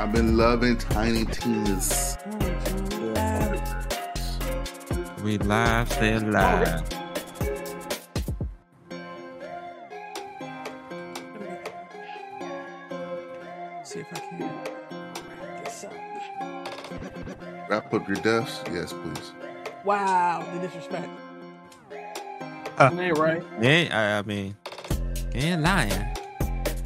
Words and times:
I've 0.00 0.12
been 0.12 0.38
loving 0.38 0.78
Tiny 0.78 1.26
Tina's. 1.26 2.16
We 5.22 5.36
live, 5.36 5.92
stay 5.92 6.14
alive. 6.14 6.82
See 13.84 14.00
if 14.00 14.06
I 14.12 14.18
can. 14.20 15.64
This 15.64 15.84
up. 15.84 15.92
Wrap 17.68 17.92
up 17.92 18.06
your 18.08 18.16
deaths? 18.16 18.62
Yes, 18.72 18.92
please. 18.92 19.32
Wow, 19.84 20.46
the 20.54 20.60
disrespect. 20.66 21.08
Ain't 22.80 23.18
right. 23.18 23.42
Yeah, 23.60 23.88
I, 23.92 24.18
I 24.18 24.22
mean, 24.22 24.56
you 25.34 25.40
ain't 25.42 25.62
lying. 25.62 25.92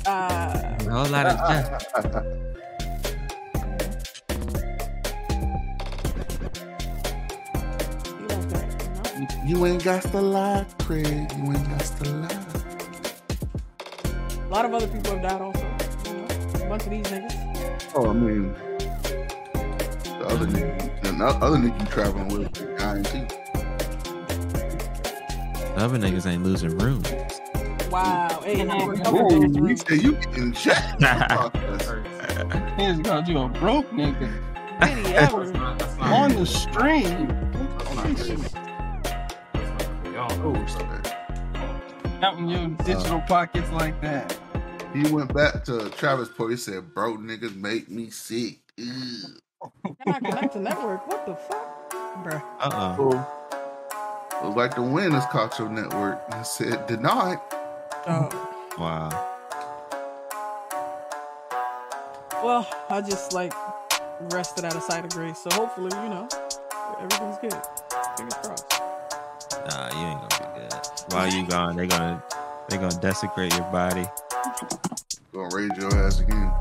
Uh, 0.07 0.77
A 0.81 0.91
whole 0.91 1.07
lot 1.07 1.27
of 1.27 1.39
death. 1.49 2.54
You 9.47 9.67
ain't 9.67 9.85
got 9.85 10.03
to 10.03 10.21
lie, 10.21 10.67
Craig. 10.81 11.07
You 11.07 11.45
ain't 11.53 11.69
got 11.69 11.81
to 11.81 12.11
lie. 12.11 12.45
A 14.35 14.49
lot 14.49 14.65
of 14.65 14.75
other 14.75 14.87
people 14.89 15.13
have 15.19 15.23
died 15.23 15.41
also. 15.41 15.67
A 16.65 16.69
bunch 16.69 16.85
of 16.85 16.91
these 16.91 17.07
niggas. 17.07 17.93
Oh, 17.95 18.11
I 18.11 18.13
mean, 18.13 18.53
the 20.05 20.27
other 20.27 20.47
nigga, 20.47 21.03
the 21.03 21.25
other 21.27 21.57
nigga 21.59 21.81
you 21.81 21.87
traveling 21.87 22.29
with, 22.29 22.57
is 22.61 22.81
dying 22.81 23.05
too. 23.05 23.27
The 25.61 25.77
other 25.77 25.99
niggas 25.99 26.27
ain't 26.27 26.45
losing 26.45 26.77
rooms. 26.79 27.09
Wow. 27.91 28.41
Hey, 28.45 28.61
and 28.61 28.71
we're 28.71 28.95
Ooh, 29.15 29.53
you 29.55 29.69
this 29.69 29.81
say 29.83 29.97
you 29.97 30.13
getting 30.13 30.53
checked. 30.53 31.03
He 32.77 32.87
just 32.87 33.05
called 33.05 33.29
you 33.29 33.39
a 33.39 33.49
broke 33.49 33.91
nigga 33.91 34.33
Any 34.81 35.15
ever. 35.15 35.43
on 36.01 36.35
the 36.35 36.47
stream. 36.47 37.29
Counting 42.21 42.49
your 42.49 42.69
digital 42.85 43.21
pockets 43.21 43.71
like 43.73 44.01
that. 44.01 44.39
He 44.93 45.03
went 45.13 45.33
back 45.35 45.65
to 45.65 45.91
Travis 45.91 46.29
Port. 46.29 46.53
He 46.53 46.57
said, 46.57 46.95
"Bro, 46.95 47.19
niggas 47.19 47.57
make 47.57 47.91
me 47.91 48.11
sick." 48.11 48.59
Ew. 48.77 49.39
Can 49.85 49.97
I 50.07 50.19
connect 50.21 50.53
to 50.55 50.61
network? 50.61 51.07
What 51.09 51.27
the 51.27 51.35
fuck? 51.35 51.75
bro? 52.23 52.41
Uh 52.61 52.97
oh. 52.99 53.29
It 54.43 54.47
was 54.47 54.57
like 54.57 54.75
the 54.75 54.83
wind 54.83 55.15
has 55.15 55.25
caught 55.27 55.59
your 55.59 55.69
network. 55.69 56.21
I 56.31 56.43
said, 56.43 56.87
denied. 56.87 57.39
Oh. 58.07 58.29
Wow. 58.79 59.31
Well, 62.43 62.69
I 62.91 63.01
just 63.01 63.33
like 63.33 63.55
rested 64.33 64.65
out 64.65 64.77
of 64.77 64.83
site 64.83 65.05
of 65.05 65.11
grace. 65.11 65.39
So 65.39 65.51
hopefully, 65.53 65.91
you 66.03 66.09
know, 66.09 66.29
everything's 67.01 67.39
good. 67.39 67.55
Fingers 68.17 68.35
crossed. 68.43 68.71
Nah, 69.69 69.89
you 69.99 70.07
ain't 70.09 70.21
gonna 70.21 70.29
good. 70.29 70.34
While 71.15 71.33
you 71.33 71.47
gone, 71.47 71.77
They're 71.77 71.87
gonna 71.87 72.21
they're 72.69 72.81
gonna 72.81 73.01
desecrate 73.01 73.55
your 73.55 73.63
body. 73.71 74.05
Gonna 75.33 75.55
raise 75.55 75.71
your 75.79 75.95
ass 76.05 76.19
again. 76.19 76.53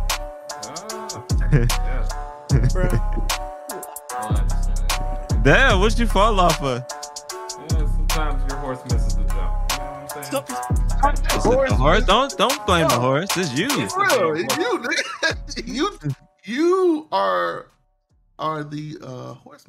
Bruh. 2.69 2.99
Damn, 5.43 5.79
what'd 5.79 5.97
you 5.97 6.05
fall 6.05 6.39
off 6.39 6.61
of? 6.61 6.83
Yeah, 6.83 7.67
sometimes 7.67 8.43
your 8.51 8.59
horse 8.59 8.79
misses 8.91 9.15
the 9.15 9.23
jump. 9.23 9.71
You 9.71 9.77
know 9.79 9.85
what 9.85 10.15
I'm 10.15 10.23
saying? 10.23 10.45
Is 11.35 11.45
it 11.47 11.69
the 11.69 11.75
horse? 11.75 12.05
Don't 12.05 12.37
don't 12.37 12.65
blame 12.67 12.87
the 12.89 12.99
horse. 12.99 13.35
It's 13.35 13.57
you. 13.57 13.69
It's 13.71 13.95
real. 13.97 14.35
It's 14.35 14.55
you, 15.57 15.65
you, 15.73 15.99
you 16.43 17.07
are 17.11 17.71
are 18.37 18.63
the 18.63 18.99
uh, 19.01 19.33
horse. 19.33 19.65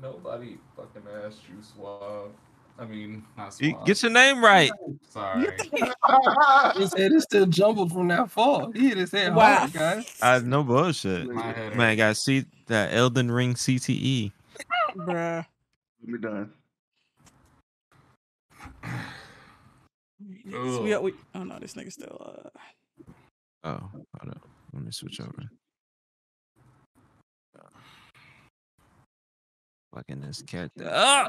Nobody 0.00 0.56
fucking 0.74 1.02
asked 1.26 1.42
you, 1.50 1.62
Suave. 1.62 2.32
I 2.78 2.84
mean, 2.84 3.24
not 3.36 3.58
You- 3.60 3.78
Get 3.86 4.02
your 4.02 4.12
name 4.12 4.44
right. 4.44 4.70
Sorry. 5.08 5.46
His 6.76 6.92
head 6.94 7.12
is 7.12 7.22
still 7.24 7.46
jumbled 7.46 7.92
from 7.92 8.08
that 8.08 8.30
fall. 8.30 8.70
He 8.72 8.88
hit 8.88 8.98
his 8.98 9.10
head 9.12 9.34
Wow. 9.34 9.56
hard, 9.60 9.72
guys. 9.72 10.18
I 10.20 10.38
no 10.40 10.62
bullshit. 10.62 11.26
My 11.28 11.52
head 11.52 11.74
Man, 11.74 11.96
got 11.96 12.16
see 12.16 12.44
that 12.66 12.92
Elden 12.92 13.30
Ring. 13.30 13.54
CTE. 13.54 14.30
Bruh. 14.96 15.46
We're 16.06 16.18
done. 16.18 16.52
So 20.50 20.82
we, 20.82 20.96
we, 20.96 21.12
oh 21.34 21.42
no, 21.44 21.58
this 21.58 21.74
nigga 21.74 21.92
still. 21.92 22.16
Uh, 22.44 22.48
Oh, 23.64 23.90
hold 24.20 24.30
up. 24.30 24.42
Let 24.72 24.84
me 24.84 24.92
switch 24.92 25.20
over. 25.20 25.50
Fucking 29.94 30.20
this 30.20 30.42
character. 30.42 30.88
Ah! 30.90 31.28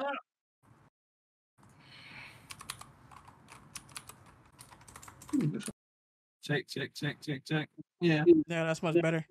Check, 6.43 6.67
check, 6.67 6.93
check, 6.93 7.17
check, 7.21 7.45
check. 7.45 7.69
Yeah, 7.99 8.23
yeah, 8.47 8.65
that's 8.65 8.81
much 8.81 8.95
better. 9.01 9.25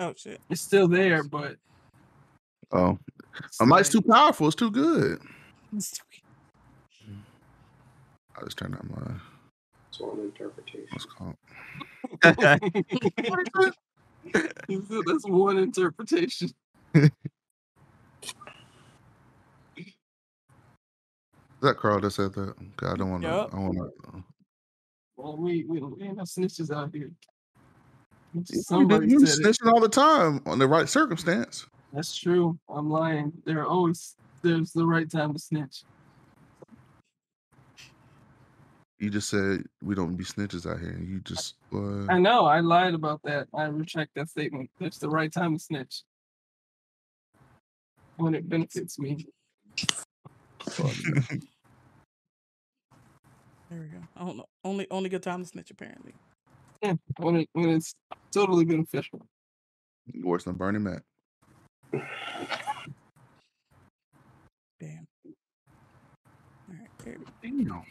Oh 0.00 0.12
shit. 0.16 0.40
it's 0.50 0.60
still 0.60 0.88
there, 0.88 1.22
but 1.22 1.56
Oh, 2.72 2.98
my 3.60 3.76
mic's 3.76 3.90
too 3.90 4.00
powerful. 4.00 4.46
It's 4.46 4.56
too 4.56 4.70
good. 4.70 5.20
I 5.74 5.76
just 8.44 8.56
turned 8.56 8.74
on 8.74 8.90
my 8.90 9.12
It's 9.90 10.00
all 10.00 10.18
interpretation. 10.18 10.88
what's 10.90 11.04
called. 11.04 11.36
That's 15.06 15.26
one 15.26 15.58
interpretation. 15.58 16.50
Is 21.62 21.68
that 21.68 21.76
Carl 21.76 22.00
that 22.00 22.10
said 22.10 22.32
that? 22.34 22.54
Okay, 22.58 22.86
I 22.86 22.96
don't 22.96 23.10
want 23.10 23.22
to. 23.22 23.28
Yup. 23.28 23.54
I 23.54 23.58
want 23.58 23.76
to. 23.76 24.24
Well, 25.22 25.36
we 25.36 25.64
we, 25.68 25.80
we 25.80 26.02
ain't 26.02 26.16
no 26.16 26.24
snitches 26.24 26.74
out 26.74 26.92
here. 26.92 27.12
Somebody 28.44 29.08
you 29.08 29.18
it. 29.22 29.28
snitching 29.28 29.72
all 29.72 29.78
the 29.78 29.88
time 29.88 30.40
on 30.46 30.58
the 30.58 30.66
right 30.66 30.88
circumstance. 30.88 31.64
That's 31.92 32.16
true. 32.16 32.58
I'm 32.68 32.90
lying. 32.90 33.32
There 33.44 33.60
are 33.60 33.66
always 33.66 34.16
there's 34.42 34.72
the 34.72 34.84
right 34.84 35.08
time 35.08 35.32
to 35.32 35.38
snitch. 35.38 35.84
You 38.98 39.10
just 39.10 39.28
said 39.28 39.62
we 39.80 39.94
don't 39.94 40.16
be 40.16 40.24
snitches 40.24 40.68
out 40.68 40.80
here. 40.80 40.98
You 41.00 41.20
just 41.20 41.54
uh, 41.72 42.06
I 42.08 42.18
know. 42.18 42.46
I 42.46 42.58
lied 42.58 42.94
about 42.94 43.20
that. 43.22 43.46
I 43.54 43.66
retract 43.66 44.16
that 44.16 44.28
statement. 44.28 44.70
It's 44.80 44.98
the 44.98 45.08
right 45.08 45.32
time 45.32 45.56
to 45.56 45.62
snitch 45.62 46.02
when 48.16 48.34
it 48.34 48.48
benefits 48.48 48.98
me. 48.98 49.24
There 53.72 53.80
we 53.80 53.86
go. 53.86 54.04
I 54.16 54.26
don't 54.26 54.36
know. 54.36 54.44
Only 54.64 54.86
only 54.90 55.08
good 55.08 55.22
time 55.22 55.42
to 55.42 55.48
snitch 55.48 55.70
apparently. 55.70 56.12
Yeah, 56.82 56.94
when 57.16 57.36
it 57.36 57.48
when 57.54 57.70
it's 57.70 57.94
totally 58.30 58.66
beneficial. 58.66 59.26
worse 60.22 60.44
than 60.44 60.56
Bernie 60.56 60.78
Mac. 60.78 61.02
Damn. 61.92 62.02
All 65.24 65.32
right. 66.68 66.90
There 67.02 67.16
we 67.18 67.50
Damn. 67.64 67.82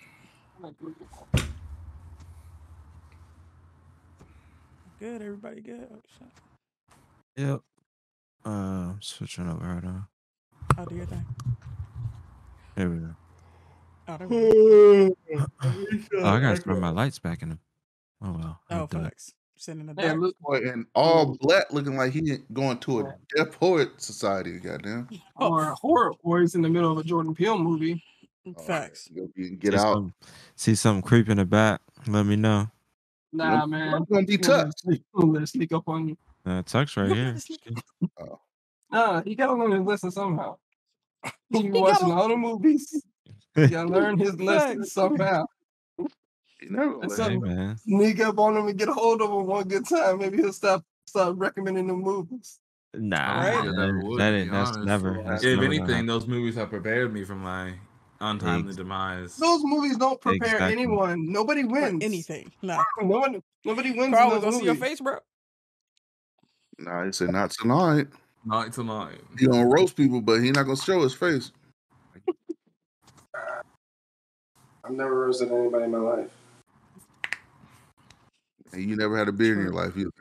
Good. 5.00 5.22
Everybody 5.24 5.62
good. 5.62 5.88
Oh, 5.92 6.02
shit. 6.20 6.28
Yep. 7.38 7.62
Uh, 8.46 8.94
switching 9.00 9.50
over. 9.50 9.66
right 9.66 9.84
now. 9.84 10.08
I'll 10.78 10.86
do 10.86 10.96
your 10.96 11.08
thing. 11.08 11.26
There 12.76 12.88
we 12.88 12.98
go. 12.98 13.16
Oh, 14.20 15.16
there. 15.30 15.46
Oh, 16.22 16.28
I 16.28 16.40
gotta 16.40 16.58
throw 16.58 16.80
my 16.80 16.90
lights 16.90 17.20
back 17.20 17.42
in 17.42 17.50
them. 17.50 17.60
Oh 18.22 18.32
well. 18.34 18.60
Oh, 18.70 18.88
do 18.88 18.98
it. 19.00 19.04
facts. 19.04 19.34
Sitting 19.56 19.82
in 19.82 19.88
the 19.96 20.02
Hey, 20.02 20.08
dark. 20.10 20.20
look, 20.20 20.40
Boy, 20.40 20.58
and 20.68 20.86
all 20.96 21.38
black 21.40 21.72
looking 21.72 21.96
like 21.96 22.12
he 22.14 22.38
going 22.52 22.78
to 22.80 23.02
a 23.02 23.16
deaf 23.36 23.52
poet 23.60 23.90
society. 24.02 24.60
Goddamn. 24.60 25.08
or 25.36 25.66
horror, 25.80 26.14
or 26.24 26.42
he's 26.42 26.56
in 26.56 26.62
the 26.62 26.70
middle 26.70 26.92
of 26.92 26.98
a 26.98 27.04
Jordan 27.04 27.34
Peele 27.36 27.58
movie. 27.60 28.04
Facts. 28.66 29.08
Go 29.16 29.28
be- 29.36 29.52
Get 29.52 29.74
see 29.74 29.78
out. 29.80 29.94
Some, 29.94 30.14
see 30.56 30.76
something 30.76 31.04
creeping 31.04 31.34
in 31.34 31.38
the 31.38 31.46
back. 31.46 31.80
Let 32.08 32.26
me 32.26 32.36
know. 32.36 32.70
Nah, 33.34 33.60
Nope. 33.60 33.70
man. 33.70 33.94
I'm 33.94 34.04
gonna 34.06 34.26
be 34.26 34.38
He's 34.38 34.48
gonna 34.48 34.64
touched. 34.66 34.80
sneak- 34.80 35.04
gonna 35.16 35.46
sneak 35.48 35.72
up 35.74 35.88
on 35.88 36.08
you. 36.10 36.18
Uh, 36.46 36.64
Tuck's 36.64 36.98
right 36.98 37.12
here. 37.12 37.38
Nah, 38.92 39.22
he 39.22 39.36
gotta 39.36 39.54
learn 39.54 39.72
his 39.72 39.82
lesson 39.84 40.12
somehow. 40.12 40.58
He 41.50 41.62
He 41.62 41.70
watching 41.70 42.10
gotta- 42.10 42.14
all 42.22 42.28
the 42.28 42.36
movies. 42.36 43.02
He 43.56 43.68
gotta 43.68 43.90
learn 43.90 44.18
his 44.18 44.40
lesson 44.40 44.86
somehow. 44.86 45.46
He 45.98 46.68
never 46.70 46.94
And 47.02 47.10
let 47.10 47.12
so- 47.12 47.30
Hey 47.30 47.38
man. 47.38 47.78
Sneak 47.78 48.20
up 48.22 48.40
on 48.40 48.56
him 48.56 48.68
and 48.68 48.78
get 48.78 48.88
a 48.90 48.94
hold 48.94 49.22
of 49.22 49.30
him 49.30 49.46
one 49.46 49.68
good 49.68 49.88
time. 49.88 50.20
Maybe 50.20 50.38
he'll 50.38 50.54
stop 50.54 50.84
stop 51.06 51.34
recommending 51.38 51.88
the 51.88 51.94
movies. 51.94 52.60
Nah, 52.94 53.40
Right? 53.40 53.64
that, 53.66 54.02
would, 54.04 54.20
that 54.20 54.34
ain't. 54.34 54.52
That's 54.52 54.72
honest. 54.72 54.86
never. 54.86 55.24
That's 55.26 55.44
if 55.44 55.60
never 55.60 55.66
anything, 55.74 56.06
those 56.06 56.28
movies 56.28 56.56
have 56.56 56.70
prepared 56.70 57.14
me 57.14 57.24
for 57.24 57.36
my 57.36 57.74
untimely 58.20 58.74
demise. 58.74 59.36
Those 59.38 59.62
movies 59.64 59.98
don't 59.98 60.20
prepare 60.22 60.54
Exactly. 60.56 60.74
anyone. 60.74 61.32
Nobody 61.32 61.64
For 61.64 61.70
wins. 61.70 62.04
anything. 62.04 62.52
Nah. 62.62 62.84
No 63.02 63.20
one, 63.20 63.42
nobody 63.66 63.92
wins. 63.92 64.14
Carl, 64.14 64.30
in 64.32 64.36
we 64.36 64.42
those 64.42 64.44
gonna 64.44 64.58
see 64.60 64.66
your 64.66 64.76
face, 64.76 65.00
bro. 65.02 65.18
Nah, 66.80 67.06
he 67.06 67.12
said 67.12 67.32
not 67.32 67.52
tonight. 67.52 68.08
Not 68.46 68.74
tonight. 68.74 69.20
He 69.40 69.48
gonna 69.48 69.68
roast 69.68 69.96
people, 69.96 70.22
but 70.22 70.42
he 70.42 70.52
not 70.52 70.64
gonna 70.64 70.76
show 70.78 71.02
his 71.02 71.14
face. 71.14 71.52
I've 74.84 74.92
never 74.92 75.14
roasted 75.26 75.52
anybody 75.52 75.86
in 75.86 75.92
my 75.92 75.98
life. 76.00 76.30
And 78.74 78.84
you 78.84 78.96
never 78.96 79.18
had 79.18 79.28
a 79.28 79.32
beard 79.32 79.58
in 79.58 79.64
your 79.66 79.74
life 79.74 79.96
either. 79.98 80.12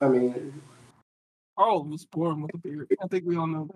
I 0.00 0.08
mean, 0.08 0.62
Carl 1.58 1.84
was 1.84 2.04
born 2.04 2.42
with 2.42 2.54
a 2.54 2.58
beard. 2.58 2.86
I 3.02 3.06
think 3.08 3.24
we 3.26 3.36
all 3.36 3.46
know 3.46 3.68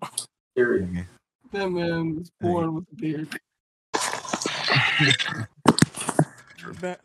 that. 0.00 0.26
period. 0.56 1.06
That 1.52 1.68
man 1.70 2.16
was 2.16 2.30
born 2.40 2.74
with 2.74 2.84
a 2.92 2.96
beard. 2.96 3.28
Bet. 6.80 7.00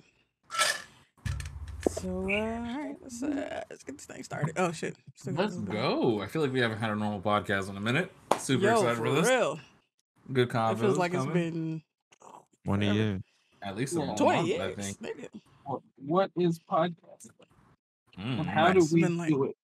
So, 1.89 2.09
uh, 2.09 2.11
all 2.13 2.27
right, 2.29 2.95
let's, 3.01 3.21
uh, 3.21 3.63
let's 3.69 3.83
get 3.83 3.97
this 3.97 4.05
thing 4.05 4.23
started. 4.23 4.53
Oh, 4.57 4.71
shit. 4.71 4.95
Let's 5.25 5.55
go. 5.57 6.21
I 6.21 6.27
feel 6.27 6.41
like 6.41 6.51
we 6.51 6.59
haven't 6.61 6.79
had 6.79 6.89
a 6.89 6.95
normal 6.95 7.21
podcast 7.21 7.69
in 7.69 7.77
a 7.77 7.81
minute. 7.81 8.11
Super 8.39 8.63
Yo, 8.65 8.73
excited 8.73 8.97
for 8.97 9.05
for 9.05 9.11
this. 9.21 9.29
real. 9.29 9.59
Good 10.33 10.47
It 10.49 10.53
convo. 10.53 10.79
feels 10.79 10.97
like 10.97 11.13
it's 11.13 11.25
been 11.25 11.81
One 12.63 12.81
a 12.83 12.87
Whatever. 12.87 12.93
year. 12.93 13.21
at 13.63 13.75
least 13.75 13.95
a 13.95 13.99
Yeah. 13.99 14.15
20 14.15 14.37
month, 14.37 14.47
years. 14.47 14.61
I 14.77 14.81
think. 14.81 14.99
nigga. 15.01 15.41
What, 15.65 15.81
what 15.97 16.31
is 16.37 16.59
podcasting? 16.59 17.31
Mm, 18.17 18.45
how 18.45 18.71
nice. 18.71 18.89
do 18.89 18.95
we 18.95 19.01
Been 19.01 19.17
like- 19.17 19.29
do 19.29 19.43
it? 19.45 19.55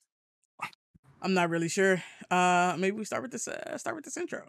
I'm 1.21 1.33
not 1.33 1.49
really 1.49 1.69
sure. 1.69 2.01
Uh, 2.29 2.75
maybe 2.77 2.95
we 2.97 3.03
start 3.05 3.21
with 3.23 3.31
this. 3.31 3.47
Uh, 3.47 3.77
start 3.77 3.95
with 3.95 4.05
this 4.05 4.17
intro. 4.17 4.47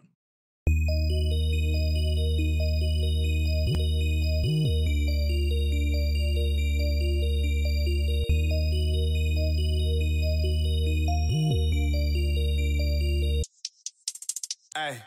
Hey. 14.75 15.01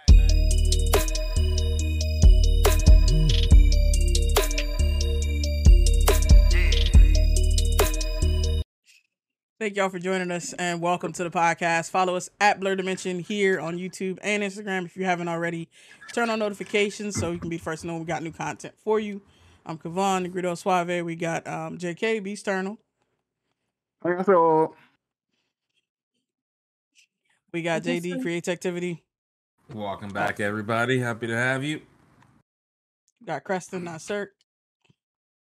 Thank 9.62 9.76
y'all 9.76 9.90
for 9.90 10.00
joining 10.00 10.32
us 10.32 10.52
and 10.54 10.80
welcome 10.80 11.12
to 11.12 11.22
the 11.22 11.30
podcast. 11.30 11.88
Follow 11.88 12.16
us 12.16 12.28
at 12.40 12.58
Blur 12.58 12.74
Dimension 12.74 13.20
here 13.20 13.60
on 13.60 13.78
YouTube 13.78 14.18
and 14.20 14.42
Instagram 14.42 14.86
if 14.86 14.96
you 14.96 15.04
haven't 15.04 15.28
already. 15.28 15.68
Turn 16.12 16.30
on 16.30 16.40
notifications 16.40 17.14
so 17.14 17.30
you 17.30 17.38
can 17.38 17.48
be 17.48 17.58
first 17.58 17.82
to 17.82 17.86
know 17.86 17.96
we 17.96 18.04
got 18.04 18.24
new 18.24 18.32
content 18.32 18.74
for 18.82 18.98
you. 18.98 19.22
I'm 19.64 19.78
Kavan, 19.78 20.24
the 20.24 20.30
Grido 20.30 20.58
Suave. 20.58 21.04
We 21.04 21.14
got 21.14 21.46
um, 21.46 21.78
JK, 21.78 22.24
Beast 22.24 22.48
Eternal. 22.48 22.76
So 24.02 24.74
We 27.52 27.62
got 27.62 27.84
JD, 27.84 28.14
sir. 28.16 28.20
Creates 28.20 28.48
Activity. 28.48 29.04
Welcome 29.72 30.08
back, 30.08 30.40
everybody. 30.40 30.98
Happy 30.98 31.28
to 31.28 31.36
have 31.36 31.62
you. 31.62 31.82
We 33.20 33.26
got 33.26 33.44
Creston, 33.44 33.84
not 33.84 34.00
Cirque. 34.00 34.32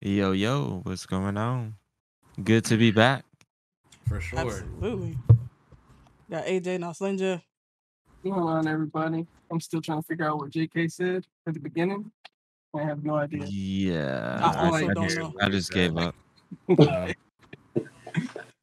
Yo, 0.01 0.33
yo, 0.33 0.81
what's 0.85 1.05
going 1.05 1.37
on? 1.37 1.75
Good 2.43 2.65
to 2.65 2.79
be 2.79 2.91
back. 2.91 3.27
For 4.07 4.21
sure. 4.21 4.39
Absolutely. 4.39 5.19
Got 6.31 6.47
AJ, 6.47 6.81
not 6.81 6.97
Slinja. 6.97 7.43
Going 8.23 8.35
on, 8.41 8.67
everybody. 8.67 9.27
I'm 9.51 9.61
still 9.61 9.81
trying 9.81 10.03
to 10.03 10.07
figure 10.07 10.29
out 10.29 10.39
what 10.39 10.51
JK 10.51 10.91
said 10.91 11.27
at 11.47 11.55
the 11.55 11.61
beginning. 11.61 12.11
I 12.75 12.83
have 12.83 13.05
no 13.05 13.15
idea. 13.15 13.45
Yeah. 13.47 14.41
I 14.43 14.47
I, 14.47 14.67
also 14.67 14.89
I 14.89 14.95
don't 14.95 15.05
just, 15.05 15.19
know. 15.19 15.35
I 15.41 15.49
just 15.49 15.73
gave 15.73 15.97
up. 15.97 16.15
Uh, 16.69 17.13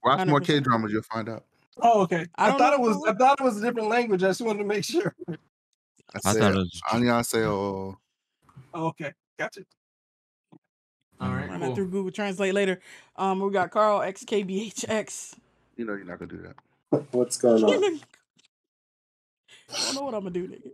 watch 0.03 0.27
more 0.27 0.39
100%. 0.39 0.45
K 0.45 0.59
dramas, 0.59 0.91
you'll 0.91 1.03
find 1.03 1.29
out. 1.29 1.45
Oh, 1.81 2.01
okay. 2.03 2.27
I 2.35 2.51
I, 2.51 2.57
thought 2.57 2.73
it 2.73 2.79
was. 2.79 3.03
I 3.07 3.13
thought 3.13 3.39
it 3.39 3.43
was 3.43 3.57
a 3.57 3.61
different 3.61 3.89
language. 3.89 4.23
I 4.23 4.27
just 4.27 4.41
wanted 4.41 4.59
to 4.59 4.65
make 4.65 4.83
sure. 4.83 5.15
I 5.29 5.35
I 6.25 6.31
said 6.31 6.41
thought 6.41 6.51
it 6.51 6.57
was. 6.57 6.81
annyeonghaseyo. 6.91 7.95
Oh, 8.75 8.85
okay, 8.87 9.13
gotcha. 9.39 9.61
All 11.23 11.33
right, 11.33 11.49
Run 11.49 11.59
that 11.61 11.67
cool. 11.67 11.75
through 11.75 11.89
Google 11.89 12.11
Translate 12.11 12.53
later. 12.53 12.79
Um, 13.15 13.39
we 13.39 13.49
got 13.51 13.71
Carl 13.71 13.99
XKBHX. 14.01 15.35
You 15.77 15.85
know 15.85 15.93
you're 15.93 16.03
not 16.05 16.19
gonna 16.19 16.31
do 16.31 16.41
that. 16.91 17.05
What's 17.11 17.37
going 17.37 17.63
on? 17.63 17.69
I 19.79 19.81
don't 19.85 19.95
know 19.95 20.03
what 20.03 20.13
I'm 20.13 20.21
gonna 20.21 20.31
do, 20.31 20.47
nigga. 20.47 20.71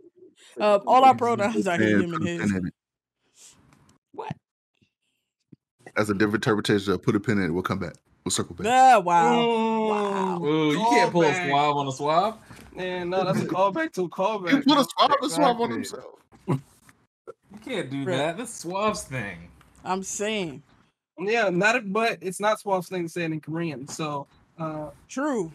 Uh, 0.60 0.78
all 0.86 1.04
our 1.04 1.14
pronouns 1.14 1.66
are 1.66 1.78
he, 1.78 1.84
Man, 1.84 2.02
him, 2.02 2.12
and 2.14 2.22
put 2.22 2.28
his. 2.28 2.50
in 2.52 2.66
it. 2.66 2.74
What? 4.12 4.32
That's 5.96 6.10
a 6.10 6.14
different 6.14 6.36
interpretation. 6.44 6.92
of 6.92 7.02
Put 7.02 7.14
a 7.16 7.20
pin 7.20 7.38
in 7.38 7.44
it. 7.44 7.50
We'll 7.50 7.62
come 7.62 7.78
back. 7.78 7.94
We'll 8.24 8.32
circle 8.32 8.54
back. 8.56 8.66
Ah, 8.66 8.98
wow. 8.98 9.46
Mm, 9.46 10.44
Ooh, 10.46 10.72
you 10.72 10.78
can't 10.90 11.12
pull 11.12 11.22
a 11.22 11.34
Suave 11.34 11.76
on 11.76 11.86
a 11.88 11.92
Suave. 11.92 12.36
Man, 12.74 13.10
no, 13.10 13.24
that's 13.24 13.40
a 13.40 13.46
callback 13.46 13.92
to 13.92 14.00
a 14.00 14.04
You 14.04 14.08
callback. 14.10 14.64
put 14.66 14.78
a 14.78 14.84
Suave 14.84 15.16
and 15.22 15.30
Suave 15.30 15.60
on 15.60 15.72
Exactly. 15.72 15.74
himself. 15.74 16.14
You 17.52 17.58
can't 17.64 17.90
do 17.90 17.98
Right. 18.04 18.16
that. 18.16 18.36
That's 18.38 18.64
Suave's 18.64 19.04
thing. 19.04 19.49
I'm 19.84 20.02
saying 20.02 20.62
Yeah, 21.18 21.50
not 21.50 21.76
a, 21.76 21.80
but 21.80 22.18
it's 22.20 22.40
not 22.40 22.60
Swap's 22.60 22.88
thing 22.88 23.02
to 23.04 23.08
say 23.08 23.22
it 23.24 23.32
in 23.32 23.40
Korean. 23.40 23.86
So 23.88 24.26
uh 24.58 24.90
true. 25.08 25.52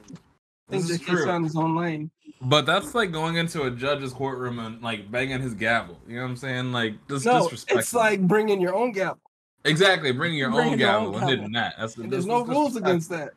I 0.67 0.71
think 0.71 0.83
This 0.87 0.89
is 0.91 0.99
JK 1.01 1.05
true. 1.05 1.25
found 1.25 1.43
his 1.45 1.55
own 1.55 1.75
lane. 1.75 2.09
But 2.41 2.65
that's 2.65 2.93
like 2.95 3.11
going 3.11 3.35
into 3.37 3.63
a 3.63 3.71
judge's 3.71 4.11
courtroom 4.13 4.59
and 4.59 4.81
like 4.81 5.09
banging 5.11 5.41
his 5.41 5.53
gavel. 5.53 5.97
You 6.07 6.15
know 6.17 6.23
what 6.23 6.29
I'm 6.29 6.35
saying? 6.37 6.71
Like 6.71 6.93
just 7.07 7.25
No, 7.25 7.43
disrespectful. 7.43 7.79
it's 7.79 7.93
like 7.93 8.21
bringing 8.27 8.59
your 8.61 8.75
own 8.75 8.91
gavel. 8.91 9.19
exactly 9.63 10.11
bringing 10.11 10.37
your 10.39 10.49
Bringing 10.51 10.73
own 10.73 10.79
your 10.79 10.87
gavel 10.89 11.07
own 11.07 11.13
and 11.13 11.21
gavel. 11.21 11.29
hitting 11.35 11.51
that. 11.53 11.75
That's 11.79 11.95
And 11.97 12.05
that's- 12.05 12.11
there's 12.11 12.25
no 12.25 12.43
rules 12.45 12.73
disrespectful. 12.73 12.89
against 12.91 13.09
that. 13.09 13.33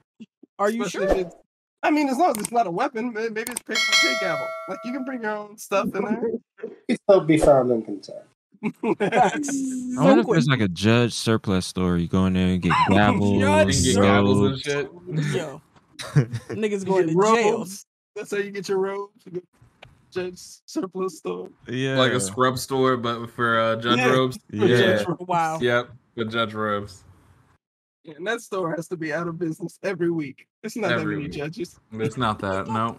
Are 0.58 0.70
you 0.70 0.82
Especially 0.84 1.22
sure? 1.22 1.32
I 1.82 1.90
mean, 1.92 2.08
as 2.08 2.18
long 2.18 2.30
as 2.30 2.38
it's 2.38 2.50
not 2.50 2.66
a 2.66 2.70
weapon, 2.72 3.12
maybe 3.12 3.42
it's 3.42 3.62
paper 3.62 3.78
mache 3.88 4.18
gavel. 4.18 4.52
Like 4.66 4.80
you 4.84 4.92
can 4.92 5.04
bring 5.04 5.22
your 5.22 5.30
own 5.36 5.56
stuff 5.58 5.94
in 5.94 6.04
there. 6.04 6.32
He'll 7.06 7.20
be 7.20 7.38
found 7.38 7.70
in 7.70 7.82
contempt. 7.82 8.26
Facts. 8.98 9.48
I 9.98 10.02
wonder 10.04 10.20
if 10.20 10.26
quick. 10.26 10.34
there's 10.34 10.48
like 10.48 10.60
a 10.60 10.68
judge 10.68 11.12
surplus 11.12 11.66
store. 11.66 11.96
You 11.98 12.08
go 12.08 12.26
in 12.26 12.32
there 12.34 12.46
and 12.48 12.62
get 12.62 12.72
gavels, 12.90 13.40
Judge 13.40 13.76
You 13.76 13.94
can 13.94 14.02
get 14.02 14.10
gavels 14.10 14.32
and 14.32 14.42
robes. 14.42 14.60
shit. 14.62 15.36
Yo, 15.36 15.62
niggas 16.54 16.80
You 16.80 16.84
going 16.86 17.06
get 17.06 17.14
to 17.16 17.22
jail. 17.36 17.58
robes. 17.58 17.86
That's 18.16 18.30
how 18.30 18.38
you 18.38 18.50
get 18.50 18.68
your 18.68 18.78
robes. 18.78 19.12
You 19.26 19.32
go 19.32 19.38
to 19.40 19.46
Judge 20.10 20.38
surplus 20.66 21.18
store. 21.18 21.50
Yeah. 21.68 21.98
Like 21.98 22.12
a 22.12 22.20
scrub 22.20 22.58
store, 22.58 22.96
but 22.96 23.30
for 23.30 23.58
uh, 23.60 23.76
judge 23.76 23.98
Yeah. 23.98 24.10
robes. 24.10 24.38
For 24.50 24.56
Yeah. 24.56 25.02
judge. 25.04 25.06
Wow. 25.20 25.58
Yep, 25.60 25.90
with 26.16 26.32
judge 26.32 26.54
robes. 26.54 27.04
Yeah, 28.04 28.14
and 28.16 28.26
that 28.26 28.40
store 28.40 28.74
has 28.74 28.88
to 28.88 28.96
be 28.96 29.12
out 29.12 29.28
of 29.28 29.38
business 29.38 29.78
every 29.82 30.10
week. 30.10 30.46
It's 30.62 30.76
not 30.76 30.88
that 30.88 31.04
many 31.06 31.24
week. 31.24 31.32
judges. 31.32 31.78
It's 31.92 32.16
not 32.16 32.38
that. 32.40 32.66
No. 32.68 32.96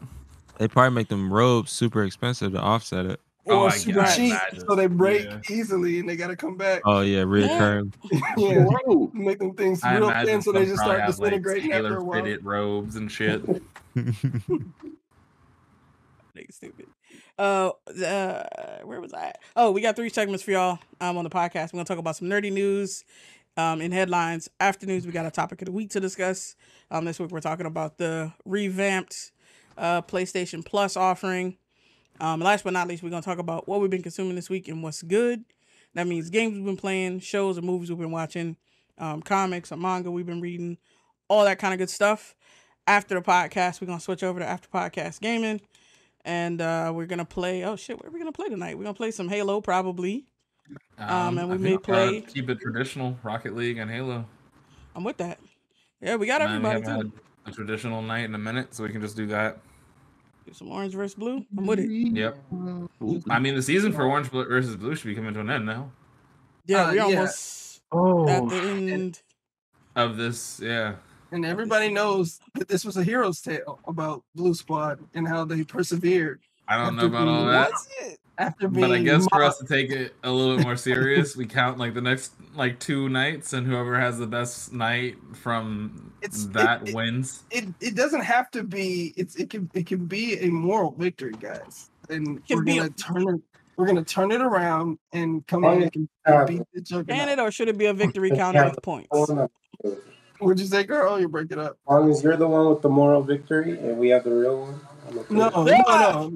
They 0.60 0.68
probably 0.68 0.94
make 0.94 1.08
them 1.08 1.34
robes 1.34 1.72
super 1.72 2.04
expensive 2.04 2.52
to 2.52 2.60
offset 2.60 3.06
it. 3.08 3.20
Oh, 3.50 3.64
Or 3.64 3.68
I 3.70 3.78
super 3.78 4.06
cheap, 4.06 4.34
so 4.68 4.76
they 4.76 4.86
break 4.88 5.26
Yeah. 5.26 5.40
easily 5.50 6.00
and 6.00 6.08
they 6.08 6.16
gotta 6.16 6.36
come 6.36 6.56
back. 6.58 6.82
Oh 6.86 7.02
yeah, 7.02 7.24
reoccurring. 7.24 7.94
yeah, 8.38 8.66
Bro, 8.86 9.10
make 9.14 9.40
them 9.40 9.54
things 9.56 9.84
I 9.84 9.98
real 9.98 10.12
thin 10.26 10.42
so 10.42 10.52
they 10.52 10.66
just 10.66 10.82
start 10.82 11.00
have, 11.00 11.18
like, 11.20 11.32
disintegrating 11.32 11.72
after 11.72 11.98
a 11.98 12.04
while. 12.04 12.14
tailor-fitted 12.22 12.46
robes 12.46 12.96
and 12.96 13.12
shit. 13.12 13.42
Nigga 16.36 16.52
stupid. 16.52 16.88
Uh, 17.38 17.72
uh, 18.06 18.44
where 18.84 19.02
was 19.02 19.14
I? 19.14 19.34
Oh, 19.56 19.72
we 19.72 19.82
got 19.82 19.96
three 19.96 20.10
segments 20.10 20.44
for 20.44 20.52
y'all 20.52 20.80
um, 21.02 21.18
on 21.18 21.24
the 21.24 21.30
podcast. 21.30 21.74
We're 21.74 21.78
gonna 21.78 21.86
talk 21.86 21.98
about 21.98 22.16
some 22.16 22.28
nerdy 22.28 22.52
news 22.52 23.04
um, 23.58 23.82
in 23.82 23.92
headlines. 23.92 24.50
After 24.60 24.86
news, 24.86 25.06
we 25.06 25.12
got 25.12 25.26
a 25.26 25.32
topic 25.32 25.62
of 25.62 25.66
the 25.66 25.72
week 25.72 25.90
to 25.92 26.00
discuss. 26.00 26.56
Um, 26.92 27.06
this 27.06 27.20
week 27.20 27.32
we're 27.32 27.40
talking 27.40 27.66
about 27.66 27.98
the 27.98 28.32
revamped 28.46 29.32
uh, 29.78 30.02
PlayStation 30.04 30.64
Plus 30.64 30.96
offering. 30.96 31.58
Um, 32.20 32.42
last 32.42 32.64
but 32.64 32.74
not 32.74 32.88
least, 32.88 33.04
we're 33.04 33.10
gonna 33.10 33.22
talk 33.22 33.40
about 33.40 33.68
what 33.68 33.82
we've 33.82 33.90
been 33.90 34.04
consuming 34.04 34.36
this 34.36 34.50
week 34.50 34.68
and 34.68 34.84
what's 34.84 35.02
good. 35.02 35.44
That 35.96 36.08
means 36.08 36.30
games 36.30 36.56
we've 36.56 36.66
been 36.66 36.78
playing, 36.78 37.20
shows 37.20 37.58
or 37.58 37.62
movies 37.62 37.90
we've 37.90 38.00
been 38.00 38.12
watching, 38.12 38.58
um, 38.98 39.22
comics 39.22 39.72
or 39.72 39.78
manga 39.78 40.12
we've 40.12 40.26
been 40.26 40.42
reading, 40.42 40.78
all 41.28 41.46
that 41.46 41.60
kind 41.60 41.74
of 41.74 41.80
good 41.80 41.90
stuff. 41.90 42.36
After 42.86 43.16
the 43.16 43.22
podcast, 43.22 43.82
we're 43.82 43.88
gonna 43.88 44.00
switch 44.00 44.24
over 44.24 44.40
to 44.40 44.46
after 44.46 44.68
podcast 44.68 45.22
gaming 45.22 45.62
and 46.26 46.62
uh, 46.62 46.92
we're 46.94 47.06
gonna 47.06 47.26
play. 47.26 47.64
Oh 47.64 47.76
shit, 47.76 47.98
what 47.98 48.08
are 48.08 48.12
we 48.12 48.20
gonna 48.20 48.32
play 48.32 48.50
tonight? 48.50 48.78
We're 48.78 48.84
gonna 48.84 48.94
play 48.94 49.12
some 49.12 49.30
Halo, 49.30 49.62
probably. 49.62 50.26
Um, 50.98 51.38
and 51.38 51.50
we 51.50 51.58
may 51.58 51.78
play- 51.78 52.22
keep 52.22 52.50
it 52.50 52.60
traditional. 52.60 53.18
Rocket 53.24 53.56
League 53.56 53.78
and 53.78 53.90
Halo. 53.90 54.26
I'm 54.96 55.04
with 55.04 55.18
that. 55.18 55.40
Yeah, 56.02 56.16
we 56.16 56.28
got 56.28 56.40
then 56.40 56.62
we 56.62 56.86
too. 56.86 57.14
a 57.46 57.52
traditional 57.52 58.02
night 58.02 58.26
in 58.26 58.36
a 58.36 58.38
minute, 58.38 58.74
so 58.74 58.84
we 58.84 58.90
can 58.90 59.02
just 59.02 59.16
do 59.16 59.26
that. 59.28 59.60
Do 60.50 60.56
some 60.56 60.72
orange 60.72 60.96
versus 60.96 61.14
blue. 61.14 61.46
I'm 61.56 61.68
with 61.68 61.78
it. 61.80 61.92
Yep. 61.92 62.38
I 63.30 63.38
mean, 63.40 63.54
the 63.54 63.62
season 63.62 63.94
for 63.94 64.04
Orange 64.06 64.28
versus 64.30 64.76
Blue 64.76 64.96
should 64.96 65.06
be 65.08 65.14
coming 65.14 65.32
to 65.36 65.42
an 65.42 65.50
end 65.52 65.68
now. 65.68 65.92
Yeah, 66.66 66.86
Uh, 66.88 66.92
we 66.92 66.98
yeah. 66.98 67.04
almost 67.04 67.78
at 67.78 67.82
Oh, 67.92 68.50
the 68.50 68.92
end. 68.92 69.22
Of 69.96 70.18
this, 70.18 70.60
yeah. 70.64 70.96
and 71.32 71.46
everybody 71.46 71.90
knows 71.90 72.40
that 72.56 72.68
this 72.68 72.84
was 72.84 72.98
a 72.98 73.04
hero's 73.04 73.42
tale 73.42 73.80
about 73.86 74.24
Blue 74.34 74.54
Squad 74.56 75.00
and 75.14 75.28
how 75.28 75.46
they 75.46 75.64
persevered. 75.64 76.40
I 76.68 76.84
don't 76.84 76.96
know 76.96 77.06
about 77.06 77.28
all 77.28 77.46
that. 77.46 77.72
Was 77.72 77.88
it? 78.02 78.20
After 78.40 78.70
being 78.70 78.88
But 78.88 78.96
I 78.96 79.04
guess 79.04 79.28
for 79.28 79.44
us 79.44 79.58
to 79.58 79.66
take 79.66 79.92
it 79.92 80.16
a 80.24 80.32
little 80.32 80.56
bit 80.56 80.66
more 80.66 80.78
serious, 80.78 81.36
we 81.36 81.46
count 81.46 81.78
like 81.78 81.94
the 81.94 82.02
next 82.02 82.32
like 82.56 82.80
two 82.80 83.10
nights, 83.10 83.52
and 83.52 83.68
whoever 83.68 84.00
has 84.00 84.18
the 84.18 84.28
best 84.28 84.72
night 84.72 85.18
from 85.34 86.14
It's- 86.22 86.46
that 86.54 86.88
it- 86.88 86.96
wins. 86.96 87.44
it, 87.52 87.66
it 87.82 87.96
doesn't 87.96 88.22
have 88.22 88.50
to 88.52 88.64
be 88.64 89.14
it's 89.18 89.36
it 89.36 89.50
can 89.50 89.70
it 89.74 89.86
can 89.88 90.06
be 90.06 90.40
a 90.40 90.48
moral 90.50 90.92
victory, 90.98 91.34
guys. 91.38 91.90
And 92.10 92.44
Can 92.48 92.58
we're 92.58 92.64
gonna 92.64 92.90
turn 92.92 93.28
it 93.28 93.42
we're 93.76 93.86
gonna 93.88 94.04
turn 94.06 94.32
it 94.32 94.42
around 94.42 95.00
and 95.12 95.46
come 95.46 95.66
in 95.66 95.82
yeah. 95.82 95.90
and 95.94 96.10
Uh, 96.26 96.46
beat 96.46 96.62
the 96.74 96.82
juggernaut. 96.82 97.08
Can 97.20 97.30
it 97.30 97.40
or 97.40 97.52
should 97.52 97.68
it 97.68 97.78
be 97.78 97.88
a 97.88 97.94
victory 97.94 98.30
counted 98.32 98.64
with 98.64 98.82
points? 98.82 99.10
Hold 99.12 99.32
on. 99.32 99.50
Would 100.42 100.58
you 100.62 100.66
say, 100.66 100.86
girl? 100.86 101.20
You 101.20 101.28
break 101.28 101.52
it 101.52 101.60
up. 101.60 101.72
As 101.72 101.78
long 101.90 102.10
as 102.10 102.24
you're 102.24 102.38
the 102.38 102.48
one 102.48 102.70
with 102.70 102.82
the 102.82 102.88
moral 102.90 103.22
victory 103.22 103.78
and 103.78 103.98
we 103.98 104.08
have 104.10 104.24
the 104.24 104.32
real 104.34 104.62
one. 104.62 104.80
No, 105.30 105.50
no, 105.50 105.64
no, 106.30 106.32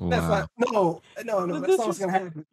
no. 0.00 0.08
That's 0.10 0.22
Wow. 0.22 0.28
not 0.28 0.72
no, 0.72 1.02
no, 1.24 1.46
no. 1.46 1.54
The 1.60 1.66
That's 1.66 1.78
not 1.78 1.86
what's 1.86 1.98
gonna 1.98 2.12
happen. 2.12 2.46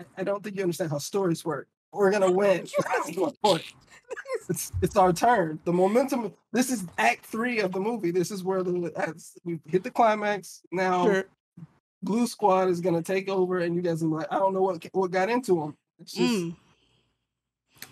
I, 0.00 0.04
I 0.18 0.24
don't 0.24 0.42
think 0.42 0.56
you 0.56 0.62
understand 0.62 0.90
how 0.90 0.98
stories 0.98 1.44
work. 1.44 1.68
We're 1.92 2.10
gonna 2.10 2.30
win. 2.30 2.66
That's 2.82 3.16
my 3.16 3.32
point. 3.42 3.64
It's 4.48 4.70
it's 4.82 4.96
our 4.96 5.12
turn. 5.12 5.58
The 5.64 5.72
momentum. 5.72 6.32
This 6.52 6.70
is 6.70 6.84
Act 6.96 7.26
Three 7.26 7.58
of 7.58 7.72
the 7.72 7.80
movie. 7.80 8.12
This 8.12 8.30
is 8.30 8.44
where 8.44 8.62
the 8.62 8.92
as 8.94 9.32
we 9.44 9.58
hit 9.66 9.82
the 9.82 9.90
climax. 9.90 10.62
Now 10.70 11.04
Sure. 11.06 11.24
Blue 12.04 12.28
Squad 12.28 12.68
is 12.68 12.80
gonna 12.80 13.02
take 13.02 13.28
over, 13.28 13.58
and 13.58 13.74
you 13.74 13.82
guys 13.82 14.04
are 14.04 14.06
like, 14.06 14.28
I 14.30 14.38
don't 14.38 14.54
know 14.54 14.62
what 14.62 14.84
what 14.92 15.10
got 15.10 15.28
into 15.28 15.58
them. 15.60 15.76
It's 15.98 16.12
just 16.12 16.32
Mm. 16.34 16.56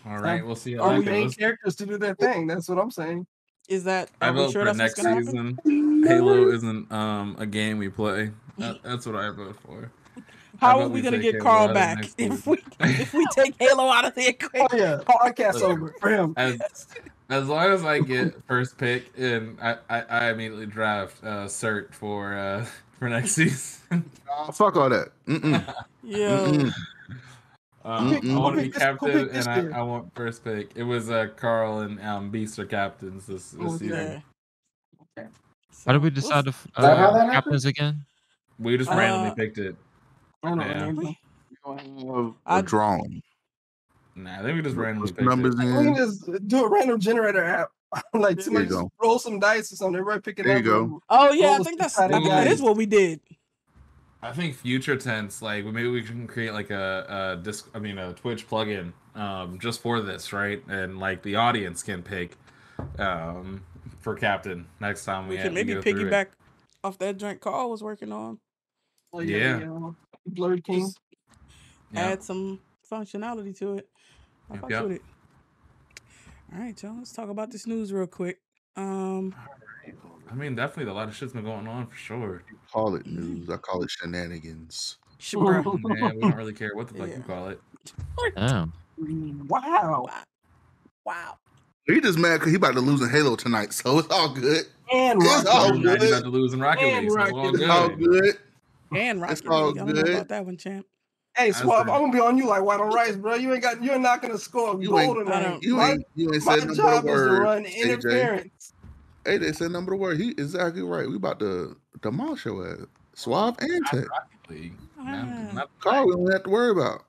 All 0.06 0.18
right, 0.18 0.44
we'll 0.46 0.54
see 0.54 0.74
how 0.74 0.82
are 0.82 0.92
that 0.92 0.98
we 1.00 1.04
main 1.06 1.24
goes. 1.24 1.34
characters 1.34 1.74
to 1.76 1.86
do 1.86 1.98
their 1.98 2.14
thing? 2.14 2.46
That's 2.46 2.68
what 2.68 2.78
I'm 2.78 2.90
saying. 2.92 3.26
Is 3.68 3.82
that? 3.84 4.10
I 4.20 4.28
Are 4.28 4.32
vote 4.34 4.52
sure 4.52 4.66
for 4.66 4.74
next 4.74 4.98
what's 4.98 5.08
happen? 5.08 5.58
season. 5.64 6.04
Halo 6.06 6.50
isn't 6.50 6.92
um 6.92 7.34
a 7.40 7.46
game 7.46 7.78
we 7.78 7.88
play. 7.88 8.30
That, 8.58 8.82
that's 8.82 9.06
what 9.06 9.16
I 9.16 9.30
vote 9.30 9.56
for. 9.66 9.90
How 10.60 10.68
How 10.68 10.80
are 10.82 10.88
we 10.88 10.94
we 10.94 11.02
gonna 11.02 11.18
get 11.18 11.34
Halo 11.34 11.44
Carl 11.44 11.68
out 11.68 11.74
back 11.74 12.08
if 12.16 12.46
we 12.46 12.58
if 12.80 13.12
we 13.12 13.26
take 13.34 13.56
Halo 13.58 13.88
out 13.90 14.04
of 14.04 14.14
the 14.14 14.22
Oh 14.26 14.28
equation? 14.28 14.78
yeah, 14.78 15.00
podcast 15.04 15.54
Listen. 15.54 15.70
over 15.72 15.94
for 16.00 16.08
him. 16.10 16.32
As 16.36 16.86
as 17.28 17.48
long 17.48 17.72
as 17.72 17.82
I 17.84 17.98
get 17.98 18.34
first 18.46 18.78
pick, 18.78 19.10
and 19.18 19.58
I 19.60 19.78
I, 19.90 20.00
I 20.02 20.30
immediately 20.30 20.66
draft 20.66 21.16
uh, 21.24 21.46
Cert 21.46 21.92
for 21.92 22.34
uh 22.36 22.64
for 23.00 23.08
next 23.08 23.32
season. 23.32 24.08
Oh, 24.30 24.52
fuck 24.52 24.76
all 24.76 24.88
that. 24.90 25.08
Mm-mm. 25.26 25.74
Yo, 26.04 26.18
Mm-mm. 26.18 26.72
Um, 27.84 28.12
Mm-mm. 28.12 28.34
I 28.34 28.38
want 28.38 28.56
to 28.56 28.62
be 28.62 28.68
picked 28.68 28.74
this- 28.78 28.82
who 28.84 28.96
captain, 28.98 29.28
this 29.32 29.46
and? 29.46 29.74
I, 29.74 29.78
I 29.80 29.82
want 29.82 30.14
first 30.14 30.44
pick. 30.44 30.70
It 30.76 30.84
was 30.84 31.10
uh, 31.10 31.26
Carl 31.36 31.80
and 31.80 32.00
um, 32.00 32.30
Beast 32.30 32.58
are 32.60 32.64
captains 32.66 33.26
this, 33.26 33.50
this 33.50 33.60
Oh, 33.60 33.76
season. 33.76 34.22
yeah. 35.16 35.24
How 35.84 35.92
did 35.92 36.02
we 36.02 36.10
decide 36.10 36.44
the 36.44 36.50
f- 36.50 36.64
Is 36.66 36.72
that 36.76 36.96
how 36.96 37.08
uh, 37.08 37.12
that 37.14 37.18
happened? 37.26 37.32
captains 37.32 37.64
again? 37.64 38.04
We 38.58 38.76
just 38.76 38.90
Uh, 38.90 38.96
randomly 38.96 39.34
picked 39.34 39.58
it. 39.58 39.76
I 40.42 40.48
don't 40.54 40.58
know. 40.96 41.14
Of 41.66 42.34
I- 42.46 42.58
a 42.58 42.62
drawing. 42.62 43.22
Nah, 44.16 44.38
I 44.38 44.42
think 44.42 44.56
we 44.56 44.62
just 44.62 44.76
randomly 44.76 45.10
picked 45.12 45.22
numbers 45.28 45.54
it. 45.58 45.64
We 45.64 45.88
in. 45.88 45.96
just 45.96 46.46
do 46.46 46.64
a 46.64 46.68
random 46.68 47.00
generator 47.00 47.42
app. 47.42 47.70
like 48.14 48.40
somebody 48.40 48.66
you 48.66 48.70
go. 48.72 48.90
roll 49.02 49.18
some 49.20 49.38
dice 49.38 49.72
or 49.72 49.76
something. 49.76 50.00
Everybody 50.00 50.20
pick 50.20 50.38
it 50.40 50.44
There 50.44 50.56
up. 50.56 50.64
you 50.64 50.70
go. 50.70 51.02
Oh 51.08 51.32
yeah, 51.32 51.52
I 51.52 51.58
think 51.58 51.78
the 51.78 51.84
that's 51.84 51.98
I 51.98 52.08
deciding 52.08 52.16
think 52.26 52.30
that 52.34 52.44
guy. 52.46 52.50
is 52.52 52.60
what 52.62 52.76
we 52.76 52.86
did. 52.86 53.20
I 54.22 54.32
think 54.32 54.56
future 54.56 54.96
tense, 54.96 55.40
like 55.42 55.64
maybe 55.64 55.88
we 55.88 56.02
can 56.02 56.26
create 56.26 56.52
like 56.52 56.70
a, 56.70 57.36
a 57.38 57.42
disc, 57.42 57.68
I 57.74 57.78
mean 57.78 57.98
a 57.98 58.12
Twitch 58.14 58.48
plugin, 58.48 58.92
um, 59.14 59.58
just 59.60 59.80
for 59.80 60.00
this, 60.00 60.32
right? 60.32 60.62
And 60.68 60.98
like 60.98 61.22
the 61.22 61.36
audience 61.36 61.82
can 61.82 62.02
pick, 62.02 62.36
um, 62.98 63.62
for 64.00 64.14
captain 64.14 64.66
next 64.80 65.04
time 65.04 65.28
we, 65.28 65.36
We 65.36 65.42
can 65.42 65.54
maybe 65.54 65.74
go 65.74 65.82
through 65.82 65.92
it. 65.92 65.96
piggyback 66.10 66.26
off 66.84 66.98
that 66.98 67.16
joint 67.16 67.40
Carl 67.40 67.70
was 67.70 67.82
working 67.82 68.12
on. 68.12 68.38
Oh, 69.12 69.20
Yeah. 69.20 69.60
yeah. 69.60 69.90
Blurred 70.26 70.62
King. 70.64 70.80
Just 70.82 71.00
Yeah. 71.92 72.00
add 72.00 72.22
some 72.22 72.60
functionality 72.88 73.56
to 73.58 73.78
it. 73.78 73.88
I 74.50 74.54
Yep, 74.54 74.62
fucks 74.62 74.70
yep. 74.70 74.82
with 74.82 74.92
it. 74.92 75.02
All 76.52 76.58
right, 76.60 76.82
y'all. 76.82 76.96
Let's 76.98 77.12
talk 77.12 77.30
about 77.30 77.50
this 77.50 77.66
news 77.66 77.92
real 77.92 78.06
quick. 78.06 78.40
Um, 78.76 79.34
I 80.30 80.34
mean, 80.34 80.54
definitely 80.54 80.90
a 80.90 80.94
lot 80.94 81.08
of 81.08 81.16
shit's 81.16 81.32
been 81.32 81.44
going 81.44 81.66
on 81.66 81.86
for 81.86 81.96
sure. 81.96 82.42
Call 82.70 82.94
it 82.96 83.06
news. 83.06 83.48
I 83.48 83.56
call 83.56 83.82
it 83.82 83.90
shenanigans. 83.90 84.98
Shabra. 85.18 85.64
Man, 85.84 86.14
we 86.16 86.20
don't 86.20 86.36
really 86.36 86.52
care 86.52 86.74
what 86.74 86.88
the 86.88 86.94
fuck 86.94 87.08
Yeah. 87.08 87.16
you 87.16 87.22
call 87.22 87.48
it. 87.48 87.60
Damn. 88.36 88.72
Wow. 89.48 90.06
wow. 91.04 91.38
He 91.86 92.00
just 92.00 92.18
mad 92.18 92.38
because 92.38 92.50
he 92.52 92.56
about 92.56 92.74
to 92.74 92.80
lose 92.80 93.02
in 93.02 93.10
Halo 93.10 93.36
tonight, 93.36 93.72
so 93.72 93.98
it's 93.98 94.08
all 94.10 94.30
good. 94.30 94.64
And 94.92 95.20
It's 95.22 95.30
Rocket 95.44 95.48
all 95.48 95.72
good. 95.72 95.82
you 95.82 96.08
about 96.08 96.22
to 96.22 96.28
lose 96.30 96.52
in 96.54 96.60
Rocket 96.60 96.82
And 96.82 97.04
League. 97.06 97.10
So 97.12 97.20
it's 97.20 97.32
Rocket 97.32 97.34
all 97.36 97.50
League. 97.50 97.60
It's 97.60 97.70
all 97.70 97.88
good. 97.88 97.98
good. 97.98 98.38
And 98.96 99.22
It's 99.30 99.42
all 99.46 99.66
League. 99.68 99.76
I 99.78 99.84
don't 99.84 99.94
know 99.94 100.02
good. 100.02 100.14
about 100.14 100.28
that 100.28 100.46
one, 100.46 100.56
champ. 100.56 100.86
Hey, 101.36 101.50
Suave, 101.52 101.88
I'm 101.88 102.00
gonna 102.00 102.12
be 102.12 102.20
on 102.20 102.38
you 102.38 102.46
like 102.46 102.62
white 102.62 102.80
on 102.80 102.92
rice, 102.92 103.16
bro. 103.16 103.34
You 103.34 103.52
ain't 103.52 103.62
got. 103.62 103.82
You're 103.82 103.98
not 103.98 104.22
gonna 104.22 104.38
score 104.38 104.76
a 104.76 104.80
You 104.80 104.90
goal 104.90 104.98
ain't- 105.00 105.18
tonight. 105.18 105.42
don't- 105.42 105.62
You 105.64 105.76
my 105.76 105.90
ain't 105.92 106.04
you 106.14 106.32
ain't 106.32 106.44
my 106.44 106.52
said 106.58 106.68
number 106.68 106.74
job 106.82 107.04
the 107.04 107.12
is 107.12 107.20
to 107.22 107.32
run 107.32 107.64
AJ. 107.64 107.82
interference. 107.82 108.72
Hey, 109.26 109.38
they 109.38 109.52
said 109.52 109.72
number 109.72 109.90
the 109.90 109.96
word. 109.96 110.20
He 110.20 110.30
exactly 110.30 110.82
right. 110.82 111.08
We 111.08 111.16
about 111.16 111.40
to 111.40 111.76
demolish 112.02 112.44
your 112.44 112.66
ass. 112.68 112.86
Suave 113.14 113.56
and 113.60 113.84
Tech. 113.86 114.04
Ah. 114.12 114.22
Not, 115.02 115.54
not 115.54 115.70
Carl, 115.80 116.06
we 116.06 116.12
don't 116.14 116.32
have 116.32 116.44
to 116.44 116.50
worry 116.50 116.70
about. 116.70 117.04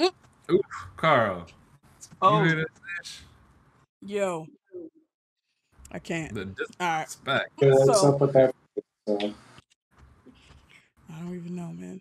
Oof, 0.00 0.60
Carl. 0.96 1.46
Oh, 2.22 2.38
You 2.42 2.48
hear 2.48 2.56
this 2.56 2.66
bitch? 3.02 3.18
Yo, 4.00 4.46
I 5.90 5.98
can't. 5.98 6.34
The 6.34 6.42
All 6.80 6.86
right, 6.86 7.06
disrespect. 7.06 7.50
Yeah, 7.60 7.68
what's 7.74 8.00
So- 8.00 8.14
up 8.14 8.20
with 8.20 8.32
that? 8.32 8.54
So, 9.06 9.16
I 11.10 11.18
don't 11.20 11.34
even 11.34 11.56
know, 11.56 11.72
man. 11.72 12.00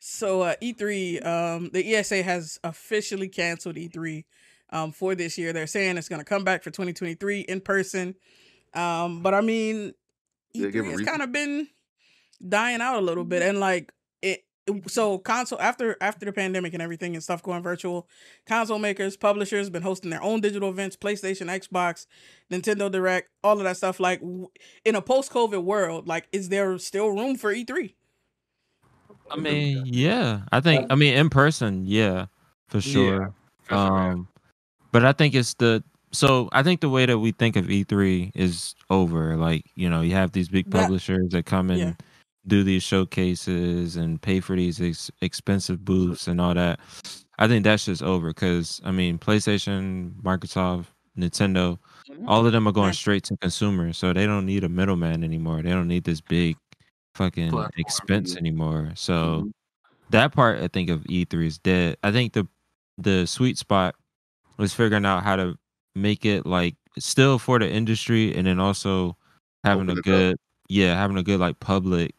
So 0.00 0.42
uh, 0.42 0.54
E3, 0.60 1.24
um, 1.24 1.70
the 1.72 1.94
ESA 1.94 2.22
has 2.22 2.58
officially 2.64 3.28
canceled 3.28 3.76
E3 3.76 4.24
um, 4.70 4.92
for 4.92 5.14
this 5.14 5.38
year. 5.38 5.52
They're 5.52 5.66
saying 5.68 5.96
it's 5.96 6.08
going 6.08 6.20
to 6.20 6.24
come 6.24 6.44
back 6.44 6.62
for 6.62 6.70
2023 6.70 7.40
in 7.42 7.60
person. 7.60 8.16
Um, 8.74 9.22
but 9.22 9.32
I 9.32 9.40
mean, 9.40 9.94
Did 10.54 10.74
E3 10.74 10.90
has 10.90 11.00
kind 11.02 11.22
of 11.22 11.32
been 11.32 11.68
dying 12.46 12.80
out 12.80 12.98
a 12.98 13.00
little 13.00 13.24
bit, 13.24 13.42
and 13.42 13.58
like 13.60 13.84
it. 13.84 13.94
So 14.86 15.18
console 15.18 15.60
after 15.60 15.96
after 16.00 16.26
the 16.26 16.32
pandemic 16.32 16.72
and 16.74 16.82
everything 16.82 17.14
and 17.14 17.22
stuff 17.22 17.42
going 17.42 17.62
virtual, 17.62 18.08
console 18.46 18.78
makers, 18.78 19.16
publishers 19.16 19.70
been 19.70 19.82
hosting 19.82 20.10
their 20.10 20.22
own 20.22 20.40
digital 20.40 20.70
events, 20.70 20.96
PlayStation, 20.96 21.46
Xbox, 21.48 22.06
Nintendo 22.50 22.90
Direct, 22.90 23.30
all 23.42 23.58
of 23.58 23.64
that 23.64 23.76
stuff. 23.76 24.00
Like 24.00 24.20
w- 24.20 24.48
in 24.84 24.94
a 24.94 25.02
post 25.02 25.32
COVID 25.32 25.62
world, 25.64 26.06
like 26.08 26.28
is 26.32 26.48
there 26.48 26.76
still 26.78 27.08
room 27.10 27.36
for 27.36 27.52
E 27.52 27.64
E3? 27.64 27.94
I 29.30 29.36
mean, 29.36 29.82
yeah. 29.86 30.40
I 30.50 30.60
think. 30.60 30.86
I 30.90 30.94
mean, 30.96 31.14
in 31.14 31.30
person, 31.30 31.84
yeah, 31.86 32.26
for 32.68 32.80
sure. 32.80 33.32
For 33.62 33.74
sure. 33.74 33.78
Um, 33.78 34.28
but 34.92 35.04
I 35.04 35.12
think 35.12 35.34
it's 35.34 35.54
the 35.54 35.84
so 36.12 36.48
I 36.52 36.64
think 36.64 36.80
the 36.80 36.88
way 36.88 37.06
that 37.06 37.18
we 37.18 37.30
think 37.30 37.54
of 37.54 37.66
E3 37.66 38.32
is 38.34 38.74
over. 38.90 39.36
Like 39.36 39.64
you 39.76 39.88
know, 39.88 40.00
you 40.00 40.12
have 40.14 40.32
these 40.32 40.48
big 40.48 40.68
That- 40.70 40.82
publishers 40.82 41.28
that 41.30 41.46
come 41.46 41.70
in. 41.70 41.78
yeah. 41.78 41.92
Do 42.46 42.64
these 42.64 42.82
showcases 42.82 43.96
and 43.96 44.20
pay 44.20 44.40
for 44.40 44.56
these 44.56 44.80
ex- 44.80 45.10
expensive 45.20 45.84
booths 45.84 46.26
and 46.26 46.40
all 46.40 46.54
that. 46.54 46.80
I 47.38 47.48
think 47.48 47.64
that's 47.64 47.86
just 47.86 48.02
over 48.02 48.28
because 48.28 48.80
I 48.84 48.90
mean, 48.90 49.18
PlayStation, 49.18 50.12
Microsoft, 50.22 50.86
Nintendo, 51.18 51.78
mm-hmm. 52.10 52.28
all 52.28 52.46
of 52.46 52.52
them 52.52 52.66
are 52.66 52.72
going 52.72 52.92
straight 52.92 53.24
to 53.24 53.36
consumers, 53.38 53.98
so 53.98 54.12
they 54.12 54.26
don't 54.26 54.46
need 54.46 54.64
a 54.64 54.68
middleman 54.68 55.24
anymore. 55.24 55.62
They 55.62 55.70
don't 55.70 55.88
need 55.88 56.04
this 56.04 56.20
big 56.20 56.56
fucking 57.14 57.50
Platform. 57.50 57.72
expense 57.76 58.36
anymore. 58.36 58.92
So 58.94 59.12
mm-hmm. 59.12 59.48
that 60.10 60.32
part 60.32 60.62
I 60.62 60.68
think 60.68 60.90
of 60.90 61.04
E3 61.04 61.46
is 61.46 61.58
dead. 61.58 61.96
I 62.02 62.12
think 62.12 62.32
the 62.32 62.46
the 62.98 63.26
sweet 63.26 63.56
spot 63.56 63.94
was 64.58 64.74
figuring 64.74 65.06
out 65.06 65.22
how 65.22 65.36
to 65.36 65.56
make 65.94 66.24
it 66.24 66.44
like 66.44 66.76
still 66.98 67.38
for 67.38 67.58
the 67.58 67.70
industry 67.70 68.34
and 68.34 68.46
then 68.46 68.60
also 68.60 69.16
having 69.64 69.88
Open 69.88 69.90
a 69.90 69.92
it 69.92 69.98
up. 69.98 70.04
good 70.04 70.36
yeah, 70.68 70.94
having 70.94 71.16
a 71.16 71.22
good 71.22 71.40
like 71.40 71.58
public 71.58 72.14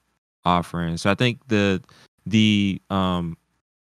offering. 0.45 0.97
So 0.97 1.09
I 1.11 1.15
think 1.15 1.39
the 1.47 1.81
the 2.25 2.81
um 2.89 3.37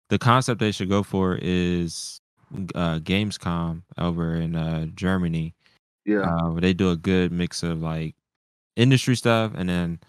the 0.09 0.17
concept 0.19 0.59
they 0.59 0.71
should 0.71 0.89
go 0.89 1.03
for 1.03 1.37
is 1.41 2.19
uh 2.75 2.99
Gamescom 2.99 3.81
over 3.97 4.35
in 4.35 4.55
uh 4.55 4.85
Germany. 4.95 5.53
Yeah. 6.05 6.21
Uh 6.21 6.51
where 6.51 6.61
they 6.61 6.73
do 6.73 6.89
a 6.91 6.95
good 6.97 7.31
mix 7.31 7.63
of 7.63 7.81
like 7.81 8.15
industry 8.75 9.15
stuff 9.15 9.51
and 9.55 9.69
then 9.69 9.99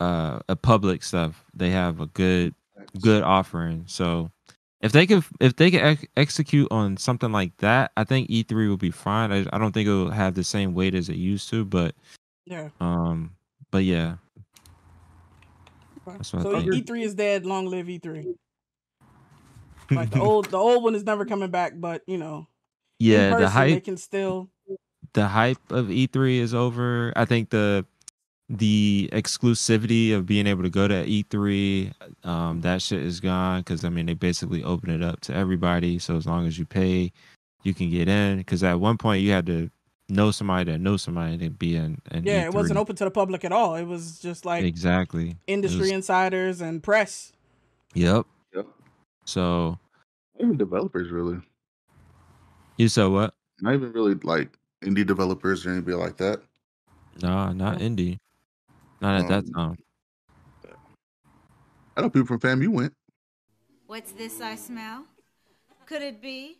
uh 0.00 0.40
a 0.48 0.56
public 0.56 1.02
stuff. 1.02 1.44
They 1.54 1.70
have 1.70 2.00
a 2.00 2.06
good 2.06 2.54
good 3.00 3.22
offering. 3.22 3.84
So 3.86 4.30
if 4.80 4.92
they 4.92 5.06
could 5.06 5.24
if 5.40 5.56
they 5.56 5.70
could 5.70 5.80
ex- 5.80 6.04
execute 6.16 6.68
on 6.70 6.96
something 6.98 7.32
like 7.32 7.56
that, 7.58 7.92
I 7.96 8.04
think 8.04 8.28
E3 8.28 8.68
will 8.68 8.76
be 8.76 8.90
fine. 8.90 9.32
I, 9.32 9.46
I 9.52 9.58
don't 9.58 9.72
think 9.72 9.88
it 9.88 9.92
will 9.92 10.10
have 10.10 10.34
the 10.34 10.44
same 10.44 10.74
weight 10.74 10.94
as 10.94 11.08
it 11.08 11.16
used 11.16 11.48
to, 11.50 11.64
but 11.64 11.94
Yeah. 12.44 12.68
um 12.80 13.30
but 13.70 13.84
yeah. 13.84 14.16
That's 16.06 16.32
what 16.32 16.46
I 16.46 16.60
So. 16.62 16.70
E3 16.70 17.02
is 17.02 17.14
dead. 17.14 17.46
Long 17.46 17.66
live 17.66 17.86
E3. 17.86 18.34
Like 19.90 20.10
the 20.10 20.20
old, 20.20 20.46
the 20.46 20.56
old 20.56 20.82
one 20.82 20.94
is 20.94 21.04
never 21.04 21.26
coming 21.26 21.50
back. 21.50 21.74
But 21.76 22.00
you 22.06 22.16
know, 22.16 22.48
in 22.98 23.06
yeah, 23.06 23.30
the 23.30 23.36
person, 23.36 23.60
they 23.60 23.72
hype 23.74 23.84
can 23.84 23.96
still. 23.98 24.48
the 25.12 25.28
hype 25.28 25.70
of 25.70 25.88
E3 25.88 26.38
is 26.38 26.54
over. 26.54 27.12
I 27.16 27.26
think 27.26 27.50
the 27.50 27.84
the 28.48 29.08
exclusivity 29.12 30.14
of 30.14 30.26
being 30.26 30.46
able 30.46 30.62
to 30.62 30.70
go 30.70 30.86
to 30.86 31.04
E3, 31.06 31.92
um, 32.24 32.60
that 32.60 32.82
shit 32.82 33.02
is 33.02 33.20
gone 33.20 33.60
because 33.60 33.84
I 33.84 33.90
mean 33.90 34.06
they 34.06 34.14
basically 34.14 34.64
open 34.64 34.90
it 34.90 35.02
up 35.02 35.20
to 35.22 35.34
everybody. 35.34 35.98
So 35.98 36.16
as 36.16 36.26
long 36.26 36.46
as 36.46 36.58
you 36.58 36.64
pay, 36.64 37.12
you 37.62 37.74
can 37.74 37.90
get 37.90 38.08
in. 38.08 38.38
Because 38.38 38.62
at 38.62 38.80
one 38.80 38.96
point 38.96 39.22
you 39.22 39.32
had 39.32 39.46
to 39.46 39.70
know 40.08 40.30
somebody 40.30 40.70
that 40.70 40.78
knows 40.78 41.02
somebody 41.02 41.38
to 41.38 41.50
be 41.50 41.76
in. 41.76 42.00
in 42.10 42.24
Yeah, 42.24 42.44
it 42.44 42.54
wasn't 42.54 42.78
open 42.78 42.96
to 42.96 43.04
the 43.04 43.10
public 43.10 43.44
at 43.44 43.52
all. 43.52 43.74
It 43.74 43.84
was 43.84 44.18
just 44.20 44.44
like 44.44 44.64
exactly. 44.64 45.36
Industry 45.46 45.80
was- 45.80 45.90
insiders 45.90 46.60
and 46.60 46.82
press. 46.82 47.32
Yep. 47.94 48.26
Yep. 48.54 48.66
So 49.24 49.78
Even 50.40 50.56
developers 50.56 51.10
really. 51.10 51.40
you 52.76 52.88
said 52.88 53.06
what? 53.06 53.34
Not 53.60 53.74
even 53.74 53.92
really 53.92 54.14
like 54.14 54.58
indie 54.82 55.06
developers 55.06 55.64
or 55.64 55.70
anybody 55.70 55.96
like 55.96 56.16
that. 56.18 56.40
Nah, 57.22 57.52
not 57.52 57.78
indie. 57.78 58.18
Not 59.00 59.20
at 59.22 59.28
that 59.28 59.44
Um, 59.54 59.76
time. 59.76 59.76
I 61.96 62.00
know 62.00 62.10
people 62.10 62.26
from 62.26 62.40
fam 62.40 62.60
you 62.62 62.72
went. 62.72 62.92
What's 63.86 64.10
this 64.12 64.40
I 64.40 64.56
smell? 64.56 65.04
Could 65.86 66.02
it 66.02 66.20
be 66.20 66.58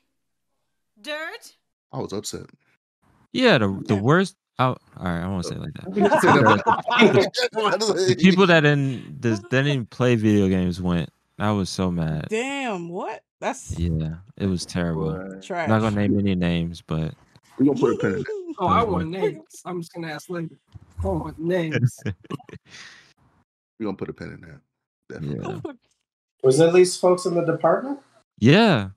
dirt? 1.00 1.56
I 1.92 1.98
was 1.98 2.12
upset. 2.12 2.46
Yeah, 3.34 3.58
the 3.58 3.82
the 3.86 3.96
worst. 3.96 4.36
Oh, 4.60 4.66
all 4.66 4.76
right. 5.00 5.20
I 5.22 5.26
won't 5.26 5.44
say 5.44 5.56
it 5.56 5.60
like 5.60 5.74
that. 5.74 5.86
The 7.74 8.04
the 8.08 8.16
people 8.16 8.46
that 8.46 8.60
didn't 8.60 9.20
that 9.22 9.50
didn't 9.50 9.90
play 9.90 10.14
video 10.14 10.48
games 10.48 10.80
went. 10.80 11.10
I 11.38 11.50
was 11.50 11.68
so 11.68 11.90
mad. 11.90 12.28
Damn, 12.30 12.88
what? 12.88 13.22
That's 13.40 13.76
Yeah, 13.78 14.14
it 14.38 14.46
was 14.46 14.64
terrible. 14.64 15.40
trash. 15.42 15.68
Not 15.68 15.80
gonna 15.80 15.96
name 15.96 16.16
any 16.18 16.36
names, 16.36 16.80
but 16.80 17.12
We're 17.58 17.66
gonna 17.66 17.80
put 17.80 17.94
a 17.94 17.98
pen 17.98 18.12
in 18.14 18.20
it. 18.20 18.26
Oh, 18.56 18.68
I 18.68 18.84
want 18.84 19.08
names. 19.08 19.42
I'm 19.64 19.80
just 19.80 19.92
gonna 19.92 20.06
ask 20.12 20.30
later. 20.30 20.56
I 21.02 21.06
want 21.08 21.36
names. 21.40 21.98
We're 22.04 23.86
gonna 23.86 23.96
put 23.96 24.08
a 24.08 24.12
pen 24.12 24.28
in 24.30 24.40
that. 24.42 24.60
Definitely. 25.20 25.60
yeah, 25.64 25.72
Was 26.44 26.60
at 26.60 26.72
least 26.72 27.00
folks 27.00 27.26
in 27.26 27.34
the 27.34 27.44
department? 27.44 27.98
yeah. 28.38 28.90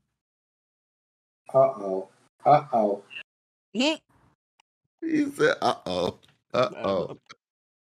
Uh 1.52 1.58
oh. 1.58 2.10
Uh 2.46 2.66
oh. 2.72 3.02
He 5.02 5.30
said, 5.32 5.56
uh 5.62 5.76
oh. 5.86 6.20
Uh 6.54 6.70
oh. 6.84 7.18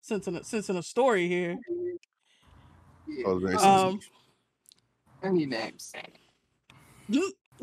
Sensing 0.02 0.36
a, 0.36 0.44
sensing 0.44 0.76
a 0.76 0.82
story 0.82 1.28
here. 1.28 1.58
I 3.24 3.28
was 3.28 3.42
very 3.42 3.54
Um, 3.56 3.92
sensitive. 3.92 4.10
I 5.22 5.30
need 5.30 5.48
names. 5.50 5.92
all 7.10 7.22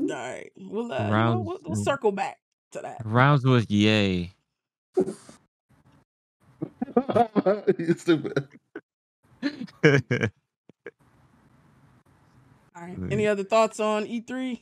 right, 0.10 0.52
we'll, 0.58 0.92
uh, 0.92 0.98
you 0.98 1.04
know, 1.06 1.12
Rounds- 1.12 1.46
we'll, 1.46 1.60
we'll 1.66 1.84
circle 1.84 2.12
back 2.12 2.40
to 2.72 2.82
that. 2.82 3.02
Rounds 3.06 3.46
was 3.46 3.70
yay. 3.70 4.32
you 7.78 7.94
stupid. 7.98 8.48
All 12.76 12.82
right. 12.82 13.00
Mm. 13.00 13.12
Any 13.12 13.28
other 13.28 13.44
thoughts 13.44 13.80
on 13.80 14.06
E 14.08 14.22
E3? 14.22 14.60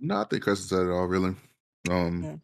No, 0.00 0.20
I 0.20 0.24
think 0.24 0.42
Crescent 0.42 0.68
said 0.68 0.86
it 0.86 0.90
all 0.90 1.06
really. 1.06 1.34
Um 1.90 2.22
Yeah. 2.22 2.36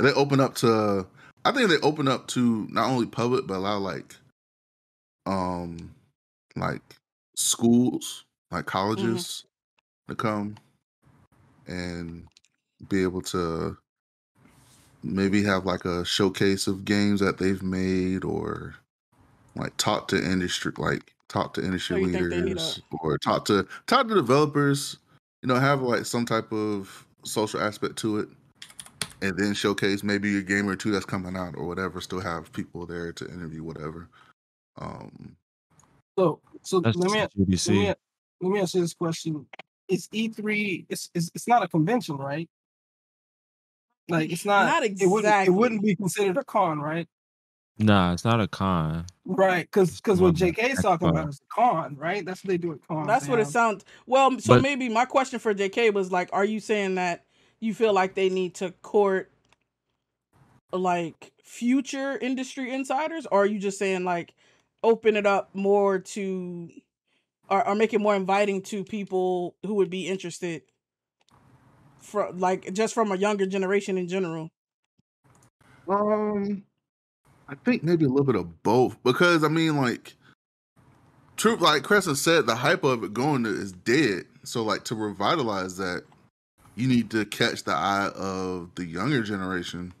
And 0.00 0.08
they 0.08 0.14
open 0.14 0.40
up 0.40 0.54
to 0.54 1.06
I 1.44 1.52
think 1.52 1.68
they 1.68 1.76
open 1.86 2.08
up 2.08 2.26
to 2.28 2.66
not 2.70 2.88
only 2.88 3.04
public 3.04 3.46
but 3.46 3.58
allow 3.58 3.76
like 3.76 4.16
um 5.26 5.94
like 6.56 6.80
schools, 7.36 8.24
like 8.50 8.64
colleges 8.64 9.44
to 10.08 10.14
come 10.14 10.56
and 11.66 12.26
be 12.88 13.02
able 13.02 13.20
to 13.20 13.76
maybe 15.02 15.44
have 15.44 15.66
like 15.66 15.84
a 15.84 16.02
showcase 16.06 16.66
of 16.66 16.86
games 16.86 17.20
that 17.20 17.36
they've 17.36 17.62
made 17.62 18.24
or 18.24 18.74
like 19.54 19.76
talk 19.76 20.08
to 20.08 20.16
industry 20.16 20.72
like 20.78 21.12
talk 21.28 21.52
to 21.52 21.62
industry 21.62 22.00
you 22.00 22.10
think 22.10 22.30
they 22.30 22.36
need 22.36 22.44
leaders 22.46 22.80
or 23.02 23.18
talk 23.18 23.44
to 23.44 23.68
talk 23.86 24.08
to 24.08 24.14
developers 24.14 24.96
you 25.42 25.46
know 25.46 25.56
have 25.56 25.82
like 25.82 26.06
some 26.06 26.24
type 26.24 26.50
of 26.52 27.06
social 27.22 27.60
aspect 27.60 27.96
to 27.96 28.18
it 28.18 28.28
and 29.22 29.36
then 29.38 29.54
showcase 29.54 30.02
maybe 30.02 30.38
a 30.38 30.42
game 30.42 30.68
or 30.68 30.76
two 30.76 30.90
that's 30.90 31.04
coming 31.06 31.36
out 31.36 31.54
or 31.56 31.66
whatever 31.66 32.00
still 32.00 32.20
have 32.20 32.52
people 32.52 32.86
there 32.86 33.12
to 33.12 33.26
interview 33.26 33.62
whatever 33.62 34.08
um 34.78 35.36
So, 36.18 36.40
so 36.62 36.78
let 36.78 36.96
me 36.96 37.26
just 37.50 37.68
let 37.68 37.74
me 37.76 37.94
let 38.40 38.50
me 38.52 38.60
ask 38.60 38.74
you 38.74 38.82
this 38.82 38.94
question: 38.94 39.46
Is 39.88 40.08
E3? 40.08 40.86
It's 40.88 41.10
it's, 41.14 41.30
it's 41.34 41.48
not 41.48 41.62
a 41.62 41.68
convention, 41.68 42.16
right? 42.16 42.48
Like 44.08 44.30
it's 44.32 44.44
not. 44.44 44.66
Not 44.66 44.84
It 44.84 45.06
wouldn't. 45.06 45.48
It 45.48 45.50
wouldn't 45.50 45.82
be 45.82 45.96
considered 45.96 46.36
a 46.36 46.44
con, 46.44 46.80
right? 46.80 47.08
Nah, 47.78 48.12
it's 48.12 48.24
not 48.24 48.40
a 48.40 48.48
con. 48.48 49.06
Right, 49.24 49.64
because 49.66 49.96
because 49.96 50.20
what 50.20 50.38
Well, 50.40 50.52
JK 50.52 50.70
is 50.70 50.82
talking 50.82 51.08
about 51.08 51.28
is 51.30 51.40
a 51.40 51.54
con, 51.54 51.96
right? 51.96 52.24
That's 52.26 52.44
what 52.44 52.50
they 52.50 52.58
do 52.58 52.72
at 52.72 52.86
con. 52.86 53.06
That's 53.06 53.24
They 53.26 53.30
what 53.30 53.40
it 53.40 53.46
sounds. 53.46 53.84
Well, 54.06 54.38
so 54.38 54.54
But- 54.54 54.62
maybe 54.62 54.88
my 54.90 55.06
question 55.06 55.38
for 55.38 55.54
JK 55.54 55.94
was 55.94 56.12
like, 56.12 56.28
are 56.32 56.44
you 56.44 56.60
saying 56.60 56.96
that 56.96 57.24
you 57.60 57.74
feel 57.74 57.92
like 57.92 58.14
they 58.14 58.28
need 58.28 58.54
to 58.56 58.70
court 58.82 59.30
like 60.72 61.32
future 61.44 62.16
industry 62.16 62.72
insiders, 62.72 63.26
or 63.30 63.42
are 63.42 63.46
you 63.46 63.58
just 63.58 63.78
saying 63.78 64.04
like 64.04 64.34
open 64.82 65.16
it 65.16 65.26
up 65.26 65.50
more 65.54 65.98
to, 65.98 66.70
or, 67.48 67.66
or 67.66 67.74
make 67.74 67.92
it 67.92 68.00
more 68.00 68.14
inviting 68.14 68.62
to 68.62 68.84
people 68.84 69.56
who 69.64 69.74
would 69.74 69.90
be 69.90 70.08
interested, 70.08 70.62
from 72.00 72.38
like 72.38 72.72
just 72.72 72.94
from 72.94 73.12
a 73.12 73.16
younger 73.16 73.46
generation 73.46 73.98
in 73.98 74.08
general? 74.08 74.50
Um, 75.88 76.64
I 77.48 77.56
think 77.64 77.82
maybe 77.82 78.04
a 78.04 78.08
little 78.08 78.24
bit 78.24 78.36
of 78.36 78.62
both 78.62 79.02
because 79.02 79.42
I 79.42 79.48
mean, 79.48 79.76
like, 79.76 80.14
truth, 81.36 81.60
like 81.60 81.82
Crescent 81.82 82.16
said, 82.16 82.46
the 82.46 82.54
hype 82.54 82.84
of 82.84 83.02
it 83.02 83.12
going 83.12 83.42
to 83.44 83.50
is 83.50 83.72
dead. 83.72 84.24
So, 84.44 84.62
like, 84.62 84.84
to 84.84 84.94
revitalize 84.94 85.76
that, 85.78 86.04
you 86.76 86.88
need 86.88 87.10
to 87.10 87.24
catch 87.26 87.64
the 87.64 87.72
eye 87.72 88.10
of 88.14 88.70
the 88.74 88.84
younger 88.84 89.22
generation, 89.22 89.92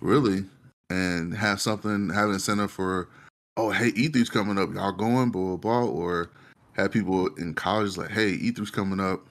really, 0.00 0.44
and 0.90 1.34
have 1.34 1.60
something, 1.60 2.10
have 2.10 2.28
an 2.28 2.34
incentive 2.34 2.70
for, 2.70 3.08
oh, 3.56 3.70
hey, 3.70 3.92
E3's 3.92 4.30
coming 4.30 4.58
up, 4.58 4.74
y'all 4.74 4.92
going, 4.92 5.30
blah 5.30 5.56
blah 5.56 5.56
blah, 5.56 5.84
or 5.84 6.30
have 6.74 6.90
people 6.90 7.28
in 7.36 7.54
college 7.54 7.96
like, 7.96 8.10
hey, 8.10 8.36
E3's 8.36 8.70
coming 8.70 9.00
up. 9.00 9.26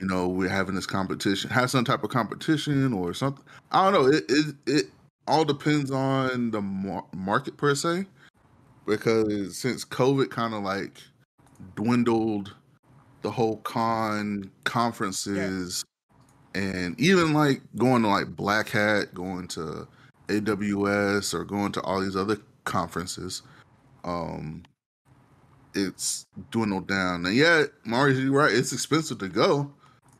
You 0.00 0.08
know, 0.08 0.28
we're 0.28 0.48
having 0.48 0.74
this 0.74 0.86
competition. 0.86 1.50
Have 1.50 1.70
some 1.70 1.84
type 1.84 2.02
of 2.02 2.10
competition 2.10 2.92
or 2.92 3.14
something. 3.14 3.44
I 3.70 3.90
don't 3.90 3.92
know. 3.92 4.08
It 4.10 4.24
it, 4.28 4.54
it 4.66 4.84
all 5.26 5.44
depends 5.44 5.90
on 5.90 6.50
the 6.50 6.60
mar- 6.60 7.06
market 7.14 7.56
per 7.56 7.74
se, 7.74 8.04
because 8.86 9.56
since 9.56 9.84
COVID 9.84 10.30
kind 10.30 10.52
of 10.52 10.62
like 10.62 11.00
dwindled 11.76 12.54
the 13.24 13.30
whole 13.30 13.56
con 13.56 14.50
conferences, 14.64 15.82
and 16.54 17.00
even 17.00 17.32
like 17.32 17.62
going 17.76 18.02
to 18.02 18.08
like 18.08 18.36
Black 18.36 18.68
Hat, 18.68 19.14
going 19.14 19.48
to 19.48 19.88
AWS, 20.28 21.32
or 21.34 21.42
going 21.44 21.72
to 21.72 21.80
all 21.80 22.00
these 22.00 22.16
other 22.16 22.36
conferences, 22.64 23.42
um, 24.04 24.62
it's 25.74 26.26
dwindled 26.50 26.86
down. 26.86 27.24
And 27.24 27.34
yeah, 27.34 27.64
Marius, 27.84 28.18
you're 28.18 28.30
right. 28.30 28.52
It's 28.52 28.74
expensive 28.74 29.18
to 29.18 29.28
go. 29.28 29.72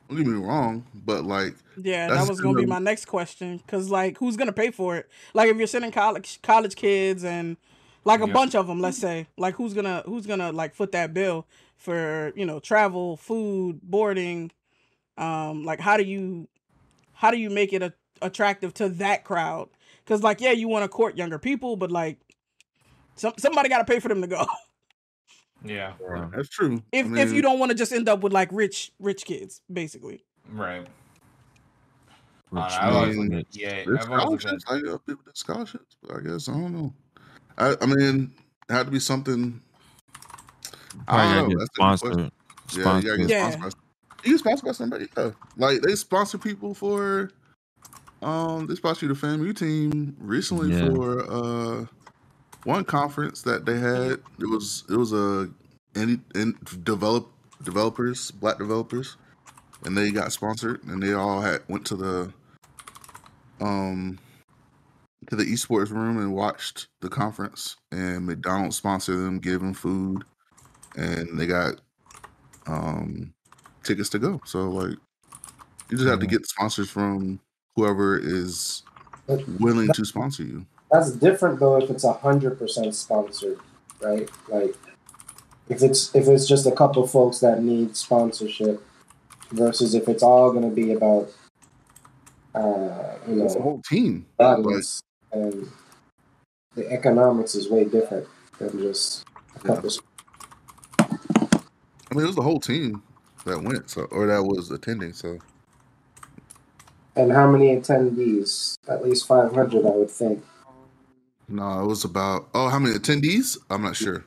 Don't 0.09 0.17
get 0.17 0.27
me 0.27 0.39
wrong, 0.39 0.85
but 0.95 1.25
like 1.25 1.55
Yeah, 1.77 2.09
that 2.09 2.27
was 2.27 2.41
gonna 2.41 2.57
be 2.57 2.67
my 2.67 2.79
next 2.79 3.05
question. 3.05 3.61
Cause 3.67 3.91
like, 3.91 4.17
who's 4.17 4.37
gonna 4.39 4.53
pay 4.53 4.71
for 4.71 4.97
it? 4.97 5.11
Like, 5.35 5.51
if 5.51 5.59
you're 5.59 5.67
sending 5.67 5.93
college 5.93 6.41
college 6.41 6.75
kids 6.75 7.23
and 7.23 7.59
like 8.07 8.21
a 8.23 8.27
Yeah. 8.27 8.33
bunch 8.33 8.55
of 8.55 8.67
them, 8.67 8.81
let's 8.81 8.99
say, 8.99 9.27
like, 9.37 9.57
who's 9.57 9.75
gonna 9.75 10.03
who's 10.07 10.27
gonna 10.27 10.53
like 10.53 10.75
foot 10.75 10.93
that 10.93 11.13
bill 11.13 11.47
for 11.85 12.33
you 12.35 12.47
know 12.47 12.59
travel, 12.61 13.17
food, 13.17 13.81
boarding? 13.83 14.51
Um, 15.17 15.65
like, 15.65 15.81
how 15.81 15.97
do 15.97 16.03
you 16.03 16.49
how 17.13 17.31
do 17.31 17.39
you 17.39 17.51
make 17.51 17.73
it 17.73 17.83
a, 17.83 17.93
attractive 18.23 18.75
to 18.75 18.89
that 18.89 19.25
crowd? 19.25 19.69
Cause 20.07 20.23
like, 20.23 20.41
yeah, 20.41 20.51
you 20.51 20.69
want 20.69 20.83
to 20.85 20.89
court 20.89 21.17
younger 21.17 21.39
people, 21.39 21.77
but 21.77 21.91
like, 21.91 22.19
some 23.15 23.35
somebody 23.39 23.69
got 23.69 23.79
to 23.79 23.85
pay 23.85 24.01
for 24.01 24.09
them 24.09 24.23
to 24.23 24.27
go. 24.27 24.45
Yeah. 25.67 25.95
Yeah. 25.99 26.29
that's 26.35 26.51
true. 26.51 26.83
I 26.93 26.99
if 26.99 27.17
if 27.17 27.33
you 27.33 27.41
don't 27.41 27.59
want 27.59 27.71
to 27.71 27.75
just 27.75 27.91
end 27.91 28.07
up 28.07 28.21
with 28.21 28.35
like 28.35 28.51
rich 28.53 28.93
rich 28.99 29.25
kids, 29.25 29.63
basically. 29.73 30.23
Right. 30.53 30.87
Which 32.51 32.63
I 32.63 33.07
mean, 33.07 33.37
look 33.37 33.47
yeah. 33.51 33.85
I've 33.99 34.11
always 34.11 34.45
looked 34.45 34.63
scholarships. 34.63 34.65
I 34.69 34.81
got 34.81 35.07
people 35.07 35.23
that 35.25 35.37
scholarships, 35.37 35.97
but 36.03 36.19
I 36.19 36.21
guess 36.21 36.49
I 36.49 36.53
don't 36.53 36.73
know. 36.73 36.95
I, 37.57 37.75
I 37.81 37.87
mean, 37.87 38.33
it 38.69 38.73
had 38.73 38.87
to 38.87 38.93
be 38.93 39.01
something. 39.01 39.61
Probably 41.07 41.25
I 41.25 41.29
gotta 41.29 41.41
don't 41.41 41.43
know. 41.43 41.49
get 41.49 41.59
That's 41.59 41.71
the 41.71 41.75
sponsored. 41.75 42.19
Yeah, 42.19 42.27
you 42.77 42.83
gotta 42.85 43.01
Sponsored. 43.03 43.19
get 43.19 43.31
Yeah. 43.31 43.51
sponsored. 43.51 43.81
You 44.25 44.39
sponsored 44.39 44.67
by 44.67 44.73
somebody. 44.73 45.09
Yeah, 45.17 45.31
like 45.57 45.81
they 45.83 45.95
sponsor 45.95 46.39
people 46.39 46.75
for. 46.75 47.31
Um, 48.23 48.67
they 48.67 48.75
sponsored 48.75 49.11
the 49.11 49.15
FAMU 49.15 49.55
team 49.57 50.17
recently 50.19 50.71
Yeah. 50.73 50.89
for 50.89 51.31
uh 51.31 51.87
one 52.65 52.85
conference 52.85 53.43
that 53.43 53.67
they 53.67 53.79
had. 53.79 54.21
It 54.39 54.49
was 54.49 54.85
it 54.89 54.97
was 54.97 55.13
a 55.13 55.51
any 55.95 56.21
in 56.35 56.57
develop 56.83 57.29
developers, 57.63 58.31
black 58.31 58.57
developers, 58.59 59.17
and 59.85 59.97
they 59.97 60.11
got 60.11 60.33
sponsored, 60.33 60.83
and 60.85 61.03
they 61.03 61.13
all 61.13 61.43
had 61.43 61.63
went 61.69 61.85
to 61.87 61.97
the 61.97 62.33
um 63.61 64.19
to 65.29 65.37
the 65.37 65.45
esports 65.45 65.91
room 65.91 66.19
and 66.19 66.35
watched 66.35 66.87
the 67.03 67.09
conference, 67.11 67.77
and 67.93 68.27
McDonald's 68.27 68.77
sponsored 68.77 69.17
them, 69.19 69.39
gave 69.39 69.61
them 69.61 69.75
food, 69.75 70.25
and 70.97 71.39
they 71.39 71.47
got 71.47 71.81
um 72.67 73.35
tickets 73.83 74.09
to 74.11 74.19
go. 74.19 74.41
So 74.45 74.71
like, 74.71 74.97
you 75.91 75.97
just 75.97 76.09
have 76.09 76.21
to 76.21 76.27
get 76.27 76.47
sponsors 76.47 76.91
from 76.91 77.41
whoever 77.77 78.19
is 78.19 78.83
willing 79.59 79.93
to 79.93 80.05
sponsor 80.05 80.45
you. 80.45 80.67
That's 80.91 81.13
different 81.13 81.61
though 81.61 81.77
if 81.77 81.91
it's 81.91 82.05
a 82.05 82.13
hundred 82.13 82.59
percent 82.59 82.95
sponsored, 82.95 83.59
right? 84.01 84.29
Like 84.49 84.75
if 85.69 85.83
it's 85.83 86.15
if 86.15 86.29
it's 86.29 86.47
just 86.47 86.67
a 86.67 86.73
couple 86.73 87.07
folks 87.07 87.41
that 87.41 87.63
need 87.63 87.97
sponsorship 87.97 88.83
versus 89.51 89.95
if 89.95 90.09
it's 90.09 90.23
all 90.23 90.53
gonna 90.53 90.71
be 90.71 90.93
about 90.93 91.31
uh 92.55 93.15
you 93.29 93.45
It's 93.45 93.57
a 93.57 93.61
whole 93.61 93.83
team. 93.89 94.27
Like, 94.39 94.59
audience 94.59 95.01
and 95.33 95.71
the 96.75 96.91
economics 96.91 97.55
is 97.55 97.69
way 97.69 97.85
different 97.85 98.27
than 98.59 98.79
just 98.81 99.25
a 99.65 99.69
Yeah. 99.69 99.81
Couple 102.15 102.21
I 102.21 102.23
mean, 102.23 102.25
it 102.25 102.27
was 102.27 102.37
the 102.37 102.43
whole 102.43 102.61
team 102.61 103.03
that 103.45 103.63
went, 103.63 103.91
so 103.91 104.03
or 104.05 104.27
that 104.27 104.43
was 104.43 104.71
attending. 104.71 105.13
So 105.13 105.39
and 107.17 107.33
how 107.33 107.51
many 107.51 107.77
attendees? 107.77 108.77
At 108.89 109.05
least 109.05 109.27
five 109.27 109.53
hundred 109.53 109.87
I 109.87 109.91
would 109.91 110.11
think. 110.11 110.45
no, 111.49 111.83
it 111.83 111.87
was 111.87 112.05
about. 112.05 112.49
Oh, 112.55 112.69
how 112.69 112.79
many 112.79 112.97
attendees? 112.97 113.59
I'm 113.71 113.83
not 113.83 113.97
sure. 113.97 114.25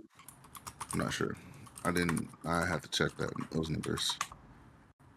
I'm 0.93 1.00
not 1.00 1.13
sure. 1.13 1.36
I 1.84 1.91
didn't. 1.91 2.28
I 2.45 2.65
have 2.65 2.82
to 2.82 2.89
check 2.89 3.15
that 3.17 3.32
those 3.52 3.69
numbers. 3.69 4.17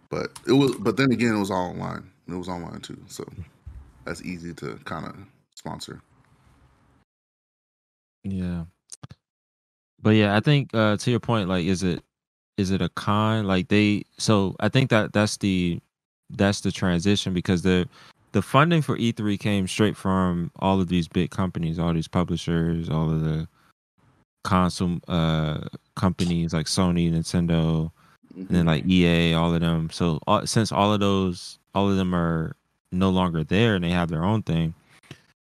But 0.09 0.39
it 0.47 0.53
was. 0.53 0.75
But 0.77 0.97
then 0.97 1.13
again, 1.13 1.35
it 1.35 1.39
was 1.39 1.51
all 1.51 1.71
online. 1.71 2.11
It 2.29 2.35
was 2.35 2.49
online 2.49 2.81
too, 2.81 2.99
so 3.09 3.25
that's 4.05 4.23
easy 4.23 4.55
to 4.55 4.79
kind 4.85 5.07
of 5.07 5.17
sponsor. 5.55 6.01
Yeah. 8.23 8.65
But 10.03 10.11
yeah, 10.11 10.37
I 10.37 10.41
think 10.41 10.71
uh 10.75 10.97
to 10.97 11.11
your 11.11 11.21
point, 11.21 11.49
like 11.49 11.65
is 11.67 11.83
it 11.83 12.03
is 12.61 12.71
it 12.71 12.83
a 12.83 12.91
con? 12.91 13.47
Like 13.47 13.69
they 13.69 14.05
so 14.19 14.57
I 14.61 14.69
think 14.69 14.91
that 14.91 15.13
that's 15.13 15.39
the 15.39 15.81
that's 16.31 16.61
the 16.61 16.73
transition 16.73 17.35
because 17.35 17.63
the 17.63 17.89
the 18.33 18.43
funding 18.43 18.83
for 18.83 18.97
E3 18.97 19.41
came 19.41 19.67
straight 19.67 19.97
from 19.97 20.53
all 20.61 20.81
of 20.81 20.89
these 20.89 21.09
big 21.09 21.31
companies, 21.31 21.79
all 21.79 21.95
these 21.95 22.09
publishers, 22.09 22.89
all 22.89 23.11
of 23.11 23.23
the 23.23 23.49
console 24.45 24.99
uh 25.09 25.61
companies 25.97 26.53
like 26.55 26.67
Sony, 26.67 27.13
Nintendo, 27.13 27.91
and 28.37 28.49
then 28.49 28.67
like 28.67 28.87
EA, 28.87 29.35
all 29.35 29.55
of 29.55 29.61
them. 29.61 29.91
So 29.91 30.21
all, 30.27 30.47
since 30.47 30.73
all 30.73 30.93
of 30.93 31.01
those, 31.01 31.59
all 31.75 31.91
of 31.91 31.97
them 31.97 32.15
are 32.15 32.57
no 32.93 33.11
longer 33.11 33.45
there 33.45 33.75
and 33.75 33.85
they 33.85 33.91
have 33.91 34.11
their 34.11 34.25
own 34.25 34.43
thing, 34.43 34.75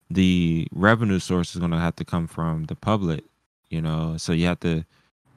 the 0.09 0.67
revenue 0.73 1.19
source 1.19 1.55
is 1.55 1.59
going 1.59 1.71
to 1.71 1.79
have 1.79 1.95
to 1.97 2.05
come 2.05 2.27
from 2.27 2.65
the 2.65 2.75
public. 2.75 3.23
You 3.69 3.81
know, 3.81 4.17
so 4.17 4.33
you 4.33 4.45
have 4.47 4.59
to 4.61 4.85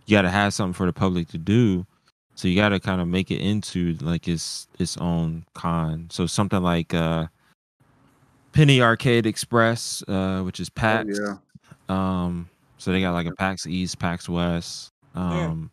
you 0.09 0.17
got 0.17 0.23
to 0.23 0.31
have 0.31 0.55
something 0.55 0.73
for 0.73 0.87
the 0.87 0.93
public 0.93 1.29
to 1.29 1.39
do. 1.39 1.87
So 2.35 2.49
you 2.49 2.57
got 2.57 2.71
to 2.71 2.81
kind 2.81 3.01
of 3.01 3.09
make 3.09 3.31
it 3.31 3.41
into 3.41 3.95
like 4.01 4.27
its 4.27 4.69
its 4.79 4.97
own 4.97 5.45
con. 5.55 6.09
So 6.11 6.27
something 6.27 6.63
like 6.63 6.95
uh 6.95 7.27
Penny 8.53 8.81
Arcade 8.81 9.27
Express, 9.27 10.03
uh, 10.09 10.41
which 10.41 10.61
is 10.61 10.71
PAX. 10.71 11.19
yeah. 11.21 11.37
Um, 11.89 12.49
so 12.79 12.91
they 12.91 13.01
got 13.01 13.13
like 13.13 13.27
a 13.27 13.35
PAX 13.35 13.67
East, 13.67 13.99
PAX 13.99 14.29
West. 14.29 14.91
Yeah. 15.15 15.47
Um, 15.47 15.71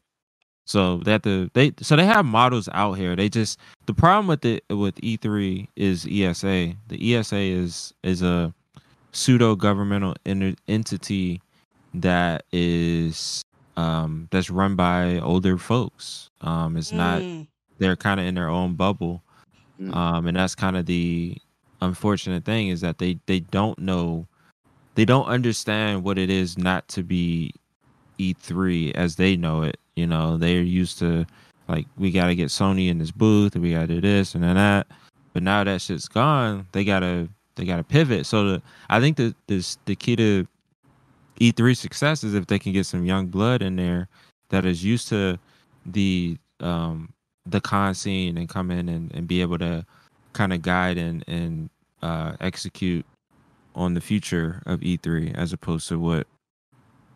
so 0.65 0.97
they 0.97 1.11
have 1.11 1.21
to 1.21 1.49
they 1.53 1.73
so 1.81 1.95
they 1.95 2.05
have 2.05 2.25
models 2.25 2.67
out 2.73 2.93
here. 2.93 3.15
They 3.15 3.29
just 3.29 3.59
the 3.85 3.93
problem 3.93 4.27
with 4.27 4.43
it 4.43 4.63
with 4.69 4.95
E3 4.95 5.67
is 5.75 6.05
ESA. 6.09 6.73
The 6.87 7.15
ESA 7.15 7.37
is 7.37 7.93
is 8.03 8.21
a 8.21 8.53
pseudo 9.13 9.55
governmental 9.55 10.15
entity 10.25 11.41
that 11.93 12.43
is 12.51 13.43
um 13.77 14.27
that's 14.31 14.49
run 14.49 14.75
by 14.75 15.19
older 15.19 15.57
folks. 15.57 16.29
Um, 16.41 16.77
it's 16.77 16.91
not 16.93 17.21
Mm, 17.21 17.47
they're 17.79 17.95
kind 17.95 18.19
of 18.19 18.25
in 18.25 18.35
their 18.35 18.49
own 18.49 18.75
bubble. 18.75 19.21
Mm. 19.81 19.93
um 19.95 20.27
and 20.27 20.38
that's 20.38 20.55
kind 20.55 20.77
of 20.77 20.85
the 20.85 21.38
unfortunate 21.81 22.45
thing 22.45 22.69
is 22.69 22.79
that 22.81 22.97
they 22.97 23.19
they 23.25 23.41
don't 23.41 23.77
know 23.77 24.25
they 24.95 25.03
don't 25.03 25.25
understand 25.27 26.03
what 26.03 26.17
it 26.17 26.29
is 26.29 26.57
not 26.57 26.88
to 26.88 27.03
be 27.03 27.51
E3 28.17 28.93
as 28.95 29.17
they 29.17 29.35
know 29.35 29.63
it 29.63 29.77
you 29.95 30.05
know? 30.07 30.38
They're 30.38 30.61
used 30.61 30.99
to 30.99 31.25
like 31.67 31.88
we 31.97 32.11
got 32.11 32.27
to 32.27 32.35
get 32.35 32.49
Sony 32.49 32.89
in 32.89 32.99
this 32.99 33.11
booth 33.11 33.55
and 33.55 33.63
we 33.63 33.73
got 33.73 33.81
to 33.81 33.88
do 33.88 34.01
this 34.01 34.35
and 34.35 34.43
then 34.43 34.55
that. 34.55 34.88
But 35.33 35.43
now 35.43 35.63
that 35.63 35.81
shit's 35.81 36.07
gone 36.07 36.67
they 36.71 36.83
got 36.85 36.99
to 36.99 37.27
they 37.55 37.65
got 37.65 37.77
to 37.77 37.83
pivot. 37.83 38.25
So 38.25 38.45
the 38.45 38.61
I 38.89 38.99
think 38.99 39.17
the 39.17 39.33
this 39.47 39.77
the 39.85 39.95
key 39.95 40.15
to 40.17 40.47
E3 41.39 41.75
success 41.75 42.23
is 42.23 42.33
if 42.33 42.47
they 42.47 42.59
can 42.59 42.71
get 42.73 42.85
some 42.85 43.05
young 43.05 43.27
blood 43.27 43.61
in 43.61 43.75
there 43.75 44.07
that 44.49 44.65
is 44.65 44.83
used 44.83 45.09
to 45.09 45.37
the 45.85 46.37
um 46.59 47.13
the 47.45 47.61
con 47.61 47.93
scene 47.93 48.37
and 48.37 48.49
come 48.49 48.71
in 48.71 48.89
and, 48.89 49.13
and 49.13 49.27
be 49.27 49.41
able 49.41 49.57
to 49.57 49.85
kind 50.33 50.53
of 50.53 50.61
guide 50.61 50.97
and 50.97 51.23
and 51.27 51.69
uh, 52.01 52.35
execute 52.39 53.05
on 53.75 53.93
the 53.93 54.01
future 54.01 54.61
of 54.65 54.79
E3 54.79 55.35
as 55.35 55.53
opposed 55.53 55.87
to 55.89 55.99
what 55.99 56.27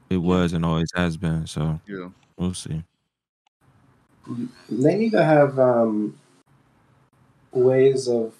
it 0.09 0.17
was 0.17 0.53
and 0.53 0.65
always 0.65 0.89
has 0.95 1.15
been. 1.15 1.47
So 1.47 1.79
Yeah. 1.87 2.09
we'll 2.37 2.53
see. 2.53 2.83
They 4.69 4.95
need 4.95 5.11
to 5.11 5.23
have 5.23 5.57
um, 5.57 6.17
ways 7.51 8.07
of 8.07 8.33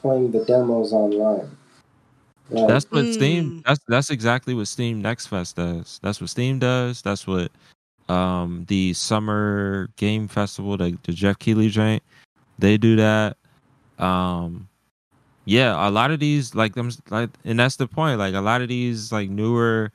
playing 0.00 0.32
the 0.32 0.44
demos 0.44 0.92
online. 0.92 1.50
Like, 2.50 2.68
That's 2.68 2.90
what 2.90 3.06
Steam. 3.12 3.50
Mm. 3.50 3.64
That's 3.64 3.80
that's 3.88 4.10
exactly 4.10 4.54
what 4.54 4.68
Steam 4.68 5.02
Next 5.02 5.26
Fest 5.26 5.56
does. 5.56 6.00
That's 6.02 6.20
what 6.20 6.30
Steam 6.30 6.58
does. 6.58 7.02
That's 7.02 7.26
what 7.26 7.50
um 8.08 8.64
the 8.68 8.94
Summer 8.94 9.90
Game 9.96 10.28
Festival, 10.28 10.76
the, 10.76 10.96
the 11.02 11.12
Geoff 11.12 11.38
Keighley 11.38 11.68
joint, 11.68 12.02
they 12.58 12.76
do 12.76 12.96
that. 12.96 13.36
Um, 13.98 14.68
yeah, 15.44 15.88
a 15.88 15.90
lot 15.90 16.10
of 16.10 16.20
these 16.20 16.54
like 16.54 16.74
them 16.74 16.90
like, 17.10 17.30
and 17.44 17.58
that's 17.58 17.76
the 17.76 17.86
point. 17.86 18.18
Like 18.18 18.34
a 18.34 18.40
lot 18.40 18.62
of 18.62 18.68
these 18.68 19.12
like 19.12 19.30
newer 19.30 19.92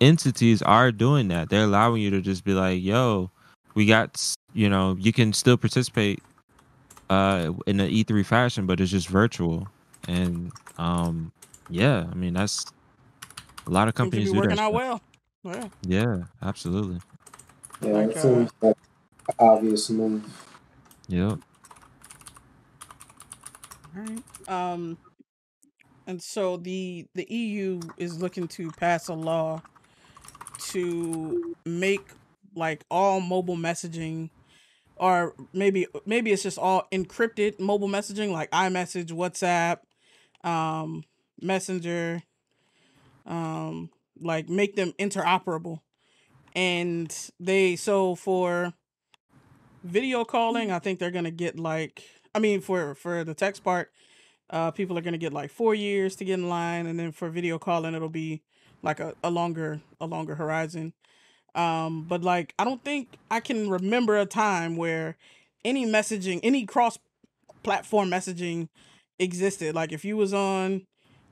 entities 0.00 0.62
are 0.62 0.92
doing 0.92 1.28
that. 1.28 1.48
They're 1.48 1.64
allowing 1.64 2.02
you 2.02 2.10
to 2.10 2.20
just 2.20 2.44
be 2.44 2.52
like, 2.52 2.82
"Yo, 2.82 3.30
we 3.74 3.86
got 3.86 4.22
you 4.52 4.68
know, 4.68 4.96
you 4.98 5.12
can 5.12 5.32
still 5.32 5.56
participate 5.56 6.22
uh 7.10 7.52
in 7.66 7.76
the 7.78 8.04
E3 8.04 8.24
fashion, 8.24 8.66
but 8.66 8.80
it's 8.80 8.90
just 8.90 9.08
virtual." 9.08 9.68
And 10.08 10.52
um 10.78 11.32
yeah, 11.68 12.06
I 12.10 12.14
mean 12.14 12.34
that's 12.34 12.66
a 13.66 13.70
lot 13.70 13.88
of 13.88 13.94
companies 13.94 14.30
be 14.30 14.32
do 14.32 14.40
that. 14.40 14.48
working 14.48 14.58
out 14.58 14.70
stuff. 14.70 14.74
well. 14.74 15.00
Yeah. 15.44 15.68
Yeah, 15.82 16.22
absolutely. 16.42 17.00
yeah, 17.82 17.92
like, 17.92 18.16
it 18.16 18.24
uh, 18.24 18.46
like 18.62 18.76
an 19.28 19.34
obvious 19.38 19.90
move. 19.90 20.24
Yep. 21.08 21.38
All 23.96 24.02
right. 24.02 24.48
Um, 24.48 24.96
and 26.06 26.22
so 26.22 26.56
the 26.56 27.06
the 27.14 27.26
EU 27.32 27.80
is 27.96 28.20
looking 28.20 28.48
to 28.48 28.70
pass 28.72 29.08
a 29.08 29.14
law 29.14 29.62
to 30.70 31.54
make 31.64 32.08
like 32.54 32.84
all 32.90 33.20
mobile 33.20 33.56
messaging, 33.56 34.30
or 34.96 35.34
maybe 35.52 35.86
maybe 36.06 36.32
it's 36.32 36.42
just 36.42 36.58
all 36.58 36.86
encrypted 36.92 37.60
mobile 37.60 37.88
messaging 37.88 38.30
like 38.30 38.50
iMessage, 38.50 39.10
WhatsApp, 39.10 39.78
um, 40.48 41.04
Messenger, 41.40 42.22
um, 43.26 43.90
like 44.20 44.48
make 44.48 44.76
them 44.76 44.92
interoperable. 44.98 45.80
And 46.54 47.14
they 47.40 47.76
so 47.76 48.14
for 48.14 48.72
video 49.82 50.24
calling, 50.24 50.70
I 50.70 50.78
think 50.78 50.98
they're 50.98 51.10
gonna 51.10 51.30
get 51.30 51.58
like 51.58 52.02
I 52.34 52.38
mean 52.38 52.60
for 52.60 52.94
for 52.94 53.24
the 53.24 53.34
text 53.34 53.64
part, 53.64 53.90
uh 54.50 54.70
people 54.70 54.96
are 54.96 55.02
gonna 55.02 55.18
get 55.18 55.32
like 55.32 55.50
four 55.50 55.74
years 55.74 56.16
to 56.16 56.24
get 56.24 56.34
in 56.34 56.48
line, 56.48 56.86
and 56.86 56.98
then 56.98 57.12
for 57.12 57.28
video 57.28 57.58
calling 57.58 57.94
it'll 57.94 58.08
be 58.08 58.42
like 58.82 59.00
a, 59.00 59.14
a 59.24 59.30
longer 59.30 59.80
a 60.00 60.06
longer 60.06 60.36
horizon. 60.36 60.92
Um, 61.54 62.04
but 62.04 62.22
like 62.22 62.54
I 62.58 62.64
don't 62.64 62.84
think 62.84 63.16
I 63.30 63.40
can 63.40 63.68
remember 63.68 64.16
a 64.16 64.26
time 64.26 64.76
where 64.76 65.16
any 65.64 65.86
messaging, 65.86 66.40
any 66.42 66.66
cross 66.66 66.98
platform 67.62 68.10
messaging 68.10 68.68
existed. 69.18 69.74
Like 69.74 69.92
if 69.92 70.04
you 70.04 70.16
was 70.16 70.34
on 70.34 70.86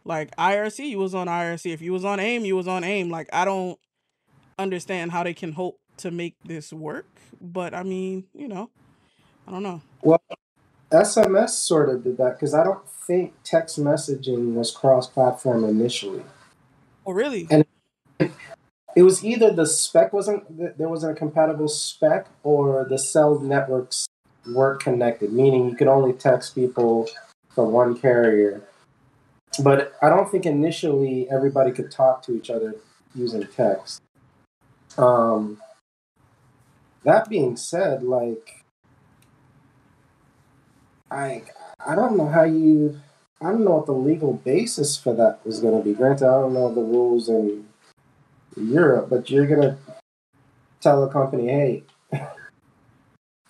like 0.05 0.35
IRC, 0.37 0.89
you 0.89 0.99
was 0.99 1.15
on 1.15 1.27
IRC. 1.27 1.73
If 1.73 1.83
you 1.83 1.93
was 1.93 2.05
on 2.05 2.21
AIM, 2.21 2.45
you 2.45 2.57
was 2.57 2.69
on 2.69 2.85
AIM. 2.85 3.11
Like 3.11 3.29
I 3.33 3.45
don't 3.45 3.79
understand 4.59 5.13
how 5.13 5.23
they 5.23 5.35
can 5.35 5.53
hope 5.53 5.79
to 5.99 6.11
make 6.11 6.37
this 6.45 6.73
work. 6.73 7.07
But 7.41 7.75
I 7.75 7.83
mean, 7.83 8.25
you 8.35 8.49
know, 8.49 8.71
I 9.47 9.51
don't 9.51 9.63
know. 9.63 9.83
Well, 10.03 10.23
SMS 10.93 11.51
sort 11.51 11.89
of 11.89 12.05
did 12.05 12.19
that 12.19 12.35
because 12.39 12.55
I 12.55 12.65
don't 12.65 12.89
think 12.89 13.35
text 13.45 13.79
messaging 13.79 14.55
was 14.55 14.71
cross-platform 14.71 15.65
initially. 15.65 16.23
Oh 17.07 17.13
really? 17.13 17.47
And 17.51 17.65
it 18.95 19.03
was 19.03 19.25
either 19.25 19.51
the 19.51 19.67
spec 19.67 20.13
wasn't 20.13 20.79
there 20.79 20.89
wasn't 20.89 21.13
a 21.13 21.19
compatible 21.19 21.69
spec 21.69 22.27
or 22.43 22.87
the 22.89 22.99
cell 22.99 23.39
networks 23.39 24.07
weren't 24.47 24.81
connected, 24.81 25.33
meaning 25.33 25.69
you 25.69 25.77
could 25.77 25.89
only 25.89 26.13
text 26.13 26.55
people 26.55 27.09
from 27.55 27.73
one 27.73 27.97
carrier 27.97 28.63
but 29.63 29.95
I 30.03 30.09
don't 30.09 30.31
think 30.31 30.47
initially 30.47 31.29
everybody 31.31 31.73
could 31.73 31.91
talk 31.91 32.23
to 32.23 32.37
each 32.37 32.51
other 32.51 32.77
using 33.15 33.47
text. 33.47 34.01
Um, 34.97 35.61
that 37.05 37.29
being 37.29 37.57
said, 37.57 38.03
like, 38.03 38.65
I 41.11 41.43
I 41.85 41.95
don't 41.95 42.17
know 42.17 42.29
how 42.29 42.45
you 42.45 43.01
I 43.41 43.47
don't 43.47 43.65
know 43.65 43.73
what 43.73 43.87
the 43.87 43.93
legal 43.93 44.35
basis 44.35 44.97
for 44.97 45.15
that 45.15 45.41
is 45.45 45.61
going 45.61 45.77
to 45.77 45.85
be. 45.85 45.95
Granted, 45.95 46.29
I 46.29 46.41
don't 46.41 46.55
know 46.55 46.73
the 46.73 46.81
rules 46.81 47.29
in 47.29 47.67
Europe, 48.57 49.09
but 49.11 49.31
you're 49.31 49.47
going 49.47 49.63
to 49.63 49.77
tell 50.81 51.03
a 51.03 51.13
company, 51.13 51.49
hey, 51.49 51.83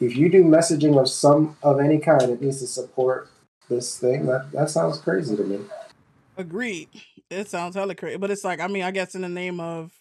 if 0.00 0.16
you 0.16 0.30
do 0.30 0.44
messaging 0.44 0.98
of 0.98 1.08
some 1.08 1.56
of 1.62 1.78
any 1.78 1.98
kind, 1.98 2.22
it 2.22 2.40
needs 2.40 2.60
to 2.60 2.66
support 2.66 3.28
this 3.68 3.98
thing. 3.98 4.26
That 4.26 4.50
that 4.52 4.70
sounds 4.70 4.98
crazy 4.98 5.36
to 5.36 5.44
me. 5.44 5.60
Agreed. 6.36 6.88
It 7.30 7.48
sounds 7.48 7.74
hella 7.74 7.94
crazy, 7.94 8.16
but 8.18 8.30
it's 8.30 8.44
like 8.44 8.60
I 8.60 8.66
mean, 8.68 8.82
I 8.82 8.90
guess 8.90 9.14
in 9.14 9.22
the 9.22 9.28
name 9.28 9.60
of, 9.60 9.92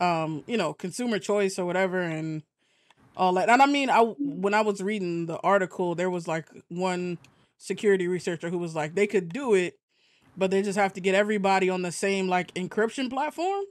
um, 0.00 0.44
you 0.46 0.56
know, 0.56 0.72
consumer 0.74 1.18
choice 1.18 1.58
or 1.58 1.64
whatever, 1.66 2.00
and 2.00 2.42
all 3.16 3.32
that. 3.34 3.48
And 3.48 3.62
I 3.62 3.66
mean, 3.66 3.90
I 3.90 4.00
when 4.18 4.54
I 4.54 4.60
was 4.62 4.82
reading 4.82 5.26
the 5.26 5.38
article, 5.40 5.94
there 5.94 6.10
was 6.10 6.26
like 6.28 6.46
one 6.68 7.18
security 7.58 8.06
researcher 8.08 8.50
who 8.50 8.58
was 8.58 8.74
like, 8.74 8.94
they 8.94 9.06
could 9.06 9.30
do 9.30 9.54
it, 9.54 9.78
but 10.36 10.50
they 10.50 10.62
just 10.62 10.78
have 10.78 10.92
to 10.94 11.00
get 11.00 11.14
everybody 11.14 11.68
on 11.70 11.82
the 11.82 11.92
same 11.92 12.28
like 12.28 12.54
encryption 12.54 13.10
platform. 13.10 13.64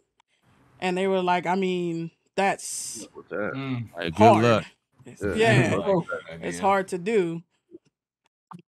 And 0.80 0.98
they 0.98 1.08
were 1.08 1.22
like, 1.24 1.46
I 1.48 1.56
mean, 1.56 2.12
that's 2.36 3.08
With 3.16 3.30
that. 3.30 3.54
Mm, 3.56 3.90
Like, 3.96 4.14
good 4.16 4.18
hard. 4.18 4.44
luck. 4.44 4.66
It's- 5.06 5.38
Yeah. 5.38 5.72
yeah, 5.76 5.78
I 5.78 6.46
it's 6.46 6.60
hard 6.60 6.90
to 6.90 6.98
do. 7.00 7.42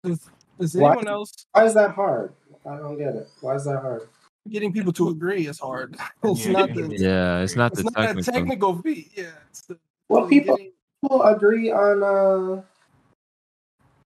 Does, 0.04 0.28
does 0.60 0.74
Why- 0.76 0.90
anyone 0.90 1.08
else 1.08 1.46
Why 1.52 1.64
is 1.64 1.74
that 1.74 1.92
hard? 1.94 2.34
I 2.68 2.76
don't 2.76 2.98
get 2.98 3.14
it. 3.14 3.28
Why 3.40 3.54
is 3.54 3.64
that 3.64 3.80
hard? 3.80 4.08
getting 4.48 4.72
people 4.72 4.92
to 4.92 5.08
agree 5.08 5.48
is 5.48 5.58
hard? 5.58 5.96
It's 6.22 6.46
Yeah, 6.46 6.52
not 6.52 6.72
the 6.74 6.96
Yeah, 6.98 7.40
it's 7.40 7.56
not 7.56 7.72
it's 7.72 7.82
the 7.82 7.90
not 7.90 7.94
technical. 8.06 8.32
technical 8.32 8.78
feat. 8.82 9.10
Yeah, 9.16 9.32
it's 9.50 9.62
the 9.62 9.76
Well, 10.08 10.28
people 10.28 10.56
getting- 10.56 10.72
people 11.02 11.22
agree 11.24 11.72
on 11.72 12.02
uh, 12.02 12.62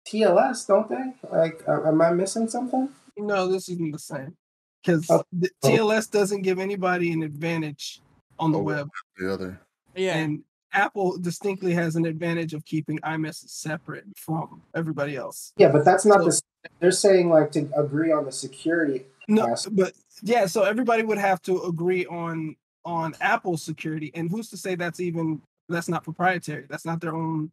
TLS, 0.07 0.65
don't 0.67 0.89
they? 0.89 1.13
Like, 1.29 1.61
uh, 1.67 1.83
am 1.87 2.01
I 2.01 2.11
missing 2.11 2.47
something? 2.47 2.89
No, 3.17 3.47
this 3.47 3.67
isn't 3.69 3.91
the 3.91 3.99
same 3.99 4.35
because 4.81 5.05
Oh. 5.09 5.23
TLS 5.63 6.09
doesn't 6.09 6.41
give 6.43 6.57
anybody 6.59 7.11
an 7.11 7.21
advantage 7.23 8.01
on 8.39 8.51
the 8.53 8.59
Oh. 8.59 8.63
web, 8.63 8.89
The 9.17 9.33
other. 9.33 9.61
Yeah. 9.95 10.15
and 10.17 10.43
Apple 10.73 11.17
distinctly 11.17 11.73
has 11.73 11.95
an 11.95 12.05
advantage 12.05 12.53
of 12.53 12.63
keeping 12.65 12.99
iMessage 12.99 13.49
separate 13.49 14.05
from 14.15 14.61
everybody 14.75 15.15
else. 15.15 15.53
Yeah, 15.57 15.69
but 15.69 15.83
that's 15.85 16.05
not 16.05 16.19
So- 16.21 16.29
the. 16.29 16.41
They're 16.81 16.91
saying 16.91 17.29
like 17.29 17.51
to 17.53 17.69
agree 17.77 18.11
on 18.11 18.25
the 18.25 18.31
security. 18.33 19.05
No, 19.29 19.47
Yes. 19.47 19.65
but 19.67 19.93
yeah, 20.21 20.45
so 20.45 20.63
everybody 20.63 21.03
would 21.03 21.17
have 21.17 21.41
to 21.43 21.61
agree 21.63 22.05
on 22.05 22.55
on 22.85 23.13
Apple's 23.21 23.63
security, 23.63 24.11
and 24.13 24.29
who's 24.29 24.49
to 24.49 24.57
say 24.57 24.75
that's 24.75 24.99
even 24.99 25.41
that's 25.69 25.87
not 25.87 26.03
proprietary? 26.03 26.65
That's 26.69 26.85
not 26.85 26.99
their 26.99 27.15
own 27.15 27.51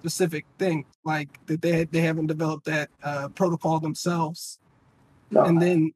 specific 0.00 0.46
thing. 0.58 0.86
Like 1.04 1.28
that 1.46 1.60
they 1.60 1.84
they 1.84 2.00
haven't 2.00 2.28
developed 2.28 2.64
that 2.66 2.88
uh, 3.02 3.28
protocol 3.28 3.78
themselves, 3.80 4.58
No, 5.30 5.42
and 5.44 5.60
then 5.60 5.92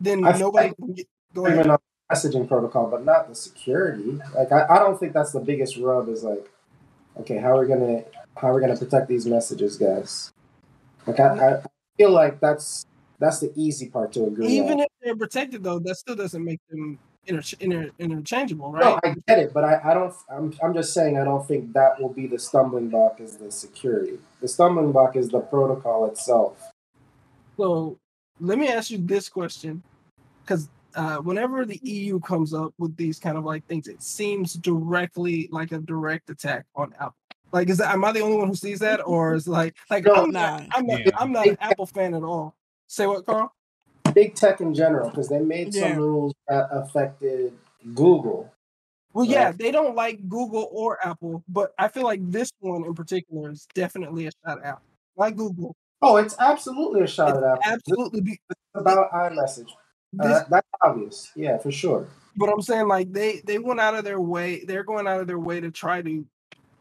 then 0.00 0.24
I 0.24 0.36
nobody 0.38 0.68
like- 0.68 0.76
can 0.76 0.92
get, 0.94 1.06
go 1.34 1.46
ahead. 1.46 1.66
Even 2.12 2.32
on 2.32 2.32
the 2.32 2.38
messaging 2.38 2.48
protocol, 2.48 2.86
but 2.90 3.04
not 3.04 3.28
the 3.28 3.34
security. 3.34 4.18
Like, 4.34 4.52
I, 4.52 4.66
I 4.68 4.78
don't 4.78 4.98
think 4.98 5.12
that's 5.12 5.32
the 5.32 5.40
biggest 5.40 5.76
rub. 5.76 6.08
Is 6.08 6.22
like, 6.22 6.50
okay, 7.18 7.38
how 7.38 7.56
are 7.56 7.62
we 7.62 7.68
gonna 7.68 8.04
how 8.36 8.48
are 8.48 8.54
we 8.54 8.60
gonna 8.60 8.76
protect 8.76 9.08
these 9.08 9.26
messages, 9.26 9.76
guys? 9.76 10.30
Like, 11.06 11.20
I, 11.20 11.48
I 11.48 11.62
feel 11.96 12.10
like 12.10 12.40
that's 12.40 12.84
that's 13.18 13.40
the 13.40 13.52
easy 13.56 13.88
part 13.88 14.12
to 14.12 14.24
agree 14.24 14.46
Even 14.48 14.74
on. 14.74 14.80
if 14.80 14.88
they're 15.02 15.16
protected, 15.16 15.62
though, 15.62 15.78
that 15.80 15.96
still 15.96 16.16
doesn't 16.16 16.44
make 16.44 16.60
them 16.70 16.98
inter- 17.26 17.56
inter- 17.60 17.90
interchangeable, 17.98 18.72
right? 18.72 18.80
No, 18.80 19.00
I 19.04 19.14
get 19.28 19.38
it, 19.38 19.52
but 19.52 19.64
I, 19.64 19.80
I 19.84 19.94
don't. 19.94 20.14
I'm, 20.30 20.54
I'm 20.62 20.74
just 20.74 20.94
saying 20.94 21.18
I 21.18 21.24
don't 21.24 21.46
think 21.46 21.72
that 21.74 22.00
will 22.00 22.12
be 22.12 22.26
the 22.26 22.38
stumbling 22.38 22.88
block. 22.88 23.20
Is 23.20 23.36
the 23.36 23.50
security? 23.50 24.18
The 24.40 24.48
stumbling 24.48 24.92
block 24.92 25.16
is 25.16 25.28
the 25.28 25.40
protocol 25.40 26.06
itself. 26.06 26.70
So 27.56 27.98
let 28.40 28.58
me 28.58 28.68
ask 28.68 28.90
you 28.90 28.98
this 28.98 29.28
question, 29.28 29.82
because 30.42 30.68
uh, 30.94 31.16
whenever 31.18 31.64
the 31.64 31.78
EU 31.82 32.20
comes 32.20 32.52
up 32.54 32.72
with 32.78 32.96
these 32.96 33.18
kind 33.18 33.36
of 33.38 33.44
like 33.44 33.64
things, 33.66 33.88
it 33.88 34.02
seems 34.02 34.54
directly 34.54 35.48
like 35.50 35.72
a 35.72 35.78
direct 35.78 36.30
attack 36.30 36.66
on 36.74 36.92
Apple. 36.94 37.14
Like, 37.52 37.68
is 37.68 37.78
that 37.78 37.92
am 37.92 38.04
I 38.04 38.12
the 38.12 38.20
only 38.20 38.36
one 38.36 38.48
who 38.48 38.54
sees 38.54 38.78
that, 38.80 39.00
or 39.04 39.34
is 39.34 39.48
like 39.48 39.76
like 39.90 40.04
No, 40.04 40.14
I'm 40.14 40.30
not, 40.30 40.60
nah. 40.62 40.66
I'm 40.74 40.86
not, 40.86 41.00
Yeah. 41.00 41.10
I'm 41.16 41.32
not 41.32 41.48
an 41.48 41.56
Apple 41.60 41.86
fan 41.86 42.14
at 42.14 42.22
all. 42.22 42.54
Say 42.86 43.06
what, 43.06 43.26
Carl? 43.26 43.52
Big 44.14 44.34
tech 44.34 44.60
in 44.60 44.74
general, 44.74 45.10
because 45.10 45.28
they 45.28 45.40
made 45.40 45.74
Yeah. 45.74 45.90
some 45.94 45.98
rules 45.98 46.34
that 46.48 46.68
affected 46.70 47.52
Google. 47.94 48.52
Well, 49.12 49.24
yeah, 49.24 49.50
they 49.50 49.72
don't 49.72 49.96
like 49.96 50.28
Google 50.28 50.68
or 50.70 51.04
Apple, 51.04 51.42
but 51.48 51.72
I 51.78 51.88
feel 51.88 52.04
like 52.04 52.20
this 52.30 52.50
one 52.60 52.84
in 52.84 52.94
particular 52.94 53.50
is 53.50 53.66
definitely 53.74 54.26
a 54.26 54.30
shot 54.46 54.58
at 54.58 54.64
Apple. 54.64 54.82
Like 55.16 55.36
Google, 55.36 55.74
Oh, 56.02 56.16
it's 56.16 56.34
absolutely 56.38 57.02
a 57.02 57.06
shot 57.06 57.30
it's 57.30 57.38
at 57.38 57.44
Apple. 57.44 57.60
This 57.64 57.72
absolutely 57.72 58.20
be, 58.22 58.30
is 58.32 58.56
about 58.74 59.10
iMessage. 59.12 59.68
Uh, 60.18 60.28
this 60.28 60.42
that's 60.50 60.68
obvious. 60.82 61.30
Yeah, 61.36 61.58
for 61.58 61.70
sure. 61.70 62.08
but 62.36 62.48
I'm 62.48 62.62
saying 62.62 62.88
like 62.88 63.12
they 63.12 63.42
they 63.44 63.58
went 63.58 63.80
out 63.80 63.94
of 63.94 64.04
their 64.04 64.20
way. 64.20 64.64
They're 64.64 64.84
going 64.84 65.06
out 65.06 65.20
of 65.20 65.26
their 65.26 65.38
way 65.38 65.60
to 65.60 65.70
try 65.70 66.02
to 66.02 66.26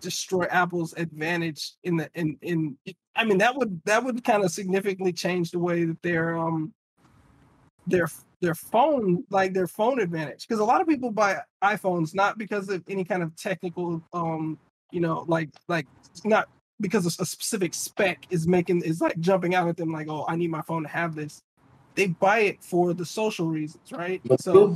destroy 0.01 0.45
Apple's 0.45 0.93
advantage 0.93 1.73
in 1.83 1.97
the 1.97 2.09
in 2.15 2.37
in. 2.41 2.77
I 3.15 3.25
mean 3.25 3.37
that 3.39 3.55
would 3.55 3.81
that 3.85 4.03
would 4.03 4.23
kind 4.23 4.43
of 4.43 4.51
significantly 4.51 5.13
change 5.13 5.51
the 5.51 5.59
way 5.59 5.85
that 5.85 6.01
their 6.01 6.37
um 6.37 6.73
their 7.85 8.07
their 8.41 8.55
phone 8.55 9.23
like 9.29 9.53
their 9.53 9.67
phone 9.67 9.99
advantage 9.99 10.47
because 10.47 10.59
a 10.59 10.65
lot 10.65 10.81
of 10.81 10.87
people 10.87 11.11
buy 11.11 11.39
iPhones 11.63 12.15
not 12.15 12.37
because 12.37 12.69
of 12.69 12.83
any 12.87 13.03
kind 13.03 13.21
of 13.21 13.35
technical 13.35 14.01
um 14.13 14.57
you 14.91 15.01
know 15.01 15.25
like 15.27 15.49
like 15.67 15.85
not 16.23 16.47
because 16.79 17.05
a 17.05 17.11
specific 17.11 17.73
spec 17.73 18.25
is 18.29 18.47
making 18.47 18.81
is 18.83 19.01
like 19.01 19.19
jumping 19.19 19.55
out 19.55 19.67
at 19.67 19.75
them 19.75 19.91
like 19.91 20.07
oh 20.09 20.25
I 20.27 20.35
need 20.35 20.49
my 20.49 20.61
phone 20.61 20.83
to 20.83 20.89
have 20.89 21.15
this. 21.15 21.41
They 21.95 22.07
buy 22.07 22.39
it 22.39 22.63
for 22.63 22.93
the 22.93 23.05
social 23.05 23.47
reasons, 23.47 23.91
right? 23.91 24.21
But 24.23 24.41
so 24.41 24.73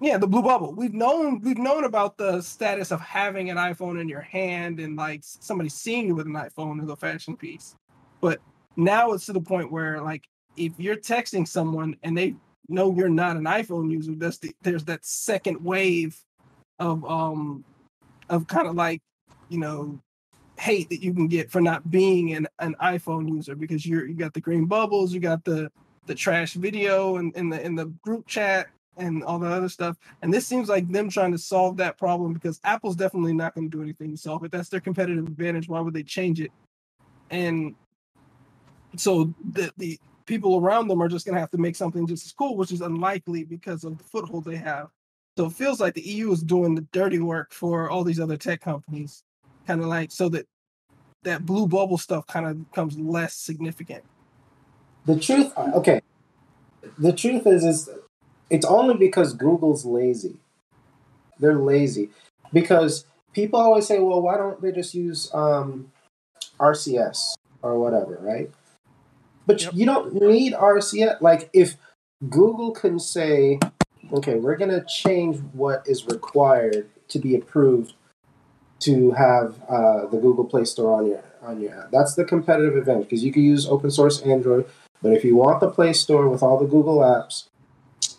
yeah, 0.00 0.18
the 0.18 0.26
blue 0.26 0.42
bubble. 0.42 0.74
We've 0.74 0.92
known 0.92 1.40
we've 1.40 1.58
known 1.58 1.84
about 1.84 2.18
the 2.18 2.42
status 2.42 2.90
of 2.90 3.00
having 3.00 3.50
an 3.50 3.56
iPhone 3.56 4.00
in 4.00 4.08
your 4.08 4.20
hand 4.20 4.80
and 4.80 4.96
like 4.96 5.20
somebody 5.22 5.68
seeing 5.68 6.06
you 6.06 6.14
with 6.14 6.26
an 6.26 6.34
iPhone 6.34 6.82
is 6.82 6.90
a 6.90 6.96
fashion 6.96 7.36
piece. 7.36 7.74
But 8.20 8.40
now 8.76 9.12
it's 9.12 9.26
to 9.26 9.32
the 9.32 9.40
point 9.40 9.70
where 9.72 10.00
like 10.00 10.24
if 10.56 10.72
you're 10.78 10.96
texting 10.96 11.46
someone 11.46 11.96
and 12.02 12.16
they 12.16 12.34
know 12.68 12.94
you're 12.94 13.08
not 13.08 13.36
an 13.36 13.44
iPhone 13.44 13.90
user, 13.90 14.14
that's 14.14 14.38
the, 14.38 14.54
there's 14.62 14.84
that 14.84 15.04
second 15.04 15.64
wave 15.64 16.18
of 16.78 17.04
um 17.04 17.64
of 18.28 18.46
kind 18.46 18.66
of 18.66 18.74
like 18.74 19.00
you 19.48 19.58
know 19.58 20.00
hate 20.58 20.88
that 20.90 21.02
you 21.02 21.12
can 21.12 21.26
get 21.26 21.50
for 21.50 21.60
not 21.60 21.90
being 21.90 22.32
an, 22.32 22.46
an 22.58 22.76
iPhone 22.80 23.28
user 23.28 23.54
because 23.54 23.84
you're 23.86 24.06
you 24.06 24.14
got 24.14 24.34
the 24.34 24.40
green 24.40 24.66
bubbles, 24.66 25.12
you 25.12 25.20
got 25.20 25.44
the 25.44 25.70
the 26.06 26.14
trash 26.14 26.54
video 26.54 27.16
and 27.16 27.34
in 27.36 27.48
the 27.48 27.64
in 27.64 27.74
the 27.74 27.86
group 28.02 28.26
chat 28.26 28.68
and 28.96 29.24
all 29.24 29.38
the 29.38 29.48
other 29.48 29.68
stuff. 29.68 29.96
And 30.22 30.32
this 30.32 30.46
seems 30.46 30.68
like 30.68 30.90
them 30.90 31.08
trying 31.08 31.32
to 31.32 31.38
solve 31.38 31.76
that 31.78 31.98
problem 31.98 32.32
because 32.32 32.60
Apple's 32.64 32.96
definitely 32.96 33.34
not 33.34 33.54
going 33.54 33.68
to 33.68 33.76
do 33.76 33.82
anything 33.82 34.12
to 34.12 34.16
solve 34.16 34.44
it. 34.44 34.52
That's 34.52 34.68
their 34.68 34.80
competitive 34.80 35.26
advantage. 35.26 35.68
Why 35.68 35.80
would 35.80 35.94
they 35.94 36.04
change 36.04 36.40
it? 36.40 36.52
And 37.30 37.74
so 38.96 39.34
the 39.52 39.72
the 39.76 39.98
people 40.26 40.56
around 40.58 40.88
them 40.88 41.02
are 41.02 41.08
just 41.08 41.26
going 41.26 41.34
to 41.34 41.40
have 41.40 41.50
to 41.50 41.58
make 41.58 41.76
something 41.76 42.06
just 42.06 42.26
as 42.26 42.32
cool, 42.32 42.56
which 42.56 42.72
is 42.72 42.80
unlikely 42.80 43.44
because 43.44 43.84
of 43.84 43.98
the 43.98 44.04
foothold 44.04 44.44
they 44.44 44.56
have. 44.56 44.88
So 45.36 45.46
it 45.46 45.52
feels 45.52 45.80
like 45.80 45.94
the 45.94 46.08
EU 46.08 46.32
is 46.32 46.42
doing 46.42 46.74
the 46.74 46.86
dirty 46.92 47.18
work 47.18 47.52
for 47.52 47.90
all 47.90 48.04
these 48.04 48.20
other 48.20 48.36
tech 48.36 48.60
companies, 48.60 49.24
kind 49.66 49.80
of 49.80 49.86
like 49.86 50.10
so 50.12 50.28
that 50.30 50.46
that 51.24 51.44
blue 51.44 51.66
bubble 51.66 51.98
stuff 51.98 52.26
kind 52.26 52.46
of 52.46 52.70
becomes 52.70 52.98
less 52.98 53.34
significant. 53.34 54.04
The 55.06 55.18
truth, 55.18 55.52
okay. 55.56 56.00
The 56.98 57.12
truth 57.12 57.46
is, 57.46 57.64
is 57.64 57.88
it's 58.50 58.66
only 58.66 58.94
because 58.94 59.34
Google's 59.34 59.84
lazy. 59.84 60.36
They're 61.38 61.58
lazy 61.58 62.10
because 62.52 63.04
people 63.32 63.58
always 63.58 63.86
say, 63.86 63.98
"Well, 63.98 64.22
why 64.22 64.36
don't 64.36 64.60
they 64.62 64.72
just 64.72 64.94
use 64.94 65.30
um, 65.34 65.90
RCS 66.60 67.34
or 67.62 67.78
whatever?" 67.78 68.18
Right? 68.20 68.50
But 69.46 69.62
Yep. 69.62 69.74
you 69.74 69.86
don't 69.86 70.14
need 70.14 70.52
RCS. 70.54 71.20
Like 71.20 71.50
if 71.52 71.76
Google 72.30 72.70
can 72.70 72.98
say, 72.98 73.58
"Okay, 74.12 74.36
we're 74.36 74.56
gonna 74.56 74.84
change 74.84 75.38
what 75.52 75.82
is 75.86 76.06
required 76.06 76.88
to 77.08 77.18
be 77.18 77.34
approved 77.34 77.94
to 78.84 79.12
have 79.12 79.60
uh, 79.68 80.06
the 80.06 80.18
Google 80.18 80.44
Play 80.44 80.64
Store 80.64 80.98
on 80.98 81.06
your 81.06 81.24
on 81.42 81.60
your 81.60 81.78
app," 81.78 81.90
that's 81.90 82.14
the 82.14 82.24
competitive 82.24 82.76
advantage 82.76 83.04
because 83.04 83.24
you 83.24 83.32
can 83.32 83.42
use 83.42 83.66
open 83.66 83.90
source 83.90 84.20
Android. 84.22 84.66
But 85.02 85.12
if 85.12 85.24
you 85.24 85.36
want 85.36 85.60
the 85.60 85.70
Play 85.70 85.92
Store 85.92 86.28
with 86.28 86.42
all 86.42 86.58
the 86.58 86.66
Google 86.66 86.98
apps, 86.98 87.48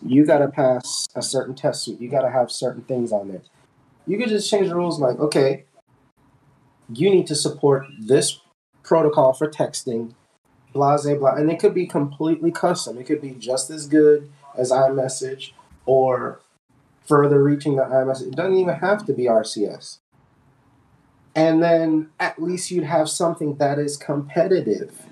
you 0.05 0.25
got 0.25 0.39
to 0.39 0.47
pass 0.47 1.07
a 1.15 1.21
certain 1.21 1.55
test 1.55 1.83
suite. 1.83 1.99
You 1.99 2.09
got 2.09 2.21
to 2.21 2.29
have 2.29 2.51
certain 2.51 2.83
things 2.83 3.11
on 3.11 3.29
there. 3.29 3.41
You 4.05 4.17
could 4.17 4.29
just 4.29 4.49
change 4.49 4.67
the 4.67 4.75
rules 4.75 4.99
like, 4.99 5.19
okay, 5.19 5.65
you 6.93 7.09
need 7.09 7.27
to 7.27 7.35
support 7.35 7.85
this 7.99 8.39
protocol 8.83 9.33
for 9.33 9.49
texting 9.49 10.13
blase 10.73 11.17
blah, 11.17 11.35
and 11.35 11.49
it 11.49 11.57
could 11.57 11.73
be 11.73 11.87
completely 11.87 12.51
custom. 12.51 12.97
It 12.97 13.05
could 13.05 13.21
be 13.21 13.31
just 13.31 13.69
as 13.69 13.87
good 13.87 14.29
as 14.57 14.71
iMessage 14.71 15.51
or 15.85 16.41
further 17.07 17.41
reaching 17.41 17.77
the 17.77 17.83
iMessage. 17.83 18.27
It 18.27 18.35
doesn't 18.35 18.57
even 18.57 18.75
have 18.75 19.05
to 19.05 19.13
be 19.13 19.23
RCS. 19.23 19.99
And 21.35 21.61
then 21.61 22.09
at 22.19 22.41
least 22.41 22.71
you'd 22.71 22.85
have 22.85 23.09
something 23.09 23.55
that 23.55 23.77
is 23.77 23.97
competitive. 23.97 25.05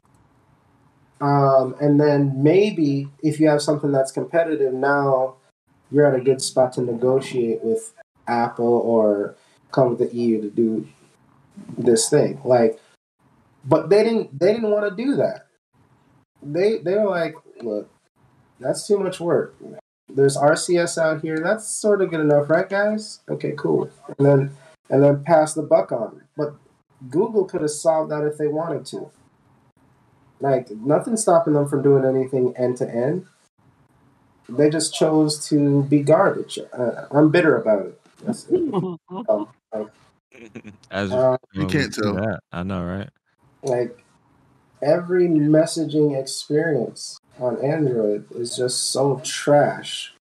Um, 1.19 1.75
and 1.79 1.99
then 1.99 2.41
maybe 2.41 3.09
if 3.21 3.39
you 3.39 3.47
have 3.47 3.62
something 3.62 3.91
that's 3.91 4.12
competitive 4.12 4.73
now, 4.73 5.36
you're 5.91 6.07
at 6.07 6.19
a 6.19 6.23
good 6.23 6.41
spot 6.41 6.73
to 6.73 6.81
negotiate 6.81 7.63
with 7.63 7.93
Apple 8.27 8.65
or 8.65 9.36
come 9.71 9.89
with 9.89 9.99
the 9.99 10.15
EU 10.15 10.41
to 10.41 10.49
do 10.49 10.88
this 11.77 12.09
thing. 12.09 12.41
Like, 12.43 12.79
but 13.65 13.89
they 13.89 14.03
didn't. 14.03 14.38
They 14.38 14.53
didn't 14.53 14.71
want 14.71 14.89
to 14.89 15.03
do 15.03 15.15
that. 15.15 15.47
They 16.41 16.79
they 16.79 16.95
were 16.95 17.09
like, 17.09 17.36
look, 17.62 17.89
that's 18.59 18.88
too 18.88 18.99
much 18.99 19.19
work. 19.19 19.55
There's 20.09 20.36
RCS 20.38 20.97
out 20.97 21.21
here. 21.21 21.39
That's 21.39 21.67
sort 21.67 22.01
of 22.01 22.09
good 22.09 22.19
enough, 22.19 22.49
right, 22.49 22.69
guys? 22.69 23.21
Okay, 23.29 23.53
cool. 23.57 23.89
And 24.17 24.27
then 24.27 24.57
and 24.93 25.03
then 25.03 25.23
pass 25.23 25.56
the 25.56 25.63
buck 25.63 25.91
on. 25.91 26.21
But 26.38 26.53
Google 27.10 27.45
could 27.45 27.62
have 27.62 27.71
solved 27.71 28.12
that 28.12 28.23
if 28.23 28.38
they 28.38 28.47
wanted 28.47 28.86
to. 28.88 29.10
Like 30.39 30.69
nothing's 30.69 31.23
stopping 31.23 31.53
them 31.56 31.67
from 31.67 31.82
doing 31.82 32.06
anything 32.06 32.53
end 32.58 32.77
to 32.77 32.89
end. 32.89 33.25
They 34.47 34.69
just 34.69 34.93
chose 34.93 35.47
to 35.49 35.84
be 35.84 36.01
garbage. 36.03 36.60
Uh, 36.77 37.08
I'm 37.12 37.32
bitter 37.32 37.58
about 37.58 37.88
it. 37.88 38.01
That's 38.23 38.47
it. 38.49 38.62
Um, 39.29 39.47
like, 39.73 39.88
As 40.91 41.12
uh, 41.12 41.38
You 41.53 41.62
well, 41.62 41.69
can't 41.69 41.93
tell. 41.93 42.13
that. 42.15 42.39
I 42.51 42.63
know, 42.63 42.84
right? 42.84 43.10
like 43.63 44.03
every 44.82 45.27
messaging 45.27 46.19
experience 46.19 47.17
on 47.39 47.63
Android 47.63 48.25
is 48.32 48.56
just 48.58 48.91
so 48.91 49.21
trash. 49.23 50.13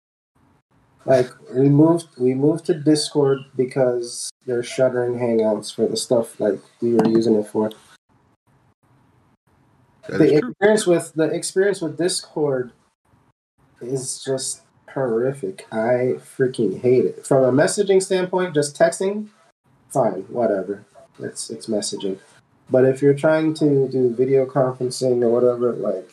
Like 1.06 1.30
we 1.54 1.70
moved 1.70 2.08
we 2.18 2.34
moved 2.34 2.66
to 2.68 2.74
Discord 2.76 3.40
because 3.56 4.31
they're 4.46 4.64
shuttering 4.64 5.20
Hangouts 5.20 5.74
for 5.74 5.88
the 5.88 5.98
stuff 5.98 6.40
like 6.40 6.60
we 6.82 6.94
were 6.94 7.08
using 7.08 7.36
it 7.36 7.48
for. 7.48 7.72
That 10.08 10.18
the 10.18 10.34
is 10.34 10.40
true. 10.40 10.50
experience 10.50 10.88
with 10.88 11.14
the 11.14 11.24
experience 11.26 11.82
with 11.82 11.98
Discord 11.98 12.72
is 13.82 14.24
just 14.24 14.62
horrific. 14.94 15.68
I 15.72 16.16
freaking 16.38 16.82
hate 16.82 17.06
it. 17.06 17.26
From 17.26 17.44
a 17.44 17.52
messaging 17.52 18.02
standpoint, 18.02 18.54
just 18.54 18.78
texting, 18.78 19.28
fine, 19.90 20.24
whatever. 20.30 20.86
It's 21.20 21.50
it's 21.50 21.68
messaging. 21.68 22.20
But 22.70 22.86
if 22.86 23.02
you're 23.02 23.14
trying 23.14 23.54
to 23.56 23.88
do 23.90 24.14
video 24.14 24.46
conferencing 24.46 25.22
or 25.24 25.30
whatever, 25.30 25.74
like 25.74 26.10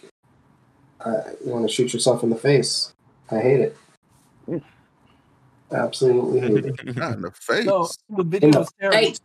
I, 1.01 1.35
you 1.45 1.53
want 1.53 1.69
to 1.69 1.73
shoot 1.73 1.93
yourself 1.93 2.23
in 2.23 2.31
the 2.31 2.37
face. 2.37 2.93
I 3.31 3.41
hate 3.41 3.61
it. 3.61 3.77
Absolutely. 5.72 6.40
Not 6.92 7.14
in 7.14 7.22
the 7.22 7.33
face. 7.33 7.66
No, 7.66 7.88
the 8.11 8.24
video 8.24 8.50
the 8.50 8.61
is 8.61 8.72
terrible. 8.81 8.98
face. 8.98 9.20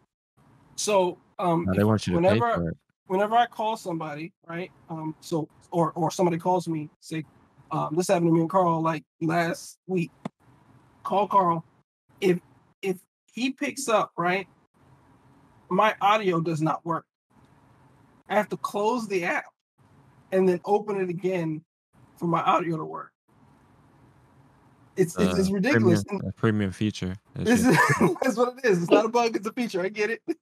So 0.78 1.18
um, 1.40 1.66
No, 1.68 1.74
they 1.76 1.84
want 1.84 2.06
you 2.08 2.14
to 2.14 2.20
pay 2.20 2.28
whenever 2.28 2.54
for 2.54 2.70
it. 2.70 2.78
whenever 3.08 3.36
I 3.36 3.46
call 3.46 3.78
somebody, 3.78 4.34
right? 4.48 4.72
Um, 4.90 5.16
so 5.22 5.48
or 5.72 5.92
or 5.94 6.12
somebody 6.12 6.38
calls 6.38 6.68
me, 6.68 6.90
say, 7.00 7.24
um, 7.72 7.96
this 7.96 8.08
happened 8.08 8.28
to 8.28 8.34
me 8.34 8.42
and 8.42 8.50
Carl 8.50 8.82
like 8.82 9.04
last 9.22 9.78
week. 9.88 10.12
Call 11.04 11.28
Carl. 11.28 11.66
If 12.22 12.40
if 12.82 12.98
he 13.34 13.52
picks 13.52 13.88
up, 13.88 14.12
right, 14.18 14.48
my 15.70 15.96
audio 16.02 16.42
does 16.42 16.62
not 16.62 16.86
work. 16.86 17.06
I 18.30 18.36
have 18.36 18.50
to 18.50 18.58
close 18.58 19.08
the 19.08 19.26
app 19.26 19.46
and 20.32 20.48
then 20.48 20.60
open 20.66 21.00
it 21.00 21.10
again 21.10 21.64
for 22.18 22.28
my 22.28 22.42
audio 22.42 22.78
to 22.78 22.86
work. 22.86 23.13
It's 24.98 25.16
it's, 25.18 25.34
it's 25.36 25.50
Uh, 25.50 25.54
ridiculous. 25.54 26.04
Premium, 26.04 26.28
a 26.30 26.34
premium 26.34 26.72
feature. 26.72 27.16
That 27.36 27.46
This 27.46 27.66
is 27.66 27.78
that's 28.22 28.38
what 28.38 28.56
it 28.60 28.66
is. 28.66 28.84
It's 28.84 28.92
not 28.92 29.06
a 29.06 29.10
bug, 29.10 29.36
it's 29.36 29.48
a 29.48 29.54
feature. 29.54 29.82
I 29.82 29.90
get 29.90 30.10
it. 30.12 30.22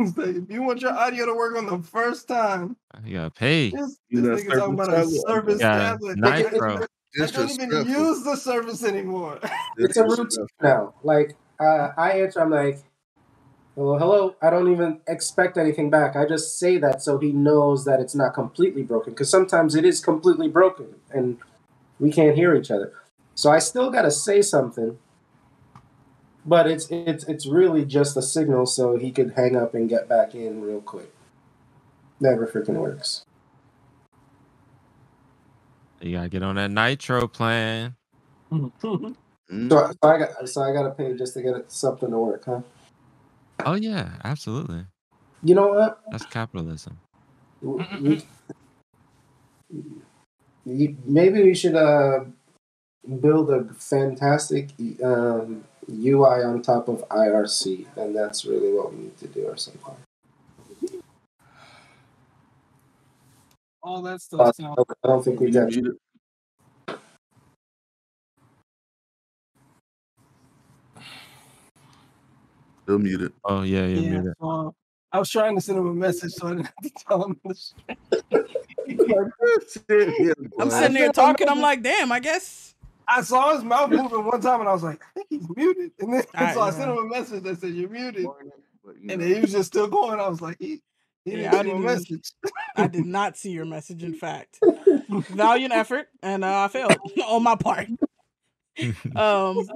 It's 0.00 0.16
if 0.18 0.50
you 0.50 0.62
want 0.62 0.82
your 0.82 0.92
audio 0.94 1.26
to 1.26 1.34
work 1.34 1.56
on 1.56 1.66
the 1.66 1.78
first 1.86 2.26
time, 2.28 2.76
You 3.04 3.16
gotta 3.18 3.30
pay. 3.30 3.70
this, 3.70 3.98
You 4.08 4.22
this 4.22 4.44
nigga 4.44 4.56
talking 4.56 4.74
service 4.74 4.74
about 4.74 4.88
a 4.88 4.92
tablet? 4.92 5.28
service 5.28 5.60
Yeah, 5.60 5.78
tablet. 5.78 6.18
Nitro. 6.20 6.86
I 7.22 7.26
don't 7.32 7.50
even 7.50 7.70
use 7.88 8.24
the 8.24 8.36
service 8.36 8.84
anymore. 8.84 9.40
It's 9.76 9.96
a 9.96 10.04
routine 10.04 10.46
now. 10.62 10.94
Like 11.02 11.36
uh, 11.60 11.90
I 11.98 12.12
answer, 12.20 12.40
I'm 12.40 12.50
like, 12.50 12.80
"Hello, 13.76 13.98
hello." 13.98 14.36
I 14.42 14.50
don't 14.50 14.72
even 14.72 15.00
expect 15.08 15.58
anything 15.58 15.90
back. 15.90 16.16
I 16.16 16.26
just 16.26 16.58
say 16.58 16.78
that 16.78 17.02
so 17.02 17.18
he 17.18 17.32
knows 17.32 17.84
that 17.86 18.00
it's 18.00 18.14
not 18.14 18.34
completely 18.34 18.82
broken. 18.82 19.12
Because 19.14 19.30
sometimes 19.30 19.74
it 19.74 19.84
is 19.84 20.00
completely 20.00 20.48
broken 20.48 20.96
and 21.12 21.38
we 22.00 22.12
can't 22.12 22.36
hear 22.36 22.54
each 22.54 22.70
other. 22.70 22.92
So 23.40 23.50
I 23.50 23.58
still 23.58 23.88
gotta 23.90 24.10
say 24.10 24.42
something, 24.42 24.98
but 26.44 26.66
it's 26.66 26.88
it's 26.90 27.24
it's 27.24 27.46
really 27.46 27.86
just 27.86 28.14
a 28.18 28.20
signal 28.20 28.66
so 28.66 28.98
he 28.98 29.10
could 29.10 29.32
hang 29.34 29.56
up 29.56 29.72
and 29.72 29.88
get 29.88 30.10
back 30.10 30.34
in 30.34 30.60
real 30.60 30.82
quick. 30.82 31.10
Never 32.20 32.46
freaking 32.46 32.74
works. 32.74 33.24
You 36.02 36.12
gotta 36.12 36.28
get 36.28 36.42
on 36.42 36.56
that 36.56 36.70
Nitro 36.70 37.28
plan. 37.28 37.96
Mm. 38.52 38.70
So, 39.70 39.90
so 39.90 39.96
I 40.02 40.18
got 40.18 40.46
so 40.46 40.60
I 40.60 40.74
gotta 40.74 40.90
pay 40.90 41.16
just 41.16 41.32
to 41.32 41.40
get 41.40 41.56
it, 41.56 41.72
something 41.72 42.10
to 42.10 42.18
work, 42.18 42.44
huh? 42.44 42.60
Oh 43.64 43.72
yeah, 43.72 44.18
absolutely. 44.22 44.84
You 45.42 45.54
know 45.54 45.68
what? 45.68 46.02
That's 46.10 46.26
capitalism. 46.26 46.98
We- 47.62 48.22
we- 50.66 50.96
maybe 51.06 51.42
we 51.42 51.54
should 51.54 51.74
uh, 51.74 52.20
build 53.18 53.50
a 53.50 53.64
fantastic 53.74 54.70
um, 55.02 55.64
UI 55.90 56.44
on 56.44 56.62
top 56.62 56.88
of 56.88 57.06
IRC, 57.08 57.86
and 57.96 58.14
that's 58.14 58.44
really 58.44 58.72
what 58.72 58.92
we 58.92 59.00
need 59.00 59.18
to 59.18 59.26
do 59.28 59.46
or 59.46 59.56
something. 59.56 59.94
All 63.82 64.02
that 64.02 64.12
But 64.12 64.20
stuff 64.20 64.56
sounds 64.56 64.76
I 65.02 65.08
don't 65.08 65.24
think 65.24 65.40
we 65.40 65.46
You 65.46 65.52
got 65.52 65.68
muted. 65.68 65.96
Still 72.82 72.98
muted. 72.98 73.32
Oh 73.44 73.62
yeah, 73.62 73.86
yeah, 73.86 74.00
yeah. 74.00 74.10
muted. 74.10 74.32
So, 74.40 74.74
I 75.12 75.18
was 75.18 75.30
trying 75.30 75.56
to 75.56 75.60
send 75.60 75.78
him 75.78 75.88
a 75.88 75.94
message 75.94 76.32
so 76.32 76.46
I 76.46 76.50
didn't 76.50 76.66
have 76.66 76.74
to 76.82 76.90
tell 77.08 77.24
him 77.24 77.40
this. 77.44 77.74
I'm 80.60 80.70
sitting 80.70 80.94
there 80.94 81.12
talking. 81.12 81.48
I'm 81.48 81.60
like, 81.60 81.82
damn. 81.82 82.12
I 82.12 82.20
guess. 82.20 82.74
I 83.10 83.22
saw 83.22 83.54
his 83.54 83.64
mouth 83.64 83.90
moving 83.90 84.24
one 84.24 84.40
time 84.40 84.60
and 84.60 84.68
I 84.68 84.72
was 84.72 84.82
like, 84.82 85.02
I 85.02 85.10
think 85.14 85.26
he's 85.30 85.46
muted. 85.56 85.90
And 85.98 86.14
then 86.14 86.22
Alright, 86.34 86.54
so 86.54 86.60
I 86.60 86.66
yeah. 86.66 86.70
sent 86.72 86.90
him 86.90 86.98
a 86.98 87.04
message 87.04 87.42
that 87.42 87.60
said, 87.60 87.74
You're 87.74 87.88
muted. 87.90 88.26
And 89.08 89.20
he 89.20 89.40
was 89.40 89.52
just 89.52 89.68
still 89.68 89.88
going. 89.88 90.20
I 90.20 90.28
was 90.28 90.40
like, 90.40 90.56
He, 90.60 90.80
he 91.24 91.32
Yeah, 91.42 91.50
didn't 91.50 91.54
I 91.54 91.62
didn't- 91.64 91.82
message. 91.82 92.32
I 92.76 92.86
did 92.86 93.04
not 93.06 93.36
see 93.36 93.50
your 93.50 93.64
message. 93.66 94.02
In 94.04 94.14
fact, 94.14 94.58
valiant 95.30 95.72
effort, 95.72 96.06
and 96.22 96.44
uh, 96.44 96.62
I 96.62 96.68
failed 96.68 96.96
on 97.26 97.42
my 97.42 97.56
part. 97.56 97.88
Um, 99.14 99.66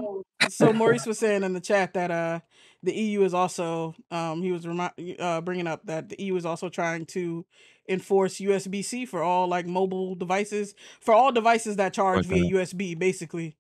so 0.49 0.73
Maurice 0.73 1.05
was 1.05 1.18
saying 1.18 1.42
in 1.42 1.53
the 1.53 1.61
chat 1.61 1.94
that 1.94 2.11
uh, 2.11 2.40
the 2.83 2.94
EU 2.94 3.23
is 3.25 3.35
also 3.35 3.94
um, 4.11 4.42
he 4.42 4.53
was 4.53 4.66
remi- 4.66 5.18
uh, 5.18 5.40
bringing 5.42 5.66
up 5.66 5.85
that 5.87 6.09
the 6.09 6.23
EU 6.23 6.37
is 6.37 6.47
also 6.47 6.68
trying 6.68 7.05
to 7.07 7.44
enforce 7.88 8.37
USB 8.37 8.83
C 8.83 9.05
for 9.07 9.23
all 9.23 9.47
like 9.49 9.66
mobile 9.66 10.14
devices 10.14 10.75
for 11.01 11.14
all 11.14 11.33
devices 11.33 11.77
that 11.77 11.92
charge 11.94 12.27
via 12.27 12.44
USB, 12.44 12.94
basically. 12.99 13.57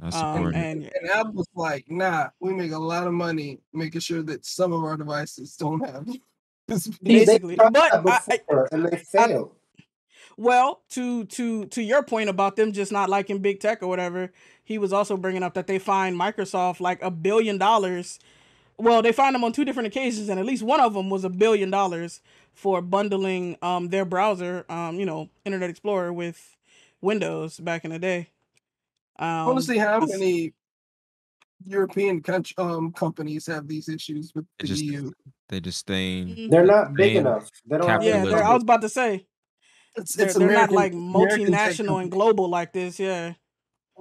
I 0.00 0.10
Um, 0.12 0.12
support 0.12 0.56
it. 0.56 0.64
and 0.64 0.84
And 0.94 1.10
Apple's 1.10 1.48
like, 1.54 1.90
nah, 1.90 2.28
we 2.40 2.52
make 2.54 2.72
a 2.72 2.78
lot 2.78 3.06
of 3.06 3.12
money 3.12 3.60
making 3.72 4.00
sure 4.00 4.22
that 4.22 4.44
some 4.46 4.72
of 4.72 4.82
our 4.84 4.96
devices 4.96 5.56
don't 5.56 5.80
have 5.88 6.06
this. 6.68 6.86
They 7.02 7.26
basically, 7.26 7.56
but 7.56 7.72
that 7.72 7.92
I, 8.06 8.20
I, 8.50 8.64
and 8.72 8.86
they 8.86 8.96
failed. 8.98 9.56
Well, 10.36 10.82
to 10.90 11.24
to 11.26 11.66
to 11.66 11.82
your 11.82 12.02
point 12.02 12.28
about 12.30 12.56
them 12.56 12.72
just 12.72 12.92
not 12.92 13.08
liking 13.08 13.40
big 13.40 13.60
tech 13.60 13.82
or 13.82 13.88
whatever, 13.88 14.32
he 14.64 14.78
was 14.78 14.92
also 14.92 15.16
bringing 15.16 15.42
up 15.42 15.54
that 15.54 15.66
they 15.66 15.78
fined 15.78 16.18
Microsoft 16.18 16.80
like 16.80 17.02
a 17.02 17.10
billion 17.10 17.58
dollars. 17.58 18.18
Well, 18.78 19.02
they 19.02 19.12
fined 19.12 19.34
them 19.34 19.44
on 19.44 19.52
two 19.52 19.64
different 19.64 19.88
occasions, 19.88 20.28
and 20.28 20.38
at 20.38 20.46
least 20.46 20.62
one 20.62 20.80
of 20.80 20.94
them 20.94 21.10
was 21.10 21.24
a 21.24 21.30
billion 21.30 21.70
dollars 21.70 22.20
for 22.58 22.82
bundling 22.82 23.56
um 23.62 23.88
their 23.88 24.04
browser, 24.04 24.66
um 24.68 24.98
you 24.98 25.06
know, 25.06 25.28
Internet 25.44 25.70
Explorer 25.70 26.12
with 26.12 26.56
Windows 27.00 27.60
back 27.60 27.84
in 27.84 27.92
the 27.92 27.98
day. 28.00 28.30
I 29.16 29.40
Um, 29.40 29.46
want 29.46 29.58
to 29.60 29.64
see 29.64 29.78
how 29.78 30.00
many 30.00 30.54
European 31.66 32.20
country, 32.22 32.54
um, 32.58 32.92
companies 32.92 33.46
have 33.46 33.66
these 33.68 33.88
issues 33.88 34.32
with 34.34 34.44
It 34.58 34.62
the 34.62 34.66
just- 34.68 34.82
EU. 34.84 35.10
They 35.48 35.60
just 35.60 35.78
staying. 35.78 36.28
mhm. 36.28 36.50
They're 36.50 36.66
not 36.66 36.92
big 36.94 37.16
enough. 37.16 37.48
They 37.64 37.78
don't 37.78 38.02
yeah, 38.02 38.24
they're, 38.24 38.44
I 38.44 38.52
was 38.52 38.62
about 38.62 38.82
to 38.82 38.88
say 38.88 39.26
It's, 39.96 40.14
they're, 40.14 40.26
it's 40.26 40.36
they're 40.36 40.50
not 40.52 40.70
like 40.72 40.92
multinational 40.92 42.02
and 42.02 42.10
global 42.10 42.48
like 42.48 42.72
this. 42.74 42.98
Yeah, 43.00 43.34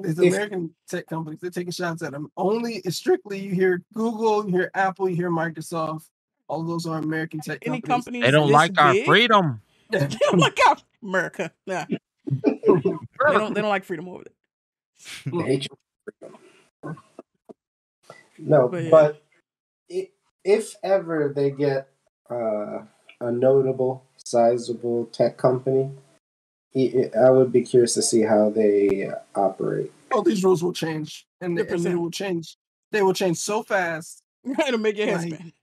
It's 0.03 0.19
American 0.19 0.75
tech 0.89 1.05
companies. 1.07 1.39
They're 1.39 1.51
taking 1.51 1.71
shots 1.71 2.01
at 2.03 2.11
them. 2.11 2.29
Only 2.35 2.81
strictly 2.89 3.39
you 3.39 3.53
hear 3.53 3.81
Google, 3.93 4.45
you 4.45 4.51
hear 4.57 4.71
Apple, 4.73 5.07
you 5.09 5.15
hear 5.15 5.31
Microsoft. 5.31 6.09
All 6.47 6.63
those 6.63 6.85
are 6.85 6.97
American 6.99 7.39
tech 7.41 7.59
any 7.65 7.81
companies. 7.81 8.05
companies 8.05 8.23
They 8.23 8.31
don't 8.31 8.47
this 8.47 8.53
like 8.53 8.79
our 8.79 8.93
big- 8.93 9.05
freedom. 9.05 9.61
Look 10.33 10.57
out, 10.67 10.83
America. 11.03 11.51
Yeah. 11.65 11.85
they 12.43 12.59
don't 13.33 13.53
they 13.53 13.61
don't 13.61 13.69
like 13.69 13.83
freedom 13.85 14.07
over 14.09 14.23
there. 14.25 15.33
They 15.41 15.45
hate 15.47 15.67
you. 16.83 16.95
No, 18.39 18.67
But 18.67 18.89
but, 18.91 19.23
yeah. 19.89 20.03
i 20.03 20.09
if 20.43 20.75
ever 20.83 21.33
they 21.35 21.51
get 21.51 21.89
uh, 22.29 22.79
a 23.19 23.31
notable, 23.31 24.03
sizable 24.23 25.05
tech 25.07 25.37
company, 25.37 25.89
i 26.75 27.09
I 27.19 27.29
would 27.31 27.51
be 27.51 27.61
curious 27.63 27.93
to 27.95 28.01
see 28.01 28.21
how 28.21 28.49
they 28.49 29.09
operate. 29.35 29.91
All 30.11 30.21
these 30.21 30.43
rules 30.43 30.63
will 30.63 30.73
change, 30.73 31.25
and, 31.41 31.57
they- 31.57 31.67
and 31.67 31.83
they 31.83 31.95
will 31.95 32.11
change. 32.11 32.55
They 32.91 33.01
will 33.01 33.13
change 33.13 33.37
so 33.37 33.63
fast. 33.63 34.23
It'll 34.67 34.79
make 34.79 34.97
your 34.97 35.07
head 35.07 35.21
Like, 35.21 35.33
spin. 35.33 35.53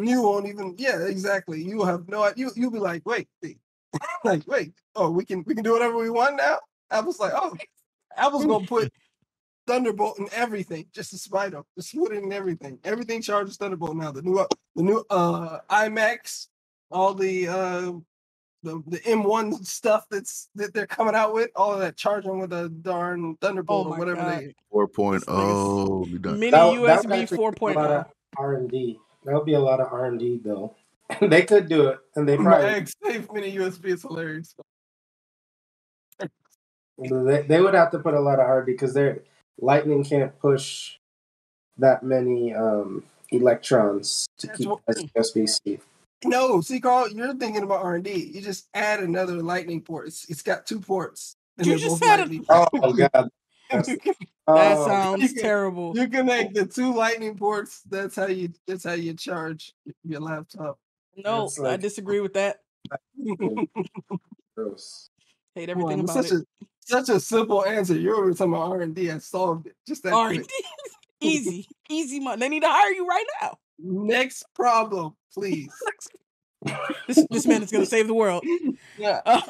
You 0.00 0.22
won't 0.22 0.46
even. 0.48 0.74
Yeah, 0.78 1.04
exactly. 1.06 1.62
You 1.62 1.84
have 1.84 2.08
no. 2.08 2.30
You 2.36 2.50
you'll 2.56 2.70
be 2.70 2.78
like, 2.78 3.06
wait, 3.06 3.28
wait. 3.42 3.58
like, 4.24 4.46
wait. 4.46 4.72
Oh, 4.96 5.10
we 5.10 5.24
can 5.24 5.44
we 5.46 5.54
can 5.54 5.62
do 5.62 5.72
whatever 5.72 5.96
we 5.96 6.10
want 6.10 6.36
now. 6.36 6.58
Apple's 6.90 7.20
like, 7.20 7.32
oh, 7.34 7.56
Apple's 8.16 8.44
gonna 8.44 8.66
put 8.66 8.92
Thunderbolt 9.66 10.18
in 10.18 10.28
everything 10.32 10.86
just 10.92 11.10
to 11.10 11.18
spite 11.18 11.52
them. 11.52 11.64
Just 11.78 11.94
put 11.94 12.12
it 12.12 12.22
in 12.22 12.32
everything. 12.32 12.78
Everything 12.84 13.22
charges 13.22 13.56
Thunderbolt 13.56 13.96
now. 13.96 14.10
The 14.10 14.22
new 14.22 14.38
uh, 14.38 14.46
the 14.74 14.82
new 14.82 15.04
uh 15.10 15.60
iMacs, 15.70 16.48
all 16.90 17.14
the 17.14 17.48
uh 17.48 17.92
the, 18.64 18.82
the 18.86 18.98
M1 19.00 19.64
stuff 19.66 20.06
that's 20.10 20.48
that 20.54 20.72
they're 20.74 20.86
coming 20.86 21.14
out 21.14 21.34
with, 21.34 21.50
all 21.54 21.72
of 21.74 21.80
that 21.80 21.96
charging 21.96 22.38
with 22.40 22.52
a 22.52 22.68
darn 22.68 23.36
Thunderbolt 23.36 23.88
Oh 23.88 23.92
or 23.92 23.98
whatever 23.98 24.22
God. 24.22 24.38
they 24.40 24.54
4.0 24.72 26.12
be 26.12 26.18
done. 26.18 26.40
Mini 26.40 26.50
That- 26.50 26.72
that 27.04 27.04
USB 27.04 27.22
actually 27.22 27.36
be 27.36 27.42
a 27.44 27.46
lot 27.46 27.56
4.0. 27.56 28.00
of 28.00 28.06
R 28.38 28.54
and 28.54 28.70
D. 28.70 28.98
That 29.24 29.34
would 29.34 29.46
be 29.46 29.54
a 29.54 29.60
lot 29.60 29.80
of 29.80 29.92
R 29.92 30.06
and 30.06 30.18
D 30.18 30.40
though. 30.42 30.74
they 31.20 31.42
could 31.42 31.68
do 31.68 31.88
it, 31.88 31.98
and 32.16 32.28
they 32.28 32.36
probably 32.36 32.66
My 32.66 32.80
MagSafe 32.80 33.32
mini 33.32 33.54
USB 33.56 33.86
is 33.86 34.02
hilarious. 34.02 34.54
they, 36.98 37.42
they 37.42 37.60
would 37.60 37.74
have 37.74 37.90
to 37.90 37.98
put 37.98 38.14
a 38.14 38.20
lot 38.20 38.38
of 38.38 38.46
R 38.46 38.58
and 38.58 38.66
D 38.66 38.72
because 38.72 38.94
their 38.94 39.20
Lightning 39.60 40.04
can't 40.04 40.36
push 40.40 40.94
that 41.78 42.02
many 42.02 42.54
um, 42.54 43.02
electrons 43.30 44.26
to 44.38 44.46
That's 44.46 44.58
keep 44.58 44.68
what- 44.68 44.80
as 44.88 45.02
USB 45.16 45.48
C. 45.48 45.78
No, 46.26 46.62
see, 46.62 46.80
Carl, 46.80 47.10
you're 47.10 47.34
thinking 47.34 47.62
about 47.64 47.84
R 47.84 47.96
and 47.96 48.04
D. 48.04 48.30
You 48.34 48.40
just 48.40 48.66
add 48.72 49.00
another 49.00 49.42
Lightning 49.42 49.82
port. 49.82 50.06
It's, 50.06 50.28
it's 50.30 50.40
got 50.40 50.64
two 50.66 50.80
ports. 50.80 51.34
You 51.58 51.76
just 51.76 52.00
both 52.00 52.08
said 52.08 52.32
it. 52.32 52.44
Oh 52.48 52.66
god, 52.72 53.10
That's- 53.12 53.28
That 54.46 54.76
oh, 54.76 54.86
sounds 54.86 55.22
you 55.22 55.28
can- 55.30 55.42
terrible. 55.42 55.96
You 55.96 56.06
connect 56.06 56.52
the 56.52 56.66
two 56.66 56.92
Lightning 56.94 57.34
ports. 57.34 57.80
That's 57.88 58.14
how 58.14 58.26
you. 58.26 58.52
That's 58.66 58.84
how 58.84 58.92
you 58.92 59.14
charge 59.14 59.72
your 60.04 60.20
laptop. 60.20 60.78
No, 61.16 61.42
That's 61.42 61.58
I 61.60 61.76
disagree 61.76 62.20
with 62.20 62.34
that. 62.34 62.58
gross. 64.54 65.08
Hate 65.54 65.68
Come 65.70 65.78
on, 65.78 65.92
everything 65.92 66.04
about 66.04 66.24
such 66.24 66.32
it. 66.32 66.42
a 66.42 66.66
such 66.80 67.08
a 67.08 67.20
simple 67.20 67.64
answer. 67.64 67.94
You 67.94 68.10
were 68.20 68.34
talking 68.34 68.52
about 68.52 68.72
R 68.72 68.80
and 68.82 68.94
D. 68.94 69.10
I 69.10 69.16
solved 69.16 69.66
it. 69.68 69.76
Just 69.88 70.02
that. 70.02 70.12
R 70.12 70.32
and 70.32 70.46
D. 70.46 70.64
easy, 71.22 71.66
easy 71.88 72.20
money. 72.20 72.40
They 72.40 72.48
need 72.50 72.64
to 72.64 72.68
hire 72.68 72.92
you 72.92 73.06
right 73.06 73.26
now. 73.40 73.58
Next 73.78 74.44
problem, 74.54 75.16
please. 75.32 75.72
This 77.06 77.26
this 77.30 77.46
man 77.46 77.62
is 77.62 77.70
gonna 77.70 77.86
save 77.86 78.08
the 78.08 78.14
world. 78.14 78.44
Yeah. 78.98 79.22
Uh, 79.24 79.40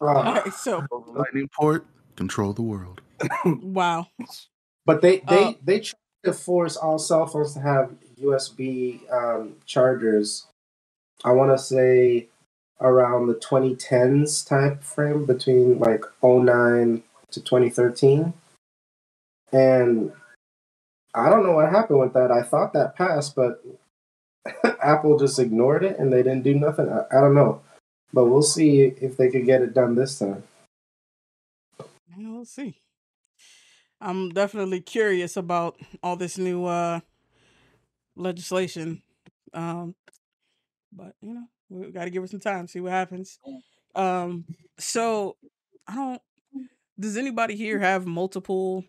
Oh. 0.00 0.06
all 0.08 0.22
right, 0.22 0.52
so 0.52 0.86
Lightning 1.08 1.48
port, 1.48 1.86
control 2.16 2.52
the 2.52 2.62
world. 2.62 3.00
wow. 3.44 4.06
But 4.84 5.02
they 5.02 5.18
they 5.28 5.44
Uh, 5.44 5.52
they 5.62 5.80
try 5.80 5.98
to 6.24 6.32
force 6.32 6.76
all 6.76 6.98
cell 6.98 7.26
phones 7.26 7.54
to 7.54 7.60
have 7.60 7.94
USB 8.20 9.00
um, 9.12 9.56
chargers. 9.64 10.46
I 11.24 11.32
want 11.32 11.50
to 11.56 11.58
say 11.62 12.28
around 12.80 13.26
the 13.26 13.34
2010s 13.34 14.46
time 14.46 14.78
frame 14.78 15.24
between 15.24 15.78
like 15.78 16.04
09 16.22 17.02
to 17.30 17.40
2013. 17.40 18.34
And 19.52 20.12
I 21.14 21.30
don't 21.30 21.42
know 21.42 21.52
what 21.52 21.70
happened 21.70 22.00
with 22.00 22.12
that. 22.12 22.30
I 22.30 22.42
thought 22.42 22.74
that 22.74 22.96
passed, 22.96 23.34
but 23.34 23.64
Apple 24.82 25.18
just 25.18 25.38
ignored 25.38 25.84
it 25.84 25.98
and 25.98 26.12
they 26.12 26.22
didn't 26.22 26.42
do 26.42 26.54
nothing. 26.54 26.88
I, 26.90 27.04
I 27.16 27.20
don't 27.20 27.34
know. 27.34 27.62
But 28.12 28.26
we'll 28.26 28.42
see 28.42 28.82
if 28.82 29.16
they 29.16 29.28
could 29.30 29.44
get 29.46 29.62
it 29.62 29.74
done 29.74 29.94
this 29.94 30.18
time. 30.18 30.42
Yeah, 32.16 32.30
We'll 32.30 32.44
see. 32.44 32.76
I'm 34.00 34.30
definitely 34.30 34.80
curious 34.80 35.36
about 35.36 35.80
all 36.02 36.16
this 36.16 36.38
new 36.38 36.64
uh 36.66 37.00
legislation. 38.14 39.02
Um 39.54 39.94
but 40.92 41.14
you 41.20 41.34
know, 41.34 41.48
we 41.68 41.90
gotta 41.90 42.10
give 42.10 42.22
it 42.22 42.30
some 42.30 42.40
time, 42.40 42.68
see 42.68 42.80
what 42.80 42.92
happens. 42.92 43.38
Um 43.94 44.44
so 44.78 45.36
I 45.86 45.94
don't 45.94 46.22
does 46.98 47.16
anybody 47.16 47.56
here 47.56 47.78
have 47.78 48.06
multiple 48.06 48.84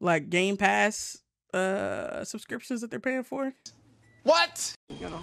like 0.00 0.30
Game 0.30 0.56
Pass 0.56 1.18
uh 1.54 2.24
subscriptions 2.24 2.80
that 2.80 2.90
they're 2.90 3.00
paying 3.00 3.24
for? 3.24 3.52
What? 4.24 4.74
You 5.00 5.08
know. 5.10 5.22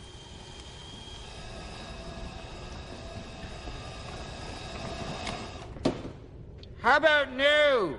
How 6.82 6.97
about 6.97 7.34
no? 7.34 7.95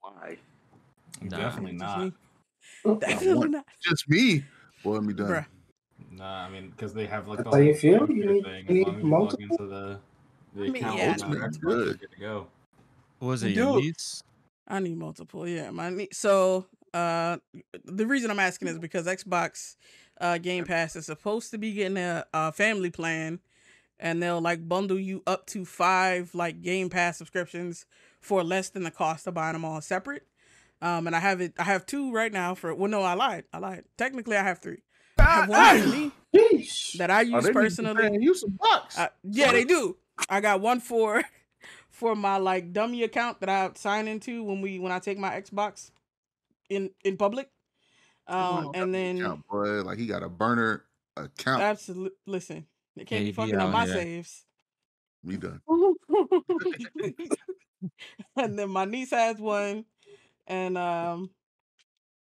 Why? 0.00 0.36
Nah. 1.22 1.36
Definitely 1.36 1.72
not. 1.72 2.00
me. 2.04 2.12
Definitely 3.00 3.48
not. 3.50 3.66
Just 3.82 4.08
me. 4.08 4.44
Boy, 4.82 4.92
let 4.94 5.04
me 5.04 5.14
done. 5.14 5.28
Bruh. 5.30 5.46
Nah, 6.12 6.46
I 6.46 6.50
mean, 6.50 6.70
because 6.70 6.94
they 6.94 7.06
have 7.06 7.28
like 7.28 7.38
That's 7.38 7.50
the 7.50 7.56
how 7.56 7.62
you 7.62 7.74
feel? 7.74 8.10
You 8.10 8.26
need- 8.32 8.44
thing. 8.44 8.66
you 8.68 8.74
need 8.74 8.88
as 8.88 8.94
long 8.94 8.96
as 8.96 9.02
you 9.02 9.08
multiple? 9.08 9.46
log 9.58 9.60
into 9.60 9.66
the, 9.66 9.98
the 10.54 10.64
I 10.66 10.70
mean, 10.70 10.76
account 10.84 10.98
yeah, 10.98 11.04
on 11.04 11.10
Ultimate 11.10 11.38
Xbox, 11.38 11.50
is 11.50 11.58
you're 11.62 11.76
good. 11.84 12.00
good 12.00 12.10
to 12.12 12.18
go. 12.20 12.46
What 13.18 13.28
was 13.28 13.42
it? 13.42 13.48
You 13.50 13.54
Your 13.56 13.80
do. 13.80 13.86
niece? 13.86 14.22
I 14.66 14.80
need 14.80 14.96
multiple. 14.98 15.46
Yeah, 15.48 15.70
my 15.70 15.90
nie- 15.90 16.08
so 16.12 16.66
uh 16.94 17.36
the 17.84 18.06
reason 18.06 18.30
I'm 18.30 18.38
asking 18.38 18.68
is 18.68 18.78
because 18.78 19.06
Xbox 19.06 19.76
uh 20.20 20.38
Game 20.38 20.64
Pass 20.64 20.96
is 20.96 21.06
supposed 21.06 21.50
to 21.50 21.58
be 21.58 21.72
getting 21.72 21.98
a, 21.98 22.24
a 22.32 22.52
family 22.52 22.90
plan 22.90 23.40
and 24.00 24.22
they'll 24.22 24.40
like 24.40 24.66
bundle 24.68 24.98
you 24.98 25.22
up 25.26 25.46
to 25.46 25.64
5 25.64 26.34
like 26.34 26.62
Game 26.62 26.88
Pass 26.90 27.18
subscriptions 27.18 27.84
for 28.28 28.44
less 28.44 28.68
than 28.68 28.82
the 28.84 28.90
cost 28.90 29.26
of 29.26 29.34
buying 29.34 29.54
them 29.54 29.64
all 29.64 29.80
separate. 29.80 30.24
Um 30.82 31.06
and 31.06 31.16
I 31.16 31.20
have 31.20 31.40
it 31.40 31.54
I 31.58 31.64
have 31.64 31.86
two 31.86 32.12
right 32.12 32.32
now 32.32 32.54
for 32.54 32.74
well 32.74 32.90
no, 32.90 33.02
I 33.02 33.14
lied. 33.14 33.44
I 33.52 33.58
lied. 33.58 33.84
Technically 33.96 34.36
I 34.36 34.42
have 34.44 34.60
3. 34.60 34.76
I 35.18 35.22
have 35.24 35.48
one 35.48 35.80
for 35.80 35.88
me 35.88 36.12
Sheesh. 36.34 36.98
that 36.98 37.10
I 37.10 37.22
Oh, 37.22 37.24
use 37.24 37.44
they 37.44 37.48
need 37.48 37.54
to 37.54 37.54
be 37.54 37.54
personally. 37.54 38.02
paying 38.02 38.22
you 38.22 38.34
some 38.34 38.50
bucks. 38.60 38.98
Uh, 38.98 39.08
yeah, 39.24 39.50
they 39.50 39.64
do. 39.64 39.96
I 40.28 40.40
got 40.40 40.60
one 40.60 40.80
for 40.80 41.24
for 41.90 42.14
my 42.14 42.36
like 42.36 42.72
dummy 42.72 43.02
account 43.02 43.40
that 43.40 43.48
I 43.48 43.70
sign 43.74 44.06
into 44.06 44.44
when 44.44 44.60
we 44.60 44.78
when 44.78 44.92
I 44.92 44.98
take 44.98 45.18
my 45.18 45.30
Xbox 45.30 45.90
in 46.68 46.90
in 47.02 47.16
public. 47.16 47.48
Um, 48.26 48.70
and 48.74 48.94
then 48.94 49.16
account, 49.20 49.46
boy, 49.48 49.82
like 49.82 49.98
he 49.98 50.06
got 50.06 50.22
a 50.22 50.28
burner 50.28 50.84
account. 51.16 51.62
absolutely 51.62 52.18
listen, 52.26 52.66
they 52.94 53.04
can't 53.04 53.20
Yeah, 53.24 53.24
be 53.24 53.24
he 53.24 53.32
be 53.32 53.54
fucking 53.54 53.60
up 53.60 53.72
my 53.72 53.84
here. 53.86 53.94
saves. 53.94 54.44
Me 55.24 55.36
done. 55.36 55.60
and 58.36 58.58
then 58.58 58.70
my 58.70 58.84
niece 58.84 59.10
has 59.10 59.38
one, 59.38 59.84
and 60.46 60.76
um, 60.78 61.30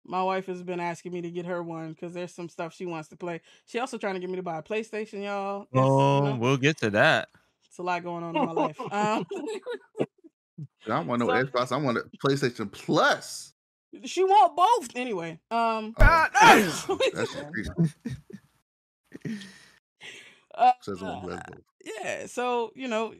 my 0.05 0.21
wife 0.23 0.45
has 0.47 0.63
been 0.63 0.79
asking 0.79 1.11
me 1.13 1.21
to 1.21 1.29
get 1.31 1.45
her 1.45 1.61
one 1.63 1.93
because 1.93 2.13
there's 2.13 2.33
some 2.33 2.49
stuff 2.49 2.73
she 2.73 2.85
wants 2.85 3.09
to 3.09 3.15
play. 3.17 3.41
She 3.65 3.79
also 3.79 3.97
trying 3.97 4.15
to 4.15 4.19
get 4.19 4.29
me 4.29 4.35
to 4.37 4.43
buy 4.43 4.57
a 4.57 4.63
PlayStation, 4.63 5.23
y'all. 5.23 5.63
It's, 5.63 5.71
you 5.73 5.81
Oh, 5.81 6.19
know, 6.31 6.35
we'll 6.37 6.57
get 6.57 6.77
to 6.79 6.89
that. 6.91 7.29
it's 7.67 7.77
a 7.77 7.83
lot 7.83 8.03
going 8.03 8.23
on 8.23 8.35
in 8.35 8.45
my 8.45 8.51
life. 8.51 8.77
Um, 8.91 9.25
I 9.99 10.87
don't 10.87 11.07
want 11.07 11.19
no 11.25 11.27
So- 11.27 11.45
Xbox. 11.45 11.71
I 11.71 11.77
want 11.77 11.97
a 11.97 12.03
PlayStation 12.25 12.71
Plus. 12.71 13.53
she 14.05 14.23
want 14.23 14.55
both 14.55 14.95
anyway. 14.95 15.39
Um, 15.51 15.93
Oh, 15.99 16.25
that's 17.13 17.35
crazy. 17.35 17.69
uh, 20.55 20.71
Says 20.81 21.01
one 21.01 21.21
who 21.21 21.27
both. 21.29 21.41
yeah 22.01 22.25
so 22.25 22.71
you 22.75 22.87
know 22.87 23.13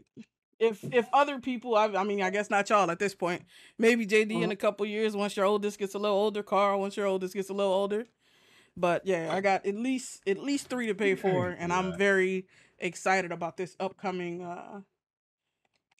if 0.59 0.83
if 0.91 1.07
other 1.13 1.39
people 1.39 1.75
I, 1.75 1.85
I 1.87 2.03
mean 2.03 2.21
i 2.21 2.29
guess 2.29 2.49
not 2.49 2.69
y'all 2.69 2.89
at 2.89 2.99
this 2.99 3.13
point 3.15 3.43
maybe 3.77 4.05
jd 4.05 4.35
Uh-huh. 4.35 4.43
in 4.43 4.51
a 4.51 4.55
couple 4.55 4.85
years 4.85 5.15
once 5.15 5.35
your 5.37 5.45
oldest 5.45 5.77
gets 5.77 5.93
a 5.93 5.99
little 5.99 6.17
older 6.17 6.43
carl 6.43 6.79
once 6.79 6.97
your 6.97 7.05
oldest 7.05 7.33
gets 7.33 7.49
a 7.49 7.53
little 7.53 7.73
older. 7.73 8.07
But 8.75 9.05
yeah 9.05 9.29
i 9.31 9.41
got 9.41 9.65
at 9.65 9.75
least 9.75 10.21
at 10.27 10.37
least 10.37 10.67
three 10.67 10.87
to 10.87 10.95
pay 10.95 11.15
for 11.15 11.49
and 11.59 11.71
i'm 11.73 11.97
very 11.97 12.47
excited 12.79 13.31
about 13.31 13.57
this 13.57 13.75
upcoming 13.79 14.43
uh 14.43 14.81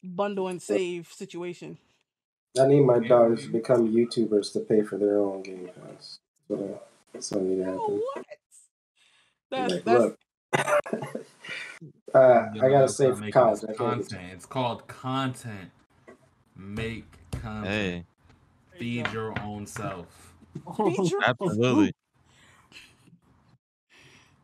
bundle 0.02 0.48
and 0.48 0.60
save 0.62 1.08
situation. 1.12 1.78
I 2.60 2.66
need 2.66 2.80
my 2.80 2.98
daughters 2.98 3.42
to 3.44 3.50
become 3.52 3.92
YouTubers 3.92 4.52
to 4.52 4.60
pay 4.60 4.82
for 4.82 4.96
their 4.96 5.18
own 5.18 5.42
Game 5.42 5.68
Pass. 5.74 6.18
So 6.48 6.80
that's 7.12 7.30
what 7.30 7.40
I 7.40 7.44
need 7.44 7.56
to 7.58 7.64
happen. 7.64 8.02
what? 8.14 8.24
That's 9.50 9.72
Like, 9.72 9.84
that's 9.84 10.00
look, 10.02 10.18
uh, 12.14 12.48
You 12.54 12.62
I 12.62 12.70
gotta 12.70 12.88
start 12.88 13.16
save 13.16 13.24
for 13.26 13.30
college. 13.30 13.60
this 13.60 13.70
I 13.70 13.74
can't 13.74 13.78
get 14.00 14.08
content. 14.08 14.32
It's 14.34 14.46
called 14.46 14.86
content. 14.88 15.70
Make 16.56 17.04
content. 17.42 17.66
Hey, 17.66 18.04
Feed 18.78 19.12
your 19.12 19.34
own 19.42 19.66
self. 19.66 20.32
feature 20.76 21.18
absolutely. 21.24 21.92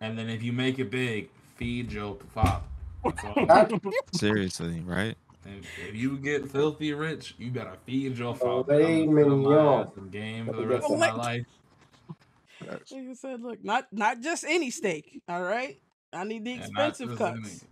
And 0.00 0.18
then 0.18 0.28
if 0.28 0.42
you 0.42 0.52
make 0.52 0.78
it 0.78 0.90
big, 0.90 1.30
feed 1.56 1.92
your 1.92 2.14
pop. 2.34 2.66
That's 3.04 3.24
all. 3.24 3.34
That- 3.46 3.72
Seriously, 4.12 4.80
right? 4.84 5.14
And 5.46 5.64
if 5.86 5.94
you 5.94 6.16
get 6.16 6.48
filthy 6.50 6.92
rich, 6.94 7.34
you 7.38 7.50
gotta 7.50 7.76
feed 7.84 8.16
your 8.18 8.34
father. 8.34 8.76
Filet 8.78 9.02
I'm 9.02 9.14
gonna 9.14 9.24
put 9.24 9.36
my 9.36 9.48
mignon. 9.50 9.80
ass 9.80 10.10
game 10.10 10.46
for 10.46 10.52
the 10.56 10.66
rest 10.66 10.90
of 10.90 10.98
my 10.98 11.12
life. 11.12 11.46
That's- 12.60 12.90
Like 12.92 13.08
I 13.10 13.12
said, 13.14 13.42
look, 13.42 13.62
not 13.64 13.86
not 13.92 14.20
just 14.20 14.44
any 14.48 14.70
steak. 14.70 15.20
All 15.28 15.42
right, 15.42 15.78
I 16.14 16.24
need 16.24 16.44
the 16.44 16.54
expensive 16.54 17.08
just 17.10 17.18
cuts. 17.18 17.64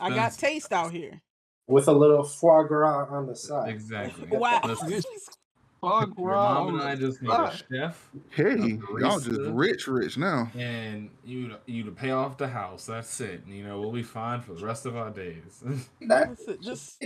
any- 0.00 0.12
I 0.12 0.14
got 0.14 0.32
taste 0.32 0.72
out 0.72 0.92
here. 0.92 1.20
with 1.66 1.88
a 1.88 1.92
little 1.92 2.22
foie 2.24 2.62
gras 2.64 3.06
on 3.10 3.26
the 3.26 3.34
side. 3.36 3.68
Exactly. 3.70 4.28
Wow. 4.38 4.60
Listen, 4.64 5.02
Fuck, 5.82 6.16
your 6.18 6.30
mom 6.32 6.68
and 6.80 6.82
I 6.88 6.96
just 6.96 7.20
need 7.20 7.30
a 7.30 7.52
chef 7.70 8.10
Hey, 8.30 8.44
A 8.54 9.00
y'all 9.00 9.20
just 9.20 9.40
rich, 9.50 9.86
rich 9.86 10.16
now. 10.16 10.50
and 10.56 11.10
you 11.24 11.48
to, 11.48 11.58
you 11.66 11.84
to 11.84 11.90
pay 11.90 12.10
off 12.12 12.38
the 12.38 12.48
house. 12.48 12.86
That's 12.86 13.20
it. 13.20 13.42
You 13.46 13.62
know, 13.64 13.78
we'll 13.80 13.92
be 13.92 14.02
fine 14.02 14.40
for 14.40 14.54
the 14.54 14.64
rest 14.64 14.86
of 14.86 14.96
our 14.96 15.10
days. 15.10 15.62
That's 16.00 16.40
it. 16.48 16.62
Just 16.62 16.98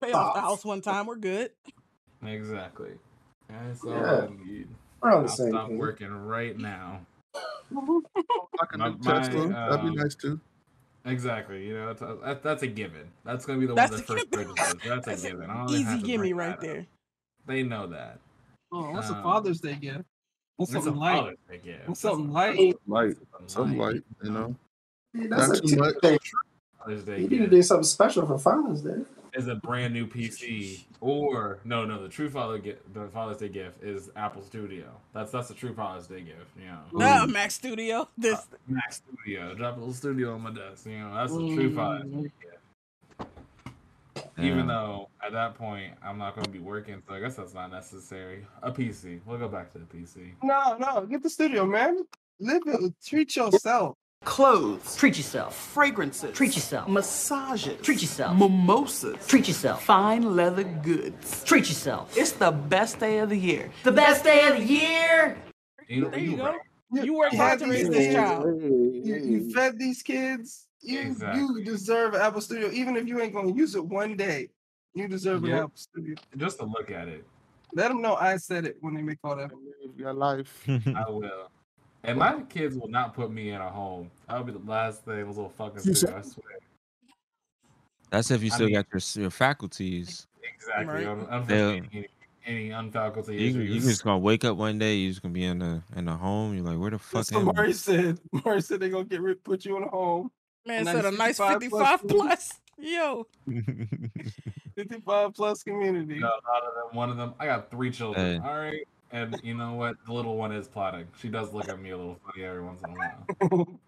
pay 0.00 0.12
off 0.12 0.34
the 0.34 0.40
house 0.42 0.64
one 0.64 0.82
time. 0.82 1.06
We're 1.06 1.16
good. 1.16 1.50
exactly. 2.24 2.90
That's 3.48 3.82
all 3.82 3.90
Yeah. 3.92 4.26
I 4.26 4.44
need. 4.44 4.68
we're 5.02 5.10
on 5.10 5.16
I'll 5.16 5.22
the 5.22 5.28
same 5.28 5.50
stop 5.50 5.68
page. 5.70 5.78
working 5.78 6.10
right 6.10 6.56
now. 6.56 7.00
I 7.72 8.76
My- 8.76 8.90
do 8.90 8.98
Tesla. 9.02 9.48
my, 9.48 9.68
That'd 9.68 9.82
be 9.82 9.88
um, 9.88 9.94
nice 9.96 10.14
too. 10.14 10.40
Exactly. 11.04 11.66
You 11.66 11.74
know, 11.74 11.86
that's, 11.94 12.00
that, 12.24 12.42
that's 12.42 12.62
a 12.62 12.66
given. 12.66 13.08
That's 13.24 13.46
gonna 13.46 13.58
be 13.60 13.66
the 13.66 13.74
That's 13.74 13.92
one 13.92 14.00
that 14.00 14.06
first 14.06 14.30
given. 14.30 14.46
purchases. 14.54 14.74
That's 14.86 15.06
a 15.06 15.10
That's 15.10 15.24
an 15.24 15.30
given. 15.30 15.50
I 15.50 15.54
don't 15.58 15.70
even 15.70 15.84
have 15.86 15.98
Easy 15.98 16.06
gimme 16.06 16.32
right 16.34 16.46
that 16.48 16.54
up. 16.54 16.60
there. 16.60 16.86
They 17.46 17.62
know 17.62 17.86
that. 17.86 18.18
Oh, 18.72 18.90
what's 18.92 19.08
a 19.10 19.14
Um, 19.14 19.22
Father's 19.22 19.60
Day 19.60 19.74
gift? 19.76 20.04
What's 20.56 20.72
It's 20.72 20.80
a 20.80 20.84
something 20.84 21.00
light? 21.00 21.20
Father's 21.20 21.38
Day 21.50 21.58
gift. 21.64 21.88
What's 21.88 22.00
something 22.00 22.32
That's 22.32 22.58
light? 22.58 22.74
Light, 22.86 23.16
a- 23.16 23.48
some 23.48 23.78
light, 23.78 24.02
you 24.22 24.30
know. 24.30 24.54
Yeah, 25.14 25.26
Not 25.28 25.38
that's 25.48 25.60
a 25.60 25.62
too 25.62 25.76
much. 25.76 25.94
Father's 26.78 27.04
Day 27.04 27.20
You 27.20 27.28
need 27.28 27.38
to 27.38 27.46
do 27.46 27.62
something 27.62 27.84
special 27.84 28.26
for 28.26 28.38
Father's 28.38 28.82
Day. 28.82 29.02
Is 29.34 29.48
a 29.48 29.54
brand 29.54 29.92
new 29.94 30.06
PC, 30.06 30.84
or 31.00 31.58
no, 31.64 31.84
no, 31.84 32.02
the 32.02 32.08
true 32.08 32.28
Father 32.30 32.58
gift, 32.58 32.92
the 32.94 33.06
Father's 33.08 33.38
Day 33.38 33.48
gift 33.48 33.82
is 33.82 34.10
Apple 34.16 34.42
Studio. 34.42 34.86
That's 35.12 35.30
that's 35.32 35.48
the 35.48 35.54
true 35.54 35.74
Father's 35.74 36.06
Day 36.06 36.20
gift. 36.22 36.50
You 36.58 36.66
know, 36.66 37.04
Ah, 37.06 37.26
Mac 37.28 37.50
Studio. 37.50 38.08
This 38.16 38.46
Mac 38.66 38.92
Studio, 38.92 39.54
drop 39.54 39.76
a 39.76 39.80
little 39.80 39.94
studio 39.94 40.34
on 40.34 40.42
my 40.42 40.52
desk. 40.52 40.86
You 40.86 40.98
know, 40.98 41.14
that's 41.14 41.32
the 41.32 41.54
true 41.54 41.74
Father's 41.74 42.10
Day 42.10 42.22
gift. 42.40 43.28
Even 44.40 44.66
though 44.68 45.08
at 45.24 45.32
that 45.32 45.54
point 45.54 45.94
I'm 46.02 46.18
not 46.18 46.34
going 46.34 46.44
to 46.44 46.50
be 46.50 46.58
working, 46.60 47.02
so 47.06 47.14
I 47.14 47.20
guess 47.20 47.36
that's 47.36 47.54
not 47.54 47.70
necessary. 47.70 48.46
A 48.62 48.70
PC. 48.70 49.20
We'll 49.26 49.38
go 49.38 49.48
back 49.48 49.72
to 49.72 49.78
the 49.78 49.84
PC. 49.84 50.32
No, 50.42 50.76
no, 50.78 51.06
get 51.06 51.22
the 51.22 51.30
studio, 51.30 51.66
man. 51.66 52.04
Live 52.40 52.62
it. 52.66 52.94
Treat 53.04 53.34
yourself. 53.34 53.96
Clothes, 54.24 54.96
Treat 54.96 55.16
yourself. 55.16 55.56
fragrances, 55.56 56.36
Treat 56.36 56.54
yourself. 56.54 56.88
massages, 56.88 57.80
Treat 57.82 58.02
yourself. 58.02 58.36
mimosas, 58.36 59.26
Treat 59.26 59.46
yourself. 59.48 59.84
fine 59.84 60.34
leather 60.36 60.64
goods. 60.64 61.44
Treat 61.44 61.68
yourself. 61.68 62.16
It's 62.16 62.32
the 62.32 62.50
best 62.50 62.98
day 62.98 63.18
of 63.18 63.30
the 63.30 63.38
year. 63.38 63.70
The 63.84 63.92
best 63.92 64.24
day 64.24 64.48
of 64.48 64.56
the 64.56 64.64
year. 64.64 65.38
You 65.88 66.02
know, 66.02 66.10
there 66.10 66.18
you 66.20 66.30
you 66.32 66.36
go. 66.36 66.54
You 66.90 67.14
worked 67.16 67.32
you 67.34 67.38
hard 67.38 67.58
to 67.60 67.66
raise 67.66 67.88
this 67.88 68.12
child. 68.14 68.60
You, 68.62 69.16
you 69.16 69.50
fed 69.52 69.78
these 69.78 70.02
kids. 70.02 70.66
You 70.80 71.00
Exactly. 71.00 71.40
you 71.40 71.64
deserve 71.64 72.14
an 72.14 72.20
Apple 72.20 72.40
Studio, 72.40 72.70
even 72.72 72.96
if 72.96 73.06
you 73.06 73.20
ain't 73.20 73.32
gonna 73.34 73.52
use 73.54 73.74
it 73.74 73.84
one 73.84 74.16
day. 74.16 74.48
You 74.94 75.06
deserve 75.08 75.44
an 75.44 75.52
Apple 75.52 75.72
Studio. 75.74 76.16
Just 76.36 76.58
to 76.58 76.64
look 76.64 76.90
at 76.90 77.08
it, 77.08 77.24
Let 77.74 77.88
them 77.88 78.00
know 78.02 78.14
I 78.16 78.36
said 78.36 78.64
it 78.64 78.76
when 78.80 78.94
they 78.94 79.02
make 79.02 79.18
all 79.22 79.36
that. 79.36 79.50
Live 79.52 79.96
your 79.98 80.12
life. 80.12 80.64
I 80.68 81.04
will. 81.08 81.50
And 82.04 82.18
my 82.18 82.40
kids 82.48 82.76
will 82.76 82.88
not 82.88 83.14
put 83.14 83.30
me 83.30 83.50
in 83.50 83.60
a 83.60 83.68
home. 83.68 84.10
That'll 84.28 84.44
be 84.44 84.52
the 84.52 84.58
last 84.60 85.04
thing 85.04 85.24
those 85.26 85.36
little 85.36 85.52
fuckers 85.58 85.84
You 85.84 85.94
do. 85.94 86.14
I 86.14 86.22
swear. 86.22 86.44
That's 88.10 88.30
if 88.30 88.42
you 88.42 88.50
I 88.52 88.54
still 88.54 88.66
mean- 88.66 88.74
got 88.76 88.86
your 88.92 89.22
your 89.22 89.30
faculties. 89.30 90.26
Exactly. 90.54 90.86
Right. 90.94 91.06
Un- 91.06 91.26
Unfortunately, 91.30 91.88
any, 91.92 92.08
any 92.46 92.68
unfaculty 92.70 93.34
You, 93.34 93.60
you 93.60 93.76
issues. 93.76 93.84
just 93.84 94.04
gonna 94.04 94.18
wake 94.18 94.44
up 94.44 94.56
one 94.56 94.78
day, 94.78 94.94
you 94.94 95.10
just 95.10 95.22
gonna 95.22 95.34
be 95.34 95.44
in 95.44 95.58
the 95.58 95.82
in 95.96 96.04
the 96.06 96.14
home. 96.16 96.54
You're 96.54 96.64
like, 96.64 96.78
where 96.78 96.90
the 96.90 96.98
fuck 96.98 97.26
That's 97.26 97.32
what 97.32 97.40
am 97.42 97.48
I? 97.50 97.52
Murray 97.52 97.72
said. 97.74 98.18
Murray 98.44 98.62
said 98.62 98.80
they 98.80 98.88
gonna 98.88 99.04
get 99.04 99.20
rid, 99.20 99.42
put 99.44 99.64
you 99.64 99.76
in 99.76 99.82
a 99.82 99.88
home. 99.88 100.30
Man 100.66 100.84
said 100.84 101.04
a 101.04 101.10
nice 101.10 101.38
55 101.38 101.60
55 101.60 102.00
plus. 102.08 102.08
plus. 102.08 102.60
Yo. 102.78 103.26
55 104.76 105.34
plus 105.34 105.62
community. 105.62 106.14
You 106.14 106.20
know, 106.20 106.28
of 106.28 106.74
them, 106.74 106.96
one 106.96 107.10
of 107.10 107.16
them, 107.16 107.34
I 107.40 107.46
got 107.46 107.70
three 107.70 107.90
children. 107.90 108.40
Hey. 108.40 108.48
All 108.48 108.56
right. 108.56 108.86
And 109.10 109.40
you 109.42 109.54
know 109.54 109.72
what? 109.74 109.96
The 110.06 110.12
little 110.12 110.36
one 110.36 110.52
is 110.52 110.68
plotting. 110.68 111.06
She 111.18 111.28
does 111.28 111.52
look 111.52 111.68
at 111.68 111.80
me 111.80 111.90
a 111.90 111.96
little 111.96 112.18
funny 112.26 112.44
every 112.44 112.62
once 112.62 112.80
in 112.82 112.90
a 112.90 112.94
while. 112.94 113.68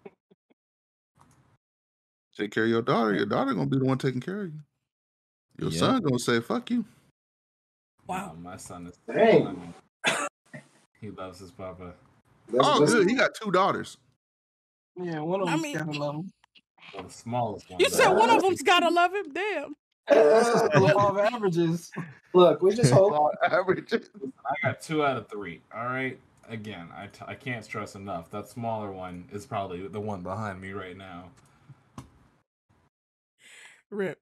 Take 2.35 2.51
care 2.51 2.63
of 2.63 2.69
your 2.69 2.81
daughter. 2.81 3.13
Your 3.13 3.25
daughter 3.25 3.53
gonna 3.53 3.67
be 3.69 3.77
the 3.77 3.85
one 3.85 3.97
taking 3.97 4.21
care 4.21 4.41
of 4.43 4.47
you. 4.53 4.59
Your 5.59 5.69
Yep. 5.69 5.79
son 5.79 6.01
gonna 6.01 6.17
say 6.19 6.39
"fuck 6.39 6.71
you." 6.71 6.85
Wow. 8.07 8.31
Um, 8.31 8.41
my 8.43 8.57
son 8.57 8.87
is. 8.87 8.97
Dang. 9.05 9.73
He 10.99 11.09
loves 11.11 11.39
his 11.39 11.51
papa. 11.51 11.93
That's 12.47 12.67
Oh, 12.67 12.85
good. 12.85 13.09
He 13.09 13.15
got 13.15 13.31
two 13.35 13.51
daughters. 13.51 13.97
yeah, 14.95 15.19
one 15.19 15.41
of 15.41 15.47
I 15.47 15.51
them 15.53 15.61
mean- 15.61 15.77
gotta 15.77 15.91
love 15.99 16.15
him. 16.15 16.31
Well, 16.93 17.03
the 17.03 17.09
smallest 17.13 17.69
one. 17.69 17.79
You 17.79 17.89
said 17.89 18.05
does. 18.09 18.19
one 18.19 18.29
of 18.29 18.41
them's 18.41 18.61
gotta 18.63 18.89
love 18.89 19.13
him. 19.13 19.31
Damn. 19.33 19.75
That's 20.07 20.47
just 20.49 20.71
the 20.73 20.79
law 20.79 21.09
of 21.09 21.17
averages. 21.17 21.91
Look, 22.33 22.61
we 22.61 22.73
just 22.75 22.91
hope. 22.91 23.11
Law 23.11 23.29
average. 23.43 23.93
I 23.93 23.99
got 24.63 24.81
two 24.81 25.03
out 25.05 25.17
of 25.17 25.27
three. 25.29 25.61
All 25.75 25.85
right. 25.85 26.17
Again, 26.49 26.89
I, 26.95 27.05
t- 27.07 27.23
I 27.25 27.35
can't 27.35 27.63
stress 27.63 27.95
enough. 27.95 28.29
That 28.31 28.49
smaller 28.49 28.91
one 28.91 29.25
is 29.31 29.45
probably 29.45 29.87
the 29.87 29.99
one 30.01 30.21
behind 30.21 30.59
me 30.59 30.71
right 30.73 30.97
now. 30.97 31.25
Rip. 33.89 34.19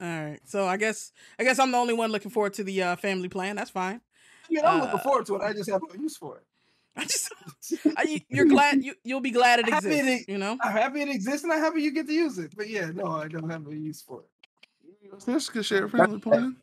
All 0.00 0.06
right. 0.08 0.40
So 0.44 0.66
I 0.66 0.76
guess 0.76 1.12
I 1.38 1.44
guess 1.44 1.58
I'm 1.58 1.72
the 1.72 1.78
only 1.78 1.94
one 1.94 2.12
looking 2.12 2.30
forward 2.30 2.54
to 2.54 2.64
the 2.64 2.82
uh, 2.82 2.96
family 2.96 3.28
plan. 3.28 3.56
That's 3.56 3.70
fine. 3.70 4.00
I 4.48 4.52
mean, 4.52 4.64
I'm 4.64 4.80
Uh, 4.80 4.84
looking 4.84 5.00
forward 5.00 5.26
to 5.26 5.36
it. 5.36 5.42
I 5.42 5.52
just 5.52 5.70
have 5.70 5.80
no 5.88 6.00
use 6.00 6.16
for 6.16 6.36
it. 6.38 6.42
I 6.98 7.04
just 7.04 7.32
I, 7.96 8.22
you're 8.28 8.46
glad 8.46 8.82
you 8.84 8.94
you'll 9.04 9.20
be 9.20 9.30
glad 9.30 9.58
it 9.60 9.68
exists. 9.72 10.24
to- 10.26 10.32
You 10.32 10.38
know. 10.38 10.56
I'm 10.62 10.72
happy 10.72 11.00
it 11.02 11.08
exists 11.08 11.44
and 11.44 11.52
I'm 11.52 11.60
happy 11.60 11.82
you 11.82 11.92
get 11.92 12.06
to 12.06 12.12
use 12.12 12.38
it. 12.38 12.52
But 12.56 12.68
yeah, 12.68 12.90
no, 12.94 13.06
I 13.06 13.28
don't 13.28 13.48
have 13.50 13.66
a 13.66 13.74
use 13.74 14.02
for 14.02 14.20
it. 14.20 14.28
This 15.26 15.48
could 15.48 15.64
share 15.64 15.88
family 15.88 16.20
plan. 16.20 16.56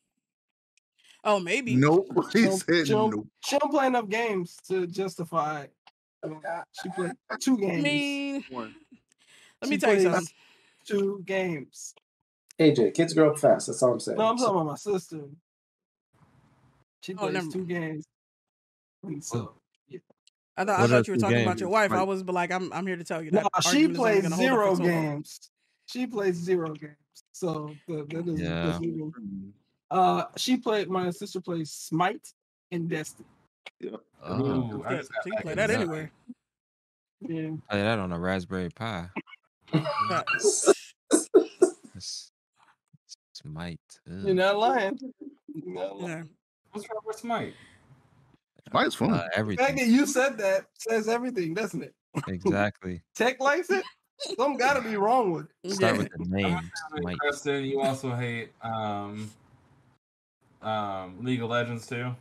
Oh, 1.24 1.40
maybe. 1.40 1.76
Nope. 1.76 2.08
He 2.34 2.40
She 2.40 2.46
don't- 2.46 2.58
said 2.60 2.88
she 2.88 2.94
don't- 2.94 3.16
nope. 3.16 3.28
She 3.46 3.58
don't 3.58 3.72
play 3.72 3.88
enough 3.88 4.10
games 4.10 4.58
to 4.68 4.86
justify. 4.88 5.68
I 6.24 6.28
mean, 6.28 6.42
She 6.82 6.90
played 6.90 7.12
two 7.40 7.58
I 7.58 7.60
games. 7.62 7.84
mean, 7.84 8.46
One. 8.50 8.76
let 9.62 9.70
me 9.70 9.76
She 9.76 9.80
tell 9.80 9.94
you 9.94 10.02
something. 10.04 10.28
two 10.86 11.24
games. 11.26 11.94
AJ, 12.60 12.94
kids 12.94 13.14
grow 13.14 13.32
up 13.32 13.40
fast. 13.40 13.68
That's 13.68 13.82
all 13.82 13.94
I'm 13.94 14.00
saying. 14.00 14.18
No, 14.18 14.26
I'm 14.26 14.38
talking 14.38 14.54
about 14.56 14.66
my 14.68 14.76
sister. 14.76 15.22
She 17.02 17.14
Oh, 17.14 17.18
plays 17.18 17.34
never 17.34 17.52
two 17.52 17.66
games. 17.66 18.06
And 19.04 19.24
so 19.24 19.56
I 20.56 20.64
thought, 20.66 20.80
I 20.82 20.88
thought 20.88 21.08
you 21.08 21.14
were 21.14 21.18
two 21.18 21.22
talking 21.22 21.42
about 21.42 21.60
your 21.60 21.70
wife. 21.70 21.92
I 21.92 22.04
was 22.04 22.24
but 22.24 22.34
like, 22.36 22.52
I'm 22.52 22.72
I'm 22.72 22.86
here 22.88 22.96
to 22.96 23.04
tell 23.04 23.22
you 23.24 23.32
no, 23.32 23.42
that. 23.42 23.64
she 23.64 23.70
argument 23.70 23.92
is 23.94 24.00
only 24.00 24.12
plays 24.12 24.24
gonna 24.24 24.36
hold 24.36 24.48
up 24.50 24.54
zero 24.54 24.70
for 24.72 24.76
so 24.78 24.84
games. 24.84 25.50
She 25.88 26.08
plays 26.08 26.36
zero 26.36 26.74
games. 26.74 26.96
So 27.32 27.74
the, 27.88 28.06
that 28.10 28.28
is 28.28 28.40
Yeah. 28.42 28.80
uh 29.92 30.26
she 30.38 30.58
played 30.58 30.90
my 30.90 31.10
sister 31.12 31.40
plays 31.42 31.72
Smite 31.72 32.34
and 32.72 32.90
Destiny. 32.90 33.28
Oh, 34.24 34.40
Ooh, 34.42 34.84
I 34.86 34.94
Yeah, 34.96 35.02
she 35.24 35.30
can 35.32 35.42
play 35.42 35.52
into 35.52 35.56
that 35.56 35.68
that. 35.68 35.70
anywhere. 35.72 36.12
Yeah. 37.22 37.50
play 37.70 37.82
that 37.82 38.00
on 38.00 38.12
a 38.12 38.20
Raspberry 38.20 38.70
Pi. 38.70 39.10
But- 40.10 40.26
It's, 40.36 40.74
it's. 41.96 42.32
You're 43.46 44.34
not 44.36 44.58
lying. 44.58 44.98
You're 45.54 45.74
not 45.74 46.00
lying. 46.00 46.10
yeah. 46.18 46.24
What's 46.72 46.88
wrong 46.90 47.02
with 47.06 47.18
Smite? 47.20 47.54
Mine's 48.72 48.96
fun. 48.96 49.12
Uh, 49.12 49.16
The 49.16 49.20
fact 49.24 49.38
everything. 49.38 49.76
that 49.76 49.88
you 49.88 50.06
said 50.06 50.38
that 50.40 50.66
says 50.78 51.08
everything, 51.08 51.54
doesn't 51.54 51.84
it? 51.84 51.94
Exactly. 52.28 53.02
Tech 53.16 53.40
likes 53.40 53.70
it. 53.70 53.84
Some 54.38 54.56
gotta 54.58 54.82
be 54.82 54.96
wrong 54.96 55.32
with 55.32 55.48
it. 55.64 55.72
Start 55.74 55.98
with 55.98 56.10
the 56.18 56.26
name. 56.26 56.58
Hey, 56.96 57.02
Might. 57.02 57.18
Preston, 57.18 57.66
you 57.66 57.82
also 57.82 58.12
hate 58.16 58.52
um, 58.62 59.30
um, 60.62 61.18
League 61.24 61.42
of 61.42 61.50
Legends 61.50 61.88
too. 61.88 62.16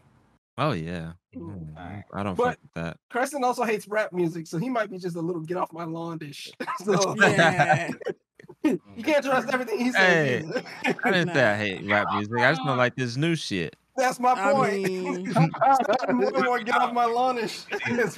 Oh 0.58 0.72
yeah. 0.72 1.12
Ooh. 1.36 1.40
Mm, 1.76 2.02
I 2.12 2.22
don't 2.22 2.36
But- 2.36 2.44
fuck 2.44 2.58
with 2.62 2.72
that. 2.74 2.96
Crescent 3.10 3.44
also 3.44 3.64
hates 3.64 3.86
rap 3.88 4.12
music, 4.12 4.46
so 4.46 4.58
he 4.58 4.68
might 4.68 4.90
be 4.90 4.98
just 4.98 5.16
a 5.16 5.20
little 5.20 5.40
get 5.42 5.56
off 5.56 5.72
my 5.72 5.84
lawn 5.84 6.18
dish. 6.18 6.50
so 6.84 7.14
Yeah. 7.18 7.90
you 8.64 8.80
can't 9.02 9.24
trust 9.24 9.48
everything 9.50 9.78
he 9.78 9.84
Hey, 9.92 10.42
says. 10.42 10.44
either. 10.44 10.62
I 11.04 11.10
didn't 11.10 11.28
Nah. 11.28 11.34
say 11.34 11.44
I 11.44 11.56
hate 11.56 11.86
rap 11.90 12.06
music. 12.12 12.38
I 12.38 12.50
just 12.52 12.62
don't 12.64 12.76
like 12.78 12.94
this 12.96 13.16
new 13.16 13.34
shit. 13.34 13.76
That's 13.96 14.18
my 14.18 14.34
I 14.34 14.52
point. 14.52 14.84
mean, 14.84 15.34
more 16.12 16.32
more 16.42 16.58
get 16.60 16.76
off 16.76 16.92
my 16.92 17.04
lawn 17.04 17.36
dish. 17.36 17.64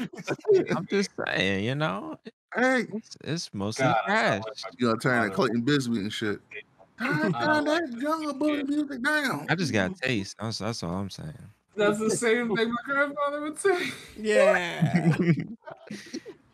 I'm 0.77 0.87
just 0.91 1.11
saying, 1.27 1.65
you 1.65 1.75
know, 1.75 2.17
Hey, 2.55 2.87
it's, 2.93 3.17
it's 3.25 3.55
mostly 3.55 3.85
God, 3.85 3.97
I 4.05 4.07
trash. 4.07 4.31
sound 4.31 4.45
like 4.45 4.55
my 4.63 4.71
you 4.79 4.87
gonna 4.87 5.01
turn 5.01 5.17
father. 5.17 5.29
that 5.29 5.35
Clayton 5.35 5.61
Bisbee 5.63 5.99
and 5.99 6.13
shit. 6.13 6.41
Turn, 7.01 7.35
I 7.35 7.61
that 7.65 7.99
jungle 8.01 8.35
bully 8.35 8.63
music 8.63 9.03
down. 9.03 9.47
I 9.49 9.57
just 9.57 9.73
got 9.73 9.97
taste. 9.97 10.37
That's, 10.41 10.59
that's 10.59 10.83
all 10.85 10.93
I'm 10.93 11.11
saying. 11.11 11.33
That's 11.77 11.99
the 11.99 12.11
same 12.11 12.55
thing 12.57 12.71
my 12.71 12.77
grandfather 12.95 13.41
would 13.41 13.59
say. 13.59 13.89
yeah. 14.17 14.55
hey, 14.93 15.35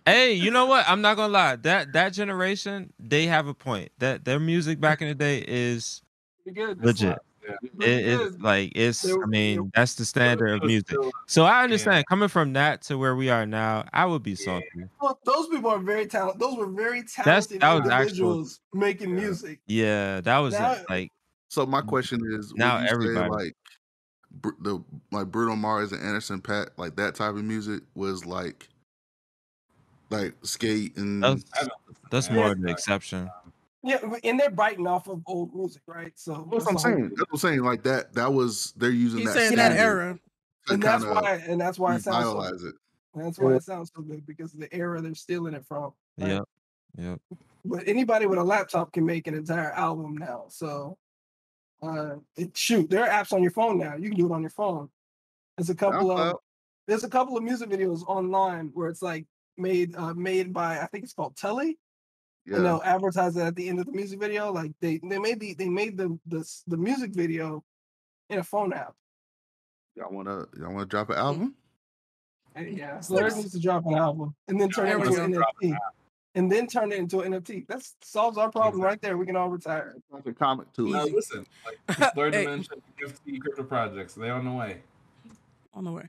Hey, 0.07 0.33
you 0.33 0.51
know 0.51 0.65
what? 0.65 0.89
I'm 0.89 1.03
not 1.03 1.17
gonna 1.17 1.33
lie. 1.33 1.57
That 1.57 1.93
that 1.93 2.15
generation, 2.15 2.93
they 2.99 3.27
have 3.27 3.47
a 3.47 3.55
point. 3.55 3.93
That 3.99 4.25
their 4.25 4.41
music 4.41 4.81
back 4.81 5.03
in 5.03 5.09
the 5.09 5.15
day 5.15 5.45
is 5.47 6.03
good. 6.55 6.83
legit. 6.83 7.19
Yeah. 7.79 7.87
It, 7.87 8.07
it's 8.21 8.39
like 8.39 8.73
it's. 8.75 9.05
I 9.11 9.27
mean, 9.27 9.71
that's 9.75 9.95
the 9.95 10.05
standard 10.05 10.49
of 10.55 10.65
music. 10.65 10.97
So 11.27 11.45
I 11.45 11.63
understand 11.65 12.07
coming 12.07 12.29
from 12.29 12.53
that 12.55 12.83
to 12.83 12.99
where 12.99 13.17
we 13.17 13.31
are 13.31 13.47
now. 13.47 13.85
I 13.93 14.05
would 14.07 14.23
be 14.23 14.35
salty. 14.35 14.67
Well, 15.01 15.19
those 15.25 15.49
people 15.49 15.71
are 15.71 15.79
very 15.79 16.07
talented. 16.07 16.41
Those 16.41 16.57
were 16.57 16.67
very 16.67 17.03
That's- 17.03 17.47
talented 17.47 17.61
that 17.63 17.73
was 17.73 17.89
actual- 17.91 18.01
individuals 18.03 18.61
making 18.73 19.15
music. 19.15 19.61
Yeah, 19.67 20.21
that 20.23 20.39
was 20.39 20.55
Now- 20.55 20.77
like 20.89 21.13
So 21.49 21.67
my 21.67 21.81
mm, 21.81 21.87
question 21.87 22.21
is, 22.39 22.53
Now 22.55 22.79
everybody- 22.79 23.29
say 23.29 23.29
like 23.29 23.57
Br- 24.33 24.51
the 24.61 24.83
like 25.11 25.27
Bruno 25.27 25.57
Mars 25.57 25.91
and 25.93 26.01
Anderson 26.03 26.41
Paak, 26.41 26.69
like 26.77 26.95
that 26.97 27.17
type 27.17 27.31
of 27.35 27.43
music 27.45 27.83
was 27.95 28.25
like 28.25 28.69
like 30.11 30.35
skate 30.43 30.97
and 30.97 31.23
that's, 31.23 31.45
I 31.55 31.61
don't 31.63 31.73
that's 32.11 32.29
Yeah. 32.29 32.35
more 32.35 32.47
of 32.53 32.59
an 32.59 32.69
exception. 32.69 33.31
Yeah, 33.83 33.99
and 34.25 34.39
they're 34.39 34.51
biting 34.51 34.87
off 34.87 35.09
of 35.09 35.23
old 35.27 35.55
music, 35.55 35.83
right? 35.87 36.13
So 36.15 36.33
That's 36.33 36.47
what 36.47 36.53
I'm 36.53 36.59
that's 36.59 36.65
the 36.65 36.71
whole- 36.73 36.79
saying. 36.99 37.09
That's 37.17 37.21
what 37.21 37.29
I'm 37.33 37.39
saying. 37.39 37.61
Like 37.63 37.83
that. 37.85 38.13
That 38.15 38.33
was 38.33 38.75
they're 38.77 38.91
using 38.91 39.21
He's 39.21 39.29
that 39.33 39.39
saying 39.41 39.57
that 39.57 39.73
era. 39.73 40.19
and 40.69 40.83
that's 40.83 41.05
why, 41.05 41.43
and 41.47 41.61
that's 41.61 41.79
why 41.79 41.95
it 41.97 42.03
sounds 42.03 42.27
so. 42.27 42.69
it. 42.69 42.75
That's 43.15 43.39
why 43.39 43.55
it 43.55 43.63
sounds 43.65 43.91
so 43.97 44.03
good 44.03 44.27
because 44.27 44.53
of 44.55 44.61
the 44.61 44.73
era 44.75 45.01
they're 45.01 45.15
stealing 45.15 45.55
it 45.55 45.65
from. 45.67 45.93
right? 46.19 46.29
Yeah, 46.31 46.41
Yep. 46.99 47.21
But 47.65 47.89
anybody 47.89 48.27
with 48.27 48.39
a 48.39 48.45
laptop 48.45 48.93
can 48.93 49.05
make 49.07 49.27
an 49.27 49.35
entire 49.35 49.73
album 49.73 50.17
now. 50.17 50.45
So, 50.49 50.97
uh, 51.83 52.17
it, 52.37 52.57
shoot, 52.57 52.89
there 52.91 53.03
are 53.03 53.09
apps 53.09 53.33
on 53.33 53.43
your 53.43 53.51
phone 53.53 53.79
now. 53.79 53.97
You 53.97 54.09
can 54.11 54.19
do 54.19 54.27
it 54.27 54.33
on 54.33 54.41
your 54.43 54.51
phone. 54.51 54.89
There's 55.57 55.71
a 55.71 55.75
couple 55.75 56.11
of 56.11 56.37
there's 56.87 57.05
a 57.05 57.09
couple 57.09 57.37
of 57.37 57.43
music 57.43 57.69
videos 57.71 58.03
online 58.07 58.71
where 58.75 58.89
it's 58.89 59.03
like 59.03 59.27
made 59.57 59.95
uh, 59.97 60.15
made 60.15 60.53
by 60.53 60.79
I 60.81 60.87
think 60.87 61.05
it's 61.05 61.13
called 61.13 61.37
Telly, 61.37 61.79
and 62.51 62.59
Yeah. 62.59 62.63
they'll 62.71 62.83
advertise 62.85 63.37
it 63.37 63.43
at 63.43 63.57
the 63.57 63.69
end 63.69 63.81
of 63.81 63.87
the 63.87 63.93
music 63.93 64.19
video. 64.21 64.53
Like 64.53 64.73
they 64.81 64.99
they 65.03 65.19
made 65.19 65.41
the 65.41 65.55
they 65.55 65.69
made 65.69 65.97
the 65.97 66.19
the 66.27 66.45
the 66.67 66.77
music 66.77 67.13
video 67.13 67.65
in 68.29 68.39
a 68.39 68.45
phone 68.45 68.73
app. 68.73 68.95
Y'all 69.97 70.13
wanna 70.13 70.47
y'all 70.59 70.73
wanna 70.73 70.87
drop 70.87 71.11
an 71.11 71.17
album? 71.17 71.41
Mm-hmm. 71.49 72.67
And 72.67 72.77
yeah, 72.79 73.01
so 73.01 73.15
Larry 73.15 73.35
needs 73.35 73.53
to 73.53 73.61
drop 73.61 73.87
an 73.87 73.95
album 73.95 74.35
and 74.49 74.61
then 74.61 74.69
turn 74.71 74.87
There 74.87 74.99
it 74.99 75.07
into 75.07 75.23
an 75.25 75.31
go. 75.33 75.39
Drop 75.39 75.55
NFT, 75.63 75.77
and 76.35 76.51
then 76.51 76.67
turn 76.67 76.91
it 76.93 76.99
into 76.99 77.21
an 77.21 77.33
NFT. 77.33 77.67
That 77.69 77.83
solves 78.03 78.37
our 78.39 78.51
problem 78.51 78.83
right 78.83 79.01
there. 79.01 79.17
We 79.17 79.25
can 79.27 79.37
all 79.37 79.49
retire. 79.49 79.95
Like 80.11 80.27
a 80.27 80.33
comic 80.33 80.73
too. 80.73 80.89
No, 80.91 81.05
Easy. 81.05 81.15
listen, 81.15 81.47
like 81.65 82.15
third 82.15 82.35
Hey. 82.35 82.45
dimension 82.45 82.83
NFT 83.01 83.41
crypto 83.41 83.63
projects, 83.63 84.15
they 84.15 84.31
on 84.31 84.45
the 84.45 84.51
way. 84.51 84.83
On 85.75 85.85
the 85.85 85.93
way. 85.93 86.09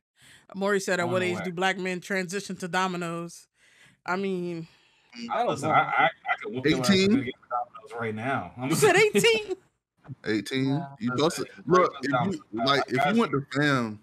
Maury 0.55 0.79
said, 0.79 0.99
"At 0.99 1.07
what 1.09 1.21
age 1.21 1.37
way. 1.37 1.43
do 1.45 1.51
black 1.53 1.77
men 1.77 2.01
transition 2.01 2.55
to 2.57 2.67
dominoes?" 2.67 3.47
I 4.05 4.15
mean, 4.15 4.67
I 5.31 5.39
don't 5.39 5.49
Listen, 5.49 5.69
know. 5.69 5.75
I, 5.75 5.79
I, 5.79 6.09
I 6.41 6.45
could 6.45 6.53
whoop 6.55 6.65
your 6.65 6.79
ass 6.79 6.89
18? 6.89 7.11
and 7.13 7.25
get 7.25 7.33
right 7.99 8.15
now. 8.15 8.51
I'm 8.57 8.69
you 8.69 8.75
said 8.75 8.95
eighteen. 8.95 9.55
18. 10.25 10.65
Yeah. 10.65 10.85
You 10.99 11.11
Listen, 11.15 11.17
busted. 11.17 11.47
it's 11.57 11.67
Look, 11.67 11.93
like 11.93 12.03
if 12.03 12.33
you 12.35 12.41
like 12.65 12.83
if 12.87 12.95
got 12.97 13.13
you 13.15 13.19
went 13.21 13.31
to 13.33 13.45
fam, 13.53 13.99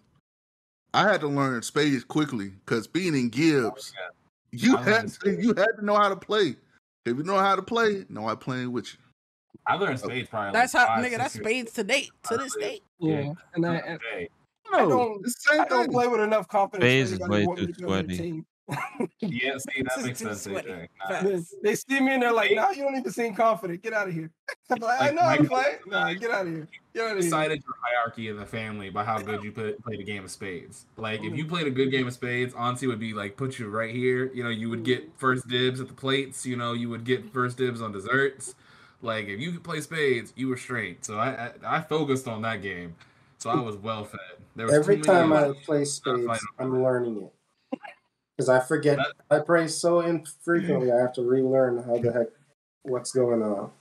I 0.94 1.02
had 1.10 1.20
to 1.20 1.28
learn 1.28 1.60
spades 1.62 2.04
quickly 2.04 2.50
because 2.64 2.86
being 2.86 3.14
in 3.14 3.28
Gibbs, 3.28 3.92
oh, 3.98 4.10
you 4.52 4.76
I 4.76 4.82
had 4.82 5.08
to, 5.08 5.30
you 5.40 5.48
had 5.54 5.72
to 5.78 5.84
know 5.84 5.96
how 5.96 6.08
to 6.08 6.16
play. 6.16 6.56
If 7.04 7.16
you 7.16 7.24
know 7.24 7.38
how 7.38 7.56
to 7.56 7.62
play, 7.62 8.04
no, 8.08 8.28
I'm 8.28 8.36
playing 8.38 8.72
with 8.72 8.92
you. 8.92 8.98
I 9.66 9.74
learned 9.74 9.98
spades 10.00 10.28
probably. 10.28 10.52
That's 10.52 10.72
like 10.74 10.86
how, 10.88 10.96
five, 10.96 11.04
nigga. 11.04 11.18
That's 11.18 11.34
spades 11.34 11.72
to 11.74 11.84
date. 11.84 12.10
To 12.30 12.36
this 12.36 12.54
Yeah. 12.58 12.66
date. 12.66 12.82
Yeah, 13.00 13.32
and 13.54 13.66
I, 13.66 13.76
and 13.76 14.00
Hey, 14.12 14.28
I 14.72 14.78
don't- 14.86 15.22
the 15.22 15.30
same 15.30 15.60
I 15.60 15.64
don't 15.66 15.90
play 15.90 16.06
with 16.08 16.20
enough 16.20 16.48
confidence. 16.48 16.84
Spades 16.84 17.12
is 17.12 17.18
way 17.28 17.44
wanting 17.46 17.66
too 17.66 17.72
to 17.72 17.78
be 17.78 17.84
on 17.84 18.06
their 18.06 18.16
sweaty. 18.16 18.44
Team. 18.68 19.08
yeah, 19.20 19.56
see, 19.58 19.82
that 19.82 19.92
This 19.96 20.04
makes 20.04 20.18
sense, 20.18 20.42
sweaty. 20.42 20.68
AJ. 20.68 20.88
Nah, 21.08 21.22
They, 21.22 21.42
they 21.62 21.74
see 21.74 22.00
me 22.00 22.14
and 22.14 22.22
they're 22.22 22.32
like, 22.32 22.52
"No, 22.52 22.70
you 22.70 22.82
don't 22.82 22.96
even 22.96 23.10
seem 23.10 23.34
confident. 23.34 23.82
Get 23.82 23.92
out 23.92 24.08
of 24.08 24.14
here." 24.14 24.30
I'm 24.70 24.78
like, 24.80 25.00
I 25.00 25.06
Like, 25.06 25.14
know 25.14 25.22
how 25.22 25.36
to 25.36 25.42
Michael- 25.42 25.56
play. 25.56 25.78
Nah, 25.86 26.12
get 26.14 26.30
out 26.30 26.46
of 26.46 26.52
here. 26.52 26.68
Get 26.94 27.02
out 27.04 27.10
of 27.12 27.16
here. 27.16 27.22
decided 27.22 27.62
your 27.64 27.74
hierarchy 27.82 28.28
in 28.28 28.36
the 28.36 28.46
family 28.46 28.90
by 28.90 29.04
how 29.04 29.18
good 29.18 29.42
you 29.42 29.52
play, 29.52 29.72
played 29.72 30.00
a 30.00 30.04
game 30.04 30.24
of 30.24 30.30
spades. 30.30 30.86
Like 30.96 31.20
if 31.20 31.26
mm-hmm. 31.26 31.34
you 31.36 31.46
played 31.46 31.66
a 31.66 31.70
good 31.70 31.90
game 31.90 32.06
of 32.06 32.12
spades, 32.12 32.54
Auntie 32.54 32.86
would 32.86 33.00
be 33.00 33.14
like 33.14 33.36
put 33.36 33.58
you 33.58 33.68
right 33.68 33.94
here. 33.94 34.30
You 34.32 34.42
know, 34.42 34.50
you 34.50 34.68
would 34.70 34.80
mm-hmm. 34.80 35.04
get 35.04 35.18
first 35.18 35.48
dibs 35.48 35.80
at 35.80 35.88
the 35.88 35.94
plates. 35.94 36.44
You 36.44 36.56
know, 36.56 36.72
you 36.72 36.88
would 36.88 37.04
get 37.04 37.32
first 37.32 37.56
dibs 37.56 37.80
on 37.80 37.92
desserts. 37.92 38.54
Like 39.00 39.28
if 39.28 39.40
you 39.40 39.52
could 39.52 39.64
play 39.64 39.80
spades, 39.80 40.32
you 40.36 40.48
were 40.48 40.56
straight. 40.56 41.04
So 41.04 41.18
I 41.18 41.52
I, 41.62 41.76
I 41.78 41.80
focused 41.80 42.28
on 42.28 42.42
that 42.42 42.62
game. 42.62 42.94
So 43.38 43.50
I 43.50 43.60
was 43.60 43.76
well 43.76 44.04
fed. 44.04 44.18
There 44.56 44.66
was 44.66 44.74
Every 44.74 45.00
time 45.00 45.32
I 45.32 45.52
play 45.64 45.84
spades, 45.84 46.40
I'm 46.58 46.82
learning 46.82 47.22
it 47.22 47.32
because 48.38 48.48
I 48.48 48.60
forget. 48.60 48.98
I 49.30 49.40
pray 49.40 49.66
so 49.66 50.00
infrequently. 50.00 50.92
I 50.92 50.96
have 50.96 51.12
to 51.14 51.22
relearn 51.22 51.82
how 51.82 51.98
the 51.98 52.12
heck 52.12 52.28
what's 52.82 53.10
going 53.10 53.42
on. 53.42 53.72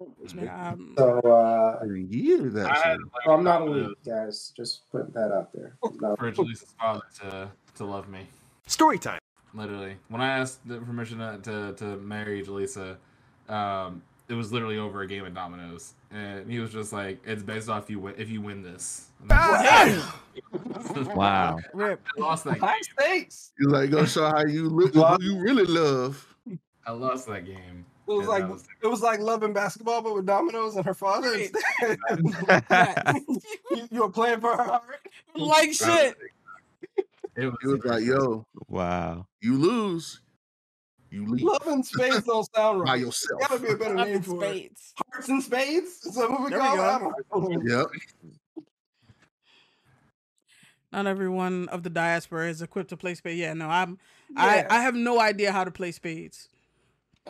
Um, 0.00 0.94
So 0.96 1.20
uh, 1.20 1.84
years 1.84 2.54
I 2.56 2.60
had 2.60 2.66
actually. 2.70 2.92
like, 2.92 3.22
so 3.24 3.32
I'm 3.32 3.44
not 3.44 3.62
uh, 3.62 3.66
elite, 3.66 4.04
guys. 4.04 4.52
Just 4.56 4.90
putting 4.90 5.12
that 5.12 5.32
out 5.32 5.52
there. 5.52 5.76
For 5.82 6.30
Jaleesa's 6.30 6.74
father 6.78 7.02
to 7.20 7.50
to 7.76 7.84
love 7.84 8.08
me. 8.08 8.26
Story 8.66 8.98
time. 8.98 9.18
Literally, 9.52 9.96
when 10.08 10.20
I 10.20 10.38
asked 10.38 10.66
the 10.66 10.78
permission 10.78 11.18
to 11.18 11.38
to, 11.42 11.74
to 11.74 11.96
marry 11.96 12.42
Jalisa, 12.42 12.96
um, 13.48 14.02
it 14.28 14.34
was 14.34 14.52
literally 14.52 14.78
over 14.78 15.00
a 15.02 15.06
game 15.06 15.24
of 15.24 15.34
dominoes, 15.34 15.94
and 16.10 16.50
he 16.50 16.58
was 16.58 16.72
just 16.72 16.92
like, 16.92 17.20
"It's 17.24 17.42
based 17.42 17.68
off 17.68 17.88
you 17.90 17.98
win 18.00 18.14
if 18.18 18.28
you 18.30 18.40
win 18.40 18.62
this." 18.62 19.06
And 19.22 19.32
I 19.32 20.02
was 20.94 20.96
like, 21.06 21.16
Wow. 21.16 21.58
Rip. 21.74 22.00
I 22.16 22.20
lost 22.20 22.44
that 22.44 22.54
game. 22.54 22.62
High 22.62 22.80
stakes. 22.80 23.52
You 23.58 23.68
like 23.68 23.90
go 23.90 24.04
show 24.06 24.26
how 24.28 24.44
you 24.46 24.68
look, 24.68 24.94
who 25.20 25.24
you 25.24 25.38
really 25.40 25.64
love. 25.64 26.26
I 26.86 26.92
lost 26.92 27.26
that 27.28 27.44
game. 27.44 27.84
It 28.08 28.12
was 28.12 28.20
And 28.20 28.28
like 28.28 28.42
that 28.44 28.50
was- 28.50 28.64
it 28.82 28.86
was 28.88 29.02
like 29.02 29.20
loving 29.20 29.52
basketball, 29.52 30.02
but 30.02 30.14
with 30.14 30.26
dominoes 30.26 30.74
and 30.76 30.84
her 30.84 30.94
father 30.94 31.30
Right. 31.30 31.50
instead. 32.10 33.16
you, 33.70 33.88
you 33.90 34.00
were 34.02 34.10
playing 34.10 34.40
for 34.40 34.56
her 34.56 34.64
heart. 34.64 34.82
like 35.36 35.72
shit. 35.72 36.16
It 37.36 37.46
was, 37.46 37.54
He 37.62 37.68
was 37.68 37.84
like, 37.84 38.04
"Yo, 38.04 38.44
Wow. 38.68 39.26
you 39.40 39.56
lose, 39.56 40.20
you 41.10 41.26
leave 41.26 41.42
Love 41.42 41.66
and 41.66 41.84
spades 41.84 42.24
don't 42.24 42.48
sound 42.54 42.80
right. 42.80 42.86
by 42.86 42.92
right. 42.92 43.00
yourself." 43.00 43.40
Gotta 43.40 43.58
be 43.60 43.68
a 43.68 43.76
better 43.76 43.94
Love 43.94 44.06
name 44.06 44.16
and 44.16 44.26
for 44.26 44.44
it. 44.44 44.72
Hearts 45.12 45.28
and 45.28 45.42
spades. 45.42 46.04
Is 46.06 46.14
that 46.14 46.30
what 46.30 46.42
we 46.44 46.50
There 46.50 46.58
call 46.60 46.76
go. 46.76 47.14
it? 47.18 47.26
Don't 47.32 47.64
know. 47.64 47.78
Yep. 47.80 48.64
Not 50.92 51.06
everyone 51.06 51.68
of 51.68 51.82
the 51.84 51.90
diaspora 51.90 52.48
is 52.48 52.62
equipped 52.62 52.90
to 52.90 52.96
play 52.96 53.14
spades. 53.14 53.38
Yeah, 53.38 53.54
no, 53.54 53.68
I'm. 53.68 53.98
Yeah. 54.30 54.66
I 54.70 54.78
I 54.78 54.80
have 54.82 54.94
no 54.94 55.20
idea 55.20 55.52
how 55.52 55.64
to 55.64 55.70
play 55.70 55.92
spades. 55.92 56.48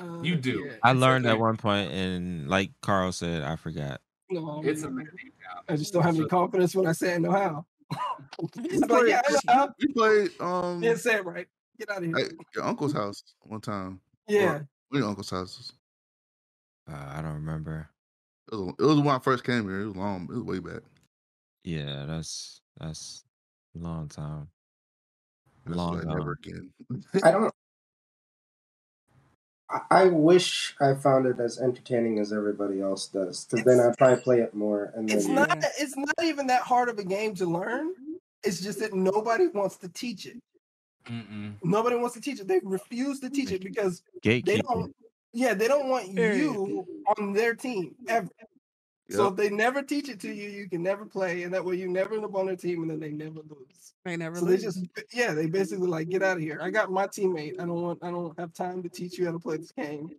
Uh, 0.01 0.20
You 0.22 0.37
do. 0.37 0.64
yeah. 0.66 0.76
I 0.83 0.93
learned 0.93 1.26
okay. 1.26 1.35
at 1.35 1.39
one 1.41 1.57
point, 1.57 1.91
and 1.93 2.49
like 2.49 2.70
Carl 2.81 3.12
said, 3.12 3.43
I 3.43 3.57
forgot. 3.57 4.01
No, 4.31 4.62
It's 4.64 4.83
a 4.85 4.87
I 4.87 4.91
very 4.91 5.05
deep. 5.05 5.35
I 5.68 5.76
just 5.76 5.93
don't 5.93 6.03
have 6.05 6.16
any 6.16 6.26
confidence 6.26 6.74
when 6.74 6.87
I 6.87 6.93
say 6.93 7.14
I 7.14 7.18
know 7.18 7.33
how. 7.33 7.66
Just 8.62 8.85
I'm 8.85 8.89
like, 8.89 9.09
yeah, 9.09 9.20
I 9.28 9.33
know 9.33 9.39
how. 9.49 9.74
Played 9.95 10.31
um 10.41 10.81
Didn't 10.81 10.99
say 11.01 11.16
it 11.16 11.24
right. 11.24 11.49
Get 11.81 11.91
out 11.91 11.99
of 11.99 12.05
here. 12.05 12.16
at 12.18 12.33
your 12.55 12.64
uncle's 12.64 12.93
house 12.93 13.22
one 13.41 13.61
time. 13.61 14.01
yeah. 14.28 14.61
Or 14.93 14.99
your 14.99 15.09
uncle's 15.09 15.31
houses. 15.31 15.72
Uh, 16.91 16.95
I 17.16 17.22
don't 17.22 17.35
remember. 17.35 17.89
It 18.53 18.57
was, 18.57 18.74
it 18.78 18.85
was 18.85 18.97
when 18.99 19.14
I 19.14 19.18
first 19.18 19.45
came 19.45 19.64
here. 19.64 19.81
It 19.83 19.87
was 19.87 19.97
long. 19.97 20.24
It 20.31 20.35
was 20.37 20.43
way 20.45 20.59
back. 20.59 20.83
Yeah, 21.64 22.05
that's 22.07 22.61
that's 22.78 23.24
a 23.74 23.78
long 23.78 24.09
time. 24.09 24.49
That's 25.64 25.76
Long 25.76 26.01
gone. 26.01 26.16
never 26.18 26.33
again. 26.33 26.70
I 27.22 27.31
don't. 27.31 27.45
I- 29.70 29.81
I 29.89 30.05
wish 30.09 30.74
I 30.81 30.95
found 30.95 31.26
it 31.26 31.39
as 31.39 31.61
entertaining 31.61 32.18
as 32.18 32.33
everybody 32.33 32.81
else 32.81 33.07
does, 33.07 33.45
because 33.45 33.64
then 33.64 33.78
I'd 33.78 33.97
probably 33.97 34.20
play 34.20 34.41
it 34.41 34.53
more. 34.53 34.91
And 34.97 35.09
then 35.09 35.16
It's 35.16 35.28
not 35.28 35.64
it's 35.78 35.97
not 35.97 36.24
even 36.24 36.49
that 36.49 36.62
hard 36.62 36.89
of 36.89 36.99
a 36.99 37.05
game 37.05 37.37
to 37.37 37.47
learn. 37.47 37.93
It's 38.43 38.61
just 38.61 38.81
that 38.81 38.93
nobody 38.95 39.47
wants 39.47 39.76
to 39.78 39.89
teach 39.89 40.26
it. 40.26 40.39
Mm-mm. 41.11 41.55
Nobody 41.65 41.97
wants 41.97 42.15
to 42.15 42.21
teach 42.21 42.41
it. 42.41 42.47
They 42.47 42.61
refuse 42.63 43.21
to 43.21 43.31
teach 43.31 43.51
it 43.51 43.63
because 43.63 44.03
they 44.23 44.41
don't 44.59 44.95
yeah, 45.33 45.55
they 45.55 45.69
don't 45.69 45.89
want 45.89 46.09
you 46.09 46.87
on 47.19 47.33
their 47.33 47.55
team 47.55 47.95
ever. 48.09 48.29
So 49.11 49.27
if 49.27 49.37
they 49.37 49.51
never 49.51 49.83
teach 49.83 50.09
it 50.09 50.21
to 50.21 50.33
you, 50.33 50.49
you 50.49 50.69
can 50.69 50.85
never 50.85 51.05
play, 51.05 51.43
and 51.43 51.53
that 51.53 51.65
way 51.65 51.75
you 51.75 51.89
never 51.89 52.15
end 52.15 52.25
up 52.25 52.35
on 52.37 52.47
their 52.47 52.55
team, 52.55 52.83
and 52.83 52.91
then 52.91 53.01
they 53.01 53.11
never 53.11 53.41
lose. 53.49 53.95
They 54.05 54.17
never. 54.17 54.37
So 54.37 54.45
they 54.45 54.53
lose. 54.53 54.63
just 54.63 54.87
yeah, 55.13 55.35
they 55.35 55.47
basically 55.47 55.89
like 55.89 56.09
get 56.09 56.23
out 56.23 56.37
of 56.37 56.43
here. 56.43 56.61
I 56.63 56.71
got 56.71 56.93
my 56.93 57.09
teammate. 57.09 57.55
I 57.61 57.67
don't 57.67 57.83
want 57.83 57.99
I 58.03 58.11
don't 58.11 58.39
have 58.39 58.53
time 58.53 58.83
to 58.85 58.89
teach 58.89 59.19
you 59.19 59.27
how 59.27 59.33
to 59.33 59.41
play 59.41 59.57
this 59.57 59.73
game. 59.73 60.11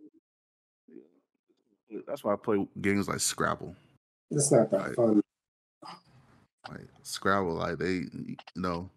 That's 2.06 2.22
why 2.22 2.34
I 2.34 2.36
play 2.36 2.66
games 2.80 3.08
like 3.08 3.20
Scrabble. 3.20 3.74
it's 4.30 4.52
not 4.52 4.70
that 4.70 4.80
Right. 4.80 4.94
fun. 4.94 5.22
Like 6.68 6.88
Scrabble, 7.02 7.54
like 7.54 7.78
they, 7.78 8.04
you 8.12 8.36
know, 8.56 8.90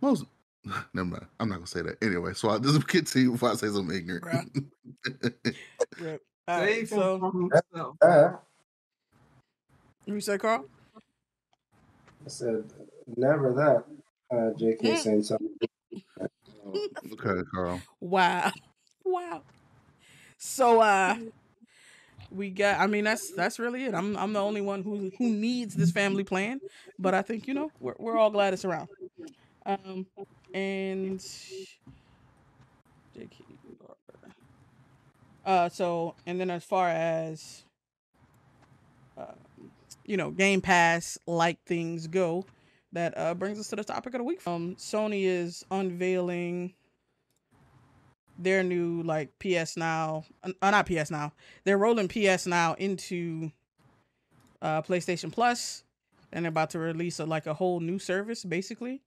most. 0.00 0.24
Never 0.94 1.06
mind. 1.08 1.26
I'm 1.38 1.48
not 1.48 1.56
gonna 1.56 1.66
say 1.66 1.82
that 1.82 2.02
anyway. 2.02 2.34
So 2.34 2.50
I 2.50 2.58
just 2.58 2.86
continue 2.88 3.32
before 3.32 3.50
I 3.50 3.54
say 3.54 3.68
something 3.68 3.96
ignorant. 3.96 4.50
Rip. 5.98 6.22
All 6.48 6.60
right, 6.60 6.68
Save 6.76 6.88
so 6.88 7.50
That- 7.72 7.94
Uh, 8.02 8.36
you 10.06 10.20
say 10.20 10.38
Carl? 10.38 10.64
I 10.96 12.28
said 12.28 12.64
never 13.16 13.52
that. 13.54 13.84
Uh, 14.36 14.52
JK 14.58 14.80
Mm. 14.82 14.96
saying 14.96 15.22
something. 15.22 15.48
Okay, 17.12 17.42
Carl. 17.54 17.80
Wow. 18.00 18.52
Wow. 19.04 19.42
So 20.38 20.80
uh 20.80 21.16
we 22.30 22.50
got 22.50 22.80
I 22.80 22.86
mean 22.86 23.04
that's 23.04 23.30
that's 23.32 23.58
really 23.58 23.84
it. 23.84 23.94
I'm 23.94 24.16
I'm 24.16 24.32
the 24.32 24.40
only 24.40 24.60
one 24.60 24.82
who 24.82 25.10
who 25.18 25.30
needs 25.30 25.74
this 25.74 25.90
family 25.90 26.24
plan, 26.24 26.60
but 26.98 27.14
I 27.14 27.22
think, 27.22 27.48
you 27.48 27.54
know, 27.54 27.70
we're 27.80 27.94
we're 27.98 28.16
all 28.16 28.30
glad 28.30 28.52
it's 28.52 28.64
around. 28.64 28.88
Um 29.66 30.06
and 30.54 31.24
uh 35.46 35.68
so 35.68 36.14
and 36.26 36.40
then 36.40 36.50
as 36.50 36.64
far 36.64 36.88
as 36.88 37.64
uh, 39.16 39.34
you 40.06 40.16
know, 40.16 40.30
Game 40.30 40.60
Pass 40.60 41.18
like 41.26 41.62
things 41.64 42.06
go, 42.06 42.44
that 42.92 43.16
uh 43.16 43.34
brings 43.34 43.58
us 43.58 43.68
to 43.68 43.76
the 43.76 43.84
topic 43.84 44.14
of 44.14 44.18
the 44.18 44.24
week. 44.24 44.40
Um 44.46 44.76
Sony 44.76 45.24
is 45.24 45.64
unveiling 45.70 46.74
their 48.38 48.62
new 48.62 49.02
like 49.02 49.30
PS 49.38 49.76
Now, 49.76 50.24
uh, 50.42 50.70
not 50.70 50.86
PS 50.86 51.10
Now. 51.10 51.32
They're 51.64 51.78
rolling 51.78 52.08
PS 52.08 52.46
Now 52.46 52.74
into 52.74 53.52
uh, 54.62 54.82
PlayStation 54.82 55.30
Plus, 55.30 55.84
and 56.32 56.44
they're 56.44 56.50
about 56.50 56.70
to 56.70 56.78
release 56.78 57.20
a, 57.20 57.26
like 57.26 57.46
a 57.46 57.54
whole 57.54 57.80
new 57.80 57.98
service, 57.98 58.44
basically. 58.44 59.02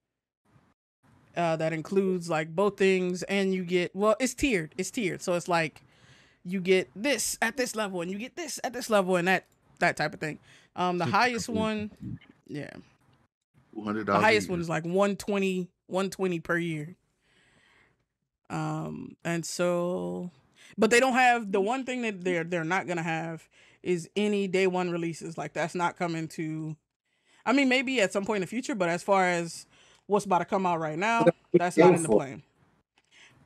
Uh, 1.36 1.56
that 1.56 1.74
includes 1.74 2.30
like 2.30 2.56
both 2.56 2.78
things, 2.78 3.24
and 3.24 3.54
you 3.54 3.64
get 3.64 3.96
well, 3.96 4.16
it's 4.20 4.34
tiered. 4.34 4.74
It's 4.78 4.92
tiered, 4.92 5.22
so 5.22 5.34
it's 5.34 5.48
like 5.48 5.82
you 6.46 6.62
get 6.62 6.90
this 6.96 7.38
at 7.42 7.58
this 7.58 7.76
level, 7.76 8.02
and 8.02 8.12
you 8.12 8.20
get 8.20 8.36
this 8.36 8.60
at 8.64 8.74
this 8.74 8.90
level, 8.90 9.16
and 9.16 9.28
that 9.28 9.46
that 9.80 9.98
type 9.98 10.14
of 10.14 10.20
thing. 10.20 10.38
Um, 10.76 10.98
the 10.98 11.06
highest 11.06 11.50
one, 11.50 11.92
yeah, 12.48 12.70
$200 13.76 14.06
the 14.06 14.20
highest 14.20 14.50
one 14.50 14.60
is 14.60 14.70
like 14.70 14.84
120 14.84 15.70
120 15.88 16.40
per 16.40 16.58
year. 16.58 16.96
Um 18.50 19.16
and 19.24 19.46
so 19.46 20.30
but 20.78 20.90
they 20.90 21.00
don't 21.00 21.14
have 21.14 21.52
the 21.52 21.62
one 21.62 21.86
thing 21.86 22.02
that 22.04 22.24
they're 22.24 22.44
they're 22.44 22.64
not 22.64 22.88
gonna 22.88 23.04
have 23.04 23.48
is 23.82 24.10
any 24.16 24.48
day 24.48 24.68
one 24.68 24.92
releases. 24.92 25.38
Like 25.38 25.54
that's 25.54 25.76
not 25.76 25.98
coming 25.98 26.28
to 26.30 26.76
i 27.46 27.52
mean 27.52 27.68
maybe 27.68 28.00
at 28.00 28.14
some 28.14 28.26
point 28.26 28.38
in 28.38 28.42
the 28.42 28.48
future 28.48 28.76
but 28.76 28.88
as 28.90 29.04
far 29.04 29.28
as 29.28 29.66
what's 30.08 30.26
about 30.26 30.40
to 30.40 30.46
come 30.46 30.66
out 30.66 30.80
right 30.80 30.98
now 30.98 31.26
that's 31.54 31.78
not 31.78 31.88
in 31.88 31.94
the 31.94 32.00
Painful. 32.00 32.16
plan 32.18 32.44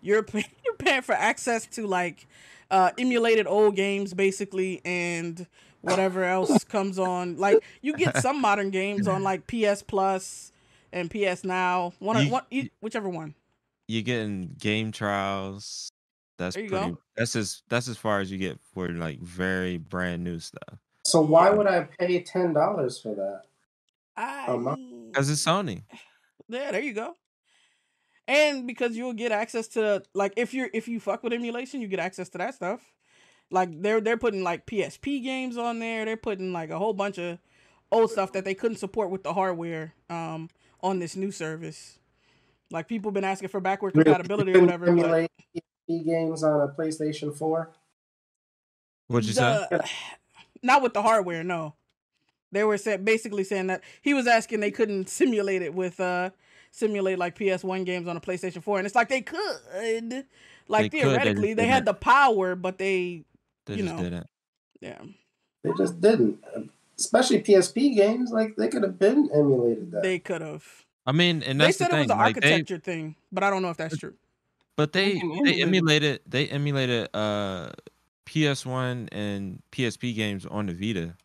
you're 0.01 0.23
pay- 0.23 0.45
you're 0.65 0.75
paying 0.75 1.01
for 1.01 1.13
access 1.13 1.65
to 1.67 1.87
like 1.87 2.27
uh 2.71 2.91
emulated 2.97 3.47
old 3.47 3.75
games 3.75 4.13
basically 4.13 4.81
and 4.85 5.47
whatever 5.81 6.23
else 6.23 6.63
comes 6.65 6.97
on 6.99 7.37
like 7.37 7.63
you 7.81 7.93
get 7.93 8.17
some 8.17 8.41
modern 8.41 8.69
games 8.71 9.07
on 9.07 9.23
like 9.23 9.45
ps 9.47 9.81
plus 9.83 10.51
and 10.91 11.09
ps 11.11 11.43
now 11.43 11.93
one, 11.99 12.25
You- 12.25 12.31
one 12.31 12.43
whichever 12.81 13.09
one 13.09 13.35
You're 13.87 14.03
getting 14.03 14.55
game 14.59 14.91
trials. 14.91 15.89
That's 16.37 16.55
There 16.55 16.63
you 16.65 16.69
pretty. 16.69 16.91
go. 16.91 16.97
That's 17.15 17.35
as 17.35 17.63
that's 17.67 17.87
as 17.87 17.97
far 17.97 18.19
as 18.19 18.29
you 18.31 18.37
get 18.37 18.59
for 18.73 18.89
like 18.89 19.19
very 19.19 19.77
brand 19.77 20.23
new 20.23 20.39
stuff. 20.39 20.77
So 21.03 21.19
why 21.21 21.49
would 21.49 21.65
I 21.67 21.87
pay 21.97 22.21
ten 22.21 22.53
dollars 22.53 22.99
for 23.01 23.15
that? 23.15 23.43
I, 24.15 24.45
A? 24.51 24.75
Because 25.07 25.29
it's 25.31 25.43
Sony. 25.43 25.81
Yeah, 26.49 26.71
there 26.71 26.81
you 26.81 26.93
go. 26.93 27.15
And 28.27 28.67
because 28.67 28.97
you'll 28.97 29.13
get 29.13 29.31
access 29.31 29.67
to 29.69 30.03
like 30.13 30.33
if 30.35 30.53
you're 30.53 30.69
if 30.73 30.87
you 30.87 30.99
fuck 30.99 31.23
with 31.23 31.33
emulation, 31.33 31.81
you 31.81 31.87
get 31.87 31.99
access 31.99 32.29
to 32.29 32.37
that 32.39 32.55
stuff. 32.55 32.81
Like 33.49 33.81
they're 33.81 34.01
they're 34.01 34.17
putting 34.17 34.43
like 34.43 34.65
PSP 34.65 35.23
games 35.23 35.57
on 35.57 35.79
there. 35.79 36.03
They're 36.03 36.17
putting 36.17 36.51
like 36.51 36.69
a 36.69 36.77
whole 36.77 36.93
bunch 36.93 37.17
of 37.17 37.39
old 37.89 38.11
stuff 38.11 38.33
that 38.33 38.43
they 38.43 38.53
couldn't 38.53 38.77
support 38.77 39.09
with 39.09 39.23
the 39.23 39.33
hardware 39.33 39.93
um 40.09 40.49
on 40.81 40.99
this 40.99 41.15
new 41.15 41.31
service. 41.31 41.99
Like 42.69 42.89
people 42.89 43.11
been 43.11 43.23
asking 43.23 43.47
for 43.47 43.61
backward 43.61 43.93
compatibility 43.93 44.51
or 44.51 44.55
couldn't 44.55 44.65
whatever. 44.65 44.93
But 44.93 45.31
PSP 45.89 46.05
games 46.05 46.43
on 46.43 46.61
a 46.61 46.67
PlayStation 46.67 47.33
Four. 47.33 47.71
What'd 49.07 49.25
you 49.25 49.33
say? 49.33 49.67
not 50.61 50.81
with 50.81 50.93
the 50.93 51.01
hardware, 51.01 51.45
no. 51.45 51.75
They 52.51 52.63
were 52.63 52.77
sa- 52.77 52.97
basically 52.97 53.43
saying 53.43 53.67
that 53.67 53.83
he 54.01 54.13
was 54.13 54.27
asking 54.27 54.59
they 54.59 54.71
couldn't 54.71 55.09
simulate 55.09 55.61
it 55.61 55.73
with 55.73 55.99
uh 55.99 56.31
simulate 56.71 57.17
like 57.17 57.37
PS1 57.37 57.85
games 57.85 58.07
on 58.07 58.17
a 58.17 58.21
PlayStation 58.21 58.61
4 58.61 58.77
and 58.79 58.85
it's 58.85 58.95
like 58.95 59.09
they 59.09 59.21
could 59.21 60.25
like 60.67 60.91
They 60.91 60.99
could, 60.99 61.09
they 61.09 61.09
theoretically 61.09 61.53
they, 61.53 61.67
had 61.67 61.85
the 61.85 61.93
power 61.93 62.55
but 62.55 62.77
they 62.77 63.23
They 63.65 63.75
you 63.75 63.83
just 63.83 63.95
know. 63.95 64.03
didn't. 64.03 64.27
yeah 64.79 65.01
They 65.63 65.71
just 65.77 65.99
didn't. 66.01 66.43
Especially 66.99 67.41
PSP 67.41 67.95
games, 67.95 68.31
like 68.31 68.55
they 68.55 68.67
could 68.67 68.83
have 68.83 68.97
been 68.97 69.29
emulated 69.33 69.91
that. 69.91 70.03
they 70.03 70.19
could 70.19 70.41
have 70.41 70.65
I 71.05 71.13
mean, 71.13 71.41
and 71.41 71.59
they 71.59 71.71
said 71.71 71.89
the 71.89 71.97
it 71.97 72.01
was 72.01 72.11
an 72.11 72.17
Like 72.17 72.35
they, 72.41 72.49
architecture 72.49 72.79
thing 72.79 73.15
but 73.31 73.43
I 73.43 73.49
don't 73.49 73.61
know 73.61 73.69
if 73.69 73.77
that's 73.77 73.97
true 73.97 74.15
but 74.77 74.93
they 74.93 75.21
they 75.43 75.61
emulated 75.61 76.21
they 76.25 76.47
emulated 76.47 77.09
uh 77.13 77.71
PS1 78.25 79.07
and 79.11 79.61
PSP 79.71 80.13
games 80.15 80.45
on 80.45 80.67
the 80.67 80.73
Vita. 80.73 81.15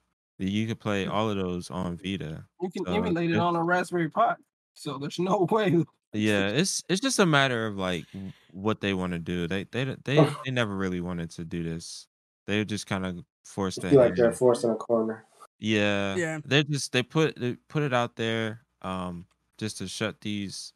You 0.49 0.67
could 0.67 0.81
play 0.81 1.07
all 1.07 1.31
of 1.31 1.37
those 1.37 1.71
on 1.71 1.97
Vita. 1.97 2.45
You 2.61 2.71
can 2.71 2.87
So, 2.87 2.93
emulate 2.95 3.31
it 3.31 3.39
on 3.39 3.57
a 3.57 3.63
Raspberry 3.63 4.09
Pi. 4.09 4.37
So 4.75 4.99
there's 4.99 5.19
no 5.19 5.47
way. 5.51 5.85
Yeah, 6.13 6.49
it's 6.49 6.83
it's 6.89 7.01
just 7.01 7.19
a 7.19 7.27
matter 7.27 7.67
of 7.67 7.77
like 7.77 8.05
what 8.53 8.81
they 8.81 8.95
want 8.95 9.13
to 9.13 9.19
do. 9.19 9.47
They 9.47 9.65
they 9.65 9.85
they 10.05 10.27
they 10.45 10.51
never 10.51 10.77
really 10.77 11.01
wanted 11.01 11.31
to 11.33 11.45
do 11.45 11.63
this. 11.63 12.07
They 12.47 12.65
just 12.65 12.87
kind 12.87 13.07
of 13.07 13.25
forced 13.45 13.79
I 13.79 13.83
their 13.83 13.91
feel 13.91 14.01
like 14.01 14.15
they're 14.17 14.33
forced 14.33 14.65
in 14.65 14.71
a 14.71 14.77
corner. 14.77 15.25
Yeah, 15.59 16.17
Yeah. 16.17 16.41
They 16.45 16.65
just 16.65 16.93
they 16.93 17.03
put 17.03 17.37
they 17.37 17.55
put 17.69 17.83
it 17.83 17.95
out 17.95 18.17
there, 18.17 18.63
um, 18.83 19.27
just 19.59 19.79
to 19.79 19.89
shut 19.89 20.21
these 20.21 20.73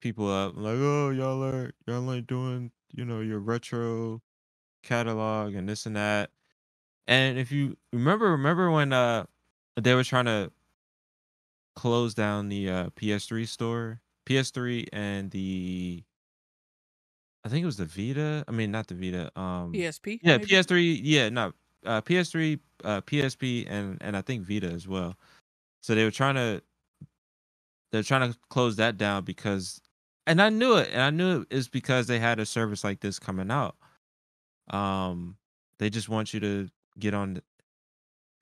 people 0.00 0.30
up. 0.30 0.54
Like, 0.56 0.76
oh, 0.76 1.10
y'all 1.10 1.42
are 1.42 1.72
y'all 1.86 2.12
ain't 2.12 2.26
doing 2.26 2.70
you 2.92 3.04
know 3.04 3.20
your 3.20 3.40
retro 3.40 4.20
catalog 4.82 5.54
and 5.54 5.68
this 5.68 5.86
and 5.86 5.96
that. 5.96 6.30
And 7.06 7.38
if 7.38 7.52
you 7.52 7.76
remember, 7.92 8.30
remember 8.30 8.70
when 8.70 8.92
uh 8.92 9.24
they 9.76 9.94
were 9.94 10.04
trying 10.04 10.26
to 10.26 10.52
close 11.74 12.14
down 12.14 12.48
the 12.48 12.68
uh, 12.68 12.90
PS3 12.90 13.48
store, 13.48 14.00
PS3 14.26 14.86
and 14.92 15.30
the 15.30 16.04
I 17.44 17.48
think 17.48 17.62
it 17.62 17.66
was 17.66 17.76
the 17.76 17.86
Vita. 17.86 18.44
I 18.46 18.52
mean, 18.52 18.70
not 18.70 18.86
the 18.86 18.94
Vita. 18.94 19.36
Um, 19.38 19.72
PSP 19.72 20.20
yeah, 20.22 20.36
maybe? 20.38 20.46
PS3. 20.46 21.00
Yeah, 21.02 21.28
no, 21.28 21.52
uh, 21.84 22.00
PS3, 22.00 22.60
uh, 22.84 23.00
PSP, 23.00 23.66
and 23.68 23.98
and 24.00 24.16
I 24.16 24.20
think 24.20 24.46
Vita 24.46 24.68
as 24.68 24.86
well. 24.86 25.16
So 25.82 25.94
they 25.94 26.04
were 26.04 26.12
trying 26.12 26.36
to 26.36 26.62
they're 27.90 28.02
trying 28.02 28.32
to 28.32 28.38
close 28.48 28.76
that 28.76 28.96
down 28.96 29.24
because, 29.24 29.80
and 30.26 30.40
I 30.40 30.50
knew 30.50 30.76
it, 30.76 30.90
and 30.92 31.02
I 31.02 31.10
knew 31.10 31.42
it 31.42 31.48
is 31.50 31.68
because 31.68 32.06
they 32.06 32.18
had 32.18 32.38
a 32.38 32.46
service 32.46 32.84
like 32.84 33.00
this 33.00 33.18
coming 33.18 33.50
out. 33.50 33.76
Um, 34.70 35.36
they 35.78 35.90
just 35.90 36.08
want 36.08 36.32
you 36.32 36.40
to 36.40 36.68
get 36.98 37.14
on. 37.14 37.36
If 37.38 37.42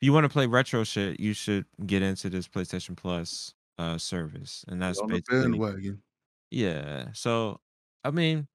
you 0.01 0.13
want 0.13 0.25
to 0.25 0.29
play 0.31 0.47
retro 0.47 0.85
shit, 0.85 1.21
you 1.21 1.33
should 1.35 1.67
get 1.87 2.03
into 2.03 2.31
this 2.31 2.49
PlayStation 2.49 2.97
Plus 2.97 3.55
uh 3.79 3.99
service, 3.99 4.65
and 4.69 4.81
that's 4.83 5.01
on 5.01 5.11
the 5.13 5.21
basically 5.21 5.41
bandwagon. 5.41 6.03
yeah. 6.51 7.13
So, 7.13 7.61
I 8.05 8.11
mean, 8.11 8.49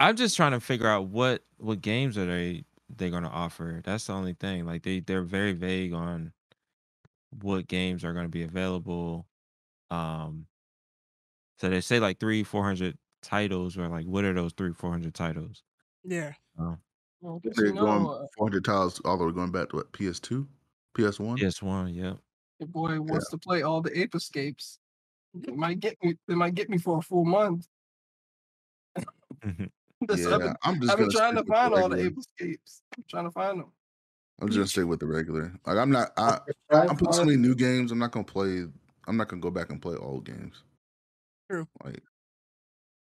I'm 0.00 0.16
just 0.16 0.36
trying 0.36 0.52
to 0.52 0.60
figure 0.60 0.88
out 0.88 1.06
what 1.08 1.44
what 1.58 1.80
games 1.80 2.18
are 2.18 2.26
they 2.26 2.64
they're 2.88 3.10
gonna 3.10 3.28
offer. 3.28 3.80
That's 3.84 4.06
the 4.06 4.14
only 4.14 4.34
thing. 4.34 4.66
Like 4.66 4.82
they 4.82 5.00
they're 5.00 5.22
very 5.22 5.52
vague 5.52 5.92
on 5.92 6.32
what 7.30 7.66
games 7.68 8.04
are 8.04 8.12
gonna 8.12 8.28
be 8.28 8.42
available. 8.42 9.26
Um, 9.90 10.48
so 11.58 11.68
they 11.70 11.80
say 11.80 12.00
like 12.00 12.18
three 12.20 12.42
four 12.44 12.64
hundred 12.64 12.98
titles, 13.22 13.76
or 13.76 13.88
like 13.88 14.06
what 14.06 14.24
are 14.24 14.32
those 14.34 14.52
three 14.52 14.72
four 14.72 14.90
hundred 14.90 15.14
titles? 15.14 15.62
yeah 16.04 16.34
Oh, 16.58 16.78
Well, 17.22 17.40
'cause 17.42 17.52
They're 17.56 17.70
going 17.72 18.04
uh, 18.06 18.26
400 18.36 18.64
tiles 18.64 19.00
all 19.04 19.16
the 19.16 19.24
way 19.24 19.32
going 19.32 19.52
back 19.52 19.70
to 19.70 19.76
what 19.76 19.92
PS2, 19.92 20.46
PS1. 20.98 21.38
PS 21.38 21.62
One. 21.62 21.94
Yep. 21.94 22.18
your 22.58 22.68
boy 22.68 23.00
wants 23.00 23.30
to 23.30 23.38
play 23.38 23.62
all 23.62 23.80
the 23.80 23.96
ape 23.98 24.14
escapes. 24.14 24.78
It 25.42 25.56
might 25.56 25.80
get 25.80 25.96
me. 26.02 26.16
It 26.28 26.34
might 26.36 26.54
get 26.54 26.68
me 26.68 26.76
for 26.78 26.98
a 26.98 27.02
full 27.02 27.24
month. 27.24 27.66
That's- 29.42 29.70
Yeah, 30.18 30.34
I've 30.34 30.40
been, 30.40 30.54
I'm 30.64 30.80
just 30.80 30.92
I've 30.92 30.98
been 30.98 31.10
trying 31.10 31.34
to 31.36 31.38
stick 31.38 31.38
with 31.38 31.46
the 31.46 31.52
find 31.52 31.74
all 31.74 31.88
the 31.88 31.96
regular. 31.96 32.10
ape 32.10 32.18
escapes. 32.18 32.82
I'm 32.96 33.04
trying 33.08 33.24
to 33.24 33.30
find 33.30 33.60
them. 33.60 33.72
I'm 34.40 34.48
just 34.48 34.56
gonna 34.58 34.66
stay 34.66 34.82
with 34.84 34.98
the 34.98 35.06
regular. 35.06 35.52
Like 35.64 35.76
I'm 35.78 35.90
not. 35.90 36.10
I 36.16 36.40
I'm 36.70 36.96
putting 36.96 37.12
so 37.12 37.24
many 37.24 37.36
new 37.36 37.54
games. 37.54 37.92
I'm 37.92 37.98
not 38.00 38.10
gonna 38.10 38.24
play. 38.24 38.64
I'm 39.06 39.16
not 39.16 39.28
gonna 39.28 39.40
go 39.40 39.50
back 39.52 39.70
and 39.70 39.80
play 39.80 39.94
old 39.96 40.24
games. 40.24 40.64
True. 41.48 41.68
Like 41.84 42.02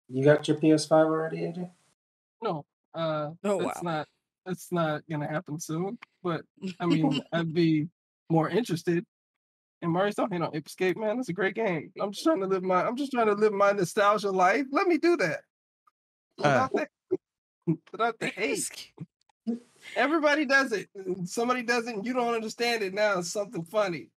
You 0.10 0.24
got 0.26 0.46
your 0.50 0.58
PS5 0.58 0.92
already, 0.92 1.38
AJ? 1.38 1.72
No, 2.44 2.66
uh, 2.94 3.32
Oh, 3.44 3.62
that's 3.62 3.82
wow. 3.84 3.92
not. 3.92 4.08
That's 4.46 4.72
not 4.72 5.02
gonna 5.10 5.28
happen 5.28 5.60
soon. 5.60 5.98
But 6.24 6.42
I 6.80 6.86
mean, 6.86 7.22
I'd 7.34 7.54
be 7.54 7.88
more 8.30 8.50
interested. 8.50 9.06
And 9.82 9.92
Murray's 9.92 10.16
talking 10.16 10.42
on 10.42 10.56
Ape 10.56 10.68
Escape, 10.68 10.98
man. 10.98 11.18
That's 11.18 11.30
a 11.30 11.34
great 11.34 11.56
game. 11.56 11.92
I'm 12.02 12.12
just 12.12 12.24
trying 12.24 12.42
to 12.42 12.48
live 12.48 12.64
my. 12.64 12.84
I'm 12.86 12.96
just 12.98 13.12
trying 13.12 13.28
to 13.28 13.34
live 13.34 13.54
my 13.54 13.72
nostalgia 13.72 14.32
life. 14.32 14.66
Let 14.72 14.88
me 14.88 14.98
do 14.98 15.16
that. 15.18 15.42
Without 16.38 16.72
the, 16.74 16.88
without 17.92 18.20
the 18.20 18.28
hate. 18.28 18.92
Everybody 19.96 20.46
does 20.46 20.72
it. 20.74 20.90
Somebody 21.26 21.64
doesn't. 21.64 22.06
You 22.06 22.14
don't 22.14 22.34
understand 22.34 22.84
it 22.84 22.94
now. 22.94 23.20
It's 23.20 23.32
something 23.32 23.64
funny. 23.64 24.10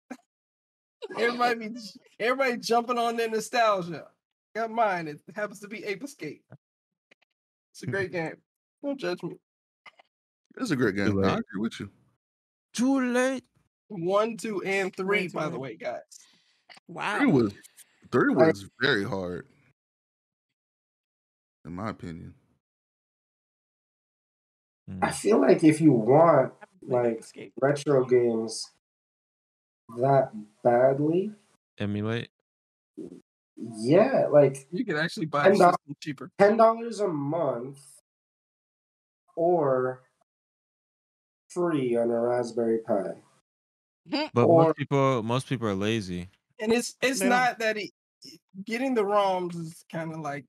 everybody 1.19 1.69
be 1.69 1.77
everybody 2.19 2.57
jumping 2.59 2.99
on 2.99 3.17
their 3.17 3.29
nostalgia. 3.31 4.05
got 4.55 4.71
mine. 4.71 5.09
It 5.09 5.21
happens 5.35 5.61
to 5.61 5.69
be 5.69 5.85
Ape 5.85 6.03
Escape. 6.05 6.43
It's 7.73 7.83
a 7.83 7.87
great 7.87 8.13
game. 8.19 8.37
Don't 8.83 8.99
judge 8.99 9.23
me. 9.23 9.37
It's 10.57 10.71
a 10.71 10.77
great 10.77 10.97
game. 10.97 11.23
I 11.25 11.35
agree 11.35 11.61
with 11.61 11.79
you. 11.81 11.91
Too 12.73 13.13
late. 13.13 13.45
One, 13.89 14.37
two, 14.37 14.63
and 14.63 14.95
three, 14.95 15.29
by 15.29 15.49
the 15.49 15.59
way, 15.59 15.77
guys. 15.77 16.01
Wow. 16.89 17.19
Three 17.19 17.27
was 17.27 17.53
three 18.13 18.35
was 18.35 18.69
very 18.81 19.05
hard, 19.05 19.47
in 21.65 21.73
my 21.75 21.91
opinion. 21.91 22.35
Mm. 24.89 24.99
I 25.03 25.11
feel 25.11 25.41
like 25.41 25.65
if 25.65 25.81
you 25.81 25.93
want 25.93 26.53
like 26.83 27.25
retro 27.61 28.05
games 28.05 28.71
that 29.99 30.31
badly, 30.63 31.33
Emulate. 31.79 32.31
yeah, 33.57 34.27
like 34.31 34.69
You 34.71 34.85
can 34.85 34.97
actually 34.97 35.27
buy 35.27 35.47
And 35.47 35.57
the 35.59 35.77
the- 35.89 35.95
cheaper. 36.01 36.31
ten 36.39 36.57
dollars 36.57 37.01
a 37.01 37.09
month 37.09 37.79
or 39.41 40.03
free 41.49 41.97
on 41.97 42.11
a 42.11 42.21
Raspberry 42.21 42.79
Pi. 42.87 43.15
Hmm. 44.11 44.27
But 44.35 44.45
Or- 44.45 44.65
most 44.65 44.77
people 44.77 45.23
most 45.23 45.49
people 45.49 45.67
are 45.69 45.75
lazy. 45.75 46.29
And 46.61 46.73
it's 46.73 46.95
it's 47.01 47.21
They 47.21 47.29
don't- 47.31 47.59
that 47.59 47.79
it, 47.79 47.91
getting 48.65 48.95
the 48.95 49.03
ROMs 49.05 49.57
is 49.57 49.83
kind 49.91 50.13
of 50.13 50.21
like 50.21 50.45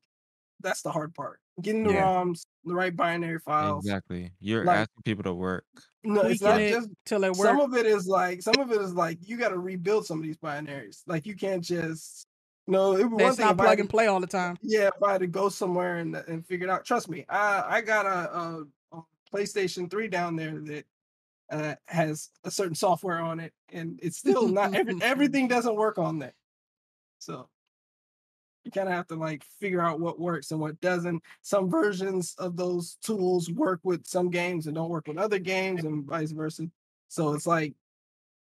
that's 0.59 0.81
the 0.81 0.91
hard 0.91 1.15
part. 1.15 1.39
Getting 1.61 1.83
the 1.83 1.93
Yeah. 1.93 2.03
ROMs, 2.03 2.45
the 2.65 2.75
right 2.75 2.95
binary 2.95 3.39
files. 3.39 3.85
Exactly. 3.85 4.31
You're 4.39 4.65
Like- 4.65 4.79
asking 4.79 5.03
people 5.05 5.23
to 5.23 5.33
work. 5.33 5.65
No, 6.03 6.21
it's 6.23 6.41
not 6.41 6.59
it 6.59 6.73
just 6.73 6.89
till 7.05 7.23
it 7.23 7.35
some 7.35 7.59
of 7.61 7.73
it 7.75 7.85
is 7.85 8.07
like 8.07 8.41
some 8.41 8.59
of 8.59 8.71
it 8.71 8.81
is 8.81 8.93
like 8.93 9.17
you 9.27 9.37
got 9.37 9.49
to 9.49 9.59
rebuild 9.59 10.05
some 10.05 10.17
of 10.17 10.23
these 10.23 10.37
binaries. 10.37 11.01
Like 11.07 11.25
you 11.25 11.35
can't 11.35 11.63
just 11.63 12.27
no. 12.67 12.95
It, 12.97 13.05
one 13.09 13.21
It's 13.21 13.37
thing 13.37 13.45
not 13.45 13.55
if 13.55 13.61
I 13.61 13.65
plug 13.65 13.79
and 13.79 13.89
play 13.89 14.07
all 14.07 14.19
the 14.19 14.27
time. 14.27 14.57
Yeah, 14.61 14.87
if 14.87 15.01
I 15.03 15.11
had 15.13 15.21
to 15.21 15.27
go 15.27 15.49
somewhere 15.49 15.97
and 15.97 16.15
and 16.15 16.45
figure 16.45 16.67
it 16.67 16.71
out, 16.71 16.85
trust 16.85 17.09
me, 17.09 17.25
I 17.29 17.77
I 17.77 17.81
got 17.81 18.05
a, 18.05 18.37
a, 18.37 18.61
a 18.61 18.65
PlayStation 19.33 19.89
Three 19.89 20.07
down 20.07 20.35
there 20.35 20.59
that 20.59 20.85
uh, 21.51 21.75
has 21.85 22.29
a 22.43 22.51
certain 22.51 22.75
software 22.75 23.19
on 23.19 23.39
it, 23.39 23.53
and 23.71 23.99
it's 24.01 24.17
still 24.17 24.47
not 24.47 24.73
every, 24.75 24.95
everything 25.01 25.47
doesn't 25.47 25.75
work 25.75 25.97
on 25.97 26.19
that. 26.19 26.33
So 27.19 27.49
you 28.63 28.71
kind 28.71 28.87
of 28.87 28.93
have 28.93 29.07
to 29.07 29.15
like 29.15 29.43
figure 29.59 29.81
out 29.81 29.99
what 29.99 30.19
works 30.19 30.51
and 30.51 30.59
what 30.59 30.79
doesn't. 30.81 31.23
Some 31.41 31.69
versions 31.69 32.35
of 32.37 32.55
those 32.55 32.97
tools 33.01 33.49
work 33.49 33.79
with 33.83 34.05
some 34.05 34.29
games 34.29 34.67
and 34.67 34.75
don't 34.75 34.89
work 34.89 35.07
with 35.07 35.17
other 35.17 35.39
games, 35.39 35.83
and 35.83 36.05
vice 36.05 36.31
versa. 36.31 36.69
So 37.07 37.33
it's 37.33 37.47
like 37.47 37.73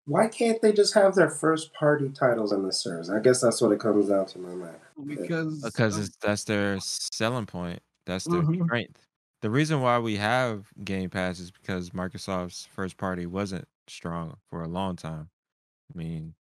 Why 0.07 0.29
can't 0.29 0.61
they 0.63 0.73
just 0.73 0.95
have 0.95 1.15
their 1.15 1.31
first 1.31 1.73
party 1.75 2.11
titles 2.11 2.53
in 2.53 2.63
the 2.63 2.73
servers? 2.73 3.11
I 3.11 3.21
guess 3.21 3.41
that's 3.41 3.61
what 3.61 3.73
it 3.73 3.81
comes 3.81 4.09
down 4.09 4.27
to, 4.27 4.39
my 4.39 4.55
man. 4.55 4.77
because 5.07 5.63
because 5.63 5.99
it's 5.99 6.17
that's 6.21 6.45
their 6.45 6.79
selling 6.81 7.47
point. 7.47 7.81
That's 8.07 8.27
their 8.27 8.43
Mhm. 8.43 8.65
strength. 8.65 9.01
The 9.45 9.51
reason 9.51 9.83
why 9.83 9.99
we 9.99 10.17
have 10.17 10.69
Game 10.83 11.11
Pass 11.11 11.39
is 11.39 11.51
because 11.51 11.91
Microsoft's 11.91 12.65
first 12.65 12.97
party 12.97 13.27
wasn't 13.27 13.69
strong 13.87 14.39
for 14.49 14.63
a 14.63 14.69
long 14.69 14.97
time. 14.97 15.29
I 15.95 15.99
mean, 15.99 16.33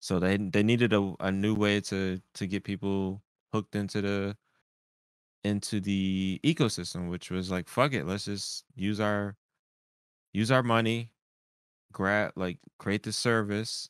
so 0.00 0.18
they 0.18 0.38
they 0.38 0.64
needed 0.64 0.92
a, 0.92 1.14
a 1.20 1.30
new 1.30 1.54
way 1.54 1.80
to 1.82 2.20
to 2.34 2.46
get 2.48 2.64
people 2.64 3.22
hooked 3.52 3.76
into 3.76 4.02
the 4.02 4.36
into 5.44 5.78
the 5.78 6.40
ecosystem, 6.42 7.10
which 7.10 7.30
was 7.30 7.48
like 7.48 7.68
fuck 7.68 7.92
it, 7.92 8.06
let's 8.06 8.24
just 8.24 8.64
use 8.74 8.98
our 8.98 9.36
use 10.32 10.50
our 10.50 10.64
money, 10.64 11.12
grab 11.92 12.32
like 12.34 12.58
create 12.76 13.04
the 13.04 13.12
service, 13.12 13.88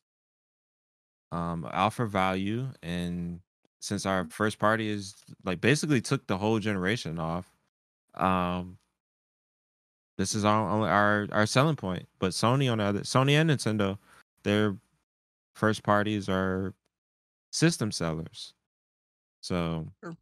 um, 1.30 1.66
offer 1.72 2.05
value, 2.05 2.68
and 2.82 3.40
since 3.80 4.05
our 4.05 4.26
first 4.28 4.59
party 4.59 4.90
is 4.90 5.14
like 5.42 5.62
basically 5.62 6.03
took 6.03 6.26
the 6.26 6.36
whole 6.36 6.59
generation 6.59 7.18
off, 7.18 7.51
um, 8.14 8.78
this 10.18 10.34
is 10.34 10.44
our 10.44 10.68
only 10.68 10.88
our 10.88 11.26
our 11.32 11.46
selling 11.46 11.76
point. 11.76 12.06
But 12.18 12.32
Sony 12.32 12.70
on 12.70 12.78
the 12.78 12.84
other 12.84 13.00
Sony 13.00 13.32
and 13.32 13.50
Nintendo, 13.50 13.98
their 14.44 14.76
first 15.54 15.82
parties 15.82 16.28
are 16.28 16.74
system 17.50 17.90
sellers. 17.92 18.54
So 19.40 19.88
Sure. 20.02 20.16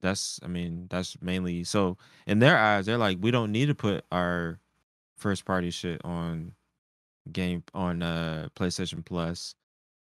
that's 0.00 0.40
I 0.42 0.48
mean 0.48 0.86
that's 0.90 1.16
mainly 1.22 1.64
so 1.64 1.96
in 2.26 2.38
their 2.40 2.56
eyes 2.58 2.86
they're 2.86 2.98
like 2.98 3.18
we 3.20 3.30
don't 3.30 3.52
need 3.52 3.66
to 3.66 3.74
put 3.74 4.04
our 4.12 4.58
first 5.16 5.44
party 5.44 5.70
shit 5.70 6.00
on 6.04 6.52
game 7.32 7.62
on 7.74 8.02
uh 8.02 8.48
PlayStation 8.56 9.04
Plus 9.04 9.54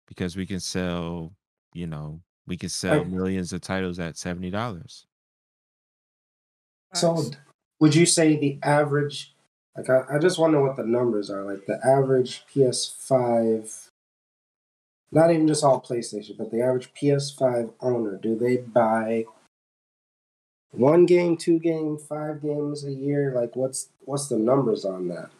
because 0.06 0.36
we 0.36 0.46
can 0.46 0.60
sell 0.60 1.32
you 1.74 1.86
know 1.86 2.20
we 2.46 2.56
can 2.56 2.68
sell 2.68 3.04
millions 3.04 3.52
of 3.52 3.60
titles 3.62 3.98
at 3.98 4.16
seventy 4.16 4.50
dollars. 4.50 5.06
So, 6.94 7.30
would 7.78 7.94
you 7.94 8.06
say 8.06 8.36
the 8.36 8.58
average? 8.62 9.34
Like, 9.76 9.88
I, 9.88 10.16
I 10.16 10.18
just 10.18 10.38
wonder 10.38 10.60
what 10.60 10.76
the 10.76 10.84
numbers 10.84 11.30
are. 11.30 11.44
Like, 11.44 11.66
the 11.66 11.78
average 11.86 12.44
PS5, 12.54 13.88
not 15.12 15.30
even 15.30 15.46
just 15.48 15.64
all 15.64 15.80
PlayStation, 15.80 16.36
but 16.36 16.50
the 16.50 16.62
average 16.62 16.92
PS5 16.94 17.72
owner, 17.80 18.16
do 18.16 18.36
they 18.36 18.58
buy 18.58 19.24
one 20.72 21.06
game, 21.06 21.36
two 21.36 21.58
game, 21.58 21.98
five 21.98 22.42
games 22.42 22.84
a 22.84 22.92
year? 22.92 23.32
Like, 23.34 23.56
what's 23.56 23.88
what's 24.00 24.28
the 24.28 24.38
numbers 24.38 24.84
on 24.84 25.08
that? 25.08 25.30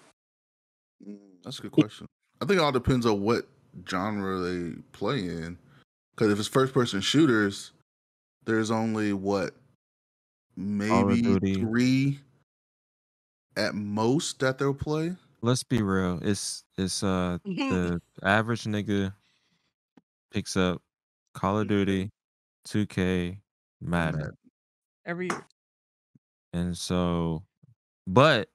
Mm, 1.07 1.19
That's 1.45 1.59
a 1.59 1.63
good 1.63 1.73
question. 1.73 2.07
I 2.41 2.47
think 2.47 2.59
it 2.59 2.63
all 2.63 2.73
depends 2.73 3.07
on 3.07 3.21
what 3.21 3.47
genre 3.89 4.39
they 4.39 4.73
play 4.93 5.21
in. 5.21 5.59
Because 6.15 6.33
if 6.33 6.39
it's 6.39 6.49
first 6.49 6.75
person 6.75 7.01
shooters, 7.01 7.73
there's 8.45 8.71
only 8.71 9.13
what 9.13 9.55
maybe 10.57 11.23
three 11.55 12.21
at 13.57 13.75
most 13.75 14.39
that 14.41 14.59
they'll 14.59 14.75
play. 14.75 15.17
Let's 15.43 15.63
be 15.63 15.83
real. 15.83 16.19
It's 16.23 16.65
it's 16.77 17.03
uh 17.03 17.39
the 17.45 18.01
average 18.23 18.65
nigga 18.65 19.15
picks 20.33 20.57
up 20.57 20.83
Call 21.35 21.61
of 21.61 21.69
Duty, 21.69 22.11
2K, 22.69 23.39
Madden. 23.81 24.33
Every 25.07 25.29
year. 25.29 25.47
And 26.53 26.77
so 26.77 27.43
but 28.07 28.49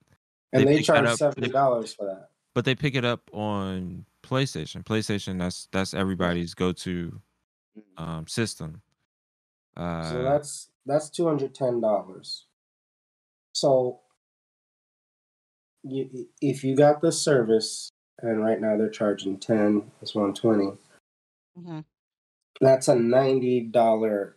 And 0.53 0.67
they, 0.67 0.77
pick 0.77 0.85
that 0.87 0.95
charge 0.95 1.07
up- 1.09 1.17
seventy 1.17 1.49
dollars 1.49 1.93
for 1.93 2.05
that. 2.05 2.29
but 2.53 2.65
they 2.65 2.75
pick 2.75 2.93
it 2.95 3.03
up 3.05 3.29
on 3.33 4.05
PlayStation. 4.23 4.83
PlayStation 4.83 5.39
that's 5.39 5.67
that's 5.71 5.93
everybody's 5.93 6.53
go-to 6.53 7.19
um 7.97 8.27
system. 8.27 8.81
Uh 9.75 10.09
So 10.11 10.23
that's 10.23 10.69
that's 10.85 11.09
two 11.09 11.27
hundred 11.27 11.55
ten 11.55 11.81
dollars. 11.81 12.45
So 13.53 14.01
you, 15.83 16.27
if 16.41 16.63
you 16.63 16.75
got 16.75 17.01
the 17.01 17.11
service, 17.11 17.89
and 18.21 18.43
right 18.43 18.59
now 18.59 18.77
they're 18.77 18.89
charging 18.89 19.37
ten, 19.39 19.91
it's 20.01 20.15
one 20.15 20.33
twenty. 20.33 20.71
hmm 21.57 21.79
That's 22.61 22.87
a 22.87 22.95
ninety 22.95 23.61
dollar 23.61 24.35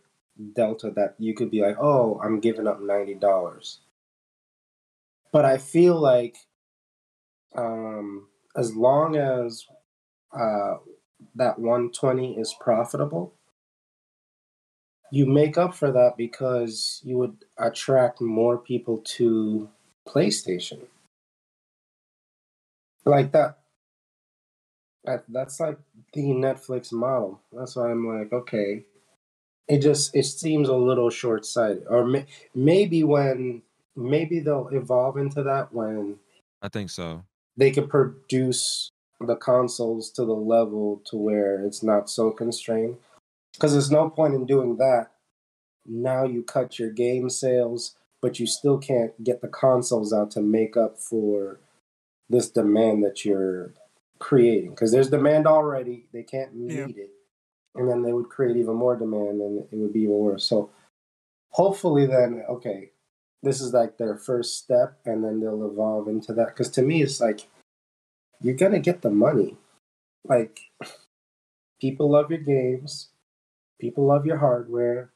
delta 0.55 0.91
that 0.95 1.15
you 1.19 1.33
could 1.35 1.51
be 1.51 1.61
like, 1.61 1.77
oh, 1.79 2.19
I'm 2.23 2.39
giving 2.39 2.67
up 2.67 2.81
ninety 2.81 3.15
dollars. 3.15 3.79
But 5.31 5.45
I 5.45 5.57
feel 5.57 5.99
like, 5.99 6.37
um, 7.55 8.27
as 8.55 8.75
long 8.75 9.15
as 9.15 9.65
uh, 10.37 10.77
that 11.35 11.59
one 11.59 11.91
twenty 11.91 12.37
is 12.37 12.55
profitable, 12.59 13.33
you 15.11 15.25
make 15.25 15.57
up 15.57 15.73
for 15.75 15.91
that 15.91 16.17
because 16.17 17.01
you 17.03 17.17
would 17.17 17.35
attract 17.57 18.21
more 18.21 18.57
people 18.57 18.99
to 19.17 19.69
PlayStation. 20.07 20.81
Like 23.05 23.31
that. 23.31 23.57
That 25.05 25.23
that's 25.29 25.59
like 25.59 25.77
the 26.13 26.21
Netflix 26.21 26.91
model. 26.91 27.41
That's 27.53 27.75
why 27.75 27.89
I'm 27.89 28.07
like, 28.07 28.33
okay. 28.33 28.83
It 29.67 29.79
just 29.79 30.15
it 30.15 30.23
seems 30.25 30.67
a 30.67 30.75
little 30.75 31.09
short 31.09 31.45
sighted, 31.45 31.85
or 31.87 32.03
may, 32.05 32.25
maybe 32.55 33.03
when 33.03 33.61
maybe 33.95 34.39
they'll 34.39 34.67
evolve 34.69 35.17
into 35.17 35.43
that 35.43 35.73
when 35.73 36.17
I 36.61 36.69
think 36.69 36.89
so. 36.89 37.23
they 37.55 37.71
could 37.71 37.89
produce 37.89 38.89
the 39.21 39.35
consoles 39.35 40.09
to 40.11 40.25
the 40.25 40.33
level 40.33 41.01
to 41.05 41.17
where 41.17 41.63
it's 41.65 41.83
not 41.83 42.09
so 42.09 42.31
constrained. 42.31 42.97
Because 43.59 43.73
there's 43.73 43.91
no 43.91 44.09
point 44.09 44.33
in 44.35 44.45
doing 44.45 44.77
that. 44.77 45.07
Now 45.85 46.23
you 46.23 46.43
cut 46.43 46.79
your 46.79 46.91
game 46.91 47.29
sales, 47.29 47.95
but 48.21 48.39
you 48.39 48.47
still 48.47 48.77
can't 48.77 49.21
get 49.21 49.41
the 49.41 49.49
consoles 49.49 50.13
out 50.13 50.31
to 50.31 50.41
make 50.41 50.77
up 50.77 50.97
for 50.97 51.59
this 52.29 52.49
demand 52.49 53.03
that 53.03 53.25
you're 53.25 53.73
creating. 54.17 54.69
Because 54.69 54.93
there's 54.93 55.09
demand 55.09 55.45
already, 55.45 56.05
they 56.13 56.23
can't 56.23 56.55
meet 56.55 56.71
Yeah. 56.71 56.85
it. 57.03 57.09
And 57.75 57.89
then 57.89 58.01
they 58.01 58.13
would 58.13 58.29
create 58.29 58.55
even 58.55 58.75
more 58.75 58.95
demand 58.95 59.41
and 59.41 59.59
it 59.71 59.75
would 59.75 59.91
be 59.91 60.03
even 60.03 60.15
worse. 60.15 60.45
So 60.45 60.69
hopefully, 61.51 62.05
then, 62.05 62.43
okay, 62.49 62.91
this 63.43 63.59
is 63.59 63.73
like 63.73 63.97
their 63.97 64.15
first 64.15 64.57
step 64.57 64.99
and 65.05 65.23
then 65.23 65.41
they'll 65.41 65.65
evolve 65.65 66.07
into 66.07 66.33
that. 66.33 66.47
Because 66.47 66.69
to 66.71 66.81
me, 66.81 67.03
it's 67.03 67.19
like, 67.19 67.47
you're 68.41 68.55
going 68.55 68.71
to 68.71 68.79
get 68.79 69.01
the 69.01 69.09
money. 69.09 69.57
Like, 70.23 70.59
people 71.81 72.09
love 72.11 72.31
your 72.31 72.39
games. 72.39 73.09
People 73.79 74.05
love 74.05 74.25
your 74.25 74.37
hardware. 74.37 75.11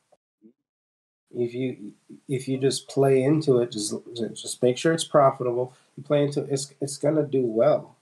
If 1.35 1.53
you 1.53 1.93
if 2.29 2.47
you 2.47 2.57
just 2.59 2.87
play 2.87 3.23
into 3.23 3.59
it, 3.59 3.71
just 3.71 3.93
just 4.15 4.61
make 4.61 4.77
sure 4.77 4.93
it's 4.93 5.03
profitable. 5.03 5.73
You 5.97 6.03
play 6.03 6.23
into 6.23 6.43
it, 6.43 6.49
it's 6.51 6.73
it's 6.79 6.97
gonna 6.97 7.25
do 7.25 7.41
well. 7.45 7.97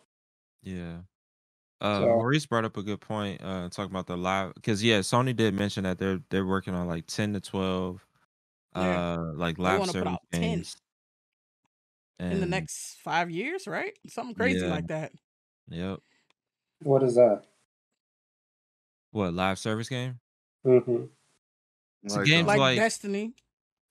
Yeah. 0.63 0.97
Uh, 1.79 2.01
So- 2.01 2.05
Maurice 2.07 2.45
brought 2.45 2.65
up 2.65 2.77
a 2.77 2.83
good 2.83 2.99
point. 3.01 3.41
Uh, 3.41 3.69
talking 3.69 3.91
about 3.91 4.05
the 4.07 4.17
live, 4.17 4.53
because 4.55 4.83
yeah, 4.83 4.99
Sony 4.99 5.35
did 5.35 5.53
mention 5.53 5.83
that 5.85 5.97
they're 5.97 6.19
they're 6.29 6.45
working 6.45 6.75
on 6.75 6.87
like 6.87 7.07
ten 7.07 7.33
to 7.33 7.39
twelve, 7.39 8.05
Yeah. 8.75 9.13
uh, 9.13 9.31
like 9.33 9.57
live 9.57 9.85
service 9.87 10.07
out 10.13 10.21
10 10.33 10.41
games. 10.41 10.77
in 12.19 12.39
the 12.39 12.45
next 12.45 12.97
five 13.03 13.31
years, 13.31 13.65
right? 13.65 13.97
Something 14.07 14.35
crazy 14.35 14.59
Yeah. 14.59 14.69
like 14.71 14.87
that. 14.87 15.11
Yep. 15.69 16.01
What 16.83 17.01
is 17.01 17.15
that? 17.15 17.45
What 19.11 19.33
live 19.33 19.57
service 19.57 19.89
game? 19.89 20.19
Mm-hmm. 20.65 21.03
It's 22.03 22.15
a 22.15 22.19
Like, 22.19 22.27
game 22.27 22.41
um, 22.41 22.45
Like, 22.47 22.59
like 22.59 22.77
Destiny 22.77 23.33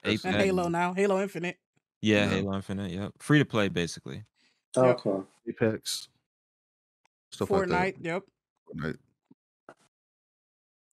Apex. 0.04 0.24
and 0.24 0.36
Halo 0.36 0.68
now, 0.68 0.94
Halo 0.94 1.20
Infinite. 1.22 1.56
Yeah, 2.02 2.24
Yeah. 2.24 2.28
Halo 2.30 2.54
Infinite. 2.56 2.90
Yep. 2.92 3.12
Free 3.18 3.38
to 3.38 3.44
play 3.44 3.68
basically. 3.68 4.24
Yep. 4.76 5.06
Okay. 5.06 5.22
Apex. 5.48 6.08
Stuff 7.32 7.48
Fortnite, 7.48 7.68
like 7.68 7.96
that. 7.98 8.04
yep. 8.04 8.22
Fortnite. 8.74 8.98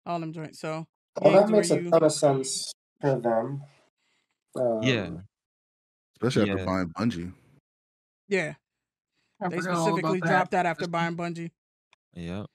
All 0.07 0.21
them 0.21 0.33
joints. 0.33 0.61
So 0.61 0.87
Well, 1.21 1.33
that 1.33 1.41
games 1.41 1.51
where 1.51 1.61
makes 1.61 1.71
a 1.71 1.81
you 1.83 1.91
ton 1.91 2.03
of 2.03 2.13
sense 2.13 2.73
for 3.01 3.19
them. 3.21 3.63
Um, 4.55 4.83
Yeah. 4.83 5.11
Especially 6.15 6.51
after 6.51 6.59
Yeah. 6.61 6.65
buying 6.65 6.89
Bungie. 6.99 7.33
yeah. 8.29 8.55
I 9.41 9.49
They 9.49 9.61
specifically 9.61 10.19
about 10.19 10.29
dropped 10.29 10.51
that 10.53 10.65
after 10.65 10.89
buying 10.89 11.15
Bungie. 11.17 11.51
Yep. 12.15 12.47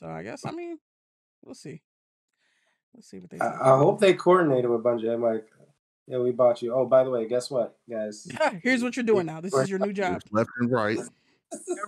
So 0.00 0.08
I 0.08 0.22
guess 0.22 0.46
I 0.46 0.52
mean 0.52 0.78
we'll 1.44 1.54
see. 1.54 1.82
We'll 2.94 3.02
see 3.02 3.18
what 3.18 3.30
they 3.30 3.38
I. 3.38 3.74
I 3.74 3.78
hope 3.78 4.00
they 4.00 4.14
coordinated 4.14 4.70
with 4.70 4.82
Bungie. 4.82 5.12
I'm 5.12 5.22
like, 5.22 5.46
yeah, 6.08 6.18
we 6.18 6.32
bought 6.32 6.60
you. 6.62 6.74
Oh, 6.74 6.86
by 6.86 7.04
the 7.04 7.10
way, 7.10 7.28
guess 7.28 7.50
what, 7.50 7.76
guys? 7.88 8.26
Here's 8.62 8.82
what 8.82 8.96
you're 8.96 9.04
doing 9.04 9.26
now. 9.26 9.40
This 9.40 9.54
is 9.54 9.70
your 9.70 9.78
new 9.78 9.92
job. 9.92 10.22
Left 10.32 10.50
and 10.58 10.72
right. 10.72 10.98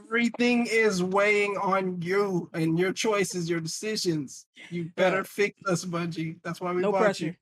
Everything 0.01 0.67
is 0.67 1.03
weighing 1.03 1.57
on 1.57 2.01
you 2.03 2.51
and 2.53 2.79
your 2.79 2.93
choices, 2.93 3.49
your 3.49 3.61
decisions. 3.61 4.47
You 4.71 4.91
better 4.97 5.25
fix 5.25 5.59
us, 5.67 5.85
Bungie. 5.85 6.37
That's 6.45 6.61
why 6.61 6.73
we 6.73 6.83
No 6.83 6.93
bought 6.93 7.03
pressure. 7.03 7.27
you. 7.27 7.35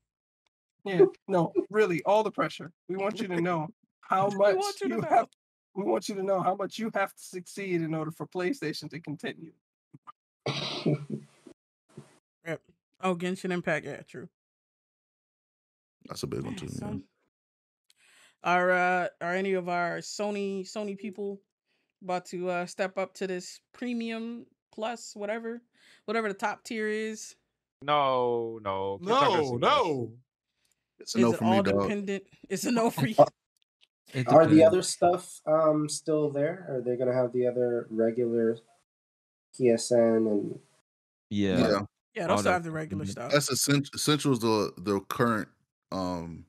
Yeah, 0.85 1.05
no, 1.29 1.53
really, 1.69 2.03
all 2.05 2.23
the 2.23 2.31
pressure. 2.31 2.73
We 2.89 2.97
want 2.97 3.21
you 3.21 3.29
to 3.29 3.41
know 3.43 3.69
how 4.01 4.29
much 4.29 4.57
want 4.57 4.81
you 4.81 4.97
you 4.97 5.01
have. 5.03 5.29
We 5.75 5.85
want 5.85 6.09
you 6.09 6.15
to 6.15 6.23
know 6.23 6.41
how 6.41 6.55
much 6.55 6.79
you 6.79 6.91
have 6.95 7.15
to 7.15 7.23
succeed 7.23 7.83
in 7.83 7.95
order 7.95 8.11
for 8.11 8.27
PlayStation 8.27 8.89
to 8.91 9.01
continue. 9.01 9.53
Yep. 10.47 10.57
Oh, 13.03 13.15
Genshin 13.15 13.51
Impact. 13.51 13.87
Yeah, 13.87 14.03
true. 14.03 14.29
That's 16.07 16.23
a 16.23 16.27
big 16.27 16.43
one 16.43 16.55
too. 16.55 16.69
So, 16.69 16.85
man. 16.85 17.03
are 18.45 18.71
uh 18.71 19.07
are 19.23 19.35
any 19.35 19.55
of 19.55 19.71
our 19.71 19.99
Sony 19.99 20.71
Sony 20.71 20.99
people 20.99 21.41
about 22.03 22.27
to 22.27 22.51
uh 22.51 22.67
step 22.67 22.99
up 22.99 23.15
to 23.15 23.27
this 23.27 23.61
premium 23.73 24.45
plus 24.71 25.17
whatever 25.17 25.63
whatever 26.05 26.29
the 26.29 26.35
top 26.35 26.63
tier 26.63 26.89
is? 26.89 27.37
No, 27.81 28.59
no, 28.63 28.99
No, 29.01 29.57
no. 29.57 30.13
It's 30.99 31.15
a 31.15 31.19
Is 31.19 31.25
no 31.25 31.33
it 31.33 31.39
for 31.39 31.45
all 31.45 31.57
me, 31.57 31.63
dog. 31.63 31.83
dependent? 31.83 32.25
It's 32.51 32.65
a 32.65 32.71
no 32.71 32.91
for 32.91 33.07
you. 33.07 33.15
Are 34.27 34.47
the 34.47 34.65
other 34.65 34.83
stuff 34.83 35.41
um 35.47 35.89
still 35.89 36.29
there? 36.31 36.67
Are 36.69 36.83
they 36.85 36.99
gonna 36.99 37.15
have 37.15 37.33
the 37.33 37.47
other 37.47 37.87
regular 37.89 38.59
PSN 39.61 40.27
and 40.31 40.59
Yeah. 41.31 41.59
Yeah. 41.59 41.81
Yeah, 42.15 42.23
All 42.23 42.29
they'll 42.29 42.39
still 42.39 42.43
that- 42.45 42.53
have 42.53 42.65
the 42.65 42.71
regular 42.73 43.07
stuff. 43.07 43.31
That's 43.33 43.51
essential. 43.51 43.91
Essential 43.95 44.33
is 44.33 44.41
the 44.41 44.73
the 44.79 45.01
current 45.01 45.49
um 45.93 46.45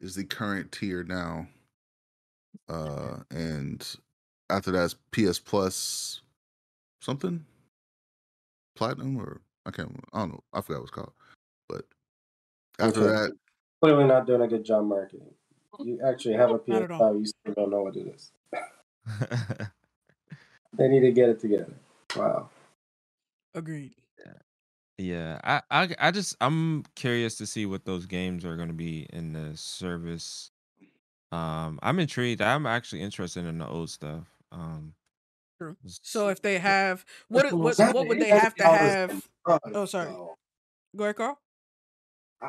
is 0.00 0.14
the 0.16 0.24
current 0.24 0.72
tier 0.72 1.04
now. 1.04 1.46
Uh 2.68 3.18
and 3.30 3.96
after 4.50 4.70
that's 4.72 4.94
PS 5.12 5.38
Plus 5.38 6.20
something 7.00 7.44
platinum 8.76 9.16
or 9.18 9.40
I 9.66 9.70
can't 9.70 10.04
I 10.12 10.20
don't 10.20 10.30
know 10.32 10.40
I 10.52 10.60
forgot 10.60 10.80
what 10.80 10.82
it's 10.82 10.90
called, 10.90 11.12
but 11.68 11.84
after 12.80 13.00
Okay. 13.00 13.08
that 13.08 13.32
clearly 13.80 14.04
not 14.04 14.26
doing 14.26 14.42
a 14.42 14.48
good 14.48 14.64
job 14.64 14.84
marketing? 14.84 15.32
You 15.78 16.00
actually 16.04 16.34
have 16.34 16.50
a 16.50 16.60
Not 16.66 16.82
at 16.82 16.90
all. 16.90 17.00
PS5, 17.14 17.18
you 17.20 17.26
still 17.26 17.54
don't 17.54 17.70
know 17.70 17.82
what 17.82 17.96
it 17.96 18.06
is. 18.08 18.32
They 20.78 20.88
need 20.88 21.00
to 21.00 21.12
get 21.12 21.28
it 21.28 21.38
together. 21.38 21.74
Wow. 22.16 22.50
Agreed. 23.54 23.94
Yeah, 24.98 25.40
I, 25.42 25.62
I, 25.70 25.88
I 25.98 26.10
just 26.10 26.36
I'm 26.40 26.84
curious 26.94 27.36
to 27.36 27.46
see 27.46 27.66
what 27.66 27.84
those 27.84 28.06
games 28.06 28.44
are 28.44 28.56
going 28.56 28.68
to 28.68 28.74
be 28.74 29.06
in 29.12 29.32
the 29.32 29.56
service. 29.56 30.50
Um, 31.32 31.78
I'm 31.82 31.98
intrigued. 31.98 32.42
I'm 32.42 32.66
actually 32.66 33.00
interested 33.00 33.46
in 33.46 33.58
the 33.58 33.66
old 33.66 33.90
stuff. 33.90 34.28
Um, 34.52 34.94
True. 35.58 35.76
So 35.86 36.28
if 36.28 36.42
they 36.42 36.58
have 36.58 37.04
what 37.28 37.44
Listen, 37.44 37.58
what 37.58 37.78
what 37.94 38.08
would 38.08 38.20
they 38.20 38.28
have 38.28 38.54
to 38.56 38.64
have? 38.64 39.28
Oh, 39.74 39.86
sorry. 39.86 40.10
Go 40.94 41.04
ahead, 41.04 41.16
Carl. 41.16 41.38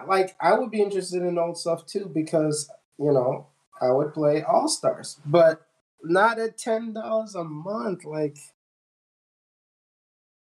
Like 0.08 0.36
I 0.42 0.58
would 0.58 0.72
be 0.72 0.82
interested 0.82 1.22
in 1.22 1.38
old 1.38 1.58
stuff 1.58 1.86
too 1.86 2.12
because 2.14 2.70
you 2.98 3.12
know 3.12 3.48
I 3.82 3.92
would 3.92 4.14
play 4.14 4.44
All 4.44 4.68
Stars, 4.68 5.20
but 5.26 5.66
not 6.04 6.40
at 6.40 6.58
ten 6.58 6.94
dollars 6.94 7.36
a 7.36 7.44
month. 7.44 8.04
Like 8.04 8.38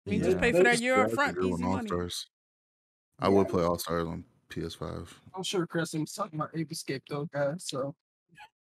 I 0.10 0.12
mean, 0.12 0.24
just 0.24 0.40
pay 0.40 0.52
for 0.52 0.64
that 0.64 0.72
Just 0.72 0.84
year 0.84 0.98
yeah, 0.98 1.04
up 1.04 1.12
front. 1.12 1.38
Easy 1.38 1.50
money. 1.64 1.66
All-Stars. 1.90 2.28
I 3.20 3.30
would 3.30 3.48
play 3.48 3.64
All 3.64 3.78
Stars 3.78 4.08
on 4.08 4.24
PS5. 4.50 5.08
I'm 5.36 5.44
sure 5.44 5.68
Chris 5.68 5.94
was 5.94 6.14
talking 6.14 6.40
about 6.40 6.50
Ape 6.56 6.72
Escape 6.72 7.04
though, 7.10 7.26
guys. 7.34 7.66
So 7.68 7.96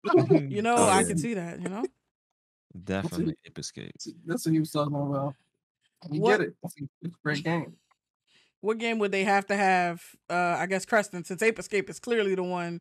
You 0.30 0.62
know, 0.62 0.76
Oh, 0.76 0.84
I 0.84 1.00
yeah. 1.00 1.06
can 1.08 1.18
see 1.18 1.34
that. 1.34 1.60
You 1.60 1.68
know, 1.68 1.84
definitely 2.84 3.34
Ape 3.46 3.58
Escape. 3.58 3.92
that's 4.26 4.46
what 4.46 4.52
he 4.52 4.58
was 4.60 4.70
talking 4.70 4.94
about. 4.94 5.34
You 6.10 6.20
What- 6.20 6.38
get 6.40 6.48
it. 6.48 6.54
It's 6.62 6.74
a 7.04 7.08
great 7.22 7.44
game. 7.44 7.74
what 8.60 8.78
game 8.78 8.98
would 8.98 9.12
they 9.12 9.24
have 9.24 9.46
to 9.46 9.56
have? 9.56 10.02
Uh, 10.30 10.56
I 10.58 10.66
guess 10.66 10.84
Creston, 10.84 11.24
since 11.24 11.42
Ape 11.42 11.58
Escape 11.58 11.88
is 11.90 11.98
clearly 12.00 12.34
the 12.34 12.42
one 12.42 12.80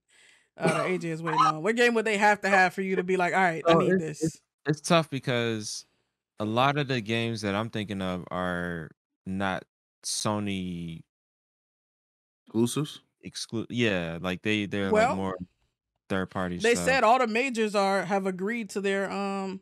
uh, 0.58 0.68
that 0.68 0.86
AJ 0.88 1.06
is 1.06 1.24
waiting 1.24 1.40
on. 1.42 1.64
What 1.64 1.76
game 1.76 1.94
would 1.96 2.06
they 2.06 2.18
have 2.18 2.42
to 2.42 2.50
have 2.50 2.74
for 2.74 2.82
you 2.82 2.96
to 2.98 3.04
be 3.04 3.18
like, 3.18 3.34
all 3.34 3.40
right, 3.42 3.64
I 3.68 3.74
Oh, 3.74 3.80
need 3.80 3.94
it's- 3.94 4.20
this? 4.22 4.42
It's 4.68 4.82
tough 4.82 5.10
because 5.10 5.86
a 6.42 6.46
lot 6.46 6.78
of 6.78 6.88
the 6.88 7.02
games 7.02 7.42
that 7.42 7.56
I'm 7.56 7.70
thinking 7.70 8.02
of 8.02 8.26
are 8.32 8.90
not 9.26 9.66
Sony 10.06 11.04
Exclusives? 12.48 13.02
exclude. 13.22 13.68
Yeah, 13.70 14.18
like 14.22 14.42
they 14.44 14.66
they're 14.66 14.92
Well, 14.92 15.10
like 15.10 15.10
more 15.10 15.38
third 16.10 16.30
party. 16.32 16.60
They 16.60 16.76
stuff. 16.76 16.76
said 16.76 17.04
all 17.04 17.20
the 17.20 17.28
majors 17.28 17.76
are 17.76 18.06
have 18.06 18.26
agreed 18.26 18.70
to 18.72 18.82
their 18.82 19.10
um 19.12 19.62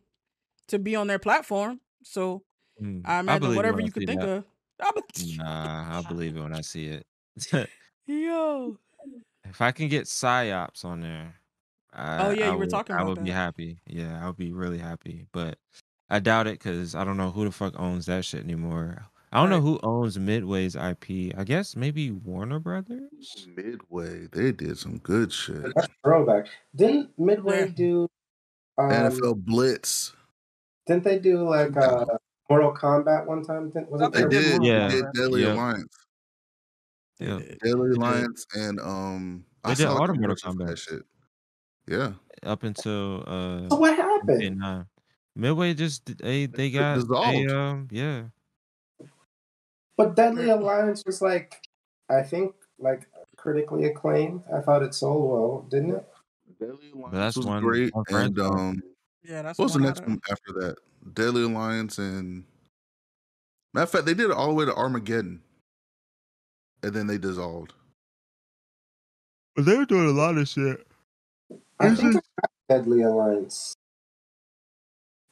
to 0.67 0.79
be 0.79 0.95
on 0.95 1.07
their 1.07 1.19
platform. 1.19 1.81
So 2.03 2.45
Mm, 2.81 3.05
I 3.05 3.19
imagine 3.19 3.53
it 3.53 3.55
whatever 3.55 3.81
you 3.81 3.91
could 3.91 4.05
think 4.05 4.23
that. 4.23 4.25
of. 4.25 4.45
I 4.81 4.91
Nah, 5.15 5.89
I'll 5.95 6.03
believe 6.03 6.37
it 6.37 6.41
when 6.41 6.53
I 6.53 6.61
see 6.61 6.87
it. 6.87 7.07
Yo, 8.07 8.77
if 9.43 9.61
I 9.61 9.71
can 9.71 9.87
get 9.87 10.07
Psi-Ops 10.07 10.83
on 10.85 11.01
there, 11.01 11.41
I, 11.93 12.17
Oh, 12.17 12.29
yeah, 12.31 12.45
I 12.51 12.51
you 12.51 12.57
were 12.59 12.67
would, 12.67 12.67
talking 12.67 12.95
I 12.97 13.01
about 13.01 13.03
would 13.03 13.19
be 13.19 13.31
happy. 13.31 13.79
Yeah, 13.87 14.23
I 14.23 14.27
would 14.27 14.37
be 14.37 14.53
really 14.53 14.77
happy. 14.77 15.25
But 15.31 15.59
I 16.09 16.19
doubt 16.19 16.47
it 16.47 16.53
because 16.59 16.95
I 16.95 17.03
don't 17.03 17.17
know 17.17 17.29
who 17.31 17.45
the 17.45 17.51
fuck 17.51 17.79
owns 17.79 18.05
that 18.07 18.25
shit 18.25 18.43
anymore. 18.43 19.05
I 19.31 19.39
don't 19.41 19.51
know 19.51 19.61
who 19.61 19.79
owns 19.83 20.17
Midway's 20.17 20.75
IP. 20.75 21.35
I 21.37 21.43
guess 21.45 21.75
maybe 21.75 22.09
Warner 22.09 22.59
Brothers. 22.59 23.47
Midway, 23.55 24.25
they 24.31 24.51
did 24.51 24.77
some 24.79 24.97
good 24.97 25.31
shit. 25.31 25.61
that's 25.75 25.87
throwback. 26.03 26.47
Didn't 26.75 27.11
Midway 27.19 27.69
do? 27.69 28.07
Um, 28.79 28.89
NFL 28.89 29.35
Blitz. 29.45 30.13
Didn't 30.87 31.03
they 31.03 31.19
do 31.19 31.47
like 31.47 31.77
uh, 31.77 32.05
Mortal 32.49 32.73
Kombat 32.73 33.27
one 33.27 33.43
time? 33.43 33.69
Didn't- 33.69 33.91
Was 33.91 34.01
it 34.01 34.11
They 34.13 34.23
They 34.23 34.29
did 34.29 34.61
did. 34.61 34.63
Yeah. 34.63 34.87
They 34.87 34.95
did 34.95 35.05
Deadly 35.13 35.41
Yep. 35.43 35.53
Alliance. 35.55 35.95
they 37.19 37.25
Yeah. 37.27 37.37
did. 37.37 37.59
Deadly 37.63 37.89
did. 37.89 37.97
Alliance 37.97 38.45
and 38.55 38.79
um 38.79 39.45
They 39.63 39.71
I 39.71 39.73
did 39.75 39.83
saw 39.83 39.95
a 39.97 40.01
all 40.01 40.07
the 40.07 40.13
Mortal 40.15 40.35
Kombat. 40.37 40.77
shit. 40.79 41.03
Yeah. 41.87 42.13
Up 42.41 42.63
until 42.63 43.23
uh 43.27 43.69
So 43.69 43.75
what 43.75 43.95
happened? 43.95 44.59
89. 45.39 45.41
Midway 45.41 45.73
just 45.73 46.17
they 46.17 46.45
they 46.45 46.69
got 46.71 46.95
they 46.95 47.01
dissolved. 47.01 47.51
um 47.51 47.87
yeah. 47.91 48.23
But 49.97 50.15
Deadly 50.15 50.49
Alliance 50.49 51.03
was 51.05 51.21
like, 51.21 51.61
I 52.09 52.21
think, 52.21 52.53
like 52.77 53.07
critically 53.35 53.85
acclaimed. 53.85 54.43
I 54.53 54.61
thought 54.61 54.81
it 54.83 54.93
sold 54.93 55.29
well, 55.31 55.65
didn't 55.69 55.95
it? 55.95 56.05
Deadly 56.59 56.91
Alliance 56.93 57.11
that's 57.13 57.37
was 57.37 57.45
one- 57.45 57.63
great. 57.63 57.93
one 57.93 58.05
and 58.09 58.39
um 58.39 58.81
Yeah, 59.23 59.41
that's 59.41 59.59
what 59.59 59.65
was 59.65 59.73
the 59.73 59.79
next 59.79 60.01
one 60.01 60.19
after 60.31 60.53
that? 60.61 60.75
Deadly 61.13 61.43
Alliance 61.43 61.97
and 61.97 62.43
matter 63.73 63.83
of 63.83 63.89
fact, 63.89 64.05
they 64.05 64.13
did 64.13 64.29
it 64.29 64.35
all 64.35 64.47
the 64.49 64.53
way 64.53 64.65
to 64.65 64.73
Armageddon. 64.75 65.41
And 66.81 66.93
then 66.93 67.07
they 67.07 67.17
dissolved. 67.17 67.73
But 69.55 69.65
they 69.65 69.75
were 69.75 69.85
doing 69.85 70.07
a 70.07 70.11
lot 70.13 70.37
of 70.37 70.47
shit. 70.47 70.87
I 71.77 71.87
Is 71.87 71.99
think 71.99 72.15
it- 72.15 72.23
I 72.41 72.41
got 72.41 72.51
Deadly 72.69 73.01
Alliance. 73.01 73.75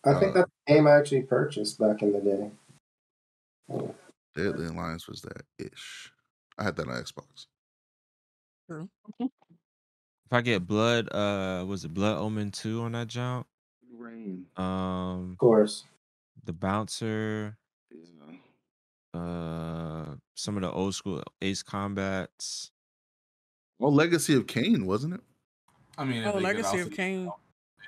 I 0.05 0.13
think 0.19 0.31
Uh, 0.35 0.39
that's 0.39 0.51
the 0.67 0.73
game 0.73 0.87
I 0.87 0.91
actually 0.97 1.23
purchased 1.23 1.79
back 1.79 2.01
in 2.01 2.13
the 2.13 2.19
day. 2.21 2.51
Deadly 4.35 4.67
Alliance 4.67 5.07
was 5.07 5.21
that 5.23 5.41
ish. 5.57 6.11
I 6.57 6.63
had 6.63 6.75
that 6.77 6.87
on 6.87 6.93
Xbox. 7.03 7.47
True. 8.69 8.89
If 9.19 10.33
I 10.33 10.41
get 10.41 10.67
blood, 10.67 11.09
uh, 11.13 11.65
was 11.65 11.85
it 11.85 11.93
Blood 11.93 12.17
Omen 12.17 12.51
two 12.51 12.81
on 12.81 12.91
that 12.93 13.07
jump? 13.07 13.47
Rain. 13.91 14.45
Um, 14.57 15.31
Of 15.31 15.37
course. 15.37 15.85
the 16.43 16.53
bouncer, 16.53 17.57
uh, 19.13 20.15
some 20.35 20.57
of 20.57 20.61
the 20.61 20.71
old 20.71 20.93
school 20.95 21.23
Ace 21.41 21.63
Combats. 21.63 22.71
Well, 23.79 23.93
Legacy 23.93 24.33
of 24.35 24.47
Kain, 24.47 24.85
wasn't 24.85 25.15
it? 25.15 25.21
I 25.97 26.03
mean, 26.05 26.23
Oh, 26.25 26.37
Legacy 26.37 26.79
of 26.79 26.91
Kain. 26.91 27.31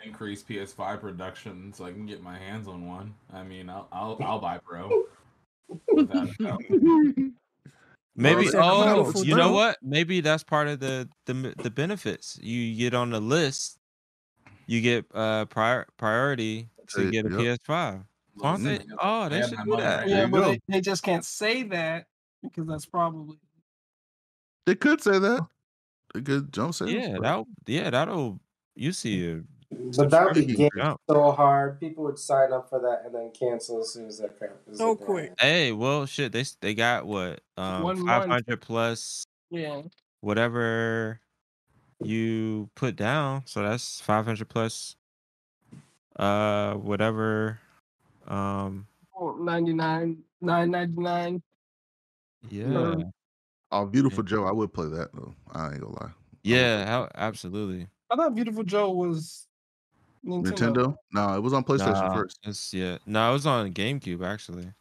Increase 0.03 0.43
PS5 0.43 1.01
production 1.01 1.73
so 1.73 1.85
I 1.85 1.91
can 1.91 2.05
get 2.05 2.21
my 2.21 2.37
hands 2.37 2.67
on 2.67 2.87
one. 2.87 3.13
I 3.33 3.43
mean, 3.43 3.69
I'll 3.69 3.87
I'll, 3.91 4.17
I'll 4.23 4.39
buy 4.39 4.59
Pro. 4.63 5.05
Without 5.93 6.29
a 6.29 6.43
doubt. 6.43 6.63
Maybe 8.15 8.49
oh, 8.53 9.13
you 9.15 9.35
know 9.35 9.51
what? 9.51 9.77
Maybe 9.81 10.19
that's 10.19 10.43
part 10.43 10.67
of 10.67 10.79
the 10.79 11.07
the 11.25 11.53
the 11.61 11.69
benefits. 11.69 12.37
You 12.41 12.75
get 12.75 12.93
on 12.93 13.11
the 13.11 13.21
list, 13.21 13.79
you 14.67 14.81
get 14.81 15.05
uh 15.13 15.45
prior 15.45 15.87
priority 15.95 16.69
to 16.89 17.01
That's 17.01 17.11
get 17.11 17.25
a 17.25 17.29
yep. 17.29 17.59
PS5. 17.61 18.03
Won't 18.35 18.63
they? 18.63 18.79
Oh, 19.01 19.29
they 19.29 19.37
Yeah, 19.37 19.47
should 19.47 19.59
do 19.65 19.77
that. 19.77 19.99
right 19.99 20.09
Yeah, 20.09 20.27
but 20.27 20.41
they, 20.41 20.59
they 20.67 20.81
just 20.81 21.03
can't 21.03 21.23
say 21.23 21.63
that 21.63 22.07
because 22.43 22.67
that's 22.67 22.85
probably 22.85 23.37
They 24.65 24.75
could 24.75 25.01
say 25.01 25.19
that. 25.19 25.47
They 26.13 26.21
could 26.21 26.51
jump 26.51 26.73
sales. 26.73 26.91
Yeah, 26.91 27.17
that 27.21 27.45
yeah, 27.67 27.89
that'll 27.89 28.41
you 28.75 28.91
see 28.91 29.29
a 29.29 29.43
But 29.71 30.09
that 30.09 30.25
would 30.25 30.47
be 30.47 30.55
game 30.55 30.69
so 31.09 31.31
hard. 31.31 31.79
People 31.79 32.03
would 32.05 32.17
sign 32.17 32.51
up 32.51 32.69
for 32.69 32.79
that 32.79 33.03
and 33.05 33.13
then 33.13 33.31
cancel 33.31 33.81
as 33.81 33.93
soon 33.93 34.07
as 34.07 34.17
that 34.17 34.37
crap 34.37 34.57
is 34.67 34.77
So 34.77 34.91
like, 34.91 34.99
quick. 34.99 35.33
Hey, 35.39 35.71
well, 35.71 36.05
shit, 36.05 36.31
they 36.31 36.43
they 36.59 36.73
got 36.73 37.05
what 37.05 37.41
um 37.57 37.83
One 37.83 37.97
five 37.97 38.27
month. 38.27 38.31
hundred 38.45 38.61
plus 38.61 39.25
yeah. 39.51 39.83
whatever 40.21 41.19
you 42.01 42.69
put 42.75 42.95
down. 42.95 43.43
So 43.45 43.61
that's 43.61 44.01
five 44.01 44.25
hundred 44.25 44.49
plus 44.49 44.95
uh 46.17 46.73
whatever 46.73 47.59
um 48.27 48.87
Oh, 49.15 49.33
99 49.35 50.17
999 50.41 51.41
yeah 52.49 52.95
Oh, 53.71 53.85
Viewtiful 53.85 54.23
Joe, 54.23 54.45
I 54.45 54.51
would 54.51 54.73
play 54.73 54.87
that 54.87 55.09
though. 55.13 55.35
I 55.53 55.71
ain't 55.73 55.81
gonna 55.81 55.93
lie. 56.01 56.11
yeah 56.43 56.85
how, 56.87 57.07
absolutely 57.13 57.87
I 58.09 58.15
thought 58.15 58.33
Viewtiful 58.33 58.63
Joe 58.63 58.91
was 58.91 59.45
Nintendo. 60.25 60.51
Nintendo? 60.51 60.95
No, 61.13 61.35
it 61.35 61.39
was 61.41 61.53
on 61.53 61.63
PlayStation 61.63 61.93
Nah, 61.93 62.13
first. 62.43 62.73
Yeah, 62.73 62.97
no, 63.05 63.29
it 63.29 63.33
was 63.33 63.45
on 63.45 63.71
GameCube 63.73 64.25
actually 64.25 64.71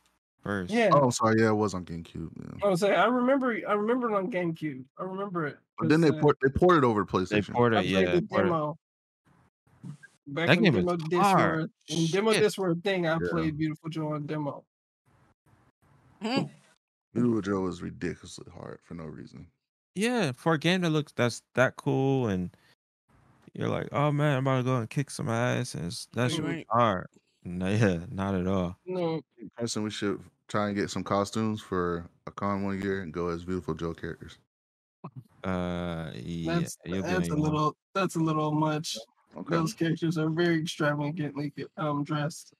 first. 0.43 0.72
Yeah. 0.72 0.91
Oh, 0.93 1.11
sorry. 1.11 1.41
Yeah, 1.41 1.51
it 1.51 1.55
was 1.55 1.74
on 1.74 1.84
GameCube. 1.84 2.30
Yeah. 2.36 2.66
I 2.66 2.68
was 2.68 2.80
saying 2.80 2.95
I 2.99 3.05
remember 3.07 3.57
I 3.68 3.72
remember 3.74 4.11
it 4.11 4.16
on 4.16 4.30
GameCube. 4.30 4.84
I 4.99 5.05
remember 5.05 5.47
it. 5.47 5.59
But 5.78 5.89
then 5.91 6.01
they 6.01 6.09
'cause, 6.11 6.18
uh, 6.18 6.22
port 6.22 6.39
they 6.43 6.49
ported 6.51 6.84
over 6.84 7.05
to 7.05 7.07
they 7.07 7.41
PlayStation. 7.41 7.53
ported 7.53 7.84
yeah, 7.84 8.14
the 8.16 8.22
ported- 8.22 8.47
demo. 8.47 8.78
Back 10.30 10.49
That 10.49 10.57
when 10.61 10.64
game 10.64 10.74
is 10.76 10.84
demo 10.84 10.97
discs 10.97 11.14
were 11.14 11.22
hard. 11.22 11.70
when 11.89 12.07
demo 12.09 12.32
Shit. 12.32 12.43
discs 12.43 12.59
were 12.59 12.70
a 12.70 12.74
thing, 12.74 13.07
I 13.07 13.12
Yeah. 13.12 13.18
played 13.30 13.57
Viewtiful 13.57 13.89
Joe 13.91 14.12
on 14.12 14.26
demo. 14.26 14.64
Mhm. 16.22 16.51
Viewtiful 17.14 17.41
Joe 17.41 17.61
was 17.62 17.80
ridiculously 17.80 18.47
hard 18.53 18.80
for 18.82 18.95
no 18.95 19.05
reason. 19.05 19.47
yeah 19.95 20.30
for 20.32 20.53
a 20.55 20.59
game 20.59 20.82
that 20.82 20.91
looks 20.91 21.12
that's 21.12 21.43
that 21.55 21.74
cool 21.76 22.28
and 22.28 22.51
you're 23.55 23.68
like 23.68 23.88
oh 23.92 24.11
man 24.12 24.36
I'm 24.38 24.46
about 24.46 24.59
to 24.59 24.62
go 24.64 24.76
and 24.76 24.90
kick 24.90 25.11
some 25.11 25.28
ass 25.28 25.74
and 25.74 25.86
it's, 25.86 26.07
that 26.14 26.30
You 26.30 26.36
shit 26.36 26.44
was 26.44 26.64
hard. 26.70 27.07
No, 27.44 27.68
yeah, 27.68 28.01
not 28.11 28.34
at 28.34 28.46
all. 28.46 28.76
No, 28.84 29.20
Person, 29.57 29.82
we 29.82 29.90
should 29.90 30.20
try 30.49 30.66
and 30.66 30.76
get 30.76 30.90
some 30.90 31.05
costumes 31.05 31.61
for 31.61 32.05
a 32.26 32.30
con 32.30 32.62
one 32.64 32.80
year 32.82 33.01
and 33.03 33.12
go 33.12 33.28
as 33.28 33.42
Viewtiful 33.42 33.74
Joe 33.74 33.94
characters. 33.94 34.38
Uh, 35.44 36.11
yeah, 36.14 36.59
that's 36.59 36.76
that's 36.84 37.03
a 37.07 37.14
anyone. 37.14 37.40
little 37.40 37.76
that's 37.94 38.16
a 38.16 38.18
little 38.18 38.51
much. 38.53 38.96
Okay. 39.36 39.55
Those 39.55 39.72
characters 39.72 40.18
are 40.18 40.28
very 40.28 40.61
extravagantly 40.61 41.53
um 41.76 42.03
dressed 42.05 42.53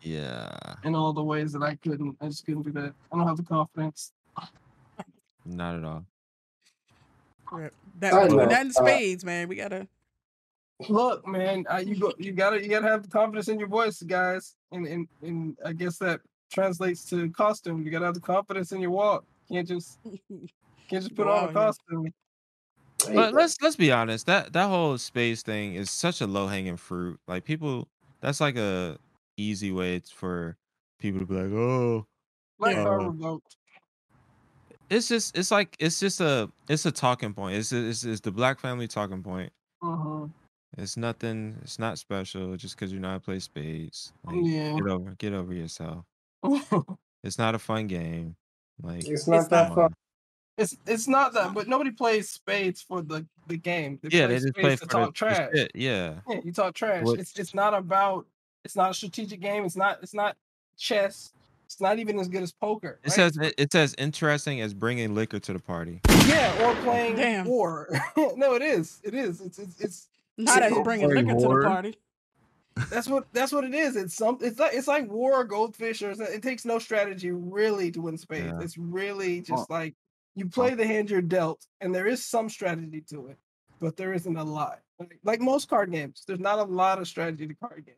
Yeah, 0.00 0.56
in 0.84 0.94
all 0.94 1.12
the 1.12 1.24
ways 1.24 1.52
that 1.52 1.62
I 1.62 1.74
couldn't. 1.76 2.16
I 2.20 2.28
just 2.28 2.46
couldn't 2.46 2.62
do 2.62 2.72
that. 2.72 2.94
I 3.12 3.16
don't 3.16 3.26
have 3.26 3.36
the 3.36 3.42
confidence. 3.42 4.12
not 5.44 5.76
at 5.76 5.84
all. 5.84 6.04
Rip. 7.52 7.74
That 7.98 8.14
I 8.14 8.22
between 8.22 8.38
know, 8.38 8.46
that 8.46 8.60
and 8.60 8.70
uh, 8.70 8.72
spades, 8.72 9.24
man. 9.24 9.48
We 9.48 9.56
gotta. 9.56 9.88
Look, 10.88 11.26
man, 11.26 11.64
uh, 11.70 11.78
you 11.78 11.98
go. 11.98 12.12
You 12.18 12.32
gotta. 12.32 12.62
You 12.62 12.68
gotta 12.68 12.86
have 12.86 13.02
the 13.02 13.08
confidence 13.08 13.48
in 13.48 13.58
your 13.58 13.68
voice, 13.68 14.02
guys. 14.02 14.54
And 14.72 14.86
and 14.86 15.08
and 15.22 15.56
I 15.64 15.72
guess 15.72 15.96
that 15.98 16.20
translates 16.52 17.08
to 17.10 17.30
costume. 17.30 17.82
You 17.82 17.90
gotta 17.90 18.04
have 18.04 18.14
the 18.14 18.20
confidence 18.20 18.72
in 18.72 18.80
your 18.80 18.90
walk. 18.90 19.24
Can't 19.50 19.66
just 19.66 19.98
can't 20.04 21.02
just 21.02 21.14
put 21.16 21.24
Go 21.24 21.32
on 21.32 21.44
out 21.44 21.50
a 21.50 21.52
costume. 21.54 22.12
Hey, 23.06 23.14
But 23.14 23.32
let's 23.34 23.56
let's 23.62 23.76
be 23.76 23.90
honest. 23.90 24.26
That 24.26 24.52
that 24.52 24.68
whole 24.68 24.98
space 24.98 25.42
thing 25.42 25.74
is 25.74 25.90
such 25.90 26.20
a 26.20 26.26
low 26.26 26.46
hanging 26.46 26.76
fruit. 26.76 27.20
Like 27.26 27.44
people, 27.44 27.88
that's 28.20 28.40
like 28.40 28.56
a 28.56 28.98
easy 29.38 29.72
way 29.72 30.00
for 30.12 30.56
people 30.98 31.20
to 31.20 31.26
be 31.26 31.34
like, 31.34 31.52
oh, 31.52 32.06
Like 32.58 32.76
Yeah. 32.76 32.84
car 32.84 33.00
Uh, 33.00 33.04
revoked. 33.10 33.56
it's 34.90 35.08
just 35.08 35.36
it's 35.38 35.50
like 35.50 35.74
it's 35.78 36.00
just 36.00 36.20
a 36.20 36.50
it's 36.68 36.84
a 36.84 36.92
talking 36.92 37.32
point. 37.32 37.56
It's 37.56 37.72
it's, 37.72 38.04
it's 38.04 38.20
the 38.20 38.32
black 38.32 38.60
family 38.60 38.88
talking 38.88 39.22
point. 39.22 39.52
Uh-huh. 39.82 40.26
It's 40.76 40.96
nothing. 40.96 41.56
It's 41.62 41.78
not 41.78 41.98
special 41.98 42.56
just 42.56 42.76
because 42.76 42.92
you 42.92 42.98
know 43.00 43.08
how 43.08 43.14
to 43.14 43.20
play 43.20 43.38
spades. 43.38 44.12
Oh, 44.26 44.32
like, 44.34 44.44
Yeah. 44.44 44.74
get 44.74 44.86
over 44.88 45.10
get 45.18 45.32
over 45.32 45.54
yourself. 45.54 46.04
It's 47.24 47.38
not 47.38 47.54
a 47.56 47.58
fun 47.58 47.86
game. 47.88 48.36
Like 48.80 49.04
It's 49.08 49.26
not 49.26 49.38
It's 49.40 49.48
that 49.48 49.68
come 49.68 49.74
fun. 49.76 49.94
it's 50.58 50.76
it's 50.86 51.08
not 51.08 51.32
that, 51.34 51.54
but 51.54 51.66
nobody 51.66 51.90
plays 51.90 52.28
spades 52.30 52.80
for 52.82 53.02
the 53.02 53.26
the 53.48 53.56
game. 53.56 53.98
They 54.02 54.10
Yeah, 54.16 54.26
play 54.26 54.34
they 54.34 54.40
just 54.42 54.54
play 54.54 54.70
to 54.70 54.76
for 54.76 54.86
talk 54.86 55.06
the 55.08 55.12
trash. 55.12 55.50
shit. 55.54 55.72
Yeah. 55.74 56.20
Yeah, 56.28 56.40
you 56.44 56.52
talk 56.52 56.74
trash. 56.74 57.04
What- 57.04 57.18
It's 57.18 57.36
it's 57.38 57.54
not 57.54 57.74
about. 57.74 58.26
It's 58.64 58.76
not 58.76 58.90
a 58.90 58.94
strategic 58.94 59.40
game. 59.40 59.64
It's 59.64 59.76
not. 59.76 59.98
It's 60.02 60.14
not 60.14 60.36
chess. 60.76 61.32
It's 61.64 61.80
not 61.80 61.98
even 61.98 62.18
as 62.20 62.28
good 62.28 62.42
as 62.44 62.52
poker. 62.52 63.00
It 63.02 63.08
right? 63.08 63.12
says 63.16 63.36
it, 63.38 63.54
it's 63.58 63.74
as 63.74 63.94
interesting 63.98 64.60
as 64.60 64.72
bringing 64.72 65.14
liquor 65.16 65.40
to 65.40 65.52
the 65.52 65.58
party. 65.58 66.00
Yeah, 66.26 66.64
or 66.64 66.74
playing 66.82 67.16
Damn. 67.16 67.46
war. 67.46 67.88
no, 68.36 68.54
it 68.54 68.62
is. 68.62 69.00
It 69.02 69.14
is. 69.14 69.40
It's 69.40 69.58
it's, 69.58 69.80
it's 69.80 70.08
Not 70.38 70.62
as 70.62 70.72
bringing 70.84 71.10
play 71.10 71.22
liquor 71.22 71.38
to 71.40 71.48
the 71.48 71.62
party. 71.64 71.94
that's 72.90 73.08
what 73.08 73.26
that's 73.32 73.52
what 73.52 73.64
it 73.64 73.74
is. 73.74 73.96
It's 73.96 74.14
some. 74.14 74.38
It's 74.42 74.58
like 74.58 74.74
it's 74.74 74.86
like 74.88 75.10
war 75.10 75.34
or 75.34 75.44
goldfish 75.44 76.02
or. 76.02 76.10
It 76.10 76.42
takes 76.42 76.64
no 76.64 76.78
strategy 76.78 77.30
really 77.30 77.90
to 77.92 78.02
win 78.02 78.18
spades. 78.18 78.46
Yeah. 78.46 78.60
It's 78.60 78.76
really 78.76 79.40
just 79.40 79.66
Oh. 79.70 79.72
like 79.72 79.94
you 80.34 80.46
play 80.48 80.74
the 80.74 80.86
hand 80.86 81.10
you're 81.10 81.22
dealt, 81.22 81.64
and 81.80 81.94
there 81.94 82.06
is 82.06 82.24
some 82.24 82.50
strategy 82.50 83.00
to 83.08 83.28
it, 83.28 83.38
but 83.80 83.96
there 83.96 84.12
isn't 84.12 84.36
a 84.36 84.44
lot. 84.44 84.80
Like, 84.98 85.18
like 85.24 85.40
most 85.40 85.68
card 85.70 85.90
games, 85.90 86.24
there's 86.26 86.40
not 86.40 86.58
a 86.58 86.64
lot 86.64 86.98
of 86.98 87.08
strategy 87.08 87.46
to 87.46 87.54
card 87.54 87.84
games. 87.86 87.96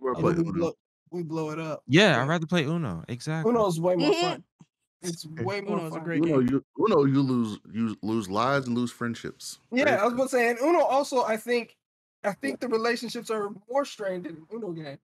We're 0.00 0.14
And 0.14 0.24
then 0.26 0.34
playing 0.34 0.46
we 0.46 0.52
blow, 0.58 0.72
we 1.10 1.22
blow 1.22 1.50
it 1.50 1.60
up. 1.60 1.82
Yeah, 1.86 2.16
but 2.16 2.22
I'd 2.22 2.28
rather 2.28 2.46
play 2.46 2.64
Uno. 2.64 3.04
Exactly. 3.08 3.50
Uno's 3.52 3.78
way 3.80 3.94
more 3.94 4.10
Mhm. 4.10 4.20
fun. 4.20 4.44
It's 5.08 5.26
way 5.26 5.60
more 5.60 5.78
Uno's 5.78 5.96
a 5.96 6.00
great 6.00 6.22
Uno, 6.24 6.40
game. 6.40 6.48
you 6.48 6.64
Uno, 6.78 7.04
you 7.04 7.20
lose 7.22 7.58
you 7.72 7.96
lose 8.02 8.28
lives 8.28 8.66
and 8.66 8.76
lose 8.76 8.90
friendships. 8.92 9.58
Yeah, 9.70 9.84
Very 9.84 9.96
I 9.98 10.04
was 10.04 10.12
about 10.14 10.22
to 10.24 10.28
say, 10.30 10.50
and 10.50 10.58
Uno 10.60 10.80
also, 10.80 11.22
I 11.24 11.36
think, 11.36 11.76
I 12.24 12.32
think 12.32 12.60
the 12.60 12.68
relationships 12.68 13.30
are 13.30 13.50
more 13.70 13.84
strained 13.84 14.26
in 14.26 14.36
Uno 14.52 14.72
game 14.72 14.84
because 14.84 14.98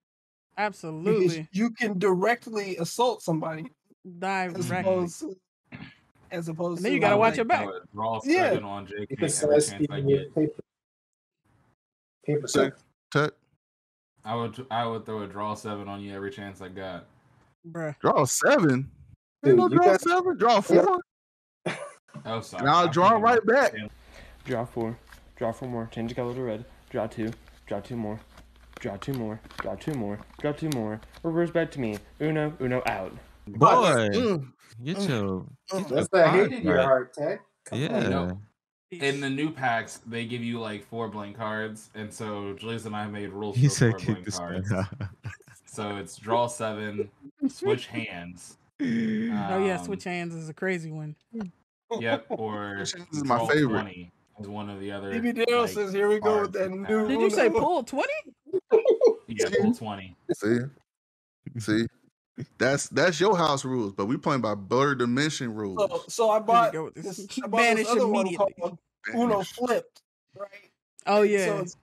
Absolutely. 0.58 1.48
you 1.52 1.70
can 1.70 1.98
directly 1.98 2.76
assault 2.78 3.22
somebody 3.22 3.66
as 4.22 4.70
opposed 4.70 5.20
to, 5.20 5.36
as 6.30 6.48
opposed 6.48 6.78
And 6.78 6.84
then 6.84 6.90
to 6.90 6.94
you 6.94 7.00
gotta 7.00 7.16
like- 7.16 7.20
watch 7.30 7.36
your 7.36 7.44
back. 7.46 7.68
I 7.68 7.78
draw 7.94 8.20
Yeah. 8.24 8.50
seven 8.50 8.64
on 8.64 8.86
You 8.88 9.06
JK 9.06 9.16
can 9.16 9.24
every 9.24 9.60
chance 9.60 9.86
I 9.90 10.00
get. 10.00 10.34
paper. 10.34 10.62
Paper 12.24 12.46
Tech, 12.46 12.72
cut. 13.10 13.24
tech, 13.24 13.32
I 14.24 14.34
would 14.36 14.66
I 14.70 14.86
would 14.86 15.04
throw 15.04 15.22
a 15.22 15.26
draw 15.26 15.54
seven 15.54 15.88
on 15.88 16.00
you 16.00 16.14
every 16.14 16.30
chance 16.30 16.60
I 16.60 16.68
got. 16.68 17.06
Bruh. 17.68 17.98
draw 18.00 18.24
seven. 18.24 18.90
Dude, 19.42 19.50
Ain't 19.50 19.58
no 19.58 19.68
draw 19.68 19.84
got- 19.84 20.00
seven. 20.00 20.36
Draw 20.36 20.54
Yeah. 20.54 20.60
four. 20.60 21.00
Oh, 22.24 22.40
sorry. 22.40 22.60
And 22.60 22.70
I'll 22.70 22.88
draw 22.88 23.12
right 23.16 23.44
back. 23.46 23.74
Draw 24.44 24.64
four. 24.66 24.96
Draw 25.36 25.50
four 25.52 25.68
more. 25.68 25.88
Change 25.90 26.10
the 26.10 26.14
color 26.14 26.34
to 26.34 26.42
red. 26.42 26.64
Draw 26.90 27.06
two. 27.08 27.32
Draw 27.66 27.80
two 27.80 27.96
more. 27.96 28.20
Draw 28.78 28.96
two 28.98 29.14
more. 29.14 29.40
Draw 29.58 29.74
two 29.76 29.94
more. 29.94 30.18
Draw 30.40 30.52
two 30.52 30.68
more. 30.74 31.00
Reverse 31.24 31.50
back 31.50 31.70
to 31.72 31.80
me. 31.80 31.98
Uno. 32.20 32.52
Uno 32.60 32.82
out. 32.86 33.12
Boy, 33.48 33.66
mm, 33.66 34.10
mm, 34.10 34.34
Ugh. 34.34 34.40
Mm. 34.42 34.52
get 34.84 35.08
your, 35.08 35.46
get 35.72 35.88
That's 35.88 36.08
the 36.10 36.28
hate 36.28 36.38
cards 36.38 36.52
in 36.52 36.62
your 36.62 36.82
heart, 36.82 37.12
Tech. 37.14 37.40
Come. 37.64 37.78
Yeah. 37.80 38.08
know, 38.08 38.40
In 38.92 39.20
the 39.20 39.30
new 39.30 39.50
packs, 39.50 40.00
they 40.06 40.24
give 40.26 40.42
you 40.42 40.60
like 40.60 40.84
four 40.84 41.08
blank 41.08 41.36
cards, 41.36 41.90
and 41.96 42.12
so 42.12 42.52
Julius 42.52 42.84
and 42.84 42.94
I 42.94 43.06
made 43.08 43.30
rules 43.30 43.56
He 43.56 43.68
for 43.68 43.90
four 43.90 43.98
blank 43.98 44.32
cards. 44.32 44.70
So 45.66 45.96
it's 45.96 46.16
draw 46.18 46.46
seven, 46.48 47.10
switch 47.48 47.86
hands. 47.98 48.58
Oh 48.82 49.64
yeah, 49.64 49.78
Um, 49.78 49.84
switch 49.84 50.04
hands 50.04 50.34
is 50.34 50.48
a 50.48 50.54
crazy 50.54 50.90
one. 50.90 51.16
Yep, 51.98 52.26
or 52.30 52.84
Switch 52.84 53.00
hands 53.00 53.18
is 53.18 53.24
my 53.24 53.46
favorite. 53.46 53.82
20 53.82 54.12
is 54.40 54.48
one 54.48 54.68
of 54.68 54.80
the 54.80 54.92
other. 54.92 55.12
BB 55.12 55.44
Daryl 55.44 55.62
like, 55.62 55.70
says, 55.70 55.92
"Here 55.92 56.08
we 56.08 56.20
go 56.20 56.42
with 56.42 56.52
that 56.52 56.70
new." 56.70 57.08
Did 57.08 57.20
you 57.20 57.30
say 57.30 57.46
Uno." 57.46 57.60
pull 57.60 57.82
twenty? 57.84 58.12
Yeah, 59.28 59.48
pull 59.60 59.74
twenty. 59.74 60.16
See, 60.34 60.58
see. 61.58 61.86
That's 62.58 62.88
that's 62.88 63.20
your 63.20 63.36
house 63.36 63.64
rules, 63.64 63.92
but 63.92 64.06
we 64.06 64.16
playing 64.16 64.40
by 64.40 64.54
blur 64.54 64.94
dimension 64.94 65.54
rules. 65.54 65.78
So, 65.78 66.02
so 66.08 66.30
I 66.30 66.38
bought 66.38 66.72
go 66.72 66.90
this. 66.90 67.16
this. 67.16 67.38
I 67.42 67.46
bought 67.46 67.58
Banish 67.58 67.86
this 67.86 67.96
other 67.96 68.06
one 68.06 68.26
immediately. 68.26 68.54
called 68.58 68.78
Uno 69.14 69.42
Flipped, 69.42 70.02
right? 70.34 70.48
Oh 71.06 71.22
yeah. 71.22 71.46
So 71.46 71.58
it's, 71.58 71.76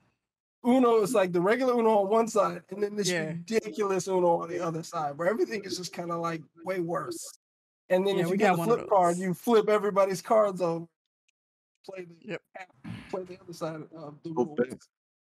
Uno 0.65 1.02
is 1.02 1.14
like 1.14 1.31
the 1.31 1.41
regular 1.41 1.73
Uno 1.73 1.99
on 1.99 2.10
one 2.10 2.27
side, 2.27 2.64
and 2.69 2.84
then 2.84 2.95
this 2.95 3.10
Yeah. 3.10 3.27
ridiculous 3.30 4.07
Uno 4.07 4.41
on 4.41 4.49
the 4.49 4.60
other 4.60 4.84
side, 4.84 5.18
where 5.18 5.30
everything 5.30 5.64
is 5.64 5.77
just 5.77 5.94
kind 5.94 6.11
of 6.11 6.19
like 6.19 6.41
way 6.65 6.80
worse. 6.80 7.40
And 7.90 8.06
then 8.06 8.18
Yeah, 8.18 8.23
if 8.23 8.27
we 8.27 8.34
you 8.34 8.38
got 8.40 8.57
get 8.57 8.61
a 8.61 8.76
flip 8.76 8.90
card, 8.90 9.18
you 9.18 9.34
flip 9.34 9.69
everybody's 9.69 10.22
cards 10.22 10.61
over. 10.61 10.86
Play 11.86 12.06
the 12.06 12.15
Yep. 12.22 12.41
play 13.10 13.23
the 13.23 13.40
other 13.41 13.53
side 13.53 13.81
of 13.95 14.22
the 14.22 14.31
rules. 14.31 14.60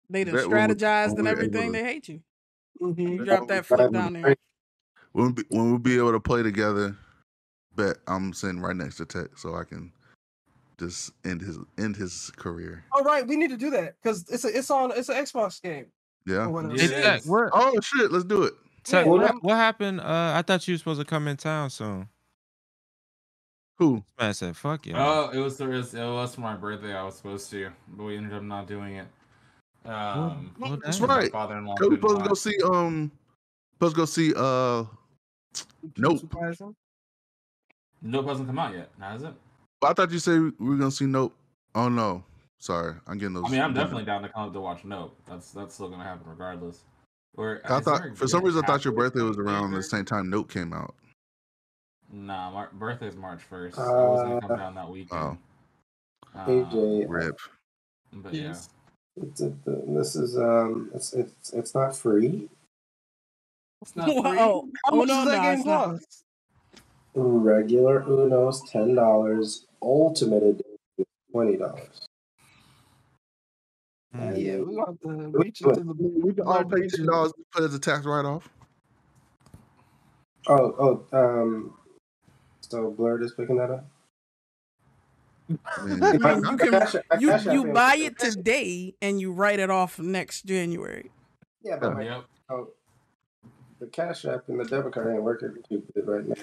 They 0.09 0.25
done 0.25 0.35
Bet 0.35 0.47
when 0.47 0.69
strategized 0.69 1.17
and 1.17 1.27
everything. 1.27 1.71
They 1.71 1.83
hate 1.83 2.09
you. 2.09 2.21
Mhm. 2.81 2.97
You 3.19 3.25
drop 3.25 3.47
that 3.47 3.65
flip 3.65 3.91
down 3.91 4.13
there. 4.13 4.35
When 5.13 5.27
we, 5.27 5.33
be, 5.33 5.43
when 5.49 5.69
we'll 5.71 5.79
be 5.79 5.97
able 5.97 6.11
to 6.11 6.19
play 6.19 6.43
together, 6.43 6.97
bet 7.75 7.97
I'm 8.07 8.33
sitting 8.33 8.59
right 8.59 8.75
next 8.75 8.97
to 8.97 9.05
Tech, 9.05 9.37
so 9.37 9.55
I 9.55 9.63
can 9.63 9.93
just 10.81 11.11
end 11.23 11.41
his 11.41 11.57
end 11.77 11.95
his 11.95 12.31
career. 12.35 12.83
All 12.91 13.03
right, 13.03 13.25
we 13.25 13.35
need 13.37 13.51
to 13.51 13.57
do 13.57 13.69
that 13.71 13.95
because 14.01 14.27
it's 14.29 14.43
a 14.43 14.57
it's 14.57 14.71
on 14.71 14.91
it's 14.95 15.09
an 15.09 15.15
Xbox 15.15 15.61
game. 15.61 15.85
Yeah. 16.25 16.47
or 16.47 16.75
Yeah. 16.75 17.19
What, 17.25 17.49
Oh 17.53 17.79
shit, 17.81 18.11
let's 18.11 18.25
do 18.25 18.43
it. 18.43 18.53
Tech, 18.83 19.05
Yeah, 19.05 19.11
what, 19.11 19.43
what 19.43 19.55
happened? 19.55 20.01
Uh, 20.01 20.33
I 20.35 20.41
thought 20.41 20.67
you 20.67 20.73
were 20.73 20.77
supposed 20.79 20.99
to 20.99 21.05
come 21.05 21.27
in 21.27 21.37
town 21.37 21.69
soon. 21.69 22.09
Who? 23.77 24.03
Man 24.19 24.33
said, 24.33 24.55
"Fuck 24.57 24.85
you." 24.85 24.93
Oh, 24.95 25.29
it 25.33 25.39
was, 25.39 25.59
it 25.59 25.67
was 25.67 25.93
it 25.93 26.03
was 26.03 26.35
for 26.35 26.41
my 26.41 26.55
birthday. 26.55 26.93
I 26.93 27.03
was 27.03 27.15
supposed 27.15 27.49
to, 27.51 27.71
but 27.89 28.03
we 28.03 28.17
ended 28.17 28.33
up 28.33 28.43
not 28.43 28.67
doing 28.67 28.95
it. 28.95 29.07
Um, 29.85 30.53
well, 30.59 30.77
That's 30.83 30.99
right. 31.01 31.31
father-in-law 31.31 31.75
Cause 31.75 31.89
we 31.89 31.95
supposed 31.95 32.21
to 32.21 32.27
go 32.27 32.33
see 32.35 32.57
um 32.63 33.11
supposed 33.73 33.95
to 33.95 34.01
go 34.01 34.05
see 34.05 34.33
uh 34.35 34.83
Nope. 35.97 36.19
Surprise 36.19 36.61
him. 36.61 36.75
Nope 38.03 38.27
hasn't 38.27 38.47
come 38.47 38.59
out 38.59 38.75
yet, 38.75 38.89
Now, 38.99 39.11
has 39.11 39.23
it? 39.23 39.33
I 39.83 39.93
thought 39.93 40.11
you 40.11 40.19
said 40.19 40.39
we 40.59 40.69
were 40.69 40.75
gonna 40.77 40.91
see 40.91 41.05
Nope. 41.05 41.35
Oh 41.75 41.89
no. 41.89 42.23
Sorry. 42.59 42.93
I'm 43.07 43.17
getting 43.17 43.33
those. 43.33 43.45
I 43.47 43.49
mean, 43.49 43.61
I'm 43.61 43.73
getting- 43.73 43.83
definitely 43.85 44.05
down 44.05 44.21
to 44.21 44.29
come 44.29 44.47
up 44.47 44.53
to 44.53 44.59
watch 44.61 44.83
Nope. 44.85 45.15
That's 45.27 45.51
that's 45.51 45.73
still 45.73 45.89
gonna 45.89 46.03
happen 46.03 46.29
regardless. 46.29 46.83
Or 47.35 47.61
I 47.65 47.79
thought 47.79 48.01
for 48.15 48.27
some 48.27 48.43
reason 48.43 48.63
I 48.63 48.67
thought 48.67 48.83
your 48.85 48.93
birthday 48.93 49.21
was 49.21 49.37
point 49.37 49.47
around 49.49 49.71
the 49.71 49.81
same 49.81 50.05
time 50.05 50.29
Nope 50.29 50.51
came 50.51 50.73
out. 50.73 50.93
Nah, 52.11 52.51
my 52.51 52.65
birthday's 52.73 53.15
March 53.15 53.41
first. 53.41 53.79
I 53.79 53.83
was 53.89 54.21
gonna 54.23 54.41
come 54.41 54.51
Uh, 54.51 54.55
down 54.57 54.75
that 54.75 54.89
weekend. 54.89 55.19
Oh, 55.21 55.37
Um, 56.39 56.47
AJ, 56.47 57.05
rip. 57.09 57.39
but 58.13 58.33
Yes. 58.33 58.69
it's 59.15 59.41
a, 59.41 59.53
this 59.65 60.15
is 60.15 60.37
um, 60.37 60.91
it's 60.93 61.13
it's 61.13 61.53
it's 61.53 61.73
not 61.73 61.95
free. 61.95 62.49
It's 63.81 63.95
not 63.95 64.05
free. 64.07 64.15
Whoa. 64.21 64.67
How 64.85 64.91
Oh, 64.91 64.95
much 64.97 65.07
no, 65.07 65.13
does 65.15 65.25
that 65.25 65.37
no, 65.37 65.41
game 65.41 65.53
it's 65.57 65.65
not. 65.65 65.85
cost? 65.85 66.23
Regular 67.15 68.01
Uno's 68.03 68.61
ten 68.69 68.93
dollars. 68.95 69.65
Ultimate 69.81 70.43
edition 70.43 70.77
is 70.97 71.05
twenty 71.31 71.57
dollars. 71.57 72.07
Mm. 74.15 74.45
Yeah, 74.45 74.57
we 74.57 74.75
gonna 74.75 74.85
have 74.87 74.99
to 75.01 75.37
reach 75.37 75.61
into 75.61 75.83
the 75.83 75.93
We 76.23 76.33
can 76.33 76.45
all 76.45 76.63
pay 76.65 76.71
ten 76.77 76.81
region. 76.81 77.05
dollars 77.07 77.31
to 77.33 77.43
put 77.53 77.63
as 77.63 77.73
a 77.73 77.79
tax 77.79 78.05
write 78.05 78.25
off. 78.25 78.49
Oh 80.47 81.05
oh 81.13 81.17
um, 81.17 81.73
so 82.61 82.91
Blurred 82.91 83.23
is 83.23 83.33
picking 83.33 83.57
that 83.57 83.71
up. 83.71 83.85
I 85.77 85.83
mean, 85.83 86.03
I 86.03 86.35
mean, 86.35 86.43
you 86.51 86.57
can 86.57 86.71
Cash 86.71 86.95
you 87.19 87.51
you 87.51 87.65
buy 87.73 87.95
it 87.95 88.17
today 88.19 88.95
and 89.01 89.19
you 89.19 89.31
write 89.31 89.59
it 89.59 89.69
off 89.69 89.99
next 89.99 90.45
January. 90.45 91.11
Yeah, 91.63 91.77
but 91.79 91.93
my, 91.93 92.03
Yep. 92.03 92.25
oh, 92.49 92.67
the 93.79 93.87
Cash 93.87 94.25
App 94.25 94.47
and 94.49 94.59
the 94.59 94.65
debit 94.65 94.93
card 94.93 95.13
ain't 95.13 95.23
working 95.23 95.55
too 95.69 95.83
good 95.93 96.07
right 96.07 96.25
now. 96.27 96.35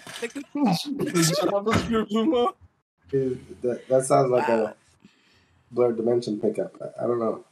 Uno. 3.12 3.28
Dude, 3.28 3.62
that, 3.62 3.88
that 3.88 4.04
sounds 4.04 4.30
like 4.30 4.48
Wow. 4.48 4.64
a 4.66 4.74
Blurred 5.70 5.96
Dimension 5.96 6.40
pickup. 6.40 6.74
I, 6.80 7.04
I 7.04 7.06
don't 7.06 7.18
know. 7.18 7.44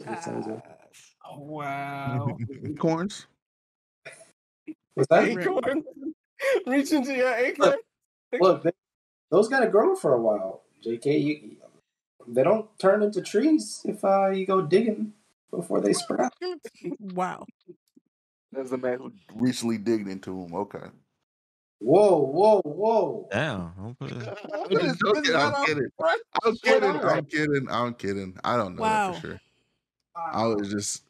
It 0.00 0.22
sounds 0.22 0.46
like- 0.46 0.64
Oh, 1.32 1.38
wow. 1.38 2.36
Corns. 2.78 3.26
What's 4.94 5.08
that? 5.08 5.28
Acorn. 5.28 5.84
Reach 6.66 6.90
into 6.92 7.14
your 7.14 7.32
acorn. 7.32 7.74
Look, 8.40 8.62
they, 8.64 8.72
those 9.30 9.48
gotta 9.48 9.68
grow 9.68 9.94
for 9.94 10.14
a 10.14 10.20
while. 10.20 10.62
JK, 10.84 11.22
you, 11.22 11.56
they 12.26 12.42
don't 12.42 12.66
turn 12.78 13.02
into 13.02 13.22
trees 13.22 13.82
if 13.84 14.04
uh, 14.04 14.30
you 14.30 14.46
go 14.46 14.62
digging 14.62 15.12
before 15.50 15.80
they 15.80 15.92
sprout. 15.92 16.32
wow. 16.98 17.44
That's 18.52 18.70
the 18.70 18.78
man 18.78 18.98
who 18.98 19.12
recently 19.34 19.78
digged 19.78 20.08
into 20.08 20.30
them. 20.30 20.54
Okay. 20.54 20.86
Whoa, 21.80 22.18
whoa, 22.18 22.60
whoa! 22.62 23.28
Damn. 23.32 23.72
Don't 23.78 23.98
put 23.98 24.12
it- 24.12 24.38
I'm 24.54 24.70
just 24.70 25.00
joking. 25.04 25.34
I'm 25.34 25.64
kidding. 25.64 25.88
I'm 26.44 26.56
kidding. 26.56 26.90
I'm 27.00 27.24
kidding. 27.24 27.66
I'm 27.70 27.94
kidding. 27.94 28.36
I 28.44 28.56
don't 28.56 28.76
know 28.76 28.82
that 28.82 29.14
for 29.16 29.26
sure. 29.28 29.40
I 30.14 30.44
was 30.46 30.70
just 30.70 31.04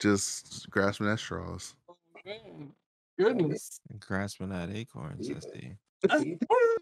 just 0.00 0.68
grasping 0.70 1.08
at 1.08 1.20
straws. 1.20 1.74
Man, 2.24 2.72
Goodness. 3.18 3.80
grasping 4.00 4.52
at 4.52 4.70
acorns. 4.70 5.28
That's 5.28 5.46
the. 5.46 5.76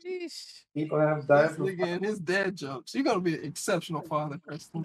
Sheesh. 0.04 0.62
People 0.74 0.98
have 0.98 1.18
This 1.18 1.26
died 1.26 1.50
from 1.52 2.02
his 2.02 2.18
dad 2.18 2.56
jokes. 2.56 2.94
You're 2.94 3.04
gonna 3.04 3.20
be 3.20 3.34
an 3.34 3.44
exceptional 3.44 4.00
father, 4.02 4.38
Preston. 4.38 4.84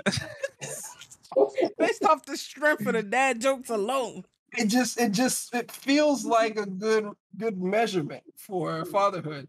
Based 1.78 2.04
off 2.06 2.26
the 2.26 2.36
strength 2.38 2.86
of 2.86 2.94
the 2.94 3.04
dad 3.04 3.40
jokes 3.40 3.70
alone. 3.70 4.26
It 4.58 4.66
just 4.68 5.00
it 5.00 5.12
just 5.12 5.54
it 5.54 5.72
feels 5.72 6.26
like 6.26 6.58
a 6.58 6.66
good 6.66 7.10
good 7.38 7.62
measurement 7.62 8.24
for 8.38 8.84
fatherhood. 8.86 9.48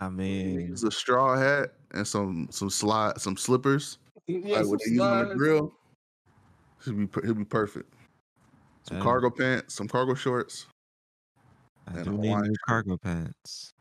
I 0.00 0.08
mean, 0.08 0.70
It's 0.72 0.82
a 0.84 0.90
straw 0.90 1.36
hat 1.36 1.72
and 1.92 2.06
some 2.06 2.48
some 2.50 2.70
slide 2.70 3.20
some 3.20 3.36
slippers. 3.36 3.98
Mm, 4.28 4.46
yeah, 4.46 4.58
like 4.58 4.66
what 4.66 4.80
they 4.84 4.92
use 4.92 5.00
on 5.00 5.28
the 5.28 5.34
grill. 5.34 5.72
Should 6.82 7.12
be 7.12 7.20
he'll 7.22 7.34
be 7.34 7.44
perfect. 7.44 7.92
Some 8.84 8.98
Hey. 8.98 9.02
cargo 9.02 9.30
pants, 9.30 9.74
some 9.74 9.88
cargo 9.88 10.14
shorts. 10.14 10.66
I 11.86 11.92
and 11.92 12.04
do 12.04 12.10
a 12.10 12.12
need 12.14 12.28
Hawaiian 12.28 12.48
new 12.48 12.56
cargo 12.66 12.96
pants. 12.96 13.72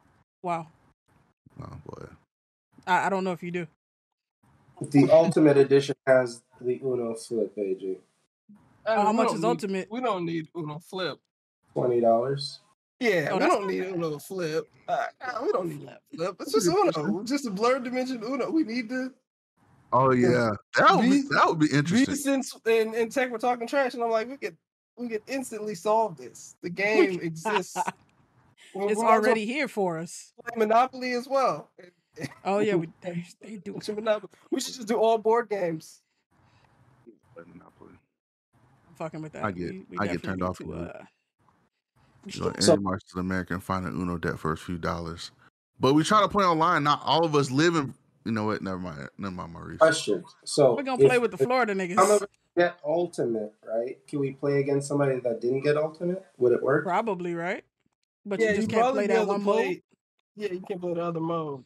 Wow. 0.42 0.68
Oh 1.62 1.78
boy. 1.86 2.06
I, 2.86 3.08
I 3.08 3.10
don't 3.10 3.24
know 3.24 3.32
if 3.34 3.44
you 3.44 3.52
do. 3.52 3.68
the 4.82 5.10
Ultimate 5.12 5.58
Edition 5.58 5.96
has 6.06 6.42
the 6.62 6.80
Uno 6.84 7.14
Flip, 7.16 7.56
AJ. 7.56 7.98
How 8.88 9.12
much 9.12 9.28
is 9.34 9.42
need- 9.42 9.46
ultimate? 9.48 9.88
We 9.92 10.02
don't 10.02 10.26
need 10.26 10.48
Uno 10.56 10.80
Flip. 10.80 11.18
Twenty 11.74 12.00
dollars. 12.02 12.60
Yeah, 13.00 13.30
Oh, 13.32 13.38
we 13.38 13.46
don't 13.46 13.68
need 13.68 13.82
bad. 13.84 13.94
Uno 13.94 14.18
Flip. 14.18 14.68
Uh, 14.88 15.06
uh, 15.22 15.40
we 15.44 15.52
don't 15.52 15.70
need 15.70 15.82
Uno 15.84 15.98
Flip. 16.16 16.36
It's 16.40 16.52
just 16.54 16.68
Uno. 16.68 17.24
Just 17.24 17.46
a 17.46 17.52
blurred 17.52 17.84
dimension 17.84 18.24
Uno. 18.24 18.50
We 18.50 18.64
need 18.64 18.90
to 18.90 19.12
Oh 19.94 20.12
yeah. 20.12 20.52
That 20.78 20.96
would 20.96 21.02
be 21.04 21.10
These- 21.10 21.30
that 21.30 21.44
would 21.48 21.60
be 21.60 21.68
interesting. 21.72 22.16
since 22.16 22.58
and, 22.66 22.96
and 22.96 23.12
tech 23.12 23.30
were 23.30 23.38
talking 23.38 23.68
trash, 23.68 23.94
and 23.94 24.04
I'm 24.04 24.10
like, 24.10 24.28
we 24.30 24.38
could 24.38 24.58
we 24.98 25.08
could 25.10 25.22
instantly 25.28 25.76
solve 25.76 26.18
this. 26.18 26.56
The 26.64 26.70
game 26.86 27.20
exists. 27.22 27.78
We- 27.78 27.82
It's 27.84 28.74
we 28.76 28.86
might 28.86 28.92
as 28.92 28.98
well 28.98 29.08
already 29.08 29.46
here 29.46 29.68
for 29.68 29.98
us. 30.00 30.34
play 30.46 30.58
Monopoly 30.58 31.12
as 31.14 31.28
well. 31.28 31.70
Oh 32.44 32.58
yeah, 32.58 32.74
we 32.74 32.90
they, 33.02 33.24
they 33.42 33.58
do. 33.58 33.74
We 33.74 33.82
should 33.82 33.94
Monopoly- 33.96 34.32
we 34.50 34.60
should 34.60 34.74
just 34.74 34.88
do 34.88 34.96
all 34.98 35.20
board 35.20 35.50
games. 35.50 36.02
I'm 39.00 39.06
fucking 39.06 39.22
with 39.22 39.34
that. 39.34 39.44
I 39.46 39.52
get- 39.52 39.72
We- 39.72 39.86
we 39.90 39.98
I 40.00 40.08
get 40.08 40.24
turned 40.24 40.42
off 40.42 40.58
to, 40.58 40.74
of 40.74 40.88
uh, 40.90 40.94
You 42.26 42.42
know, 42.42 42.54
So- 42.60 42.74
any 42.74 42.82
march 42.82 43.04
to 43.14 43.20
America 43.20 43.54
and 43.54 43.64
find 43.64 43.86
Uno 43.86 44.18
deck 44.18 44.38
for 44.38 44.52
a 44.52 44.58
few 44.58 44.78
dollars. 44.78 45.32
But 45.80 45.94
we 45.94 46.04
try 46.04 46.22
to 46.22 46.28
play 46.28 46.44
online. 46.44 46.84
Not 46.84 47.02
all 47.06 47.24
of 47.24 47.36
us 47.36 47.52
live 47.52 47.76
in. 47.76 47.94
You 48.26 48.32
know 48.34 48.46
what? 48.46 48.62
Never 48.62 48.80
mind. 48.80 49.08
Never 49.18 49.34
mind, 49.34 49.54
Maurice. 49.54 49.78
Question. 49.78 50.26
So 50.44 50.76
We're 50.76 50.84
gonna 50.84 50.98
play 51.06 51.20
with 51.20 51.32
the 51.32 51.38
if 51.38 51.44
Florida 51.48 51.72
Some 51.74 51.80
niggas. 51.80 52.16
of 52.16 52.22
us 52.24 52.28
get 52.58 52.80
Ultimate, 52.84 53.54
right? 53.66 54.06
Can 54.08 54.20
we 54.20 54.34
play 54.34 54.60
against 54.60 54.88
somebody 54.90 55.20
that 55.22 55.40
didn't 55.40 55.62
get 55.62 55.78
Ultimate? 55.78 56.26
Would 56.38 56.52
it 56.54 56.62
work? 56.64 56.84
Probably 56.84 57.36
right. 57.36 57.64
But 58.26 58.40
yeah, 58.42 58.50
you 58.50 58.56
just 58.58 58.62
you'd 58.72 58.76
can't 58.82 58.94
play 58.94 59.04
be 59.04 59.08
that 59.14 59.22
able 59.22 59.28
one 59.28 59.44
play- 59.44 59.68
mode. 59.68 59.82
Yeah, 60.36 60.52
you 60.52 60.62
can't 60.68 60.82
play 60.82 60.94
the 60.96 61.02
other 61.04 61.22
mode. 61.22 61.64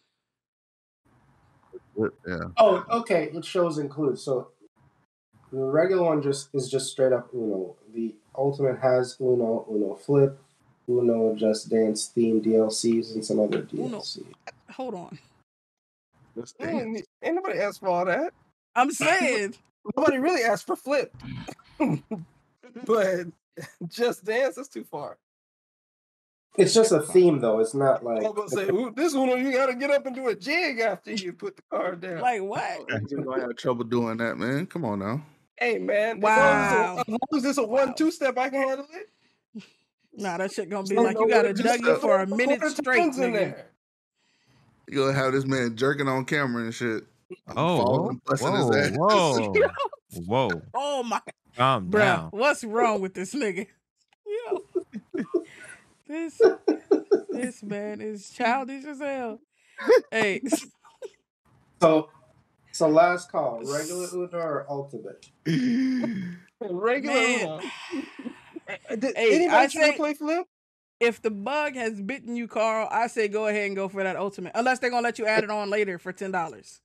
Yeah. 2.28 2.40
Oh, 2.58 2.86
okay. 2.92 3.32
It 3.34 3.44
shows 3.46 3.78
include. 3.80 4.20
So 4.20 4.51
the 5.52 5.60
regular 5.60 6.04
one 6.04 6.22
just 6.22 6.50
is 6.54 6.70
just 6.70 6.92
straight 6.92 7.14
up 7.14 7.30
Uno. 7.34 7.76
The 7.94 8.16
Ultimate 8.36 8.80
has 8.80 9.18
Uno, 9.20 9.66
Uno 9.70 9.96
Flip, 9.96 10.40
Uno 10.88 11.36
Just 11.36 11.70
Dance 11.70 12.08
theme 12.08 12.42
DLCs, 12.42 13.14
and 13.14 13.26
some 13.26 13.40
other 13.40 13.68
Uno. 13.74 14.02
Hold 14.72 14.96
on. 14.96 15.20
Let's 16.36 16.54
Ain't, 16.62 17.06
ain't 17.22 17.36
nobody 17.36 17.60
asked 17.60 17.82
for 17.82 17.90
all 17.90 18.06
that. 18.06 18.34
I'm 18.76 18.92
saying. 18.92 19.56
Nobody 19.98 20.20
really 20.20 20.44
asked 20.44 20.68
for 20.68 20.76
flip. 20.76 21.12
but 22.86 23.28
just 23.88 24.24
dance 24.24 24.58
is 24.58 24.68
too 24.68 24.84
far. 24.84 25.18
It's 26.58 26.74
just 26.74 26.92
a 26.92 27.02
theme, 27.02 27.40
though. 27.40 27.60
It's 27.60 27.74
not 27.74 28.04
like 28.04 28.24
I'm 28.24 28.34
gonna 28.34 28.50
say 28.50 28.70
this 28.96 29.16
one 29.16 29.30
you 29.44 29.52
gotta 29.52 29.74
get 29.74 29.90
up 29.90 30.06
and 30.06 30.16
do 30.16 30.28
a 30.28 30.36
jig 30.36 30.80
after 30.80 31.14
you 31.14 31.34
put 31.34 31.56
the 31.56 31.64
card 31.72 32.02
down. 32.02 32.20
Like 32.20 32.42
what? 32.42 32.86
You're 33.10 33.24
gonna 33.24 33.42
have 33.42 33.56
trouble 33.56 33.86
doing 33.86 34.18
that, 34.18 34.38
man. 34.38 34.66
Come 34.66 34.84
on 34.84 35.00
now. 35.00 35.22
Hey 35.62 35.78
man, 35.80 36.20
Wow. 36.20 36.32
as 36.32 36.38
long 36.38 36.60
as 36.60 36.66
it's 36.66 36.98
a, 36.98 37.00
as 37.02 37.08
long 37.08 37.38
as 37.38 37.46
it's 37.46 37.58
a 37.60 37.64
one 37.64 37.94
two 37.94 38.12
step, 38.12 38.38
I 38.38 38.50
can 38.50 38.68
handle 38.68 38.88
it. 38.94 39.10
Nah, 40.14 40.38
that 40.38 40.52
shit 40.52 40.70
gonna 40.70 40.84
be 40.86 40.96
like 40.98 41.18
you 41.18 41.30
gotta 41.30 41.54
just 41.54 41.82
Dougie 41.82 42.02
for 42.02 42.20
a 42.20 42.28
minute 42.28 42.62
straight, 42.72 43.00
in 43.02 43.12
nigga. 43.12 43.34
there. 43.34 43.66
You 44.90 44.98
gonna 44.98 45.14
have 45.14 45.32
this 45.32 45.46
man 45.46 45.78
jerking 45.78 46.08
on 46.10 46.26
camera 46.26 46.64
and 46.64 46.74
shit. 46.74 47.04
Oh, 47.56 47.78
falling 47.78 48.22
whoa, 48.26 48.36
whoa, 48.92 49.54
whoa, 49.54 50.50
whoa! 50.50 50.62
Oh 50.74 51.04
my, 51.04 51.22
Calm 51.56 51.90
bruh, 51.90 52.00
down. 52.00 52.30
what's 52.32 52.64
wrong 52.66 53.00
with 53.00 53.14
this 53.14 53.34
nigga? 53.34 53.68
Yo, 54.26 55.24
this 56.08 56.42
this 57.30 57.64
man 57.64 58.02
is 58.02 58.30
childish 58.32 58.84
as 58.84 59.00
hell. 59.00 59.40
Hey, 60.12 60.42
So, 61.82 62.10
so 62.82 62.88
last 62.90 63.32
call, 63.32 63.60
regular 63.64 64.08
Uno 64.14 64.30
or 64.34 64.66
ultimate? 64.70 65.30
Regular 66.60 67.16
Uno. 67.16 67.60
Did 68.90 69.16
Hey, 69.16 69.36
anybody 69.36 69.48
I 69.50 69.68
try 69.68 69.68
to 69.68 69.92
say- 69.92 69.96
play 69.98 70.14
flip? 70.16 70.48
if 71.00 71.20
the 71.22 71.32
bug 71.32 71.74
has 71.76 72.00
bitten 72.02 72.36
you, 72.36 72.48
Carl, 72.48 72.88
I 72.92 73.08
say 73.08 73.28
go 73.28 73.48
ahead 73.48 73.66
and 73.68 73.76
go 73.76 73.88
for 73.90 74.04
that 74.04 74.16
ultimate. 74.16 74.52
Unless 74.56 74.80
they're 74.80 74.90
gonna 74.92 75.02
let 75.04 75.18
you 75.20 75.26
add 75.26 75.44
it 75.44 75.50
on 75.50 75.70
later 75.70 75.98
for 76.00 76.12
ten 76.14 76.32
dollars. 76.32 76.80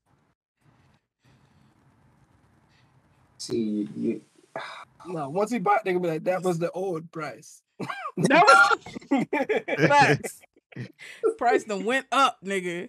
See, 3.39 3.89
you, 3.97 4.20
No, 5.06 5.28
once 5.28 5.51
he 5.51 5.59
bought, 5.59 5.85
they 5.85 5.93
gonna 5.93 6.02
be 6.02 6.09
like, 6.09 6.24
that 6.24 6.43
was 6.43 6.59
the 6.59 6.70
old 6.73 7.10
price. 7.12 7.62
That 8.18 8.43
was 9.10 9.27
facts. 9.89 10.40
Price 11.36 11.64
done 11.64 11.85
went 11.85 12.06
up, 12.10 12.39
nigga. 12.43 12.89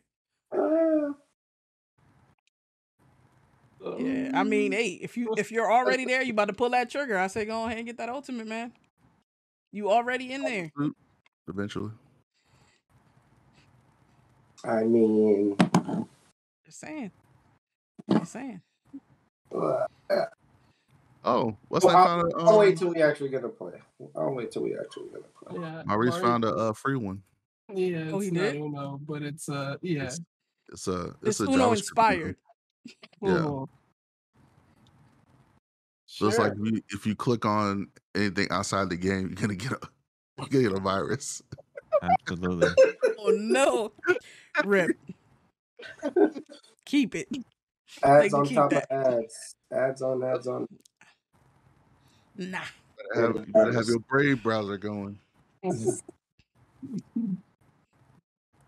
uh, 0.57 1.11
Yeah, 3.97 4.31
I 4.33 4.43
mean, 4.43 4.71
hey, 4.71 4.99
if 5.01 5.17
you 5.17 5.33
if 5.37 5.51
you're 5.51 5.71
already 5.71 6.05
there, 6.05 6.21
you 6.21 6.33
about 6.33 6.47
to 6.47 6.53
pull 6.53 6.69
that 6.71 6.89
trigger. 6.89 7.17
I 7.17 7.27
say 7.27 7.45
go 7.45 7.65
ahead 7.65 7.77
and 7.77 7.85
get 7.87 7.97
that 7.97 8.09
ultimate, 8.09 8.47
man. 8.47 8.73
You 9.71 9.91
already 9.91 10.31
in 10.31 10.41
there. 10.43 10.71
Eventually. 11.47 11.91
I 14.65 14.83
mean, 14.83 15.55
Just 16.65 16.79
saying. 16.79 17.11
Just 18.11 18.31
saying. 18.33 18.61
uh, 19.55 19.85
Oh, 21.23 21.57
what's 21.67 21.83
well, 21.85 21.93
that 21.93 21.99
I'll, 21.99 22.21
found? 22.21 22.33
a, 22.33 22.37
I'll 22.37 22.59
wait 22.59 22.69
um, 22.69 22.75
till 22.77 22.93
we 22.93 23.01
actually 23.01 23.29
get 23.29 23.41
to 23.41 23.49
play. 23.49 23.73
I'll 24.15 24.33
wait 24.33 24.51
till 24.51 24.63
we 24.63 24.77
actually 24.77 25.09
get 25.09 25.23
to 25.23 25.29
play. 25.53 25.61
Yeah, 25.61 25.83
Maurice 25.85 26.11
Mario- 26.11 26.25
found 26.25 26.45
a 26.45 26.53
uh, 26.55 26.73
free 26.73 26.95
one. 26.95 27.21
Yeah, 27.73 27.97
it's 27.97 28.13
Oh, 28.13 28.19
he 28.19 28.31
not 28.31 28.53
did? 28.53 28.55
Uno, 28.61 28.99
but 29.05 29.23
it's 29.23 29.49
uh, 29.49 29.75
yeah. 29.81 30.03
It's 30.03 30.21
it's 30.69 30.87
a 30.87 31.15
It's 31.21 31.39
it's, 31.39 31.39
a 31.41 31.43
Uno 31.43 31.71
JavaScript 31.71 31.77
inspired. 31.77 32.35
Yeah. 33.21 33.65
So 36.05 36.27
it's 36.27 36.39
like 36.39 36.53
if 36.53 36.57
you, 36.59 36.81
if 36.89 37.05
you 37.05 37.15
click 37.15 37.45
on 37.45 37.87
anything 38.15 38.47
outside 38.49 38.89
the 38.89 38.95
game, 38.95 39.27
you're 39.27 39.35
gonna 39.35 39.55
get 39.55 39.71
a 39.71 39.79
you're 40.37 40.47
gonna 40.47 40.63
get 40.69 40.77
a 40.77 40.79
virus. 40.79 41.41
Absolutely. 42.01 42.69
Oh 43.19 43.31
no. 43.31 43.91
Rip. 44.63 44.91
Keep 46.85 47.15
it. 47.15 47.27
Ads 48.03 48.29
can 48.29 48.39
on 48.39 48.45
keep 48.45 48.55
top 48.55 48.69
that. 48.69 48.89
of 48.89 49.13
ads. 49.15 49.55
Ads 49.73 50.01
on 50.01 50.23
ads 50.23 50.47
on. 50.47 50.67
Nah. 52.37 52.59
You 52.97 53.13
better 53.13 53.27
have, 53.27 53.47
you 53.47 53.53
better 53.53 53.73
have 53.73 53.87
your 53.87 53.99
Brave 53.99 54.41
browser 54.43 54.77
going. 54.77 55.19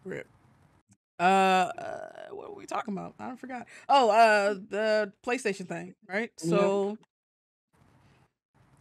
Rip. 0.03 0.27
Uh, 1.19 1.23
uh, 1.23 2.18
what 2.35 2.49
were 2.51 2.55
we 2.57 2.65
talking 2.65 2.93
about? 2.93 3.15
I 3.19 3.27
don't 3.27 3.39
forgot. 3.39 3.67
Oh, 3.89 4.09
uh, 4.09 4.53
the 4.55 5.13
PlayStation 5.25 5.67
thing, 5.67 5.95
right? 6.07 6.31
Yep. 6.43 6.49
So, 6.49 6.97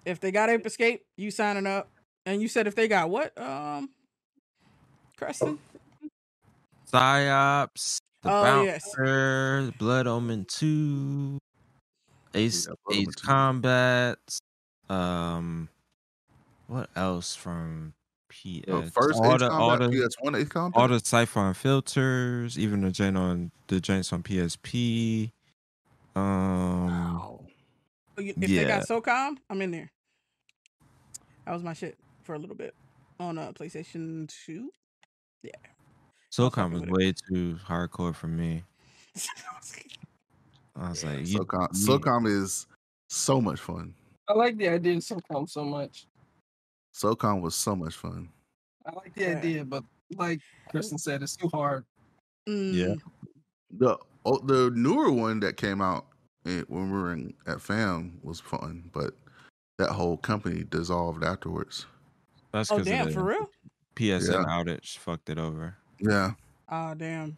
if 0.04 0.20
they 0.20 0.32
got 0.32 0.50
Ape 0.50 0.66
Escape, 0.66 1.02
you 1.16 1.30
signing 1.30 1.66
up, 1.66 1.90
and 2.26 2.42
you 2.42 2.48
said 2.48 2.66
if 2.66 2.74
they 2.74 2.88
got 2.88 3.10
what? 3.10 3.38
Um, 3.40 3.90
Creston. 5.18 5.58
Psi-Ops, 6.86 8.00
the 8.22 8.30
Oh, 8.30 8.62
yes. 8.64 8.84
Bouncer, 8.96 9.72
Blood 9.78 10.06
Omen 10.06 10.46
2, 10.48 11.38
Ace 12.34 12.68
Yeah, 12.68 12.74
Ace 12.90 13.14
Combat, 13.16 14.18
um 14.90 15.68
what 16.66 16.90
else 16.96 17.34
from 17.34 17.94
PS? 18.28 18.66
The 18.66 18.90
first 18.94 19.20
all 19.20 19.38
the 19.38 19.50
all 19.50 19.76
the 19.78 19.88
PS1 19.88 20.40
Ace 20.40 20.48
Combat. 20.48 20.80
all 20.80 20.88
the 20.88 21.00
Syphon 21.00 21.54
Filters, 21.54 22.58
even 22.58 22.82
the 22.82 22.90
joint 22.90 23.16
on 23.16 23.50
the 23.68 23.80
joints 23.80 24.12
on 24.12 24.22
PSP. 24.22 25.32
Um 26.16 27.38
you- 28.18 28.30
If 28.30 28.36
they 28.36 28.46
yeah. 28.46 28.64
got 28.80 28.82
SOCOM, 28.88 29.36
I'm 29.48 29.62
in 29.62 29.70
there. 29.70 29.90
That 31.46 31.52
was 31.54 31.62
my 31.62 31.72
shit 31.72 31.96
for 32.24 32.34
a 32.34 32.38
little 32.38 32.56
bit 32.56 32.74
on 33.20 33.38
uh, 33.38 33.52
PlayStation 33.52 34.28
Two. 34.44 34.70
Yeah. 35.42 35.52
SOCOM 36.32 36.50
fucking 36.54 36.72
was 36.72 36.80
with 36.82 36.88
it. 36.90 36.92
way 36.92 37.12
too 37.28 37.58
hardcore 37.66 38.14
for 38.14 38.26
me. 38.28 38.64
I 40.76 40.90
was 40.90 41.04
like, 41.04 41.26
you, 41.26 41.38
SOCOM, 41.38 41.68
you- 41.72 41.86
SOCOM 41.86 42.26
is 42.28 42.66
so 43.08 43.40
much 43.40 43.60
fun. 43.60 43.94
I 44.28 44.34
like 44.34 44.56
the 44.58 44.68
idea 44.68 44.94
of 44.96 45.02
SOCOM 45.02 45.48
so 45.48 45.64
much. 45.64 46.06
SOCOM 46.98 47.40
was 47.40 47.54
so 47.54 47.76
much 47.76 47.94
fun. 47.94 48.28
I 48.86 48.92
like 48.94 49.14
the 49.14 49.36
idea, 49.36 49.64
but 49.64 49.84
like 50.16 50.40
Kristen 50.70 50.98
said, 50.98 51.22
it's 51.22 51.36
too 51.36 51.48
hard. 51.52 51.84
Yeah. 52.46 52.86
Mm, 52.86 53.00
The 53.78 53.98
oh, 54.24 54.38
the 54.38 54.70
newer 54.74 55.12
one 55.12 55.38
that 55.40 55.56
came 55.56 55.80
out 55.80 56.06
when 56.44 56.64
we 56.90 56.98
were 56.98 57.12
in, 57.12 57.34
at 57.46 57.60
FAM 57.60 58.18
was 58.22 58.40
fun, 58.40 58.90
but 58.92 59.12
that 59.76 59.90
whole 59.90 60.16
company 60.16 60.64
dissolved 60.70 61.22
afterwards. 61.22 61.86
that's 62.52 62.70
Oh 62.72 62.76
because 62.76 62.88
damn, 62.88 63.08
of 63.08 63.14
for 63.14 63.22
real? 63.22 63.50
PSN 63.96 64.30
Yeah. 64.32 64.44
outage 64.44 64.96
fucked 64.98 65.28
it 65.30 65.38
over. 65.38 65.76
Yeah, 66.00 66.32
Ah 66.68 66.94
damn. 66.94 67.36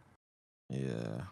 Yeah. 0.68 1.22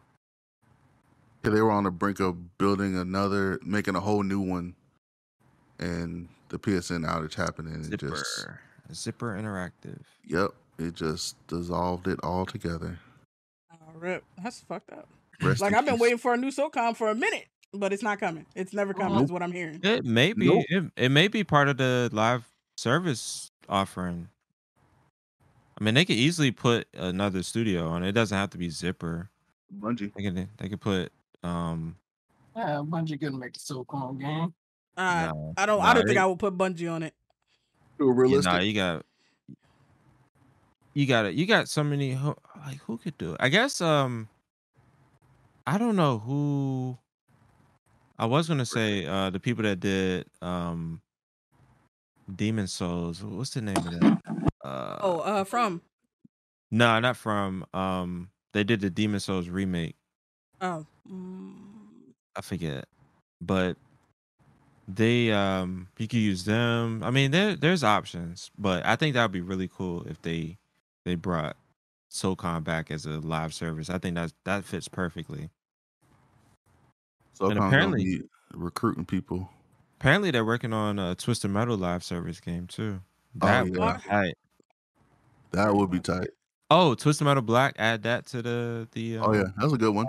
Yeah, 1.45 1.51
they 1.51 1.61
were 1.63 1.71
on 1.71 1.85
the 1.85 1.91
brink 1.93 2.19
of 2.21 2.59
building 2.59 2.97
another, 2.99 3.61
making 3.65 3.95
a 3.95 4.01
whole 4.01 4.25
new 4.25 4.41
one, 4.41 4.75
and 5.79 6.29
the 6.49 6.59
PSN 6.59 7.07
outage 7.07 7.35
happened, 7.35 7.69
and 7.69 7.93
it 7.93 8.01
just, 8.01 8.47
Zipper 8.93 9.37
Interactive. 9.39 10.01
yep, 10.25 10.51
it 10.79 10.95
just 10.95 11.37
dissolved 11.47 12.09
it 12.09 12.19
all 12.23 12.47
together. 12.47 12.99
Oh, 13.73 13.77
rip. 13.99 14.25
That's 14.43 14.61
fucked 14.61 14.91
up. 14.93 15.09
Rest 15.43 15.61
Like 15.61 15.73
I've 15.75 15.85
been 15.85 15.95
peace. 15.95 16.01
waiting 16.01 16.19
for 16.19 16.35
a 16.35 16.37
new 16.37 16.51
SOCOM 16.51 16.97
for 16.97 17.09
a 17.11 17.15
minute, 17.15 17.47
but 17.73 17.93
it's 17.93 18.03
not 18.03 18.19
coming. 18.19 18.45
It's 18.55 18.73
never 18.73 18.93
coming. 18.95 19.23
Is 19.23 19.31
what 19.31 19.43
I'm 19.43 19.53
hearing. 19.53 19.81
It 19.83 20.05
may 20.05 20.33
be 20.33 20.47
Nope. 20.49 20.65
it, 20.69 20.85
it 20.97 21.09
may 21.11 21.29
be 21.29 21.45
part 21.45 21.69
of 21.69 21.77
the 21.77 22.09
live 22.12 22.45
service 22.77 23.51
offering. 23.69 24.29
I 25.81 25.85
mean, 25.85 25.95
they 25.95 26.05
could 26.05 26.16
easily 26.16 26.51
put 26.51 26.89
another 26.95 27.43
studio 27.45 27.87
on. 27.87 28.03
it. 28.03 28.09
It 28.09 28.12
doesn't 28.12 28.37
have 28.37 28.51
to 28.51 28.59
be 28.59 28.69
Zipper. 28.69 29.31
Bungie. 29.79 30.12
They 30.15 30.23
could 30.25 30.49
they 30.59 30.69
could 30.69 30.81
put 30.81 31.12
um 31.45 31.97
Yeah, 32.57 32.83
Bungie 32.85 33.20
couldn't 33.20 33.39
make 33.39 33.57
a 33.57 33.61
SOCOM 33.61 34.19
game. 34.20 34.53
Uh, 34.99 35.29
no, 35.33 35.55
I 35.57 35.65
don't. 35.66 35.79
no, 35.79 35.85
I 35.85 35.95
don't 35.95 36.03
think 36.05 36.16
they- 36.16 36.20
I 36.23 36.27
would 36.27 36.39
put 36.41 36.59
Bungie 36.59 36.93
on 36.93 37.03
it. 37.05 37.15
Too 37.99 38.07
Yeah, 38.09 38.12
realistic. 38.15 38.53
nah, 38.53 38.59
you 38.61 38.75
got 38.75 39.07
you 40.95 41.07
got 41.07 41.27
it. 41.27 41.35
You 41.35 41.47
got 41.47 41.69
so 41.69 41.85
many 41.85 42.16
like 42.16 42.79
who 42.87 42.99
could 42.99 43.16
do 43.16 43.33
it? 43.35 43.37
I 43.41 43.49
guess 43.49 43.81
um 43.81 44.29
I 45.66 45.79
don't 45.79 45.97
know 45.97 46.19
who 46.19 46.99
I 48.19 48.27
was 48.27 48.49
gonna 48.49 48.66
say 48.66 49.07
uh 49.07 49.31
the 49.31 49.39
people 49.41 49.62
that 49.65 49.81
did 49.81 50.27
um 50.43 51.01
Demon's 52.35 52.73
Souls. 52.73 53.23
What's 53.23 53.51
the 53.51 53.62
name 53.62 53.77
of 53.77 53.85
that? 53.85 54.19
Uh 54.65 54.97
Oh, 55.01 55.19
uh, 55.20 55.45
from 55.45 55.81
no, 56.70 56.99
not 57.01 57.16
from 57.16 57.65
um 57.73 58.31
they 58.53 58.65
did 58.65 58.81
the 58.81 58.91
Demon's 58.91 59.25
Souls 59.25 59.49
remake. 59.49 59.97
oh, 60.61 60.85
mm, 61.09 61.55
I 62.37 62.41
forget. 62.41 62.87
But 63.41 63.77
they 64.89 65.31
um 65.32 65.89
you 65.98 66.09
could 66.09 66.19
use 66.19 66.44
them. 66.44 67.02
I 67.05 67.10
mean 67.10 67.31
there 67.31 67.55
there's 67.55 67.85
options, 67.85 68.51
but 68.59 68.85
I 68.86 68.97
think 68.97 69.15
that 69.15 69.23
would 69.23 69.32
be 69.32 69.43
really 69.43 69.69
cool 69.69 70.02
if 70.05 70.20
they 70.23 70.56
they 71.05 71.15
brought 71.15 71.56
SOCOM 72.10 72.65
back 72.65 72.90
as 72.90 73.05
a 73.05 73.20
live 73.20 73.52
service. 73.52 73.90
I 73.90 73.98
think 73.98 74.15
that's 74.15 74.32
that 74.44 74.65
fits 74.65 74.89
perfectly. 74.89 75.51
So 77.35 77.51
and 77.51 77.59
apparently 77.59 78.23
recruiting 78.55 79.05
people. 79.05 79.48
Apparently 80.01 80.31
they're 80.31 80.44
working 80.44 80.73
on 80.73 80.98
a 80.98 81.15
Twisted 81.15 81.51
Metal 81.51 81.77
live 81.77 82.02
service 82.02 82.40
game 82.40 82.66
too. 82.66 83.01
Oh, 83.43 83.47
That 83.47 83.65
would 83.65 83.73
be 83.74 83.78
yeah. 83.81 83.98
tight. 84.06 84.35
That 85.52 85.74
would 85.74 85.90
be 85.90 86.01
tight. 86.01 86.28
Oh, 86.70 86.94
Twisted 86.94 87.24
Metal 87.27 87.43
Black, 87.43 87.74
add 87.78 88.02
that 88.05 88.27
to 88.27 88.43
the 88.43 88.89
the 88.93 89.19
Oh 89.19 89.31
uh, 89.31 89.32
yeah, 89.32 89.44
that's 89.59 89.73
a 89.73 89.77
good 89.78 89.94
one. 89.94 90.06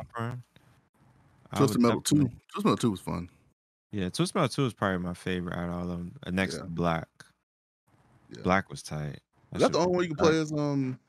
Twisted 1.55 1.81
Metal 1.81 2.01
Two. 2.01 2.15
definitely- 2.15 2.39
Twisted 2.53 2.65
Metal 2.65 2.77
Two 2.77 2.91
was 2.91 2.99
fun. 3.01 3.29
Yeah, 3.91 4.09
Twisted 4.09 4.35
Metal 4.35 4.49
2 4.49 4.65
is 4.67 4.73
probably 4.73 4.99
my 4.99 5.13
favorite 5.13 5.57
out 5.57 5.69
of 5.69 5.73
all 5.75 5.81
of 5.83 5.87
them. 5.89 6.15
uh, 6.25 6.29
Next 6.31 6.55
Yeah. 6.55 6.61
to 6.61 6.67
Black. 6.67 7.07
Yeah. 8.29 8.41
Black 8.43 8.69
was 8.69 8.83
tight. 8.83 9.15
Is 9.15 9.21
That 9.53 9.59
that 9.59 9.71
the 9.71 9.79
only 9.79 9.91
one 9.95 10.03
you 10.03 10.09
can 10.09 10.17
play 10.17 10.39
as 10.39 10.51
um 10.51 10.99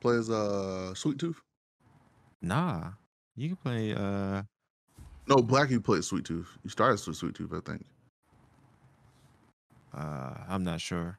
play 0.00 0.16
as 0.16 0.30
uh 0.30 0.94
Sweet 0.94 1.18
Tooth? 1.18 1.40
Nah. 2.40 2.92
You 3.36 3.48
can 3.48 3.56
play 3.56 3.92
uh 3.94 4.42
No, 5.28 5.36
Black 5.36 5.68
you 5.70 5.80
play 5.82 6.00
Sweet 6.00 6.24
Tooth. 6.24 6.48
You 6.64 6.70
started 6.70 7.06
with 7.06 7.16
Sweet 7.16 7.34
Tooth, 7.34 7.52
I 7.52 7.60
think. 7.60 7.84
uh 9.94 10.34
I'm 10.48 10.64
not 10.64 10.80
sure. 10.80 11.18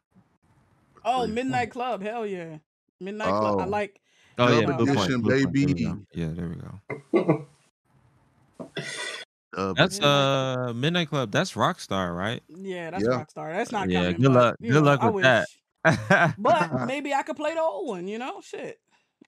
Oh, 1.05 1.25
Three 1.25 1.35
Midnight 1.35 1.69
Club. 1.71 2.01
Hell 2.01 2.25
yeah. 2.25 2.57
Midnight 2.99 3.29
Club. 3.29 3.59
I 3.59 3.65
Oh. 3.65 3.67
like. 3.67 3.99
Oh 4.39 4.47
yeah, 4.47 4.65
Dub 4.65 4.77
Blue 4.77 4.85
Point, 4.87 4.99
edition, 4.99 5.21
Blue 5.21 5.37
there 5.39 5.47
baby. 5.47 5.83
go. 5.83 5.99
Yeah, 6.13 6.29
there 6.29 6.47
we 6.47 6.55
go. 6.55 7.47
Dub 9.55 9.77
That's 9.77 9.97
edition. 9.97 10.09
uh 10.11 10.73
Midnight 10.73 11.09
Club. 11.09 11.31
That's 11.31 11.53
Rockstar, 11.53 12.15
right? 12.15 12.41
Yeah, 12.47 12.91
that's 12.91 13.03
Yeah. 13.03 13.09
Rockstar. 13.09 13.53
That's 13.53 13.71
not 13.71 13.89
Yeah, 13.89 14.03
coming. 14.05 14.21
good 14.21 14.31
luck- 14.31 14.55
you 14.59 14.69
good 14.71 14.83
know, 14.83 14.89
luck 14.89 15.01
I 15.03 15.09
with 15.09 15.23
that. 15.23 16.35
But 16.37 16.69
maybe 16.85 17.13
I 17.13 17.23
could 17.23 17.35
play 17.35 17.53
the 17.53 17.61
old 17.61 17.87
one. 17.87 18.07
You 18.07 18.19
know, 18.19 18.41
shit. 18.41 18.79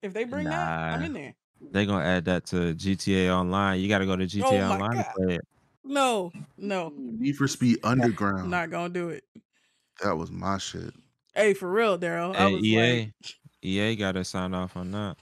If 0.02 0.14
they 0.14 0.24
bring 0.26 0.50
that, 0.50 0.70
I'm 0.70 1.04
in 1.04 1.14
there. 1.14 1.36
They 1.72 1.86
gonna 1.86 2.04
add 2.04 2.26
that 2.26 2.46
to 2.48 2.74
GTA 2.74 3.30
Online. 3.34 3.80
You 3.80 3.88
got 3.88 4.00
to 4.00 4.06
go 4.06 4.16
to 4.16 4.26
GTA 4.26 4.44
Oh 4.46 4.68
my 4.68 4.74
Online 4.76 4.98
to 4.98 5.06
play 5.16 5.36
it. 5.36 5.42
No, 5.86 6.32
no, 6.58 6.94
Need 6.98 7.36
for 7.38 7.48
Speed 7.48 7.80
Underground. 7.84 8.50
not 8.50 8.70
gonna 8.70 8.94
do 8.94 9.10
it. 9.10 9.24
That 10.04 10.18
was 10.18 10.30
my 10.32 10.58
shit. 10.58 10.94
Hey, 11.36 11.54
for 11.54 11.72
real, 11.72 11.98
Daryl. 11.98 12.36
I 12.36 12.48
Hey, 12.48 12.54
was 12.54 12.64
EA, 12.64 12.76
like, 13.06 13.14
EA 13.64 13.96
got 13.96 14.12
to 14.14 14.24
sign 14.24 14.54
off 14.54 14.76
on 14.78 14.92
that. 14.92 15.16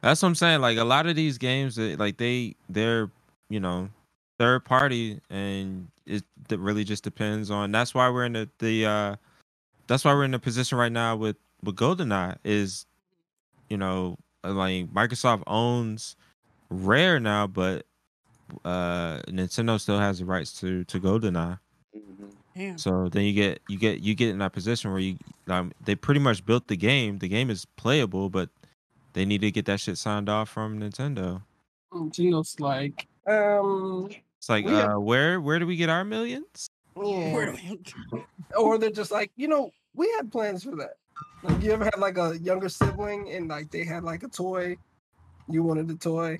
That's 0.00 0.22
what 0.22 0.28
I'm 0.28 0.34
saying. 0.34 0.60
Like 0.60 0.78
a 0.78 0.84
lot 0.84 1.06
of 1.06 1.16
these 1.16 1.38
games, 1.38 1.78
like 1.78 2.16
they 2.18 2.54
they're 2.68 3.10
you 3.48 3.60
know 3.60 3.88
third 4.38 4.64
party, 4.64 5.20
and 5.30 5.88
it, 6.06 6.22
it 6.48 6.58
really 6.58 6.84
just 6.84 7.04
depends 7.04 7.50
on. 7.50 7.72
That's 7.72 7.94
why 7.94 8.08
we're 8.10 8.24
in 8.24 8.32
the 8.34 8.48
the 8.58 8.86
uh, 8.86 9.16
that's 9.86 10.04
why 10.04 10.12
we're 10.14 10.24
in 10.24 10.30
the 10.30 10.38
position 10.38 10.78
right 10.78 10.92
now 10.92 11.16
with 11.16 11.36
with 11.64 11.76
GoldenEye 11.76 12.36
is, 12.44 12.86
you 13.68 13.76
know, 13.76 14.16
uh, 14.44 14.52
like 14.52 14.86
Microsoft 14.92 15.42
owns 15.46 16.16
Rare 16.70 17.18
now, 17.18 17.46
but 17.46 17.84
uh 18.64 19.20
Nintendo 19.28 19.78
still 19.78 19.98
has 19.98 20.20
the 20.20 20.24
rights 20.24 20.58
to 20.60 20.84
to 20.84 21.00
GoldenEye. 21.00 21.58
damn. 22.54 22.78
So 22.78 23.08
then 23.08 23.24
you 23.24 23.32
get 23.32 23.60
you 23.68 23.78
get 23.78 24.00
you 24.00 24.14
get 24.14 24.30
in 24.30 24.38
that 24.38 24.52
position 24.52 24.90
where 24.90 25.00
you 25.00 25.16
um, 25.48 25.72
they 25.84 25.94
pretty 25.94 26.20
much 26.20 26.44
built 26.46 26.68
the 26.68 26.76
game. 26.76 27.18
The 27.18 27.28
game 27.28 27.50
is 27.50 27.64
playable, 27.76 28.30
but 28.30 28.50
they 29.18 29.24
need 29.24 29.40
to 29.40 29.50
get 29.50 29.64
that 29.66 29.80
shit 29.80 29.98
signed 29.98 30.28
off 30.28 30.48
from 30.48 30.78
Nintendo. 30.78 31.42
Gino's 32.10 32.54
like, 32.60 33.08
um, 33.26 34.08
It's 34.38 34.48
like, 34.48 34.64
We 34.64 34.70
have- 34.72 34.90
uh, 34.92 35.00
where 35.00 35.40
where 35.40 35.58
do 35.58 35.66
we 35.66 35.74
get 35.74 35.88
our 35.88 36.04
millions? 36.04 36.70
yeah. 36.96 37.32
Where 37.34 37.46
do 37.46 37.52
we- 38.12 38.24
or 38.56 38.78
they're 38.78 38.90
just 38.90 39.10
like, 39.10 39.32
you 39.34 39.48
know, 39.48 39.72
we 39.94 40.08
had 40.16 40.30
plans 40.30 40.62
for 40.62 40.76
that. 40.76 40.94
Like, 41.42 41.60
you 41.60 41.72
ever 41.72 41.84
had 41.84 41.98
like 41.98 42.16
a 42.16 42.38
younger 42.38 42.68
sibling 42.68 43.28
and 43.30 43.48
like 43.48 43.72
they 43.72 43.84
had 43.84 44.04
like 44.04 44.22
a 44.22 44.28
toy, 44.28 44.76
you 45.48 45.64
wanted 45.64 45.88
the 45.88 45.96
toy, 45.96 46.38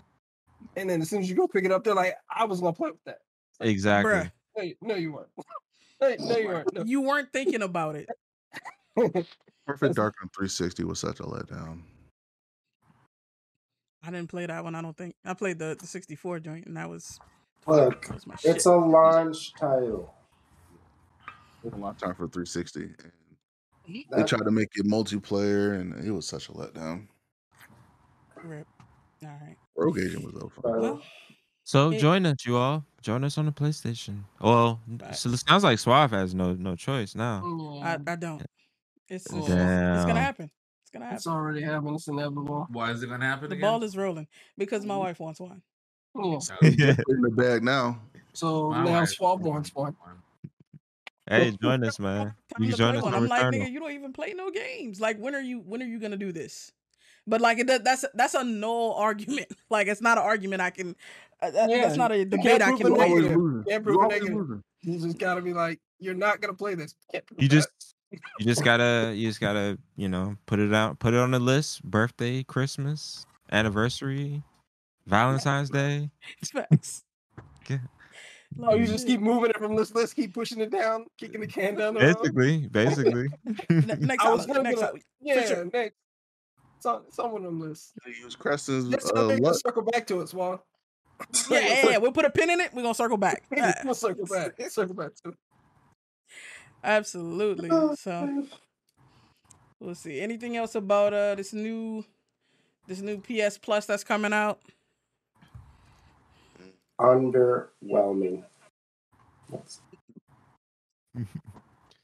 and 0.76 0.88
then 0.88 1.02
as 1.02 1.10
soon 1.10 1.20
as 1.22 1.28
you 1.28 1.34
go 1.34 1.48
pick 1.48 1.64
it 1.64 1.72
up, 1.72 1.82
they're 1.82 1.94
like, 1.96 2.14
I 2.30 2.44
was 2.44 2.60
gonna 2.60 2.72
play 2.74 2.92
with 2.92 3.02
that. 3.06 3.18
Exactly. 3.60 4.12
Bruh, 4.12 4.30
No, 4.56 4.62
you- 4.62 4.76
no, 4.82 4.94
you 4.94 5.12
weren't. 5.14 5.28
no, 6.00 6.14
no, 6.20 6.36
you 6.38 6.46
weren't. 6.46 6.74
No. 6.74 6.84
you 6.84 7.00
weren't 7.00 7.32
thinking 7.32 7.62
about 7.62 7.96
it. 7.96 8.08
Perfect 9.66 9.96
Dark 9.96 10.14
on 10.22 10.28
360 10.28 10.84
was 10.84 11.00
such 11.00 11.18
a 11.18 11.24
letdown. 11.24 11.82
I 14.02 14.10
didn't 14.10 14.28
play 14.28 14.46
that 14.46 14.62
one. 14.64 14.74
I 14.74 14.82
don't 14.82 14.96
think 14.96 15.14
I 15.24 15.34
played 15.34 15.58
the, 15.58 15.76
the 15.78 15.86
64 15.86 16.40
joint, 16.40 16.66
and 16.66 16.76
that 16.76 16.88
was 16.88 17.18
Look, 17.66 18.06
that 18.06 18.14
was 18.14 18.26
my 18.26 18.36
shit. 18.36 18.56
it's 18.56 18.66
a 18.66 18.74
launch 18.76 19.52
title. 19.54 20.14
A 21.70 21.76
long 21.76 21.94
time 21.96 22.14
for 22.14 22.28
360. 22.28 22.82
And 22.82 24.04
they 24.12 24.22
tried 24.22 24.44
to 24.44 24.50
make 24.50 24.68
it 24.76 24.86
multiplayer, 24.86 25.78
and 25.80 25.94
it 26.04 26.10
was 26.12 26.26
such 26.26 26.48
a 26.48 26.52
letdown. 26.52 27.08
Rip. 28.42 28.66
All 29.24 29.28
right. 29.28 29.56
Rogue 29.76 29.98
Agent 29.98 30.24
was 30.24 30.34
though. 30.34 30.52
Well, 30.62 31.02
So 31.64 31.90
It- 31.90 31.98
join 31.98 32.24
us, 32.26 32.36
you 32.46 32.56
all. 32.56 32.84
Join 33.02 33.24
us 33.24 33.36
on 33.38 33.46
the 33.46 33.52
PlayStation. 33.52 34.24
Well, 34.40 34.80
so 35.12 35.30
it 35.30 35.36
sounds 35.46 35.62
like 35.64 35.78
Suave 35.78 36.10
has 36.10 36.34
no 36.34 36.54
no 36.54 36.74
choice 36.74 37.14
now. 37.14 37.42
I, 37.82 37.96
I 38.06 38.16
don't. 38.16 38.42
It's, 39.08 39.24
it's, 39.26 39.34
it's 39.34 39.48
gonna 39.48 40.20
happen. 40.20 40.50
It's 40.88 40.98
gonna 40.98 41.14
It's 41.14 41.26
already 41.26 41.60
happened. 41.60 41.96
It's 41.96 42.08
inevitable. 42.08 42.66
Why 42.70 42.90
is 42.92 43.02
it 43.02 43.08
gonna 43.10 43.24
happen 43.26 43.50
The 43.50 43.56
again? 43.56 43.68
ball 43.68 43.82
is 43.84 43.94
rolling 43.96 44.26
because 44.56 44.86
my 44.86 44.96
wife 44.96 45.20
wants 45.20 45.38
one. 45.38 45.60
Yeah. 46.14 46.40
in 47.08 47.20
the 47.20 47.30
bag 47.30 47.62
now. 47.62 48.00
So 48.32 48.70
My 48.70 48.84
now 48.84 48.90
wife- 49.00 49.10
Suave 49.10 49.40
wants 49.42 49.74
one. 49.74 49.94
Hey, 51.28 51.50
join 51.62 51.84
us, 51.84 51.98
man. 51.98 52.32
You 52.58 52.68
can 52.68 52.76
join 52.76 52.96
us 52.96 53.02
one. 53.02 53.14
on 53.14 53.22
I'm 53.24 53.28
like, 53.28 53.42
nigga, 53.52 53.70
you 53.70 53.80
don't 53.80 53.92
even 53.92 54.14
play 54.14 54.32
no 54.34 54.50
games. 54.50 54.98
Like, 54.98 55.18
when 55.18 55.34
are 55.34 55.40
you? 55.40 55.60
When 55.60 55.82
are 55.82 55.86
you 55.86 55.98
gonna 56.00 56.16
do 56.16 56.32
this? 56.32 56.72
But 57.26 57.42
like, 57.42 57.58
it, 57.58 57.66
does- 57.66 57.82
that's 57.82 58.06
that's 58.14 58.32
a 58.34 58.42
null 58.44 58.94
argument. 58.94 59.48
Like, 59.70 59.88
it's 59.88 60.00
not 60.00 60.16
an 60.16 60.24
argument 60.24 60.62
I 60.62 60.70
can. 60.70 60.96
Uh, 61.42 61.50
that- 61.50 61.68
Yeah, 61.68 61.82
that's 61.82 61.96
not 61.98 62.12
a 62.12 62.24
debate 62.24 62.62
I 62.62 62.70
can't 62.70 62.78
can 62.80 62.86
prove 62.86 62.98
a 62.98 63.00
win. 63.12 63.22
negative. 63.22 63.66
Can't 63.68 63.84
prove 63.84 63.96
You 64.00 64.08
negative. 64.08 64.62
You 64.80 64.98
just 65.00 65.18
gotta 65.18 65.42
be 65.42 65.52
like, 65.52 65.80
you're 65.98 66.14
not 66.14 66.40
gonna 66.40 66.54
play 66.54 66.74
this. 66.74 66.94
Can't 67.12 67.24
You 67.36 67.46
just 67.46 67.68
you 68.10 68.46
just 68.46 68.64
gotta 68.64 69.12
you 69.14 69.28
just 69.28 69.40
gotta 69.40 69.78
you 69.96 70.08
know 70.08 70.36
put 70.46 70.58
it 70.58 70.72
out 70.72 70.98
put 70.98 71.14
it 71.14 71.20
on 71.20 71.30
the 71.30 71.38
list. 71.38 71.82
Birthday, 71.84 72.42
Christmas, 72.42 73.26
anniversary, 73.52 74.42
Valentine's 75.06 75.70
Day. 75.70 76.10
Facts. 76.52 77.04
Yeah. 77.68 77.78
Oh, 78.62 78.74
you 78.74 78.86
just 78.86 79.06
keep 79.06 79.20
moving 79.20 79.50
it 79.50 79.58
from 79.58 79.76
this 79.76 79.94
list, 79.94 80.16
keep 80.16 80.32
pushing 80.32 80.60
it 80.60 80.70
down, 80.70 81.06
kicking 81.18 81.40
the 81.40 81.46
can 81.46 81.74
down 81.74 81.94
the 81.94 82.00
road. 82.00 82.16
Basically, 82.16 82.66
basically. 82.68 83.28
Next 83.68 84.24
I 84.24 84.32
was 84.32 84.46
gonna 84.46 84.62
next 84.62 84.80
be 84.80 84.86
like, 84.86 85.04
yeah, 85.20 85.46
sure. 85.46 85.64
next. 85.72 85.96
It's 86.78 86.86
on, 86.86 87.02
it's 87.08 87.18
on 87.18 87.32
one 87.32 87.44
of 87.44 87.46
them 87.46 87.60
lists. 87.60 87.92
Use 88.06 88.36
Creston's 88.36 88.88
Just 88.88 89.06
uh, 89.06 89.16
so 89.16 89.26
they 89.26 89.34
can 89.34 89.44
luck. 89.44 89.56
circle 89.56 89.82
back 89.82 90.06
to 90.06 90.20
it, 90.20 90.28
Swan. 90.28 90.60
Yeah, 91.50 91.58
yeah, 91.58 91.90
yeah. 91.90 91.98
We'll 91.98 92.12
put 92.12 92.24
a 92.24 92.30
pin 92.30 92.50
in 92.50 92.60
it. 92.60 92.72
We're 92.72 92.82
gonna 92.82 92.94
circle 92.94 93.16
back. 93.16 93.42
Yeah, 93.54 93.74
we'll 93.84 93.94
circle 93.94 94.26
back. 94.26 94.52
Circle 94.70 94.94
back 94.94 95.14
to 95.24 95.30
it. 95.30 95.34
Absolutely. 96.84 97.68
So 97.96 98.44
we'll 99.80 99.94
see. 99.94 100.20
Anything 100.20 100.56
else 100.56 100.74
about 100.74 101.12
uh 101.14 101.34
this 101.34 101.52
new 101.52 102.04
this 102.86 103.00
new 103.00 103.18
PS 103.20 103.58
Plus 103.58 103.86
that's 103.86 104.04
coming 104.04 104.32
out? 104.32 104.60
Underwhelming. 107.00 108.44
That's- 109.50 109.80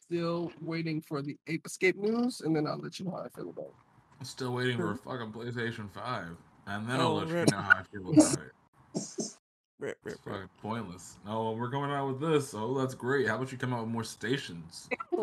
Still 0.00 0.52
waiting 0.60 1.00
for 1.00 1.22
the 1.22 1.36
Ape 1.46 1.64
Escape 1.66 1.96
news, 1.96 2.40
and 2.42 2.54
then 2.54 2.66
I'll 2.66 2.78
let 2.78 2.98
you 2.98 3.06
know 3.06 3.12
how 3.12 3.22
I 3.24 3.28
feel 3.30 3.48
about 3.50 3.66
it. 3.66 3.74
I'm 4.20 4.26
still 4.26 4.52
waiting 4.52 4.76
for 4.76 4.92
a 4.92 4.96
fucking 4.96 5.32
PlayStation 5.32 5.90
5. 5.90 6.36
And 6.66 6.88
then 6.88 7.00
I'll 7.00 7.08
Oh, 7.08 7.14
let 7.14 7.28
rip. 7.28 7.50
you 7.50 7.56
know 7.56 7.62
how 7.62 7.78
I 7.78 7.82
feel 7.84 8.10
about 8.12 8.38
it. 8.38 9.33
Rip, 9.84 9.98
rip, 10.02 10.14
It's 10.14 10.24
fucking 10.24 10.48
pointless. 10.62 11.18
No, 11.26 11.52
we're 11.52 11.68
going 11.68 11.90
out 11.90 12.08
with 12.08 12.18
this. 12.18 12.54
Oh, 12.54 12.72
that's 12.78 12.94
great. 12.94 13.28
How 13.28 13.36
about 13.36 13.52
you 13.52 13.58
come 13.58 13.74
out 13.74 13.80
with 13.80 13.90
more 13.92 14.02
stations? 14.02 14.88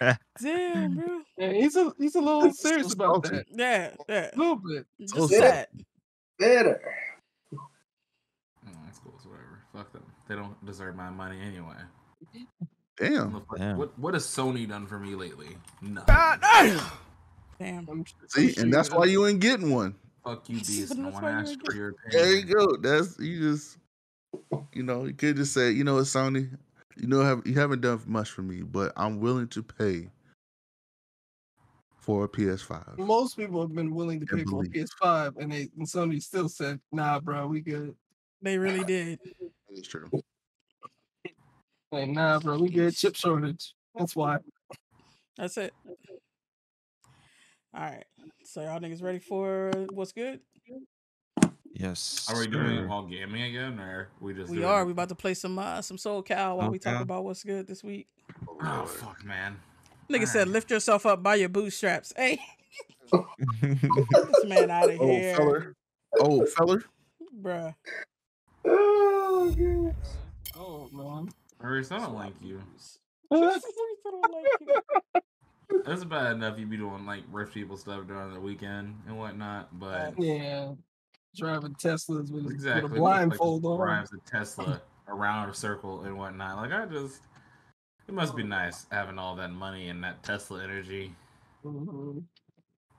Damn, 0.40 0.94
bro. 0.96 1.20
Yeah, 1.36 1.52
he's 1.52 1.76
a 1.76 1.92
he's 1.98 2.14
a 2.14 2.20
little 2.20 2.44
It's 2.44 2.62
serious 2.62 2.88
so 2.88 2.94
about 2.94 3.26
salty. 3.26 3.36
that. 3.36 3.46
Yeah, 3.50 3.90
yeah. 4.08 4.30
A 4.32 4.38
little 4.38 4.56
bit. 4.56 4.86
Just 5.00 5.14
So 5.14 5.26
sad. 5.26 5.68
Bitter. 6.38 6.80
Oh, 7.52 7.58
mm, 8.66 8.72
that's 8.86 8.98
cool. 8.98 9.12
It's 9.16 9.26
whatever. 9.26 9.60
Fuck 9.74 9.92
them. 9.92 10.02
They 10.28 10.34
don't 10.34 10.64
deserve 10.64 10.96
my 10.96 11.10
money 11.10 11.36
anyway. 11.46 11.76
Damn. 12.96 13.34
What 13.34 13.58
Damn. 13.58 13.76
What 13.76 13.98
what 13.98 14.14
has 14.14 14.24
Sony 14.24 14.66
done 14.66 14.86
for 14.86 14.98
me 14.98 15.14
lately? 15.14 15.58
Nothing. 15.82 16.06
Ah, 16.08 16.38
ah! 16.42 16.98
Damn. 17.58 17.86
I'm, 17.86 18.04
See, 18.28 18.54
and 18.56 18.72
that's 18.72 18.90
why 18.90 19.04
you 19.04 19.26
ain't 19.26 19.40
getting 19.40 19.70
one. 19.70 19.94
Fuck 20.24 20.48
you, 20.48 20.56
Beast. 20.56 20.96
No 20.96 21.10
one 21.10 21.22
why 21.22 21.30
you 21.30 21.36
asked 21.38 21.58
for 21.64 21.74
your 21.74 21.94
There 22.10 22.36
you 22.36 22.42
go. 22.44 22.76
That's 22.76 23.18
you 23.18 23.40
just 23.40 23.78
you 24.72 24.82
know, 24.82 25.04
you 25.04 25.12
could 25.12 25.36
just 25.36 25.52
say, 25.52 25.70
you 25.70 25.84
know 25.84 25.94
what, 25.96 26.04
Sony, 26.04 26.50
you 26.96 27.06
know 27.06 27.22
have 27.22 27.42
you 27.44 27.54
haven't 27.54 27.80
done 27.80 28.00
much 28.06 28.30
for 28.30 28.42
me, 28.42 28.62
but 28.62 28.92
I'm 28.96 29.20
willing 29.20 29.48
to 29.48 29.62
pay 29.62 30.08
for 31.96 32.24
a 32.24 32.28
PS5. 32.28 32.98
most 32.98 33.36
people 33.36 33.60
have 33.60 33.74
been 33.74 33.94
willing 33.94 34.20
to 34.20 34.26
pay 34.26 34.44
for 34.44 34.64
a. 34.64 34.66
PS5, 34.66 35.36
and 35.38 35.52
they 35.52 35.68
and 35.76 35.86
Sony 35.86 36.22
still 36.22 36.48
said, 36.48 36.80
"Nah, 36.90 37.20
bro, 37.20 37.46
we 37.46 37.60
good." 37.60 37.94
They 38.40 38.58
really 38.58 38.84
did. 38.84 39.20
It's 39.70 39.86
true. 39.86 40.10
Like, 41.92 42.08
nah, 42.08 42.40
bro, 42.40 42.58
we 42.58 42.70
good. 42.70 42.96
Chip 42.96 43.14
shortage. 43.14 43.74
That's 43.94 44.16
why. 44.16 44.38
That's 45.36 45.56
it. 45.58 45.72
All 47.74 47.82
right. 47.82 48.04
So 48.44 48.60
y'all 48.62 48.80
niggas 48.80 49.02
ready 49.02 49.18
for 49.18 49.70
what's 49.92 50.12
good? 50.12 50.40
Yes. 51.72 52.28
Are 52.30 52.38
we 52.38 52.46
doing 52.46 52.66
sir. 52.84 52.88
all 52.90 53.06
gaming 53.06 53.42
again, 53.42 53.80
or 53.80 54.08
we 54.20 54.34
just? 54.34 54.50
We 54.50 54.58
doing- 54.58 54.68
are. 54.68 54.84
We 54.84 54.92
about 54.92 55.08
to 55.08 55.14
play 55.14 55.34
some 55.34 55.58
uh 55.58 55.80
some 55.82 55.96
Soul 55.98 56.22
Cal 56.22 56.58
while 56.58 56.70
we 56.70 56.78
talk 56.78 57.00
about 57.00 57.24
what's 57.24 57.42
good 57.42 57.66
this 57.66 57.82
week. 57.82 58.08
Oh 58.62 58.84
fuck, 58.84 59.24
man. 59.24 59.56
Nigga 60.10 60.26
said, 60.26 60.40
Alright. 60.40 60.52
"Lift 60.52 60.70
yourself 60.70 61.06
up 61.06 61.22
by 61.22 61.36
your 61.36 61.48
bootstraps." 61.48 62.12
Hey, 62.16 62.40
this 63.60 64.44
man 64.46 64.70
out 64.70 64.88
of 64.90 64.98
Oh 65.00 65.06
here, 65.06 65.36
feller. 65.36 65.74
Oh 66.20 66.46
feller. 66.46 66.84
bruh. 67.42 67.74
Oh, 68.64 69.50
God. 69.54 69.96
Oh 70.56 70.88
man. 70.92 71.28
Maurice, 71.60 71.90
I 71.92 71.98
don't 71.98 72.14
like 72.14 72.32
you. 72.40 72.60
Like 73.30 73.62
you. 74.60 75.22
It's 75.86 76.04
bad 76.04 76.32
enough 76.36 76.58
you 76.58 76.66
be 76.66 76.76
doing 76.76 77.04
like 77.06 77.22
rich 77.30 77.52
people 77.52 77.76
stuff 77.76 78.06
during 78.06 78.32
the 78.34 78.40
weekend 78.40 79.00
and 79.06 79.18
whatnot, 79.18 79.78
but 79.78 80.14
Yeah. 80.18 80.72
Driving 81.36 81.74
Teslas 81.74 82.30
with, 82.30 82.44
with 82.44 82.66
a 82.66 82.88
blindfold 82.88 83.64
like, 83.64 83.70
on. 83.80 83.86
drives 83.86 84.12
a 84.12 84.30
Tesla 84.30 84.82
around 85.08 85.48
a 85.48 85.54
circle 85.54 86.02
and 86.02 86.16
whatnot. 86.18 86.56
Like 86.58 86.72
I 86.72 86.86
just, 86.86 87.22
It 88.08 88.14
must 88.14 88.36
be 88.36 88.42
nice 88.42 88.86
having 88.90 89.18
all 89.18 89.34
that 89.36 89.50
money 89.52 89.88
and 89.88 90.02
that 90.04 90.22
Tesla 90.22 90.62
energy. 90.62 91.14
Mhm. 91.64 92.22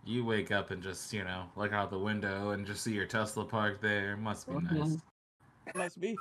You 0.06 0.26
wake 0.26 0.52
up 0.52 0.72
and 0.72 0.82
just, 0.84 1.14
you 1.14 1.24
know, 1.24 1.46
look 1.56 1.72
out 1.74 1.90
the 1.90 2.00
window 2.00 2.50
and 2.52 2.66
just 2.66 2.84
see 2.84 2.94
your 2.94 3.06
Tesla 3.06 3.46
parked 3.46 3.82
there. 3.82 4.18
Must 4.18 4.48
be 4.48 4.54
nice. 4.56 4.98
Must 5.76 6.00
be. 6.02 6.18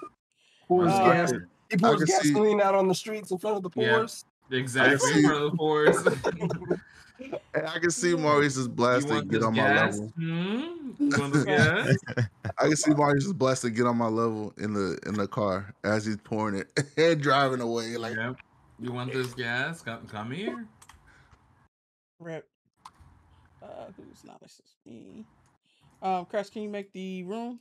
Pours 0.68 0.92
Uh, 0.92 1.04
gas. 1.12 1.32
He 1.70 1.76
pours 1.78 1.98
can 1.98 2.06
see- 2.06 2.28
gasoline 2.32 2.60
out 2.60 2.74
on 2.74 2.86
the 2.86 2.94
streets 2.94 3.30
in 3.30 3.38
front 3.38 3.56
of 3.56 3.62
the 3.62 3.80
Yeah. 3.80 3.96
pours. 3.96 4.24
Exactly. 4.52 4.98
see- 4.98 5.22
the 5.22 5.52
fours. 5.56 5.96
Hey, 7.54 7.62
I 7.66 7.78
can 7.78 7.90
see 7.90 8.16
Maurice 8.16 8.56
just 8.56 8.68
you 8.68 8.74
blasting 8.74 9.28
get 9.28 9.30
this 9.30 9.44
on 9.44 9.54
my 9.54 9.74
level. 9.74 10.12
Hmm? 10.16 10.90
You 10.98 11.10
want 11.18 11.32
this 11.32 11.44
gas? 11.44 11.94
I 12.58 12.66
can 12.66 12.76
see 12.76 12.90
Maurice 12.92 13.24
just 13.24 13.38
blasting 13.38 13.74
get 13.74 13.86
on 13.86 13.96
my 13.96 14.08
level 14.08 14.52
in 14.58 14.72
the 14.72 14.98
in 15.06 15.14
the 15.14 15.28
car 15.28 15.72
as 15.84 16.04
he's 16.04 16.16
pouring 16.16 16.56
it 16.56 16.84
and 16.96 17.22
driving 17.22 17.60
away. 17.60 17.96
Like 17.96 18.16
Yep. 18.16 18.36
You 18.80 18.92
want 18.92 19.12
this 19.12 19.34
gas? 19.34 19.82
Come, 19.82 20.06
come 20.08 20.32
here. 20.32 20.66
Rip. 22.18 22.48
Uh, 23.62 23.86
who's 23.96 24.24
not? 24.24 24.40
This 24.40 24.60
is 24.64 24.74
me. 24.84 25.24
Um, 26.02 26.24
Crash, 26.24 26.50
can 26.50 26.62
you 26.62 26.68
make 26.68 26.92
the 26.92 27.22
room? 27.22 27.60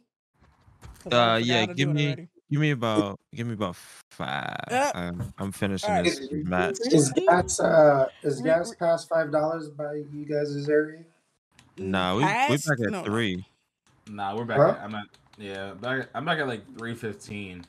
Uh, 1.11 1.39
yeah. 1.43 1.59
how 1.59 1.65
to 1.68 1.68
do 1.68 1.73
Give 1.76 1.89
me, 1.93 2.05
already. 2.07 2.27
Give 2.52 2.60
me 2.60 2.72
about, 2.72 3.19
give 3.34 3.48
me 3.48 3.53
about 3.53 3.76
five. 4.11 4.57
Yep. 4.69 4.95
I'm, 4.95 5.34
I'm 5.38 5.52
finishing 5.52 5.90
Alright. 5.90 6.06
this 6.06 6.28
match. 6.32 6.78
Is 6.91 7.11
gas 7.11 7.60
uh 7.60 8.07
is 8.23 8.41
gas 8.41 8.73
past 8.76 9.10
five 9.10 9.32
dollars 9.32 9.69
by 9.69 10.03
you 10.11 10.26
guys' 10.26 10.68
area? 10.69 11.03
Nah, 11.78 12.15
we 12.15 12.23
we 12.23 12.30
Past? 12.30 12.68
back 12.68 12.80
at 12.80 12.91
No, 12.91 12.99
no. 12.99 13.03
three. 13.03 13.45
Nah, 14.07 14.36
we're 14.36 14.45
back. 14.45 14.57
Huh? 14.57 14.76
At, 14.78 14.84
I'm 14.84 14.95
at 14.95 15.06
yeah, 15.38 15.73
back. 15.73 16.10
I'm 16.14 16.26
back 16.26 16.40
at 16.40 16.48
like 16.48 16.78
three 16.78 16.94
fifteen. 16.94 17.65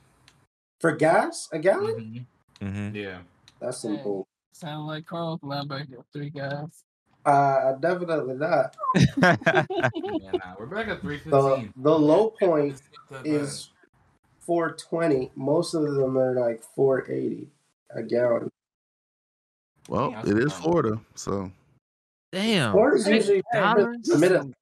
For 0.81 0.91
gas? 0.91 1.47
A 1.53 1.59
gallon? 1.59 2.27
Mm-hmm. 2.61 2.95
Yeah. 2.95 3.19
That's 3.59 3.77
some 3.81 3.95
Hey. 3.97 4.03
bull. 4.03 4.27
Sound 4.51 4.85
like 4.87 5.05
Carl 5.05 5.39
not 5.41 5.67
back 5.67 5.87
at 5.97 6.05
three 6.11 6.29
guys. 6.29 6.83
Uh 7.25 7.73
definitely 7.79 8.35
not. 8.35 8.75
yeah, 9.21 10.31
nah, 10.33 10.55
we're 10.59 10.65
back 10.65 10.89
at 10.89 10.99
three 11.01 11.19
The 11.25 11.69
the 11.77 11.97
low 11.97 12.31
point 12.31 12.81
is 13.23 13.69
four 14.45 14.71
twenty. 14.75 15.31
Most 15.35 15.73
of 15.73 15.83
them 15.83 16.17
are 16.17 16.39
like 16.39 16.63
four 16.75 17.09
eighty 17.11 17.47
a 17.95 18.03
gallon. 18.03 18.49
well, 19.87 20.11
That's 20.11 20.29
it 20.29 20.37
is. 20.39 20.53
Florida, 20.53 20.99
so 21.15 21.51
Damn. 22.31 22.71
Florida's 22.71 23.07
usually 23.07 23.43
dollars? 23.53 23.97
mid 24.17 24.53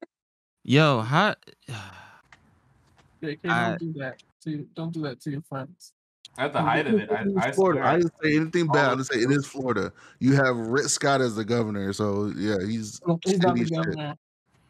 Yo, 0.63 1.01
how? 1.01 1.35
JK, 3.23 3.39
I- 3.49 3.69
don't 3.69 3.79
do 3.79 3.93
that. 3.99 4.21
To 4.43 4.67
don't 4.75 4.91
do 4.93 5.01
that 5.03 5.21
to 5.21 5.31
your 5.31 5.41
friends. 5.43 5.93
At 6.37 6.53
the 6.53 6.61
height 6.61 6.87
of 6.87 6.95
it, 6.95 7.11
I, 7.11 7.25
I 7.37 7.51
Florida. 7.51 7.85
I 7.85 7.97
didn't 7.97 8.13
say 8.23 8.35
anything 8.37 8.67
bad. 8.67 8.85
I 8.87 8.91
of 8.93 8.97
just 8.99 9.11
say 9.13 9.19
it 9.19 9.29
is 9.31 9.45
Florida. 9.45 9.91
You 10.19 10.33
have 10.33 10.55
Rick 10.55 10.85
Scott 10.85 11.19
as 11.21 11.35
the 11.35 11.43
governor, 11.43 11.91
so 11.93 12.31
yeah, 12.37 12.55
he's 12.65 12.99
He's 13.25 13.39
not 13.39 13.55
the 13.55 13.65
shit. 13.65 13.71
governor. 13.75 14.15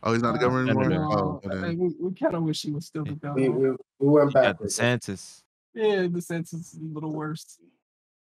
Oh, 0.03 0.13
he's 0.13 0.21
not 0.21 0.31
the 0.33 0.39
Uh, 0.39 0.41
governor 0.41 0.63
anymore. 0.71 0.83
Senator. 0.85 1.03
Oh, 1.05 1.41
No, 1.43 1.51
okay. 1.57 1.67
I- 1.67 1.75
we, 1.75 1.95
we 1.99 2.13
kind 2.13 2.35
of 2.35 2.43
wish 2.43 2.61
he 2.63 2.71
was 2.71 2.85
still 2.85 3.03
the 3.03 3.11
governor. 3.13 3.51
we, 3.51 3.69
we 3.99 4.07
went 4.07 4.33
back. 4.33 4.43
got 4.43 4.49
backwards. 4.53 4.79
DeSantis. 4.79 5.43
Yeah, 5.73 6.07
the 6.11 6.21
sense 6.21 6.53
is 6.53 6.73
a 6.75 6.93
little 6.93 7.13
worse. 7.13 7.59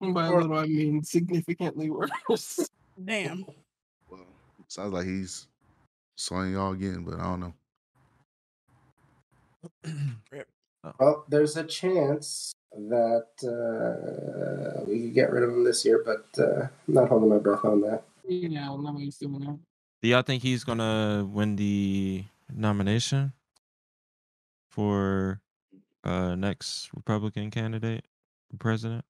And 0.01 0.13
by 0.13 0.27
a 0.27 0.31
Or- 0.33 0.43
little, 0.43 0.59
I 0.59 0.67
mean 0.67 1.03
significantly 1.05 1.89
worse. 2.29 2.69
Damn. 3.05 3.45
Well, 4.11 4.27
sounds 4.69 4.93
like 4.93 5.07
he's 5.07 5.47
slaying 6.17 6.53
y'all 6.55 6.73
again, 6.73 7.05
but 7.05 7.19
I 7.21 7.23
don't 7.25 7.41
know. 7.41 7.55
Well, 10.99 11.25
there's 11.29 11.57
a 11.57 11.63
chance 11.63 12.53
that 12.73 13.27
uh, 13.47 14.83
we 14.85 15.03
could 15.03 15.15
get 15.15 15.31
rid 15.31 15.45
of 15.45 15.51
him 15.51 15.63
this 15.63 15.85
year, 15.85 16.03
but 16.05 16.27
uh, 16.43 16.63
I'm 16.89 16.95
not 16.95 17.09
holding 17.09 17.29
my 17.29 17.39
breath 17.39 17.65
on 17.65 17.83
that. 17.83 18.03
yeah, 18.27 18.69
I'm 18.69 18.83
not 18.83 18.99
used 18.99 19.21
to 19.21 19.29
that. 19.29 19.59
Do 20.03 20.09
y'all 20.09 20.23
think 20.23 20.43
he's 20.43 20.65
gonna 20.65 21.25
win 21.31 21.57
the 21.57 22.25
nomination 22.53 23.33
for 24.69 25.41
uh 26.05 26.35
next 26.35 26.91
Republican 26.95 27.51
candidate 27.51 28.05
president? 28.59 29.05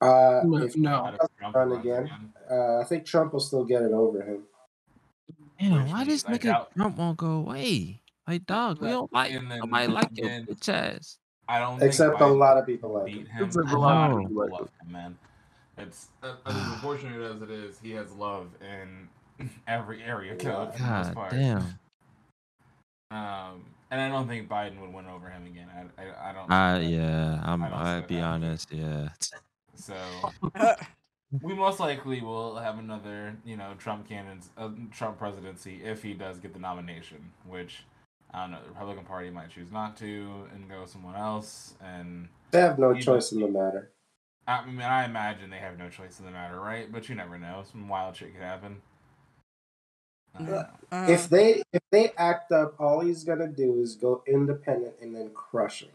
Uh, 0.00 0.40
if 0.62 0.76
no. 0.76 1.14
Trump 1.38 1.54
run 1.54 1.72
again, 1.72 2.08
uh, 2.50 2.78
I 2.78 2.84
think 2.84 3.04
Trump 3.04 3.32
will 3.34 3.40
still 3.40 3.64
get 3.64 3.82
it 3.82 3.92
over 3.92 4.22
him. 4.22 4.42
Damn, 5.58 5.82
Which 5.82 5.92
why 5.92 6.04
this 6.04 6.26
means, 6.26 6.32
like, 6.32 6.40
nigga 6.42 6.54
out- 6.54 6.74
Trump 6.74 6.96
won't 6.96 7.18
go 7.18 7.32
away? 7.32 8.00
Like, 8.26 8.46
dog, 8.46 8.80
we 8.80 8.88
don't 8.88 9.12
like 9.12 9.32
and 9.32 9.50
then- 9.50 9.58
nobody 9.58 9.88
like 9.88 10.08
your 10.14 10.28
then- 10.28 10.46
bitch 10.46 10.68
ass. 10.70 11.18
I 11.48 11.58
don't. 11.58 11.78
think 11.80 11.88
Except 11.88 12.20
a 12.20 12.26
lot 12.26 12.56
of 12.58 12.64
people 12.64 12.92
like 12.94 13.06
beat 13.06 13.26
him. 13.26 13.26
him. 13.26 13.44
Except 13.46 13.68
a 13.68 13.76
a 13.76 13.76
lot 13.76 13.80
lot 13.80 14.10
of 14.12 14.16
of 14.18 14.22
people 14.28 14.42
people 14.44 14.50
like 14.52 14.60
love 14.60 14.70
him, 14.86 14.92
man. 14.92 15.18
It's 15.78 16.08
uh, 16.22 16.34
as 16.46 16.54
unfortunate 16.56 17.20
as 17.34 17.42
it 17.42 17.50
is. 17.50 17.78
He 17.82 17.90
has 17.90 18.12
love 18.12 18.46
in 18.62 19.08
every 19.68 20.02
area 20.02 20.36
code 20.36 20.74
for 20.74 20.78
the 20.78 20.88
God 20.88 21.14
part. 21.14 21.30
damn. 21.30 21.78
Um, 23.10 23.64
and 23.90 24.00
I 24.00 24.08
don't 24.08 24.28
think 24.28 24.48
Biden 24.48 24.80
would 24.80 24.92
win 24.92 25.06
over 25.06 25.28
him 25.28 25.46
again. 25.46 25.68
I, 25.74 26.02
I, 26.02 26.30
I 26.30 26.32
don't. 26.32 26.50
I 26.50 26.78
think 26.78 26.90
that. 26.92 26.96
yeah, 26.96 27.40
I'm 27.44 27.62
I 27.62 27.68
don't 27.68 27.86
see 27.86 27.96
I'll 27.96 28.02
be 28.02 28.16
happening. 28.16 28.22
honest, 28.44 28.72
yeah. 28.72 29.08
So 29.74 29.94
we 31.42 31.54
most 31.54 31.80
likely 31.80 32.20
will 32.20 32.56
have 32.56 32.78
another, 32.78 33.36
you 33.44 33.56
know, 33.56 33.74
Trump 33.78 34.08
candidates, 34.08 34.50
uh, 34.56 34.70
Trump 34.92 35.18
presidency 35.18 35.80
if 35.84 36.02
he 36.02 36.14
does 36.14 36.38
get 36.38 36.52
the 36.52 36.60
nomination. 36.60 37.30
Which 37.48 37.84
I 38.32 38.42
don't 38.42 38.52
know. 38.52 38.62
The 38.62 38.68
Republican 38.70 39.04
Party 39.04 39.30
might 39.30 39.50
choose 39.50 39.72
not 39.72 39.96
to 39.98 40.48
and 40.54 40.68
go 40.68 40.86
someone 40.86 41.16
else. 41.16 41.74
And 41.84 42.28
They 42.52 42.60
have 42.60 42.78
no 42.78 42.92
You 42.92 43.02
choice 43.02 43.32
in 43.32 43.40
the 43.40 43.48
matter. 43.48 43.90
I 44.46 44.64
mean, 44.66 44.80
I 44.80 45.04
imagine 45.04 45.50
they 45.50 45.58
have 45.58 45.78
no 45.78 45.88
choice 45.88 46.18
in 46.18 46.24
the 46.26 46.32
matter, 46.32 46.60
right? 46.60 46.90
But 46.90 47.08
you 47.08 47.14
never 47.14 47.38
know. 47.38 47.64
Some 47.70 47.88
wild 47.88 48.16
shit 48.16 48.32
could 48.34 48.42
happen. 48.42 48.82
I 50.34 50.38
don't 50.38 50.50
know. 50.50 50.66
uh, 50.92 51.06
If 51.08 51.28
they 51.28 51.62
if 51.72 51.82
they 51.90 52.10
act 52.16 52.52
up, 52.52 52.74
all 52.80 53.00
he's 53.00 53.24
gonna 53.24 53.48
do 53.48 53.80
is 53.80 53.96
go 53.96 54.22
independent 54.26 54.94
and 55.00 55.14
then 55.14 55.30
crush 55.30 55.82
him. 55.82 55.90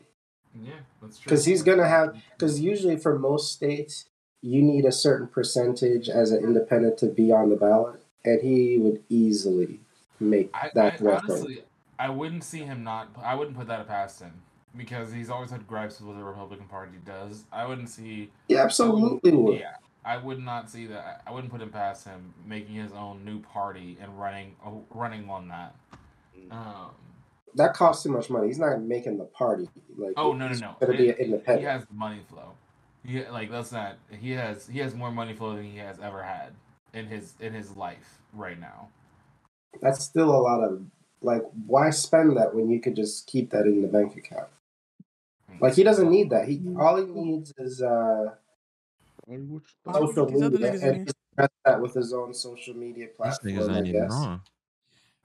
Yeah, 0.62 0.72
that's 1.02 1.20
true. 1.20 1.30
Because 1.30 1.46
he's 1.46 1.64
gonna 1.64 1.88
have 1.88 2.16
because 2.38 2.60
usually 2.60 2.98
for 2.98 3.18
most 3.18 3.52
states 3.54 4.06
you 4.42 4.62
need 4.62 4.86
a 4.86 4.92
certain 4.92 5.28
percentage 5.28 6.08
as 6.08 6.32
an 6.32 6.44
independent 6.44 6.98
to 7.00 7.08
be 7.08 7.32
on 7.32 7.50
the 7.50 7.56
ballot, 7.56 8.02
and 8.24 8.42
he 8.42 8.78
would 8.78 9.04
easily 9.10 9.80
make 10.20 10.50
I, 10.54 10.70
that 10.76 11.02
I 11.02 11.16
honestly, 11.16 11.64
I 11.98 12.10
wouldn't 12.10 12.44
see 12.44 12.60
him 12.60 12.84
not. 12.84 13.10
I 13.22 13.36
wouldn't 13.36 13.58
put 13.58 13.68
that 13.68 13.88
past 13.88 14.22
him 14.22 14.34
because 14.78 15.12
he's 15.12 15.30
always 15.30 15.50
had 15.50 15.66
gripes 15.68 16.00
with 16.00 16.10
what 16.10 16.18
the 16.18 16.24
Republican 16.24 16.68
Party 16.68 16.98
does. 17.06 17.44
I 17.52 17.66
wouldn't 17.66 17.90
see. 17.90 18.30
Yeah, 18.48 18.64
absolutely 18.64 19.32
would. 19.32 19.60
Yeah, 19.60 19.76
I 20.06 20.18
would 20.18 20.40
not 20.40 20.70
see 20.70 20.86
that. 20.88 21.22
I 21.26 21.32
wouldn't 21.32 21.52
put 21.52 21.62
him 21.62 21.70
past 21.72 22.06
him 22.06 22.34
making 22.46 22.76
his 22.76 22.92
own 22.94 23.26
new 23.26 23.40
party 23.42 23.98
and 24.02 24.20
running, 24.20 24.56
uh, 24.66 24.70
running 24.92 25.30
on 25.30 25.48
that. 25.48 25.76
Um, 26.52 26.92
That 27.56 27.74
costs 27.74 28.04
too 28.04 28.10
much 28.12 28.30
money. 28.30 28.48
He's 28.48 28.60
not 28.60 28.82
making 28.82 29.18
the 29.18 29.24
party. 29.26 29.68
Like 29.98 30.14
oh 30.18 30.34
no, 30.34 30.48
no, 30.50 30.56
no! 30.58 30.76
Gonna 30.80 30.98
be 30.98 31.10
It- 31.10 31.18
an 31.20 31.26
independent. 31.26 31.60
He 31.60 31.66
has 31.66 31.86
money 31.92 32.20
flow. 32.30 32.52
Yeah, 33.04 33.32
like 33.32 33.50
that's 33.50 33.72
not. 33.72 33.96
He 34.10 34.32
has 34.32 34.68
he 34.68 34.80
has 34.80 34.94
more 34.94 35.12
money 35.12 35.34
flow 35.34 35.56
than 35.56 35.64
he 35.64 35.78
has 35.78 36.00
ever 36.00 36.22
had 36.24 36.54
in 36.94 37.06
his 37.08 37.34
in 37.40 37.54
his 37.54 37.76
life 37.78 38.20
right 38.34 38.60
now. 38.60 38.90
That's 39.82 40.04
still 40.04 40.30
a 40.36 40.42
lot 40.42 40.64
of 40.64 40.82
like. 41.22 41.44
Why 41.66 41.90
spend 41.92 42.36
that 42.38 42.54
when 42.54 42.70
you 42.70 42.80
could 42.82 42.96
just 42.96 43.26
keep 43.28 43.52
that 43.52 43.66
in 43.66 43.82
the 43.82 43.88
bank 43.88 44.18
account? 44.18 44.50
Like 45.62 45.76
he 45.76 45.84
doesn't 45.84 46.10
need 46.10 46.30
that. 46.32 46.48
He 46.50 46.62
all 46.78 46.98
he 46.98 47.06
needs 47.06 47.54
is 47.58 47.82
uh 47.82 48.36
social 49.94 50.26
media, 50.32 50.72
and 50.82 50.82
here. 50.82 51.16
that 51.66 51.82
with 51.82 51.94
his 51.94 52.14
own 52.14 52.34
social 52.34 52.76
media 52.76 53.08
These 53.08 53.18
platform. 53.18 53.58
niggas 53.58 53.70
I 53.70 53.78
ain't 53.78 53.88
even 53.88 54.02
guess. 54.04 54.12
on. 54.12 54.42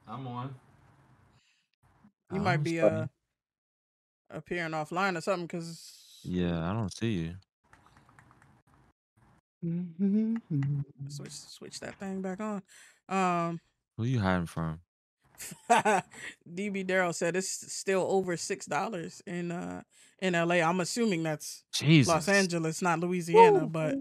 I'm 0.09 0.27
on. 0.27 0.55
you 2.31 2.41
I 2.41 2.45
might 2.45 2.63
be 2.63 2.81
uh 2.81 3.07
appearing 4.31 4.73
offline 4.73 5.17
or 5.17 5.21
something 5.21 5.47
because 5.47 5.93
Yeah, 6.25 6.71
I 6.71 6.73
don't 6.73 6.93
see 6.97 7.13
you. 7.13 7.35
switch 11.09 11.33
switch 11.33 11.81
that 11.81 11.95
thing 11.97 12.23
back 12.23 12.41
on. 12.41 12.63
Um, 13.09 13.61
Who 13.97 14.05
you 14.05 14.21
hiding 14.21 14.47
from? 14.47 14.81
DB 15.71 16.87
Daryl 16.87 17.15
said 17.15 17.37
it's 17.37 17.73
still 17.73 18.07
over 18.09 18.37
six 18.37 18.67
dollars 18.67 19.23
in 19.27 19.51
uh 19.53 19.83
in 20.21 20.35
LA. 20.35 20.57
I'm 20.57 20.81
assuming 20.81 21.23
that's 21.23 21.65
Jesus. 21.73 22.13
Los 22.13 22.29
Angeles, 22.29 22.83
not 22.83 23.01
Louisiana, 23.01 23.67
but 23.67 23.97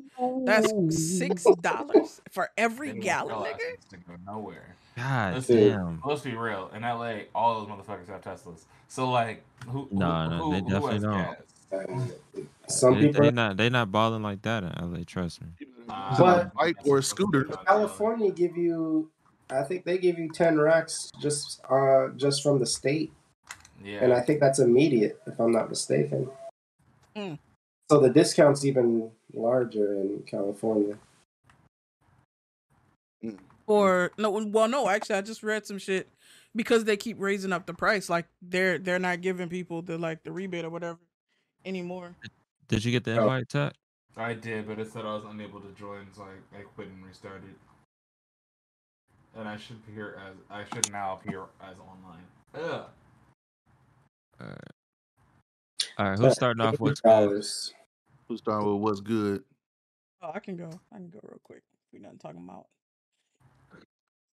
that's 0.45 0.71
six 1.17 1.45
dollars 1.61 2.21
for 2.31 2.49
every 2.57 2.93
gallon, 2.99 3.35
nigga. 3.35 3.89
to 3.91 3.97
go 3.97 4.13
nowhere. 4.25 4.75
God 4.97 5.35
Let's, 5.35 5.47
damn. 5.47 6.01
let's 6.03 6.21
be 6.21 6.35
real. 6.35 6.69
In 6.75 6.81
LA, 6.81 7.19
all 7.33 7.59
those 7.61 7.69
motherfuckers 7.69 8.07
have 8.09 8.21
Teslas. 8.21 8.65
So 8.89 9.09
like, 9.09 9.43
who? 9.67 9.87
who 9.89 9.99
No, 9.99 10.27
no, 10.27 10.37
who, 10.37 10.51
they 10.51 10.59
who 10.59 10.69
definitely 10.69 10.99
don't. 10.99 11.37
gas? 11.71 12.11
Some 12.67 12.95
They, 12.95 13.07
people, 13.07 13.23
they 13.23 13.31
not 13.31 13.55
they 13.57 13.69
not 13.69 13.91
balling 13.91 14.23
like 14.23 14.41
that 14.41 14.63
in 14.63 14.93
LA, 14.93 14.99
trust 15.05 15.41
me. 15.41 15.47
Uh, 15.87 16.17
But- 16.17 16.53
bike 16.53 16.77
or 16.85 16.97
a 16.97 17.03
scooter. 17.03 17.45
California 17.65 18.31
give 18.31 18.57
you, 18.57 19.09
I 19.51 19.63
think 19.63 19.83
they 19.85 19.97
give 19.97 20.17
you 20.19 20.29
ten 20.29 20.59
racks 20.59 21.11
just 21.19 21.61
uh 21.69 22.09
just 22.17 22.43
from 22.43 22.59
the 22.59 22.65
state, 22.65 23.11
Yeah. 23.83 24.03
and 24.03 24.13
I 24.13 24.21
think 24.21 24.39
that's 24.39 24.59
immediate 24.59 25.19
if 25.27 25.39
I'm 25.39 25.51
not 25.51 25.69
mistaken. 25.69 26.29
So 27.15 27.99
the 27.99 28.09
discount's 28.09 28.63
even 28.63 29.11
larger 29.33 29.95
in 29.95 30.23
California. 30.27 30.97
Or 33.67 34.11
no, 34.17 34.29
well, 34.31 34.67
no. 34.67 34.87
Actually, 34.89 35.17
I 35.17 35.21
just 35.21 35.43
read 35.43 35.65
some 35.65 35.77
shit 35.77 36.07
because 36.55 36.85
they 36.85 36.97
keep 36.97 37.17
raising 37.19 37.51
up 37.51 37.65
the 37.65 37.73
price. 37.73 38.09
Like 38.09 38.27
they're 38.41 38.77
they're 38.77 38.99
not 38.99 39.21
giving 39.21 39.49
people 39.49 39.81
the 39.81 39.97
like 39.97 40.23
the 40.23 40.31
rebate 40.31 40.65
or 40.65 40.69
whatever 40.69 40.99
anymore. 41.65 42.15
Did 42.67 42.85
you 42.85 42.91
get 42.91 43.03
the 43.03 43.17
Oh. 43.19 43.23
invite, 43.23 43.49
Tat? 43.49 43.75
I 44.17 44.33
did, 44.33 44.67
but 44.67 44.79
it 44.79 44.91
said 44.91 45.05
I 45.05 45.13
was 45.15 45.23
unable 45.27 45.59
to 45.61 45.71
join, 45.73 46.07
so 46.13 46.23
I, 46.23 46.57
I 46.59 46.61
quit 46.61 46.87
and 46.87 47.03
restarted. 47.05 47.55
And 49.37 49.47
I 49.47 49.57
should 49.57 49.77
appear 49.87 50.19
as 50.27 50.35
I 50.49 50.63
should 50.73 50.91
now 50.91 51.19
appear 51.21 51.43
as 51.61 51.75
online. 51.79 52.25
Ugh. 52.55 52.85
Alright. 54.41 54.57
All 55.97 56.09
right, 56.09 56.19
who's 56.19 56.33
starting 56.33 56.61
off 56.61 56.79
with? 56.79 57.01
dollars? 57.01 57.73
Who's 58.27 58.39
starting 58.39 58.71
with 58.71 58.81
what's 58.81 59.01
good? 59.01 59.43
Oh, 60.21 60.31
I 60.33 60.39
can 60.39 60.55
go. 60.55 60.69
I 60.93 60.97
can 60.97 61.09
go 61.09 61.19
real 61.23 61.39
quick. 61.43 61.63
We're 61.91 62.01
not 62.01 62.19
talking 62.19 62.43
about 62.43 62.67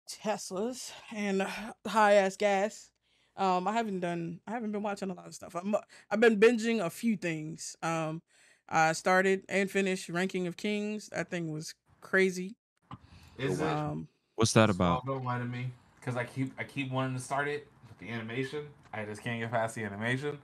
Teslas 0.10 0.92
and 1.14 1.46
high 1.86 2.14
ass 2.14 2.36
gas. 2.38 2.92
Um, 3.38 3.68
I 3.68 3.74
haven't 3.74 4.02
done. 4.02 4.42
I 4.48 4.52
haven't 4.52 4.72
been 4.72 4.84
watching 4.84 5.10
a 5.10 5.14
lot 5.14 5.28
of 5.28 5.34
stuff. 5.34 5.56
I'm. 5.56 5.76
I've 6.10 6.20
been 6.20 6.40
binging 6.40 6.84
a 6.86 6.90
few 6.90 7.16
things. 7.16 7.76
Um, 7.82 8.22
I 8.68 8.94
started 8.94 9.46
and 9.50 9.70
finished 9.70 10.10
Ranking 10.10 10.48
of 10.48 10.58
Kings. 10.58 11.10
That 11.10 11.30
thing 11.30 11.52
was 11.52 11.74
crazy. 12.02 12.56
Is 13.38 13.60
it? 13.60 13.64
What's 14.40 14.54
that 14.54 14.70
about? 14.70 15.06
Don't 15.06 15.26
mind 15.26 15.52
me, 15.52 15.70
because 16.00 16.16
I 16.16 16.24
keep 16.24 16.54
I 16.58 16.64
keep 16.64 16.90
wanting 16.94 17.14
to 17.14 17.22
start 17.22 17.50
it, 17.50 17.68
but 17.86 18.00
the 18.00 18.10
animation 18.10 18.68
I 18.94 19.04
just 19.04 19.22
can't 19.22 19.42
get 19.42 19.52
past 19.52 19.76
the 19.76 19.84
animation. 19.84 20.38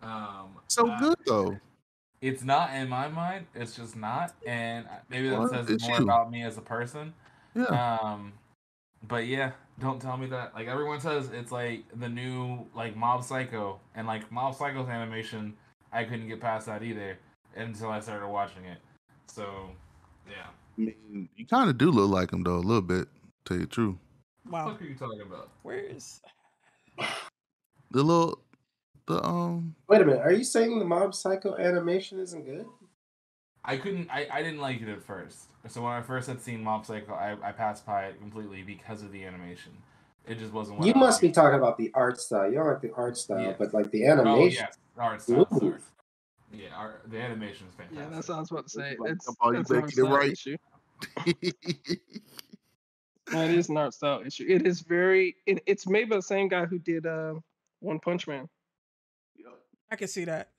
Um, 0.00 0.58
So 0.68 0.88
uh, 0.88 0.96
good 1.00 1.16
though. 1.26 1.56
It's 2.20 2.44
not 2.44 2.72
in 2.72 2.88
my 2.88 3.08
mind. 3.08 3.46
It's 3.52 3.74
just 3.74 3.96
not, 3.96 4.32
and 4.46 4.86
maybe 5.10 5.28
that 5.30 5.40
Well, 5.40 5.48
says 5.48 5.68
it's 5.68 5.82
more 5.88 5.98
you. 5.98 6.04
about 6.04 6.30
me 6.30 6.44
as 6.44 6.56
a 6.56 6.60
person. 6.60 7.12
Yeah. 7.56 7.64
Um, 7.64 8.32
but 9.08 9.26
yeah, 9.26 9.50
don't 9.80 10.00
tell 10.00 10.16
me 10.16 10.28
that. 10.28 10.54
Like 10.54 10.68
everyone 10.68 11.00
says, 11.00 11.30
it's 11.32 11.50
like 11.50 11.82
the 11.98 12.08
new 12.08 12.64
like 12.76 12.96
Mob 12.96 13.24
Psycho, 13.24 13.80
and 13.96 14.06
like 14.06 14.30
Mob 14.30 14.54
Psycho's 14.54 14.88
animation, 14.88 15.56
I 15.92 16.04
couldn't 16.04 16.28
get 16.28 16.40
past 16.40 16.66
that 16.66 16.84
either 16.84 17.18
until 17.56 17.88
I 17.88 17.98
started 17.98 18.28
watching 18.28 18.66
it. 18.66 18.78
So, 19.26 19.70
yeah. 20.30 20.46
I 20.78 20.80
mean, 20.80 21.28
you 21.36 21.46
kind 21.46 21.70
of 21.70 21.78
do 21.78 21.90
look 21.90 22.10
like 22.10 22.32
him 22.32 22.42
though, 22.42 22.56
a 22.56 22.58
little 22.58 22.82
bit. 22.82 23.08
Tell 23.44 23.56
you 23.56 23.64
the 23.64 23.68
truth. 23.68 23.96
What 24.44 24.52
wow. 24.52 24.64
the 24.64 24.72
fuck 24.72 24.82
are 24.82 24.84
you 24.84 24.94
talking 24.94 25.20
about? 25.22 25.50
Where 25.62 25.78
is? 25.78 26.20
The 27.90 28.02
little, 28.02 28.40
the 29.06 29.24
um, 29.24 29.74
Wait 29.88 30.02
a 30.02 30.04
minute. 30.04 30.20
Are 30.20 30.32
you 30.32 30.44
saying 30.44 30.78
the 30.78 30.84
Mob 30.84 31.14
Psycho 31.14 31.56
animation 31.56 32.18
isn't 32.18 32.44
good? 32.44 32.66
I 33.64 33.76
couldn't. 33.76 34.10
I, 34.10 34.26
I 34.30 34.42
didn't 34.42 34.60
like 34.60 34.80
it 34.80 34.88
at 34.88 35.02
first. 35.02 35.46
So 35.68 35.82
when 35.82 35.92
I 35.92 36.02
first 36.02 36.28
had 36.28 36.40
seen 36.40 36.62
Mob 36.62 36.86
Psycho, 36.86 37.12
I, 37.12 37.36
I 37.42 37.52
passed 37.52 37.84
by 37.84 38.06
it 38.06 38.20
completely 38.20 38.62
because 38.62 39.02
of 39.02 39.12
the 39.12 39.24
animation. 39.24 39.72
It 40.26 40.38
just 40.38 40.52
wasn't. 40.52 40.78
What 40.78 40.86
You 40.86 40.94
I 40.94 40.98
must 40.98 41.20
be 41.20 41.30
talking 41.30 41.58
about 41.58 41.78
the 41.78 41.90
art 41.94 42.20
style. 42.20 42.48
You 42.48 42.56
don't 42.56 42.66
like 42.66 42.80
the 42.80 42.92
art 42.94 43.16
style, 43.16 43.40
Yeah. 43.40 43.54
but 43.58 43.72
like 43.74 43.90
the 43.90 44.06
animation. 44.06 44.34
Oh 44.34 44.44
yes, 44.46 44.78
art 44.98 45.22
style. 45.22 45.78
Ooh. 46.56 46.60
Sorry. 46.60 46.68
Yeah, 46.68 46.76
our, 46.76 47.00
the 47.06 47.18
animation 47.18 47.66
is 47.68 47.74
fantastic. 47.74 47.98
Yeah, 48.02 48.08
that's 48.14 48.28
what 48.28 48.36
I 48.36 48.40
was 48.40 48.50
about 48.50 48.64
to 48.64 48.70
say. 48.70 48.96
Like, 48.98 49.12
It's, 49.12 49.28
oh, 49.40 49.50
you 49.50 49.56
that's 49.58 49.70
an 49.70 49.76
art 49.76 49.90
it 49.90 49.94
style 49.94 50.06
right. 50.06 50.32
issue. 50.32 50.56
No, 53.32 53.42
it 53.42 53.50
is 53.50 53.68
an 53.68 53.76
art 53.76 53.92
style 53.92 54.22
issue. 54.24 54.46
It 54.48 54.66
is 54.66 54.82
very. 54.82 55.34
It, 55.46 55.60
it's 55.66 55.88
made 55.88 56.08
by 56.08 56.16
the 56.16 56.22
same 56.22 56.46
guy 56.46 56.64
who 56.64 56.78
did 56.78 57.06
uh, 57.06 57.34
One 57.80 57.98
Punch 57.98 58.28
Man. 58.28 58.48
I 59.90 59.96
can 59.96 60.08
see 60.08 60.24
that. 60.26 60.50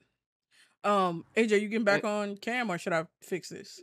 Um, 0.83 1.25
AJ, 1.35 1.61
you 1.61 1.67
getting 1.67 1.83
back 1.83 2.03
on 2.03 2.37
cam 2.37 2.69
or 2.69 2.77
should 2.77 2.93
I 2.93 3.05
fix 3.21 3.49
this? 3.49 3.81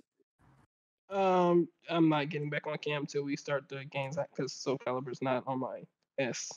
Um, 1.10 1.68
I'm 1.88 2.08
not 2.08 2.28
getting 2.30 2.50
back 2.50 2.66
on 2.66 2.76
cam 2.78 3.02
until 3.02 3.24
we 3.24 3.36
start 3.36 3.68
the 3.68 3.84
games 3.84 4.16
because 4.34 4.52
Soul 4.52 4.78
Calibur's 4.78 5.20
not 5.20 5.44
on 5.46 5.60
my 5.60 5.82
S. 6.18 6.50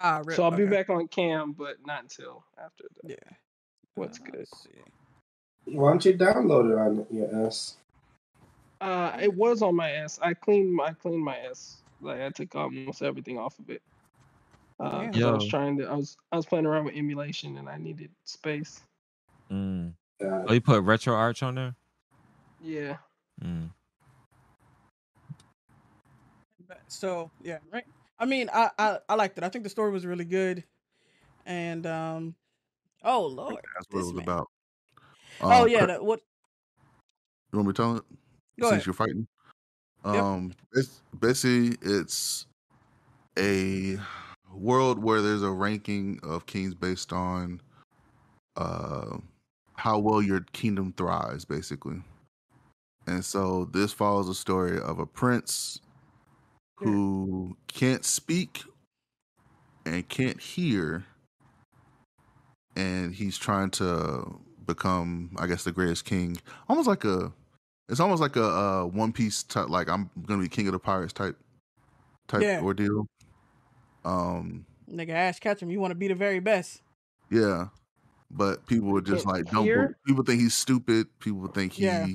Ah, 0.00 0.22
rip. 0.24 0.36
So 0.36 0.44
I'll 0.44 0.50
be 0.50 0.66
back 0.66 0.88
on 0.88 1.08
cam, 1.08 1.52
but 1.52 1.76
not 1.84 2.02
until 2.02 2.44
after 2.58 2.84
the 3.02 3.10
Yeah. 3.10 3.36
What's 3.94 4.18
Uh, 4.20 4.30
good. 4.30 4.48
see. 4.48 4.70
Why 5.66 5.90
don't 5.90 6.04
you 6.04 6.14
download 6.14 6.70
it 6.72 6.78
on 6.78 7.06
your 7.10 7.46
S? 7.46 7.76
Uh, 8.80 9.16
it 9.20 9.32
was 9.32 9.62
on 9.62 9.76
my 9.76 9.92
S. 9.92 10.18
I 10.20 10.34
cleaned 10.34 10.74
my 10.74 10.86
I 10.86 10.92
cleaned 10.92 11.22
my 11.24 11.38
S. 11.38 11.82
Like 12.00 12.20
I 12.20 12.30
took 12.30 12.54
almost 12.56 13.02
everything 13.02 13.38
off 13.38 13.58
of 13.58 13.70
it. 13.70 13.80
Uh, 14.80 15.06
'cause 15.06 15.22
I 15.22 15.30
was 15.30 15.46
trying 15.46 15.78
to. 15.78 15.84
I 15.86 15.94
was 15.94 16.16
I 16.32 16.36
was 16.36 16.46
playing 16.46 16.66
around 16.66 16.86
with 16.86 16.96
emulation 16.96 17.58
and 17.58 17.68
I 17.68 17.76
needed 17.78 18.10
space. 18.24 18.80
Mm. 19.50 19.92
Uh, 20.20 20.44
Oh, 20.48 20.52
you 20.52 20.60
put 20.60 20.82
RetroArch 20.82 21.42
on 21.46 21.54
there? 21.54 21.74
Yeah. 22.60 22.96
Mm. 23.40 23.70
So 26.88 27.30
yeah, 27.42 27.58
right. 27.70 27.84
I 28.18 28.24
mean, 28.24 28.50
I, 28.52 28.70
I 28.78 28.98
I 29.08 29.14
liked 29.14 29.38
it. 29.38 29.44
I 29.44 29.48
think 29.48 29.64
the 29.64 29.70
story 29.70 29.90
was 29.92 30.06
really 30.06 30.24
good, 30.24 30.64
and 31.46 31.86
um, 31.86 32.34
oh 33.04 33.26
lord, 33.26 33.64
that's 33.74 33.86
what 33.90 34.00
it 34.00 34.04
was 34.04 34.12
man. 34.14 34.22
about. 34.22 34.48
oh 35.40 35.62
Um, 35.62 35.68
yeah, 35.68 35.84
Cra- 35.84 35.98
the, 35.98 36.04
what? 36.04 36.20
you 37.52 37.58
want 37.58 37.68
me 37.68 37.72
to 37.72 37.82
tell 37.82 37.96
it? 37.96 38.04
Go 38.60 38.68
Since 38.68 38.72
ahead. 38.72 38.86
you're 38.86 38.94
fighting. 38.94 39.26
Yep. 40.04 40.14
Um, 40.14 40.52
it's 40.72 41.00
basically 41.18 41.76
it's 41.82 42.46
a 43.38 43.98
world 44.52 45.02
where 45.02 45.22
there's 45.22 45.42
a 45.42 45.50
ranking 45.50 46.20
of 46.22 46.44
kings 46.46 46.74
based 46.74 47.12
on 47.12 47.60
uh 48.56 49.16
how 49.76 49.98
well 49.98 50.20
your 50.22 50.40
kingdom 50.52 50.92
thrives, 50.96 51.44
basically. 51.44 52.02
And 53.06 53.24
so 53.24 53.64
this 53.72 53.92
follows 53.92 54.28
the 54.28 54.34
story 54.34 54.78
of 54.78 54.98
a 54.98 55.06
prince 55.06 55.80
who 56.76 57.56
can't 57.66 58.04
speak 58.04 58.62
and 59.84 60.08
can't 60.08 60.40
hear, 60.40 61.04
and 62.76 63.14
he's 63.14 63.36
trying 63.38 63.70
to 63.70 64.38
become, 64.66 65.36
I 65.38 65.46
guess, 65.46 65.64
the 65.64 65.72
greatest 65.72 66.04
king. 66.04 66.36
Almost 66.68 66.88
like 66.88 67.04
a, 67.04 67.32
it's 67.88 68.00
almost 68.00 68.20
like 68.22 68.36
a, 68.36 68.44
uh 68.44 68.84
One 68.84 69.12
Piece 69.12 69.42
type, 69.42 69.68
like 69.68 69.88
I'm 69.88 70.08
gonna 70.26 70.42
be 70.42 70.48
king 70.48 70.66
of 70.68 70.72
the 70.72 70.78
pirates 70.78 71.12
type, 71.12 71.36
type 72.28 72.42
Yeah. 72.42 72.60
ordeal. 72.62 73.06
Um, 74.04 74.66
Nigga, 74.90 75.10
Ash 75.10 75.38
Ketchum, 75.38 75.70
you 75.70 75.80
want 75.80 75.90
to 75.92 75.94
be 75.96 76.08
the 76.08 76.14
very 76.14 76.40
best. 76.40 76.82
yeah, 77.30 77.68
but 78.30 78.66
people 78.66 78.96
are 78.96 79.00
just 79.00 79.26
like 79.26 79.44
don't. 79.50 79.64
hear? 79.64 79.86
bel- 79.86 79.94
People 80.06 80.24
think 80.24 80.40
he's 80.40 80.54
stupid. 80.54 81.06
People 81.18 81.46
think 81.48 81.72
he 81.74 81.84
Yeah. 81.84 82.06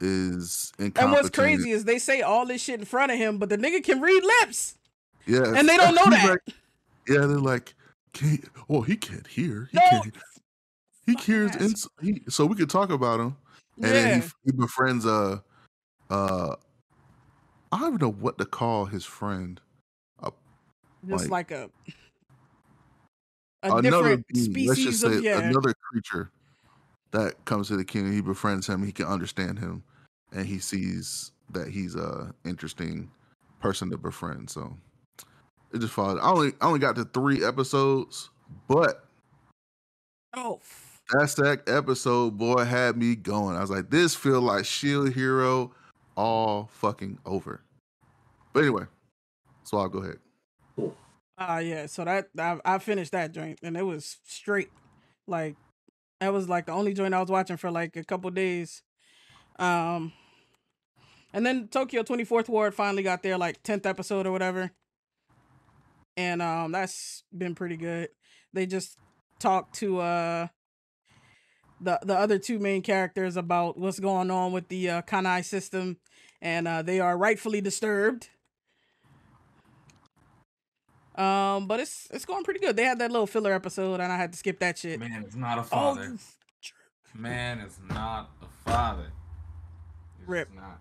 is 0.00 0.72
And 0.78 0.92
what's 0.96 1.30
crazy 1.30 1.70
is 1.72 1.84
they 1.84 1.98
say 1.98 2.22
all 2.22 2.46
this 2.46 2.62
shit 2.62 2.78
in 2.80 2.86
front 2.86 3.12
of 3.12 3.18
him, 3.18 3.38
but 3.38 3.48
the 3.48 3.58
nigga 3.58 3.82
can 3.84 4.00
read 4.00 4.22
lips, 4.24 4.78
Yeah, 5.26 5.54
and 5.56 5.68
they 5.68 5.76
don't 5.76 5.94
know 5.94 6.10
that. 6.10 6.30
like- 6.30 6.54
yeah, 7.08 7.18
they're 7.26 7.38
like, 7.38 7.74
can 8.12 8.42
oh, 8.68 8.82
he 8.82 8.96
can't 8.96 9.26
hear. 9.26 9.68
He 9.72 9.78
No, 9.78 9.82
can't. 9.90 10.16
He 11.06 11.14
hears. 11.14 11.56
ass. 11.56 11.88
He, 12.00 12.22
so 12.28 12.46
we 12.46 12.56
could 12.56 12.70
talk 12.70 12.90
about 12.90 13.20
him, 13.20 13.36
and 13.76 13.84
then 13.84 14.20
he, 14.22 14.28
he 14.46 14.52
befriends 14.52 15.06
uh 15.06 15.38
uh. 16.10 16.56
I 17.72 17.78
don't 17.78 17.88
even 17.94 17.98
know 18.00 18.12
what 18.12 18.36
to 18.38 18.44
call 18.44 18.86
his 18.86 19.04
friend. 19.04 19.60
just 21.06 21.30
like- 21.30 21.50
like, 21.50 21.50
a 21.52 21.70
a 23.62 23.76
another 23.76 24.16
different 24.16 24.26
being, 24.52 24.68
let's 24.68 24.80
just 24.80 25.00
species 25.00 25.00
say 25.00 25.18
of 25.18 25.24
yeah. 25.24 25.38
another 25.38 25.74
creature 25.90 26.30
that 27.10 27.44
comes 27.44 27.68
to 27.68 27.76
the 27.76 27.84
kingdom. 27.84 28.12
He 28.12 28.20
befriends 28.20 28.66
him. 28.66 28.84
He 28.84 28.92
can 28.92 29.06
understand 29.06 29.58
him, 29.58 29.82
and 30.32 30.46
he 30.46 30.58
sees 30.58 31.32
that 31.50 31.68
he's 31.68 31.94
a 31.94 32.34
interesting 32.44 33.10
person 33.60 33.90
to 33.90 33.98
befriend. 33.98 34.48
So 34.48 34.76
it 35.72 35.78
just 35.78 35.92
followed. 35.92 36.18
I 36.20 36.30
only 36.30 36.52
I 36.60 36.66
only 36.66 36.80
got 36.80 36.96
to 36.96 37.04
three 37.04 37.44
episodes, 37.44 38.30
but 38.68 39.04
Oh, 40.34 40.60
that's 41.12 41.34
that 41.34 41.44
second 41.44 41.74
episode, 41.74 42.38
boy, 42.38 42.64
had 42.64 42.96
me 42.96 43.16
going. 43.16 43.56
I 43.56 43.60
was 43.60 43.70
like, 43.70 43.90
this 43.90 44.14
feel 44.14 44.40
like 44.40 44.64
Shield 44.64 45.12
Hero 45.12 45.72
all 46.16 46.68
fucking 46.72 47.18
over. 47.26 47.62
But 48.52 48.60
anyway, 48.60 48.84
so 49.64 49.78
I'll 49.78 49.88
go 49.88 49.98
ahead. 50.00 50.92
Ah, 51.36 51.58
yeah. 51.58 51.86
So 51.86 52.04
that 52.04 52.28
I, 52.38 52.58
I 52.64 52.78
finished 52.78 53.12
that 53.12 53.32
joint, 53.32 53.58
and 53.62 53.76
it 53.76 53.82
was 53.82 54.18
straight. 54.24 54.70
Like 55.26 55.56
that 56.20 56.32
was 56.32 56.48
like 56.48 56.66
the 56.66 56.72
only 56.72 56.94
joint 56.94 57.14
I 57.14 57.20
was 57.20 57.30
watching 57.30 57.56
for 57.56 57.70
like 57.70 57.96
a 57.96 58.04
couple 58.04 58.30
days. 58.30 58.82
Um, 59.58 60.12
and 61.32 61.44
then 61.44 61.68
Tokyo 61.68 62.02
Twenty 62.02 62.24
Fourth 62.24 62.48
Ward 62.48 62.74
finally 62.74 63.02
got 63.02 63.22
their 63.22 63.38
like 63.38 63.62
tenth 63.62 63.86
episode 63.86 64.26
or 64.26 64.32
whatever, 64.32 64.70
and 66.20 66.42
um, 66.42 66.72
that's 66.72 67.24
been 67.36 67.54
pretty 67.54 67.76
good. 67.76 68.08
They 68.52 68.66
just 68.66 68.98
talked 69.38 69.76
to 69.76 69.98
uh 70.00 70.48
the 71.80 71.98
the 72.02 72.14
other 72.14 72.38
two 72.38 72.58
main 72.58 72.82
characters 72.82 73.36
about 73.36 73.78
what's 73.78 73.98
going 73.98 74.30
on 74.30 74.52
with 74.52 74.68
the 74.68 74.90
uh, 74.90 75.02
Kanae 75.02 75.44
system, 75.44 75.96
and 76.42 76.68
uh, 76.68 76.82
they 76.82 77.00
are 77.00 77.16
rightfully 77.16 77.60
disturbed. 77.62 78.28
Um, 81.16 81.66
but 81.66 81.80
it's 81.80 82.06
it's 82.10 82.24
going 82.24 82.44
pretty 82.44 82.60
good. 82.60 82.76
They 82.76 82.84
had 82.84 82.98
that 82.98 83.10
little 83.10 83.26
filler 83.26 83.52
episode, 83.52 84.00
and 84.00 84.12
I 84.12 84.16
had 84.16 84.32
to 84.32 84.38
skip 84.38 84.58
that 84.60 84.78
shit. 84.78 85.00
Man, 85.00 85.24
it's 85.24 85.34
not 85.34 85.58
a 85.58 85.62
Oh, 85.62 85.64
father. 85.64 86.04
you 86.04 86.18
man 87.14 87.60
is 87.60 87.78
not 87.88 88.30
a 88.42 88.68
father. 88.70 89.10
He's 90.18 90.28
Rip. 90.28 90.54
not. 90.54 90.80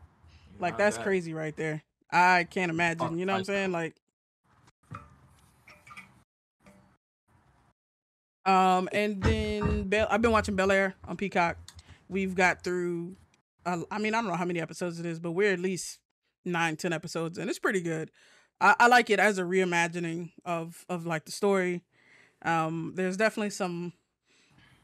Like 0.60 0.74
not 0.74 0.78
that's 0.80 0.98
that. 0.98 1.04
crazy 1.04 1.34
right 1.34 1.56
there. 1.56 1.82
I 2.12 2.46
can't 2.50 2.70
imagine. 2.72 3.18
You 3.18 3.26
know 3.26 3.34
what 3.34 3.40
I'm 3.40 3.46
saying? 3.46 3.72
Like. 3.72 3.96
Um, 8.50 8.90
and 8.92 9.22
then 9.22 9.88
Bel- 9.90 10.08
I've 10.10 10.22
been 10.22 10.32
watching 10.32 10.56
Bel 10.56 10.72
Air 10.72 10.96
on 11.08 11.18
Peacock. 11.18 11.58
We've 12.08 12.34
got 12.34 12.64
through, 12.64 13.16
uh, 13.66 13.82
I 13.92 14.00
mean, 14.00 14.14
I 14.16 14.22
don't 14.22 14.30
know 14.30 14.36
how 14.36 14.46
many 14.46 14.60
episodes 14.60 15.00
it 15.00 15.06
is, 15.06 15.20
but 15.20 15.32
we're 15.32 15.54
at 15.54 15.60
least 15.60 16.00
nine, 16.46 16.76
ten 16.76 16.92
episodes, 16.94 17.38
and 17.38 17.50
it's 17.50 17.60
pretty 17.60 17.82
good. 17.82 18.10
I, 18.62 18.76
I 18.80 18.88
like 18.88 19.10
it 19.10 19.20
as 19.20 19.38
a 19.38 19.44
reimagining 19.44 20.32
of 20.46 20.86
of 20.90 21.06
like 21.06 21.26
the 21.26 21.32
story. 21.32 21.84
Um, 22.42 22.94
there's 22.96 23.18
definitely 23.18 23.52
some 23.52 23.94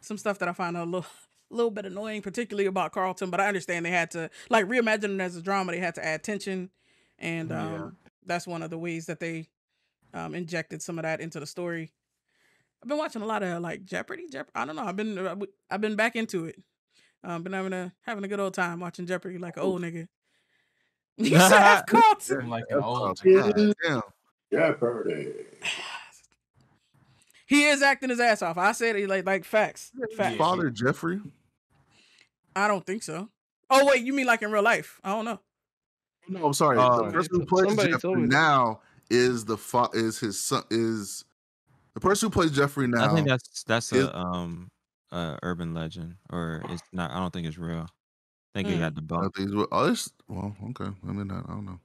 some 0.01 0.17
stuff 0.17 0.37
that 0.39 0.47
I 0.49 0.53
find 0.53 0.77
a 0.77 0.83
little 0.85 1.05
little 1.49 1.71
bit 1.71 1.85
annoying, 1.85 2.21
particularly 2.21 2.67
about 2.67 2.91
Carlton, 2.91 3.29
but 3.31 3.39
I 3.41 3.47
understand 3.47 3.85
they 3.85 3.89
had 3.91 4.11
to 4.11 4.29
like 4.49 4.65
reimagine 4.65 5.15
it 5.15 5.21
as 5.21 5.35
a 5.35 5.41
drama. 5.41 5.71
They 5.71 5.79
had 5.79 5.95
to 5.95 6.05
add 6.05 6.23
tension, 6.23 6.69
and 7.17 7.51
um, 7.51 7.71
Yeah. 7.73 7.89
that's 8.25 8.45
one 8.45 8.61
of 8.61 8.69
the 8.69 8.77
ways 8.77 9.07
that 9.07 9.19
they 9.19 9.47
um, 10.13 10.35
injected 10.35 10.81
some 10.81 10.99
of 10.99 11.03
that 11.03 11.19
into 11.19 11.39
the 11.39 11.47
story. 11.47 11.91
I've 12.85 12.89
been 12.89 12.99
watching 12.99 13.23
a 13.23 13.25
lot 13.25 13.41
of 13.41 13.63
like 13.63 13.83
Jeopardy. 13.83 14.27
Jeopardy. 14.31 14.51
I 14.53 14.63
don't 14.63 14.75
know. 14.75 14.83
I've 14.83 14.95
been 14.95 15.17
uh, 15.17 15.35
I've 15.71 15.81
been 15.81 15.95
back 15.95 16.15
into 16.15 16.45
it. 16.45 16.61
Um, 17.23 17.41
been 17.41 17.53
having 17.53 17.73
a 17.73 17.91
having 18.01 18.23
a 18.23 18.27
good 18.27 18.39
old 18.39 18.53
time 18.53 18.79
watching 18.79 19.07
Jeopardy 19.07 19.39
like 19.39 19.57
an 19.57 19.63
old 19.63 19.81
nigga. 19.81 20.07
You 21.17 21.39
said 21.39 21.53
F. 21.53 21.87
Carlton. 21.87 22.41
I'm 22.41 22.49
like 22.51 22.65
an 22.69 22.83
old 22.83 23.19
God 23.23 23.73
damn. 23.83 24.01
Jeopardy. 24.51 25.33
He 27.47 27.65
is 27.65 27.83
acting 27.83 28.09
his 28.09 28.19
ass 28.19 28.41
off. 28.41 28.57
I 28.57 28.71
said 28.71 28.95
it 28.95 29.07
like 29.07 29.23
like 29.23 29.45
facts. 29.45 29.91
Facts. 30.17 30.35
Father 30.35 30.71
Jeffrey. 30.71 31.21
I 32.55 32.67
don't 32.67 32.83
think 32.83 33.03
so. 33.03 33.29
Oh 33.69 33.85
wait, 33.85 34.03
you 34.03 34.13
mean 34.13 34.25
like 34.25 34.41
in 34.41 34.51
real 34.51 34.63
life? 34.63 34.99
I 35.03 35.09
don't 35.09 35.25
know. 35.25 35.39
No, 36.27 36.47
I'm 36.47 36.53
sorry. 36.53 36.79
Oh. 36.79 37.05
the 37.05 37.11
person 37.11 37.39
who 37.39 37.45
plays 37.45 37.75
Jeffrey 37.75 38.15
now 38.15 38.81
is 39.11 39.45
the 39.45 39.57
fa- 39.57 39.91
is 39.93 40.17
his 40.17 40.41
son 40.41 40.63
is 40.71 41.23
the 41.95 42.01
person 42.01 42.27
who 42.27 42.31
plays 42.31 42.51
Jeffrey 42.51 42.87
now. 42.87 43.05
I 43.05 43.15
think 43.15 43.27
that's 43.27 43.63
that's 43.63 43.91
is- 43.93 44.05
a 44.05 44.15
um 44.17 44.69
uh 45.11 45.37
urban 45.43 45.73
legend 45.73 46.17
or 46.29 46.63
it's 46.69 46.83
not. 46.93 47.11
I 47.11 47.19
don't 47.19 47.33
think 47.33 47.47
it's 47.47 47.57
real. 47.57 47.87
I 48.55 48.59
think 48.59 48.69
it 48.69 48.77
Mm. 48.77 48.79
got 48.79 48.93
I 48.93 49.27
debunked. 49.27 49.67
oh, 49.71 49.91
it's, 49.91 50.11
well, 50.27 50.55
okay. 50.71 50.91
I 51.07 51.11
mean, 51.11 51.31
I, 51.31 51.39
I 51.39 51.47
don't 51.47 51.65
know. 51.65 51.79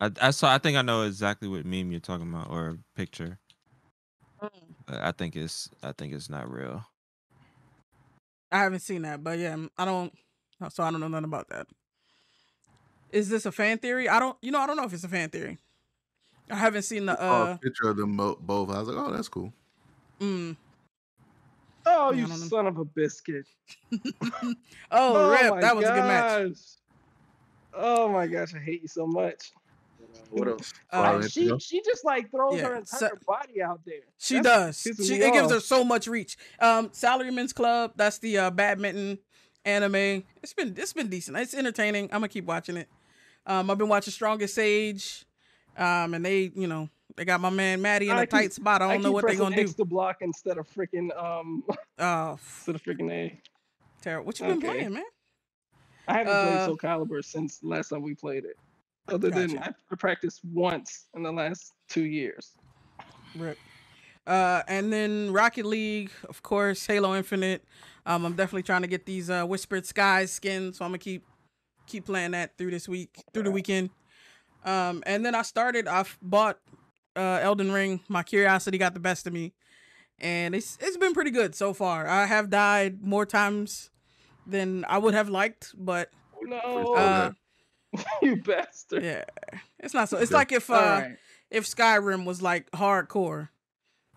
I, 0.00 0.10
I 0.20 0.30
saw. 0.30 0.52
I 0.52 0.58
think 0.58 0.76
I 0.76 0.82
know 0.82 1.02
exactly 1.02 1.48
what 1.48 1.64
meme 1.64 1.90
you're 1.90 2.00
talking 2.00 2.28
about 2.28 2.50
or 2.50 2.78
picture. 2.96 3.38
Mm. 4.40 4.74
I 4.88 5.12
think 5.12 5.36
it's. 5.36 5.70
I 5.82 5.92
think 5.92 6.12
it's 6.12 6.28
not 6.30 6.50
real. 6.50 6.84
I 8.52 8.58
haven't 8.58 8.80
seen 8.80 9.02
that, 9.02 9.22
but 9.24 9.38
yeah, 9.38 9.56
I 9.76 9.84
don't. 9.84 10.12
So 10.70 10.82
I 10.82 10.90
don't 10.90 11.00
know 11.00 11.08
nothing 11.08 11.24
about 11.24 11.48
that. 11.48 11.66
Is 13.10 13.28
this 13.28 13.46
a 13.46 13.52
fan 13.52 13.78
theory? 13.78 14.08
I 14.08 14.18
don't. 14.18 14.36
You 14.42 14.50
know, 14.50 14.60
I 14.60 14.66
don't 14.66 14.76
know 14.76 14.84
if 14.84 14.92
it's 14.92 15.04
a 15.04 15.08
fan 15.08 15.30
theory. 15.30 15.58
I 16.50 16.56
haven't 16.56 16.82
seen 16.82 17.06
the. 17.06 17.20
Uh 17.22 17.52
a 17.54 17.58
picture 17.62 17.88
of 17.88 17.96
them 17.96 18.16
both. 18.16 18.70
I 18.70 18.78
was 18.80 18.88
like, 18.88 18.96
oh, 18.96 19.12
that's 19.12 19.28
cool. 19.28 19.52
mm. 20.20 20.56
Oh, 21.86 22.12
you 22.12 22.24
I 22.24 22.28
don't 22.28 22.40
know. 22.40 22.46
son 22.46 22.66
of 22.66 22.78
a 22.78 22.84
biscuit. 22.84 23.46
Oh, 24.90 25.30
rip! 25.30 25.60
That 25.60 25.76
was 25.76 25.84
a 25.84 25.88
good 25.92 26.04
match. 26.04 26.56
Oh 27.74 28.08
my 28.08 28.26
gosh, 28.26 28.54
I 28.54 28.58
hate 28.58 28.82
you 28.82 28.88
so 28.88 29.06
much. 29.06 29.52
What 30.30 30.48
else? 30.48 30.72
Uh, 30.92 31.18
Like, 31.20 31.30
she 31.30 31.52
she 31.58 31.82
just 31.82 32.04
like 32.04 32.30
throws 32.30 32.56
Yeah, 32.56 32.68
her 32.68 32.74
entire 32.76 32.98
so- 32.98 33.08
body 33.26 33.60
out 33.62 33.80
there. 33.84 34.00
She 34.18 34.40
That's 34.40 34.82
does. 34.84 35.06
She, 35.06 35.14
it 35.14 35.32
gives 35.32 35.50
her 35.52 35.60
so 35.60 35.84
much 35.84 36.06
reach. 36.06 36.36
Um, 36.60 36.88
Salaryman's 36.90 37.52
Club. 37.52 37.92
That's 37.96 38.18
the 38.18 38.38
uh, 38.38 38.50
badminton 38.50 39.18
anime. 39.64 40.24
It's 40.42 40.52
been 40.54 40.74
it's 40.78 40.92
been 40.92 41.08
decent. 41.08 41.36
It's 41.36 41.54
entertaining. 41.54 42.04
I'm 42.04 42.20
gonna 42.20 42.28
keep 42.28 42.44
watching 42.46 42.76
it. 42.76 42.88
Um, 43.46 43.70
I've 43.70 43.78
been 43.78 43.88
watching 43.88 44.12
Strongest 44.12 44.54
Sage. 44.54 45.24
Um, 45.76 46.14
and 46.14 46.24
they, 46.24 46.50
you 46.54 46.66
know, 46.66 46.88
they 47.16 47.24
got 47.24 47.40
my 47.40 47.50
man 47.50 47.80
Maddie 47.82 48.08
in 48.10 48.16
I 48.16 48.22
a 48.22 48.26
keep- 48.26 48.30
tight 48.30 48.52
spot. 48.52 48.82
I 48.82 48.92
don't 48.92 49.02
know 49.02 49.12
what 49.12 49.26
they're 49.26 49.34
gonna 49.36 49.56
do. 49.56 49.66
To 49.68 49.84
block 49.84 50.18
instead 50.20 50.58
of 50.58 50.68
freaking 50.68 51.16
um 51.20 51.64
Oh, 51.98 52.32
instead 52.32 52.74
of 52.74 52.82
freaking 52.82 53.10
A. 53.12 53.40
terrible. 54.00 54.26
What 54.26 54.38
you 54.40 54.46
been 54.46 54.58
Okay. 54.58 54.66
playing, 54.68 54.92
man? 54.94 55.04
I 56.08 56.18
haven't 56.18 56.32
Uh, 56.32 56.42
played 56.42 56.64
Soul 56.66 56.76
Calibur 56.76 57.24
since 57.24 57.62
last 57.62 57.88
time 57.88 58.02
we 58.02 58.14
played 58.14 58.44
it. 58.44 58.56
Other 59.08 59.30
than 59.30 59.54
Gotcha. 59.54 59.70
I, 59.70 59.92
I 59.92 59.96
practiced 59.96 60.40
once 60.44 61.06
in 61.14 61.22
the 61.22 61.32
last 61.32 61.72
two 61.88 62.04
years. 62.04 62.52
Rip. 63.36 63.58
Uh, 64.26 64.62
and 64.68 64.90
then 64.92 65.30
Rocket 65.32 65.66
League, 65.66 66.10
of 66.28 66.42
course, 66.42 66.86
Halo 66.86 67.14
Infinite. 67.14 67.62
Um, 68.06 68.24
I'm 68.24 68.32
definitely 68.34 68.62
trying 68.62 68.80
to 68.82 68.88
get 68.88 69.04
these 69.06 69.28
uh, 69.28 69.44
Whispered 69.44 69.84
Skies 69.86 70.30
skins, 70.32 70.78
so 70.78 70.84
I'm 70.84 70.90
gonna 70.90 70.98
keep 70.98 71.24
keep 71.86 72.06
playing 72.06 72.30
that 72.30 72.56
through 72.56 72.70
this 72.70 72.88
week, 72.88 73.10
through 73.34 73.42
the 73.42 73.50
weekend. 73.50 73.90
Um, 74.64 75.02
and 75.06 75.24
then 75.24 75.34
I 75.34 75.42
started. 75.42 75.86
I've 75.86 76.16
bought 76.22 76.58
uh, 77.16 77.38
Elden 77.42 77.70
Ring. 77.72 78.00
My 78.08 78.22
curiosity 78.22 78.78
got 78.78 78.94
the 78.94 79.00
best 79.00 79.26
of 79.26 79.32
me, 79.32 79.52
and 80.18 80.54
it's 80.54 80.78
it's 80.80 80.96
been 80.96 81.12
pretty 81.12 81.30
good 81.30 81.54
so 81.54 81.74
far. 81.74 82.06
I 82.06 82.26
have 82.26 82.50
died 82.50 83.02
more 83.02 83.26
times 83.26 83.90
than 84.46 84.84
I 84.88 84.98
would 84.98 85.14
have 85.14 85.28
liked, 85.28 85.74
but 85.76 86.10
No, 86.42 86.94
uh, 86.94 87.30
you 88.22 88.36
bastard. 88.36 89.02
yeah, 89.04 89.24
it's 89.78 89.94
not 89.94 90.08
so. 90.08 90.18
It's 90.18 90.32
like 90.32 90.52
if 90.52 90.70
uh, 90.70 90.74
Alright. 90.74 91.16
if 91.50 91.64
Skyrim 91.64 92.24
was 92.24 92.40
like 92.42 92.70
hardcore. 92.72 93.48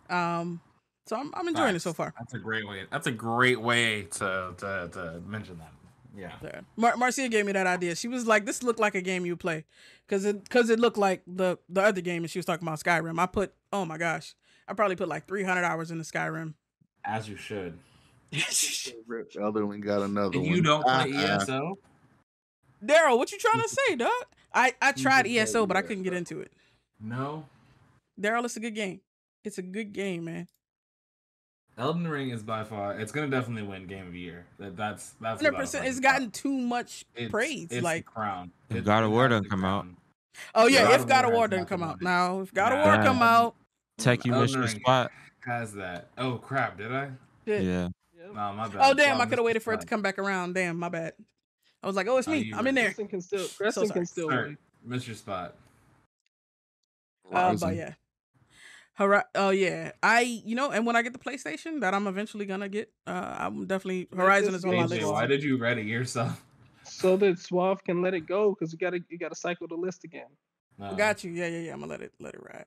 Um, 0.10 0.61
so 1.06 1.18
I'm 1.18 1.32
I'm 1.36 1.48
enjoying 1.48 1.76
it 1.76 1.82
so 1.82 1.94
far. 1.94 2.14
That's 2.18 2.34
a 2.34 2.40
great 2.40 2.68
way. 2.68 2.84
That's 2.91 3.07
a 3.07 3.11
great 3.11 3.60
way 3.61 4.03
to 4.03 4.53
to, 4.57 4.90
to 4.94 5.22
mention 5.26 5.57
that. 5.60 5.72
Yeah. 6.18 6.31
Yeah. 6.44 6.61
Mar- 6.76 6.98
Marcia 6.98 7.30
gave 7.30 7.45
me 7.45 7.52
that 7.52 7.68
idea. 7.68 7.95
She 7.95 8.07
was 8.07 8.26
like, 8.26 8.45
"This 8.45 8.64
looked 8.64 8.80
like 8.80 8.95
a 8.95 9.02
game 9.02 9.26
you 9.26 9.35
play," 9.38 9.65
because 10.07 10.26
it 10.26 10.44
because 10.44 10.69
it 10.72 10.80
looked 10.80 10.98
like 10.98 11.22
the 11.27 11.57
the 11.69 11.81
other 11.84 12.02
game, 12.02 12.23
and 12.23 12.31
she 12.31 12.39
was 12.39 12.45
talking 12.45 12.68
about 12.68 12.80
Skyrim. 12.80 13.19
I 13.19 13.27
put, 13.27 13.53
oh 13.72 13.85
my 13.85 13.98
gosh, 13.99 14.34
I 14.68 14.73
probably 14.73 14.95
put 14.95 15.07
like 15.07 15.27
300 15.27 15.64
hours 15.64 15.91
into 15.91 16.03
Skyrim. 16.03 16.56
As 17.06 17.30
you 17.30 17.38
should. 17.38 17.77
Rip 19.07 19.31
Elden 19.39 19.68
Ring 19.69 19.81
got 19.81 20.02
another 20.02 20.38
And 20.38 20.48
one. 20.48 20.56
you 20.56 20.61
don't 20.61 20.84
play 20.84 21.14
Uh-uh. 21.14 21.38
ESO? 21.41 21.77
Daryl, 22.84 23.18
what 23.18 23.31
you 23.31 23.38
trying 23.38 23.61
to 23.61 23.69
say, 23.69 23.95
dog? 23.95 24.10
I 24.53 24.73
I 24.81 24.91
tried 24.91 25.27
ESO, 25.27 25.65
but 25.65 25.77
I 25.77 25.81
couldn't 25.81 26.03
get 26.03 26.14
into 26.14 26.41
it. 26.41 26.52
No. 26.99 27.45
Daryl, 28.19 28.44
it's 28.45 28.57
a 28.57 28.60
good 28.60 28.76
game. 28.76 29.02
It's 29.44 29.57
a 29.60 29.61
good 29.61 29.94
game, 29.94 30.26
man. 30.26 30.48
Elden 31.78 32.08
Ring 32.08 32.30
is 32.32 32.41
by 32.41 32.64
far. 32.64 32.99
It's 32.99 33.12
gonna 33.12 33.28
definitely 33.30 33.64
win 33.64 33.86
Game 33.86 34.08
of 34.08 34.14
the 34.14 34.20
Year. 34.20 34.45
That 34.58 34.76
that's 34.76 35.12
that's. 35.22 35.41
Hundred 35.41 35.58
percent. 35.58 35.86
It's 35.86 35.99
gotten 35.99 36.32
too 36.32 36.52
much 36.52 37.06
It's- 37.16 37.30
praise. 37.30 37.68
it's 37.70 37.84
like, 37.84 38.06
the 38.06 38.12
crown. 38.12 38.52
If 38.70 38.84
God 38.86 39.04
of 39.04 39.12
War 39.12 39.24
has 39.24 39.30
doesn't 39.32 39.44
the 39.44 39.49
come 39.49 39.64
out. 39.64 39.86
oh 40.56 40.68
yeah, 40.68 40.84
God 40.84 40.99
if 41.02 41.08
God 41.08 41.26
of 41.26 41.30
War 41.32 41.38
War 41.41 41.48
doesn't 41.48 41.66
come 41.68 41.80
come 41.82 41.90
out 41.90 41.94
out. 41.95 42.02
now, 42.02 42.40
if 42.41 42.54
God 42.54 42.72
of 42.74 42.84
War 42.86 42.95
come 43.06 43.22
out, 43.22 43.56
Tech, 43.99 44.26
you 44.26 44.32
missed 44.32 44.56
your 44.56 44.68
spot. 44.68 45.12
Has 45.45 45.74
that? 45.74 46.08
Oh 46.18 46.38
crap! 46.38 46.78
Did 46.78 46.91
I? 46.91 47.10
shit. 47.45 47.64
Yeah. 47.64 47.90
No, 48.34 48.54
my 48.54 48.68
bad. 48.68 48.78
Oh 48.82 48.90
So 48.90 48.94
damn, 48.95 49.22
I 49.22 49.26
could 49.26 49.38
have 49.38 49.45
waited 49.45 49.64
for 49.64 49.74
it 49.74 49.80
to 49.82 49.88
come 49.88 50.02
back 50.02 50.18
around. 50.20 50.54
Damn, 50.54 50.78
my 50.78 50.90
bad. 50.90 51.14
I 51.82 51.88
was 51.88 51.95
like, 51.95 52.08
oh, 52.08 52.18
it's 52.18 52.28
me. 52.28 52.52
I'm 52.56 52.66
in 52.68 52.76
there. 52.76 52.86
Preston 52.86 53.08
can 53.08 53.22
still 53.22 53.48
Preston 53.56 53.88
sorry. 53.88 53.90
can 53.99 54.06
still 54.06 54.30
Sorry, 54.30 54.48
win. 54.48 54.58
missed 54.84 55.08
your 55.08 55.16
spot. 55.16 55.56
Uh, 57.32 57.56
but 57.56 57.76
yeah. 57.76 57.94
Hori- 58.98 59.22
oh 59.36 59.52
yeah, 59.52 59.91
I 60.02 60.22
you 60.22 60.56
know, 60.56 60.72
and 60.72 60.86
when 60.86 60.95
I 60.95 61.03
get 61.03 61.14
the 61.14 61.19
PlayStation 61.19 61.82
that 61.82 61.94
I'm 61.94 62.07
eventually 62.07 62.45
gonna 62.45 62.68
get, 62.68 62.91
uh, 63.06 63.36
I'm 63.38 63.68
definitely 63.68 64.07
Horizon 64.15 64.56
is 64.56 64.65
on 64.65 64.72
my 64.72 64.78
game 64.78 64.88
list. 64.88 65.07
Why 65.07 65.28
did 65.28 65.44
you 65.44 65.57
ready 65.57 65.84
yourself? 65.84 66.44
So 66.84 67.15
that 67.18 67.38
Suave 67.38 67.84
can 67.84 68.02
let 68.02 68.15
it 68.15 68.22
go 68.22 68.56
because 68.56 68.74
you 68.74 68.80
gotta 68.80 68.99
you 69.10 69.19
gotta 69.19 69.36
cycle 69.36 69.68
the 69.68 69.76
list 69.76 70.03
again. 70.03 70.28
No. 70.80 70.95
Got 70.95 71.24
you. 71.24 71.32
Yeah, 71.32 71.48
yeah, 71.48 71.60
yeah. 71.60 71.74
I'm 71.74 71.80
gonna 71.80 71.91
let 71.91 72.02
it 72.02 72.14
let 72.19 72.34
it 72.34 72.41
ride. 72.41 72.65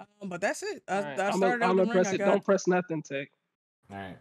Um, 0.00 0.28
but 0.28 0.40
that's 0.40 0.62
it. 0.62 0.82
I, 0.88 0.96
Alright, 0.96 1.20
I 1.20 1.28
I'm 1.28 1.36
started 1.36 1.60
gonna 1.60 1.80
Elden 1.80 1.88
Ring. 1.88 2.02
press 2.02 2.12
it. 2.12 2.18
got, 2.18 2.26
Don't 2.26 2.44
press 2.44 2.66
nothing, 2.66 3.02
Tech. 3.02 3.28
All 3.90 3.96
right. 3.96 4.16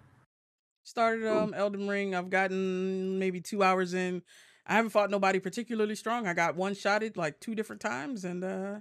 started 0.83 1.27
um 1.27 1.53
Elden 1.55 1.87
Ring. 1.87 2.13
I've 2.13 2.29
gotten 2.29 3.17
maybe 3.17 3.41
two 3.41 3.63
hours 3.63 3.93
in. 3.93 4.21
I 4.67 4.73
haven't 4.73 4.91
fought 4.91 5.09
nobody 5.09 5.39
particularly 5.39 5.95
strong. 5.95 6.27
I 6.27 6.35
got 6.35 6.55
one 6.55 6.75
shotted 6.75 7.17
like 7.17 7.39
two 7.39 7.55
different 7.55 7.81
times, 7.81 8.23
and 8.25 8.43
uh, 8.43 8.79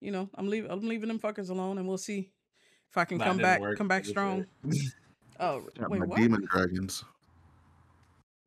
you 0.00 0.10
know, 0.10 0.28
I'm 0.34 0.48
leaving. 0.48 0.70
I'm 0.70 0.80
leaving 0.80 1.08
them 1.08 1.18
fuckers 1.18 1.50
alone, 1.50 1.78
and 1.78 1.86
we'll 1.86 1.98
see 1.98 2.30
if 2.90 2.96
I 2.96 3.04
can 3.04 3.18
That 3.18 3.24
come 3.26 3.38
back. 3.38 3.60
work. 3.60 3.78
Come 3.78 3.88
back 3.88 4.04
strong. 4.04 4.46
Oh 5.40 5.62
Got 5.78 5.90
wait, 5.90 6.00
my 6.00 6.06
what? 6.06 6.16
demon 6.18 6.44
dragons. 6.50 7.04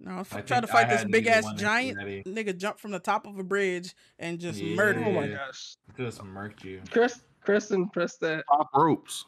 No, 0.01 0.11
I 0.11 0.19
f- 0.19 0.35
I 0.35 0.41
tried 0.41 0.61
to 0.61 0.67
think 0.67 0.75
I 0.75 0.83
fight 0.83 0.89
this 0.89 1.05
big 1.05 1.27
ass 1.27 1.45
giant 1.55 1.97
ready. 1.99 2.21
nigga 2.23 2.57
jump 2.57 2.79
from 2.79 2.91
the 2.91 2.99
top 2.99 3.25
of 3.25 3.37
a 3.37 3.43
bridge 3.43 3.95
and 4.19 4.39
just 4.41 4.59
Yeah. 4.59 4.75
murder. 4.75 4.99
Oh 5.05 5.11
my 5.11 5.27
me. 5.27 5.33
gosh. 5.35 5.75
Just 5.97 6.19
murked 6.21 6.65
you. 6.65 6.81
Chris 6.89 7.21
Kristen 7.39 7.87
pressed 7.87 8.19
that. 8.19 8.43
Top 8.49 8.69
ropes. 8.75 9.25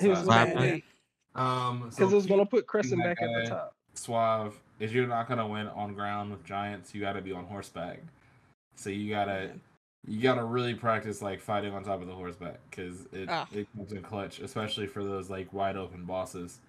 He 0.00 0.08
was 0.08 0.20
So, 0.20 0.26
What 0.26 0.54
gonna? 0.54 0.80
Um, 1.34 1.80
because 1.80 1.96
so 1.96 2.08
it 2.08 2.14
was 2.14 2.26
gonna 2.26 2.46
put 2.46 2.60
keep 2.60 2.66
Kristen 2.68 2.98
that 3.00 3.18
back 3.18 3.22
at 3.22 3.44
the 3.44 3.50
top. 3.50 3.74
Suave, 3.94 4.54
if 4.78 4.92
you're 4.92 5.08
not 5.08 5.28
gonna 5.28 5.48
win 5.48 5.66
on 5.68 5.94
ground 5.94 6.30
with 6.30 6.44
giants, 6.44 6.94
you 6.94 7.00
gotta 7.00 7.20
be 7.20 7.32
on 7.32 7.46
horseback. 7.46 8.00
So 8.76 8.90
you 8.90 9.10
gotta 9.10 9.50
you 10.06 10.20
gotta 10.20 10.44
really 10.44 10.74
practice 10.74 11.22
like 11.22 11.40
fighting 11.40 11.72
on 11.74 11.84
top 11.84 12.00
of 12.02 12.08
the 12.08 12.14
horseback 12.14 12.58
because 12.70 13.06
it 13.12 13.28
Ah. 13.30 13.46
it 13.52 13.66
comes 13.76 13.92
in 13.92 14.02
clutch, 14.02 14.40
especially 14.40 14.86
for 14.86 15.04
those 15.04 15.30
like 15.30 15.52
wide 15.52 15.76
open 15.76 16.04
bosses. 16.04 16.60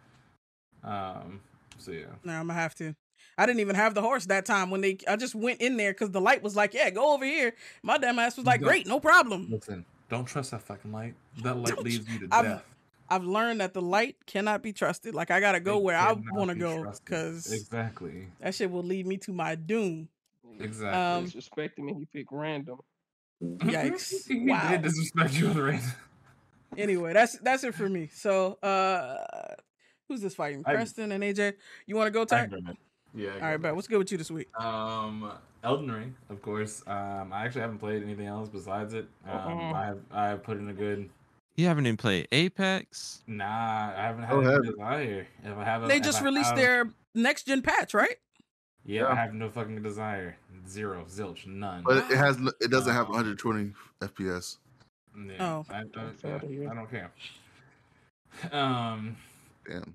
Um, 0.84 1.42
so 1.78 1.92
yeah. 1.92 2.06
Now 2.24 2.40
I'm 2.40 2.48
gonna 2.48 2.60
have 2.60 2.76
to. 2.76 2.96
I 3.38 3.46
didn't 3.48 3.62
even 3.62 3.76
have 3.76 3.96
the 3.96 4.02
horse 4.02 4.26
that 4.28 4.46
time 4.46 4.70
when 4.70 4.82
they. 4.82 4.98
I 5.08 5.16
just 5.16 5.34
went 5.34 5.62
in 5.62 5.78
there 5.78 5.92
because 5.92 6.12
the 6.12 6.22
light 6.22 6.44
was 6.44 6.56
like, 6.56 6.74
"Yeah, 6.74 6.90
go 6.92 7.14
over 7.14 7.26
here." 7.26 7.56
My 7.82 7.98
damn 7.98 8.20
ass 8.20 8.38
was 8.38 8.46
like, 8.46 8.62
No. 8.62 8.68
"Great, 8.68 8.86
no 8.86 9.00
problem." 9.00 9.48
Listen, 9.50 9.86
don't 10.10 10.26
trust 10.26 10.52
that 10.52 10.62
fucking 10.62 10.92
light. 10.92 11.16
That 11.42 11.58
light 11.58 11.76
Don't 11.76 11.84
leads 11.84 12.08
you 12.10 12.20
to 12.20 12.28
I've, 12.32 12.46
death. 12.46 12.64
I've 13.10 13.24
learned 13.24 13.62
that 13.62 13.74
the 13.74 13.82
light 13.82 14.18
cannot 14.28 14.62
be 14.62 14.72
trusted. 14.74 15.16
Like 15.16 15.32
I 15.32 15.40
gotta 15.40 15.60
go 15.60 15.78
It 15.78 15.84
where 15.84 15.98
I 15.98 16.12
want 16.14 16.50
to 16.52 16.56
go 16.56 16.92
because 17.04 17.52
Exactly. 17.52 18.28
that 18.40 18.54
shit 18.54 18.70
will 18.70 18.84
lead 18.84 19.08
me 19.08 19.18
to 19.18 19.34
my 19.34 19.56
doom. 19.56 20.10
Exactly. 20.60 21.00
Um, 21.02 21.26
disrespecting 21.26 21.80
me. 21.86 21.94
He 21.96 22.06
picked 22.06 22.32
random. 22.32 22.80
Yikes! 23.42 24.28
He 24.28 24.46
wow. 24.50 24.70
did 24.72 24.82
disrespect 24.84 25.34
you 25.34 25.46
with 25.48 25.56
the 25.56 25.64
rain. 25.64 25.82
Anyway, 26.78 27.14
that's 27.14 27.38
that's 27.40 27.64
it 27.64 27.76
for 27.76 27.88
me. 27.90 28.10
So, 28.14 28.54
uh, 28.64 29.56
who's 30.08 30.22
this 30.22 30.36
fighting? 30.36 30.64
I- 30.66 30.74
Preston 30.74 31.12
and 31.12 31.24
AJ. 31.24 31.54
You 31.86 31.96
want 31.96 32.08
to 32.08 32.12
go, 32.12 32.22
I 32.22 32.26
Ty? 32.26 32.42
can 32.48 32.50
go 32.50 32.58
next. 32.60 32.80
Yeah. 33.16 33.28
All 33.28 33.34
right, 33.34 33.34
All 33.36 33.40
can 33.40 33.48
right, 33.50 33.58
go 33.58 33.62
bet. 33.64 33.76
What's 33.76 33.88
good 33.88 33.98
with 34.00 34.12
you 34.12 34.18
this 34.18 34.32
week? 34.32 34.48
Um, 34.60 35.32
Elden 35.64 35.92
Ring, 35.92 36.16
of 36.30 36.42
course. 36.42 36.82
Um, 36.88 37.32
I 37.32 37.46
actually 37.46 37.62
haven't 37.62 37.78
played 37.78 38.02
anything 38.02 38.26
else 38.26 38.50
besides 38.50 38.94
it. 38.96 39.06
Um, 39.28 39.38
Uh-uh. 39.38 39.74
I 39.74 39.86
have 39.86 40.00
I 40.12 40.28
have 40.30 40.44
put 40.44 40.58
in 40.58 40.70
a 40.70 40.74
good. 40.74 41.10
You 41.56 41.68
haven't 41.68 41.86
even 41.86 41.98
played 41.98 42.28
Apex. 42.32 43.22
Nah, 43.28 43.46
I 43.46 43.94
haven't 44.08 44.24
had 44.24 44.34
Oh, 44.34 44.40
any 44.40 44.52
have- 44.52 44.66
desire. 44.66 45.28
If 45.44 45.58
I 45.58 45.64
have, 45.64 45.84
a, 45.84 45.88
They 45.88 46.00
just 46.00 46.22
I 46.22 46.26
released 46.26 46.48
have- 46.50 46.58
their 46.58 46.90
next 47.14 47.46
gen 47.46 47.62
patch, 47.62 47.94
right? 47.94 48.16
Yeah, 48.86 49.08
I 49.08 49.16
have 49.16 49.34
no 49.34 49.50
fucking 49.50 49.82
desire. 49.82 50.36
Zero, 50.68 51.06
zilch, 51.10 51.46
none. 51.48 51.84
But 51.84 52.10
it 52.12 52.18
has 52.18 52.38
it 52.60 52.70
doesn't 52.70 52.94
have 52.94 53.08
Um, 53.08 53.14
120 53.14 53.74
FPS. 54.02 54.58
Yeah, 55.16 55.34
Oh. 55.40 55.66
I, 55.70 55.80
I, 55.80 55.84
That's 55.94 56.24
yeah. 56.24 56.70
I 56.70 56.74
don't 56.76 56.90
care. 56.90 57.12
Um, 58.52 59.16
Damn. 59.70 59.94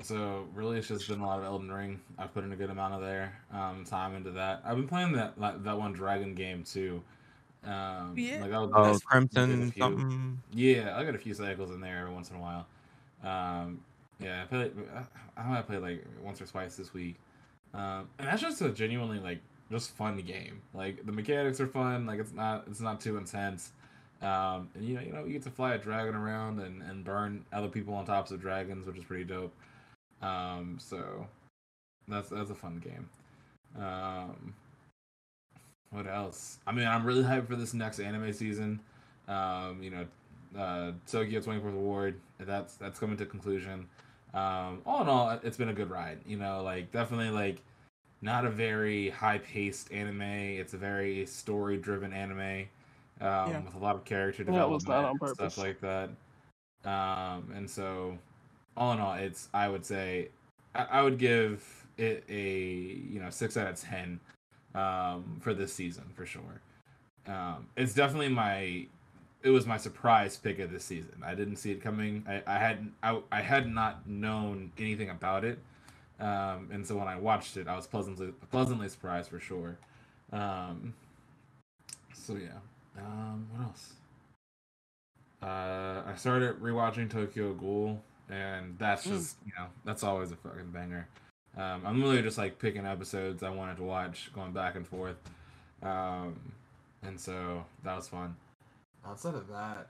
so 0.00 0.46
really, 0.54 0.78
it's 0.78 0.88
just 0.88 1.08
been 1.08 1.20
a 1.20 1.26
lot 1.26 1.38
of 1.38 1.44
Elden 1.44 1.70
Ring. 1.70 2.00
I've 2.18 2.32
put 2.32 2.44
in 2.44 2.52
a 2.52 2.56
good 2.56 2.70
amount 2.70 2.94
of 2.94 3.00
there 3.00 3.38
um 3.52 3.84
time 3.84 4.14
into 4.14 4.30
that. 4.32 4.62
I've 4.64 4.76
been 4.76 4.88
playing 4.88 5.12
that 5.12 5.38
like, 5.38 5.62
that 5.64 5.76
one 5.78 5.92
dragon 5.92 6.34
game 6.34 6.62
too. 6.64 7.02
Um, 7.64 8.14
Yeah. 8.16 8.40
like 8.42 8.52
I 8.52 8.58
was, 8.58 8.70
Oh, 8.74 8.82
I 8.84 8.86
did 8.92 8.96
a 8.96 9.00
Crimson 9.00 9.70
few. 9.70 9.82
something. 9.82 10.42
Yeah, 10.52 10.96
I 10.96 11.04
got 11.04 11.14
a 11.14 11.18
few 11.18 11.34
cycles 11.34 11.70
in 11.70 11.80
there 11.80 11.98
every 11.98 12.12
once 12.12 12.30
in 12.30 12.36
a 12.36 12.40
while. 12.40 12.66
Um, 13.22 13.80
yeah, 14.20 14.42
I 14.42 14.46
played. 14.46 14.72
I 14.94 15.40
I 15.40 15.48
might 15.48 15.66
play 15.66 15.78
like 15.78 16.04
once 16.22 16.40
or 16.40 16.46
twice 16.46 16.76
this 16.76 16.94
week. 16.94 17.16
Um, 17.74 18.08
and 18.18 18.28
that's 18.28 18.40
just 18.40 18.62
a 18.62 18.70
genuinely 18.70 19.18
like 19.18 19.40
just 19.70 19.90
fun 19.90 20.16
game. 20.18 20.62
Like 20.72 21.04
the 21.04 21.12
mechanics 21.12 21.60
are 21.60 21.66
fun. 21.66 22.06
Like 22.06 22.20
it's 22.20 22.32
not 22.32 22.64
it's 22.68 22.80
not 22.80 23.00
too 23.00 23.16
intense. 23.16 23.72
Um, 24.22 24.70
and 24.74 24.84
you 24.84 24.94
know 24.94 25.00
you 25.00 25.12
know 25.12 25.24
you 25.24 25.32
get 25.32 25.42
to 25.42 25.50
fly 25.50 25.74
a 25.74 25.78
dragon 25.78 26.14
around 26.14 26.60
and 26.60 26.82
and 26.82 27.04
burn 27.04 27.44
other 27.52 27.68
people 27.68 27.94
on 27.94 28.06
tops 28.06 28.30
of 28.30 28.40
dragons, 28.40 28.86
which 28.86 28.96
is 28.96 29.04
pretty 29.04 29.24
dope. 29.24 29.52
Um, 30.22 30.78
so 30.80 31.26
that's 32.08 32.28
that's 32.28 32.50
a 32.50 32.54
fun 32.54 32.82
game. 32.82 33.08
Um, 33.82 34.54
what 35.90 36.06
else? 36.06 36.58
I 36.66 36.72
mean, 36.72 36.86
I'm 36.86 37.04
really 37.04 37.22
hyped 37.22 37.48
for 37.48 37.56
this 37.56 37.74
next 37.74 37.98
anime 38.00 38.32
season. 38.32 38.80
Um, 39.28 39.80
you 39.82 39.90
know, 39.90 40.06
uh, 40.58 40.92
Tokyo 41.10 41.40
24th 41.40 41.72
Ward. 41.72 42.20
That's 42.38 42.74
that's 42.76 42.98
coming 42.98 43.16
to 43.16 43.26
conclusion. 43.26 43.86
Um, 44.34 44.82
all 44.84 45.02
in 45.02 45.08
all, 45.08 45.38
it's 45.42 45.56
been 45.56 45.68
a 45.68 45.74
good 45.74 45.90
ride. 45.90 46.18
You 46.26 46.36
know, 46.36 46.62
like 46.62 46.90
definitely 46.92 47.30
like 47.30 47.62
not 48.20 48.44
a 48.44 48.50
very 48.50 49.10
high 49.10 49.38
paced 49.38 49.92
anime. 49.92 50.22
It's 50.22 50.74
a 50.74 50.78
very 50.78 51.24
story 51.26 51.76
driven 51.76 52.12
anime 52.12 52.40
um, 52.40 52.66
Yeah. 53.20 53.60
with 53.64 53.74
a 53.74 53.78
lot 53.78 53.94
of 53.94 54.04
character 54.04 54.42
development 54.44 54.86
was 54.86 54.88
on 54.88 55.04
and 55.10 55.20
purpose. 55.20 55.54
stuff 55.54 55.58
like 55.58 55.80
that. 55.80 56.10
Um, 56.84 57.52
and 57.54 57.70
so, 57.70 58.18
all 58.76 58.92
in 58.92 59.00
all, 59.00 59.14
it's 59.14 59.48
I 59.54 59.68
would 59.68 59.86
say 59.86 60.28
I, 60.74 60.84
I 60.84 61.02
would 61.02 61.18
give 61.18 61.64
it 61.96 62.24
a 62.28 62.42
you 62.42 63.20
know 63.20 63.30
six 63.30 63.56
out 63.56 63.68
of 63.68 63.80
ten 63.80 64.18
um, 64.74 65.38
for 65.40 65.54
this 65.54 65.72
season 65.72 66.04
for 66.14 66.26
sure. 66.26 66.60
Um, 67.26 67.68
it's 67.76 67.94
definitely 67.94 68.28
my 68.28 68.86
it 69.44 69.50
was 69.50 69.66
my 69.66 69.76
surprise 69.78 70.36
pick 70.38 70.58
of 70.58 70.72
this 70.72 70.84
season. 70.84 71.22
I 71.24 71.36
didn't 71.36 71.56
see 71.58 71.72
it 71.72 71.82
coming. 71.82 72.24
I, 72.28 72.42
I 72.46 72.58
had 72.58 72.90
I, 73.02 73.20
I 73.32 73.42
had 73.42 73.68
not 73.68 74.08
known 74.08 74.72
anything 74.78 75.10
about 75.10 75.44
it, 75.44 75.60
um, 76.20 76.70
and 76.72 76.86
so 76.86 76.96
when 76.96 77.08
I 77.08 77.16
watched 77.16 77.56
it, 77.58 77.68
I 77.68 77.76
was 77.76 77.86
pleasantly 77.86 78.32
pleasantly 78.50 78.88
surprised 78.88 79.30
for 79.30 79.40
sure. 79.40 79.78
Um, 80.32 80.94
so 82.14 82.34
yeah. 82.36 82.58
Um, 82.98 83.48
what 83.52 83.66
else? 83.66 83.94
Uh, 85.42 86.02
I 86.06 86.14
started 86.16 86.60
rewatching 86.60 87.10
Tokyo 87.10 87.52
Ghoul, 87.54 88.02
and 88.30 88.78
that's 88.78 89.06
Mm. 89.06 89.10
just 89.10 89.36
you 89.46 89.52
know 89.58 89.66
that's 89.84 90.02
always 90.02 90.32
a 90.32 90.36
fucking 90.36 90.70
banger. 90.70 91.06
Um, 91.56 91.82
I'm 91.86 92.02
really 92.02 92.22
just 92.22 92.38
like 92.38 92.58
picking 92.58 92.86
episodes 92.86 93.42
I 93.42 93.50
wanted 93.50 93.76
to 93.76 93.84
watch, 93.84 94.32
going 94.34 94.52
back 94.52 94.74
and 94.76 94.86
forth, 94.86 95.16
um, 95.82 96.52
and 97.02 97.20
so 97.20 97.64
that 97.84 97.94
was 97.96 98.08
fun. 98.08 98.36
Outside 99.06 99.34
of 99.34 99.48
that, 99.48 99.88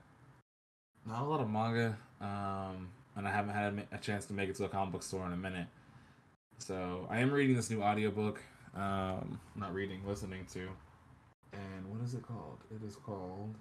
not 1.06 1.22
a 1.22 1.24
lot 1.24 1.40
of 1.40 1.48
manga, 1.48 1.96
um, 2.20 2.88
and 3.16 3.28
I 3.28 3.30
haven't 3.30 3.54
had 3.54 3.86
a 3.92 3.98
chance 3.98 4.26
to 4.26 4.32
make 4.32 4.48
it 4.48 4.56
to 4.56 4.64
a 4.64 4.68
comic 4.68 4.92
book 4.92 5.02
store 5.02 5.24
in 5.26 5.32
a 5.32 5.36
minute. 5.36 5.68
So 6.58 7.06
I 7.10 7.20
am 7.20 7.30
reading 7.30 7.54
this 7.54 7.70
new 7.70 7.82
audiobook. 7.82 8.42
Um, 8.74 9.38
not 9.54 9.72
reading, 9.72 10.00
listening 10.06 10.46
to. 10.52 10.68
And 11.52 11.88
what 11.88 12.02
is 12.04 12.14
it 12.14 12.22
called? 12.22 12.58
It 12.74 12.84
is 12.84 12.96
called 12.96 13.54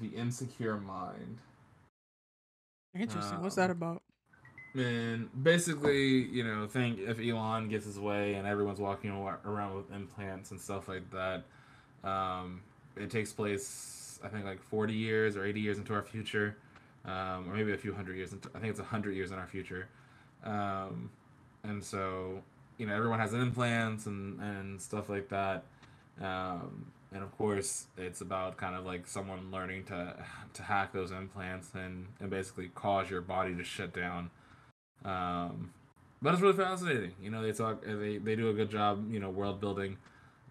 The 0.00 0.08
Insecure 0.08 0.78
Mind. 0.78 1.38
Interesting. 2.94 3.42
What's 3.42 3.56
that 3.56 3.70
Um, 3.70 3.76
about? 3.76 4.02
Man, 4.74 5.28
basically, 5.42 6.22
you 6.22 6.44
know, 6.44 6.66
think 6.66 6.98
if 6.98 7.20
Elon 7.20 7.68
gets 7.68 7.84
his 7.84 7.98
way 7.98 8.34
and 8.34 8.46
everyone's 8.46 8.80
walking 8.80 9.10
around 9.10 9.74
with 9.76 9.92
implants 9.92 10.50
and 10.50 10.58
stuff 10.58 10.88
like 10.88 11.10
that, 11.10 11.44
um, 12.08 12.62
it 12.96 13.10
takes 13.10 13.32
place, 13.32 14.18
I 14.24 14.28
think, 14.28 14.46
like 14.46 14.62
40 14.62 14.94
years 14.94 15.36
or 15.36 15.44
80 15.44 15.60
years 15.60 15.78
into 15.78 15.92
our 15.92 16.02
future, 16.02 16.56
um, 17.04 17.50
or 17.50 17.54
maybe 17.54 17.72
a 17.72 17.76
few 17.76 17.92
hundred 17.92 18.16
years. 18.16 18.32
Into, 18.32 18.48
I 18.54 18.60
think 18.60 18.70
it's 18.70 18.80
100 18.80 19.12
years 19.14 19.30
in 19.30 19.38
our 19.38 19.46
future. 19.46 19.88
Um, 20.42 21.10
and 21.64 21.84
so, 21.84 22.42
you 22.78 22.86
know, 22.86 22.94
everyone 22.94 23.18
has 23.18 23.34
implants 23.34 24.06
and, 24.06 24.40
and 24.40 24.80
stuff 24.80 25.10
like 25.10 25.28
that. 25.28 25.64
Um, 26.20 26.86
and 27.12 27.22
of 27.22 27.36
course, 27.36 27.86
it's 27.98 28.22
about 28.22 28.56
kind 28.56 28.74
of 28.74 28.86
like 28.86 29.06
someone 29.06 29.50
learning 29.50 29.84
to 29.84 30.16
to 30.54 30.62
hack 30.62 30.92
those 30.92 31.10
implants 31.10 31.68
and, 31.74 32.06
and 32.20 32.30
basically 32.30 32.68
cause 32.68 33.10
your 33.10 33.20
body 33.20 33.54
to 33.54 33.64
shut 33.64 33.92
down. 33.94 34.30
Um, 35.04 35.70
but 36.20 36.34
it's 36.34 36.42
really 36.42 36.56
fascinating. 36.56 37.12
You 37.22 37.30
know, 37.30 37.42
they 37.42 37.52
talk, 37.52 37.82
uh, 37.88 37.96
they 37.96 38.18
they 38.18 38.36
do 38.36 38.50
a 38.50 38.52
good 38.52 38.70
job. 38.70 39.12
You 39.12 39.20
know, 39.20 39.30
world 39.30 39.60
building, 39.60 39.96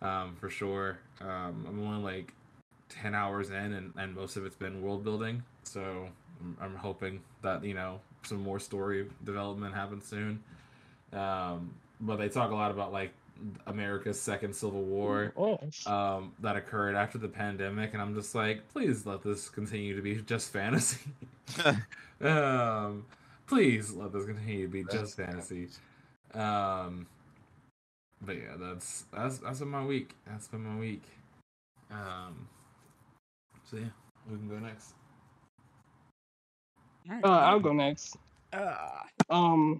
um, 0.01 0.35
for 0.39 0.49
sure. 0.49 0.99
Um, 1.21 1.65
I'm 1.67 1.87
only 1.87 2.03
like 2.03 2.33
ten 2.89 3.15
hours 3.15 3.49
in, 3.49 3.73
and, 3.73 3.93
and 3.97 4.15
most 4.15 4.35
of 4.37 4.45
it's 4.45 4.55
been 4.55 4.81
world 4.81 5.03
building. 5.03 5.43
So 5.63 6.09
I'm, 6.41 6.57
I'm 6.61 6.75
hoping 6.75 7.21
that 7.41 7.63
you 7.63 7.73
know 7.73 7.99
some 8.23 8.41
more 8.41 8.59
story 8.59 9.07
development 9.23 9.73
happens 9.73 10.05
soon. 10.05 10.43
Um, 11.13 11.73
but 12.01 12.17
they 12.17 12.29
talk 12.29 12.51
a 12.51 12.55
lot 12.55 12.71
about 12.71 12.91
like 12.91 13.13
America's 13.67 14.19
second 14.19 14.55
civil 14.55 14.83
war 14.83 15.33
Oh, 15.37 15.59
um, 15.85 16.33
that 16.39 16.55
occurred 16.55 16.95
after 16.95 17.17
the 17.17 17.27
pandemic, 17.27 17.93
and 17.93 18.01
I'm 18.01 18.13
just 18.15 18.35
like, 18.35 18.67
please 18.71 19.05
let 19.05 19.23
this 19.23 19.49
continue 19.49 19.95
to 19.95 20.01
be 20.01 20.15
just 20.21 20.51
fantasy. 20.51 20.99
um, 22.21 23.05
please 23.51 23.91
let 23.91 24.13
this 24.13 24.25
continue 24.25 24.65
to 24.65 24.71
be 24.71 24.85
just 24.89 25.17
fantasy. 25.17 25.67
Um, 26.33 27.05
but 28.21 28.37
yeah, 28.37 28.55
that's 28.57 29.03
that's 29.13 29.39
that's 29.39 29.59
been 29.59 29.67
my 29.67 29.83
week. 29.83 30.15
That's 30.25 30.47
been 30.47 30.63
my 30.63 30.79
week. 30.79 31.03
Um, 31.91 32.47
so 33.69 33.77
yeah, 33.77 33.89
we 34.29 34.37
can 34.37 34.47
go 34.47 34.59
next. 34.59 34.93
Uh, 37.09 37.27
I'll 37.27 37.59
go 37.59 37.73
next. 37.73 38.15
Uh, 38.53 38.75
Um. 39.29 39.79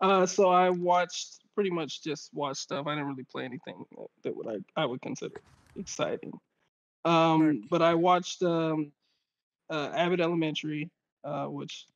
Uh, 0.00 0.26
so 0.26 0.48
I 0.48 0.70
watched 0.70 1.40
pretty 1.54 1.70
much 1.70 2.02
just 2.02 2.32
watched 2.32 2.60
stuff. 2.60 2.86
I 2.86 2.94
didn't 2.94 3.08
really 3.08 3.26
play 3.30 3.44
anything 3.44 3.84
that, 3.96 4.06
that 4.22 4.36
would 4.36 4.46
I 4.46 4.80
I 4.80 4.86
would 4.86 5.02
consider 5.02 5.40
exciting. 5.76 6.32
Um, 7.04 7.64
but 7.68 7.82
I 7.82 7.94
watched 7.94 8.44
um, 8.44 8.92
uh, 9.70 9.90
Abbott 9.94 10.20
Elementary, 10.20 10.88
uh, 11.24 11.46
which 11.46 11.86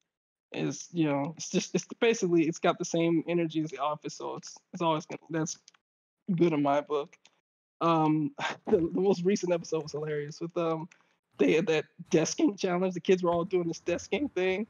is 0.57 0.89
you 0.93 1.05
know 1.05 1.35
it's 1.37 1.51
just 1.51 1.75
it's 1.75 1.87
basically 2.01 2.47
it's 2.49 2.59
got 2.59 2.79
the 2.79 2.85
same 2.85 3.23
energy 3.29 3.61
as 3.63 3.71
The 3.71 3.79
Office, 3.79 4.15
so 4.15 4.37
it's 4.37 4.57
it's 4.73 4.83
always 4.83 5.07
gonna, 5.07 5.21
that's 5.31 5.59
good 6.35 6.53
in 6.53 6.63
my 6.63 6.81
book. 6.81 7.17
Um, 7.81 8.33
the, 8.67 8.79
the 8.79 9.01
most 9.01 9.25
recent 9.25 9.53
episode 9.53 9.83
was 9.83 9.93
hilarious 9.93 10.41
with 10.41 10.57
um 10.57 10.89
they 11.39 11.53
had 11.53 11.67
that 11.67 11.85
desking 12.11 12.59
challenge. 12.59 12.95
The 12.95 13.01
kids 13.01 13.23
were 13.23 13.31
all 13.31 13.45
doing 13.45 13.69
this 13.69 13.83
desking 13.85 14.33
thing, 14.33 14.67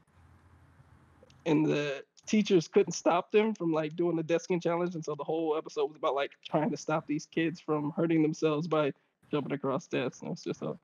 and 1.45 1.65
the 1.65 2.03
teachers 2.25 2.67
couldn't 2.67 2.91
stop 2.91 3.31
them 3.31 3.55
from 3.55 3.71
like 3.71 3.95
doing 3.95 4.17
the 4.17 4.23
desking 4.23 4.61
challenge, 4.61 4.95
and 4.95 5.03
so 5.03 5.15
the 5.15 5.23
whole 5.23 5.55
episode 5.57 5.85
was 5.85 5.97
about 5.97 6.15
like 6.15 6.31
trying 6.45 6.69
to 6.71 6.77
stop 6.77 7.07
these 7.07 7.25
kids 7.25 7.59
from 7.59 7.91
hurting 7.91 8.21
themselves 8.21 8.67
by 8.67 8.91
jumping 9.31 9.53
across 9.53 9.87
desks. 9.87 10.19
And 10.19 10.27
it 10.27 10.31
was 10.31 10.43
just 10.43 10.61
a 10.61 10.77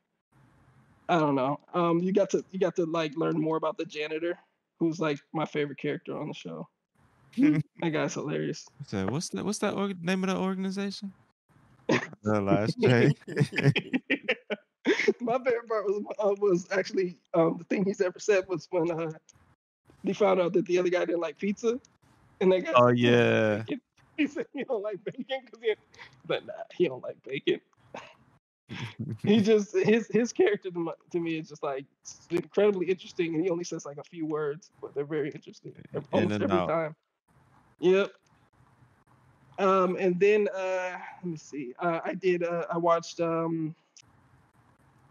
I 1.10 1.20
don't 1.20 1.36
know. 1.36 1.60
Um, 1.74 2.00
you 2.00 2.14
got 2.14 2.30
to 2.32 2.44
you 2.52 2.60
got 2.60 2.76
to 2.78 2.86
like 2.86 3.18
learn 3.18 3.40
more 3.40 3.58
about 3.58 3.78
the 3.78 3.86
janitor, 3.86 4.38
who's 4.84 5.00
like 5.00 5.20
my 5.34 5.46
favorite 5.46 5.78
character 5.78 6.18
on 6.20 6.28
the 6.28 6.34
show. 6.34 6.68
that 7.38 7.90
guy's 7.92 8.14
hilarious. 8.14 8.68
So 8.88 9.08
what's 9.08 9.30
that? 9.30 9.46
What's 9.46 9.60
that 9.60 9.74
org- 9.74 10.04
name 10.04 10.24
of 10.24 10.30
that 10.30 10.38
organization? 10.38 11.14
the 12.24 12.42
last 12.42 12.80
J. 12.80 13.14
my 15.22 15.38
favorite 15.40 15.68
part 15.68 15.86
was 15.86 16.04
uh, 16.20 16.36
was 16.40 16.68
actually 16.72 17.18
um, 17.34 17.58
the 17.58 17.64
thing 17.66 17.86
he's 17.86 18.02
ever 18.02 18.20
said 18.20 18.44
was 18.48 18.68
when 18.72 18.92
uh, 18.92 19.12
he 20.04 20.14
found 20.14 20.40
out 20.40 20.54
that 20.54 20.66
the 20.66 20.78
other 20.78 20.90
guy 20.90 21.06
didn't 21.06 21.22
like 21.22 21.38
pizza, 21.38 21.80
and 22.42 22.52
that 22.52 22.66
guy 22.66 22.72
oh 22.76 22.90
yeah. 22.96 23.64
he 24.18 24.28
said 24.28 24.46
he 24.54 24.64
don't 24.64 24.84
like 24.84 25.04
bacon 25.04 25.42
because 25.46 25.60
he, 25.62 25.74
but 26.26 26.46
nah, 26.46 26.54
he 26.76 26.88
don't 26.88 27.04
like 27.04 27.22
bacon. 27.24 27.60
He 29.24 29.42
just 29.42 29.76
his 29.76 30.08
his 30.08 30.32
character 30.32 30.72
to, 30.72 30.80
my, 30.80 30.94
to 31.12 31.20
me 31.20 31.38
is 31.38 31.50
just 31.50 31.64
like 31.64 31.86
incredibly 32.30 32.88
interesting, 32.88 33.36
and 33.36 33.44
he 33.44 33.50
only 33.50 33.64
says 33.64 33.86
like 33.86 33.98
a 33.98 34.04
few 34.04 34.26
words, 34.26 34.72
but 34.82 34.94
they're 34.94 35.06
very 35.06 35.32
interesting 35.32 35.74
In 35.94 36.04
almost 36.12 36.42
every 36.42 36.58
out. 36.58 36.68
time. 36.68 36.96
Yep. 37.80 38.12
Um, 39.60 39.98
and 40.00 40.20
then 40.20 40.48
uh, 40.56 40.98
let 41.22 41.26
me 41.26 41.38
see. 41.38 41.74
Uh, 41.80 42.00
I 42.04 42.14
did. 42.16 42.44
Uh, 42.44 42.66
I 42.72 42.78
watched 42.78 43.20
um, 43.20 43.76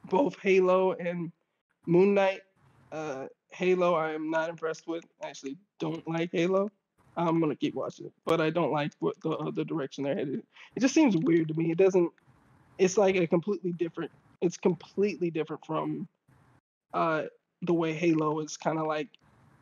both 0.08 0.36
Halo 0.40 0.92
and 0.92 1.30
Moon 1.86 2.14
Knight. 2.14 2.40
Uh, 2.90 3.26
Halo, 3.50 3.94
I 3.94 4.12
am 4.12 4.30
not 4.30 4.48
impressed 4.50 4.86
with. 4.86 5.04
I 5.22 5.28
actually 5.28 5.56
don't 5.78 6.06
like 6.08 6.30
Halo. 6.32 6.70
I'm 7.16 7.40
gonna 7.40 7.56
keep 7.56 7.74
watching 7.74 8.06
it, 8.06 8.12
but 8.24 8.40
I 8.40 8.50
don't 8.50 8.72
like 8.72 8.92
what 8.98 9.20
the 9.22 9.30
uh, 9.30 9.50
the 9.50 9.64
direction 9.64 10.04
they're 10.04 10.14
headed. 10.14 10.42
It 10.74 10.80
just 10.80 10.94
seems 10.94 11.16
weird 11.16 11.48
to 11.48 11.54
me. 11.54 11.70
It 11.70 11.78
doesn't. 11.78 12.10
It's 12.78 12.96
like 12.96 13.16
a 13.16 13.26
completely 13.26 13.72
different. 13.72 14.10
It's 14.40 14.56
completely 14.56 15.30
different 15.30 15.64
from 15.64 16.08
uh, 16.92 17.24
the 17.62 17.74
way 17.74 17.92
Halo 17.92 18.40
is 18.40 18.56
kind 18.56 18.78
of 18.78 18.86
like 18.86 19.08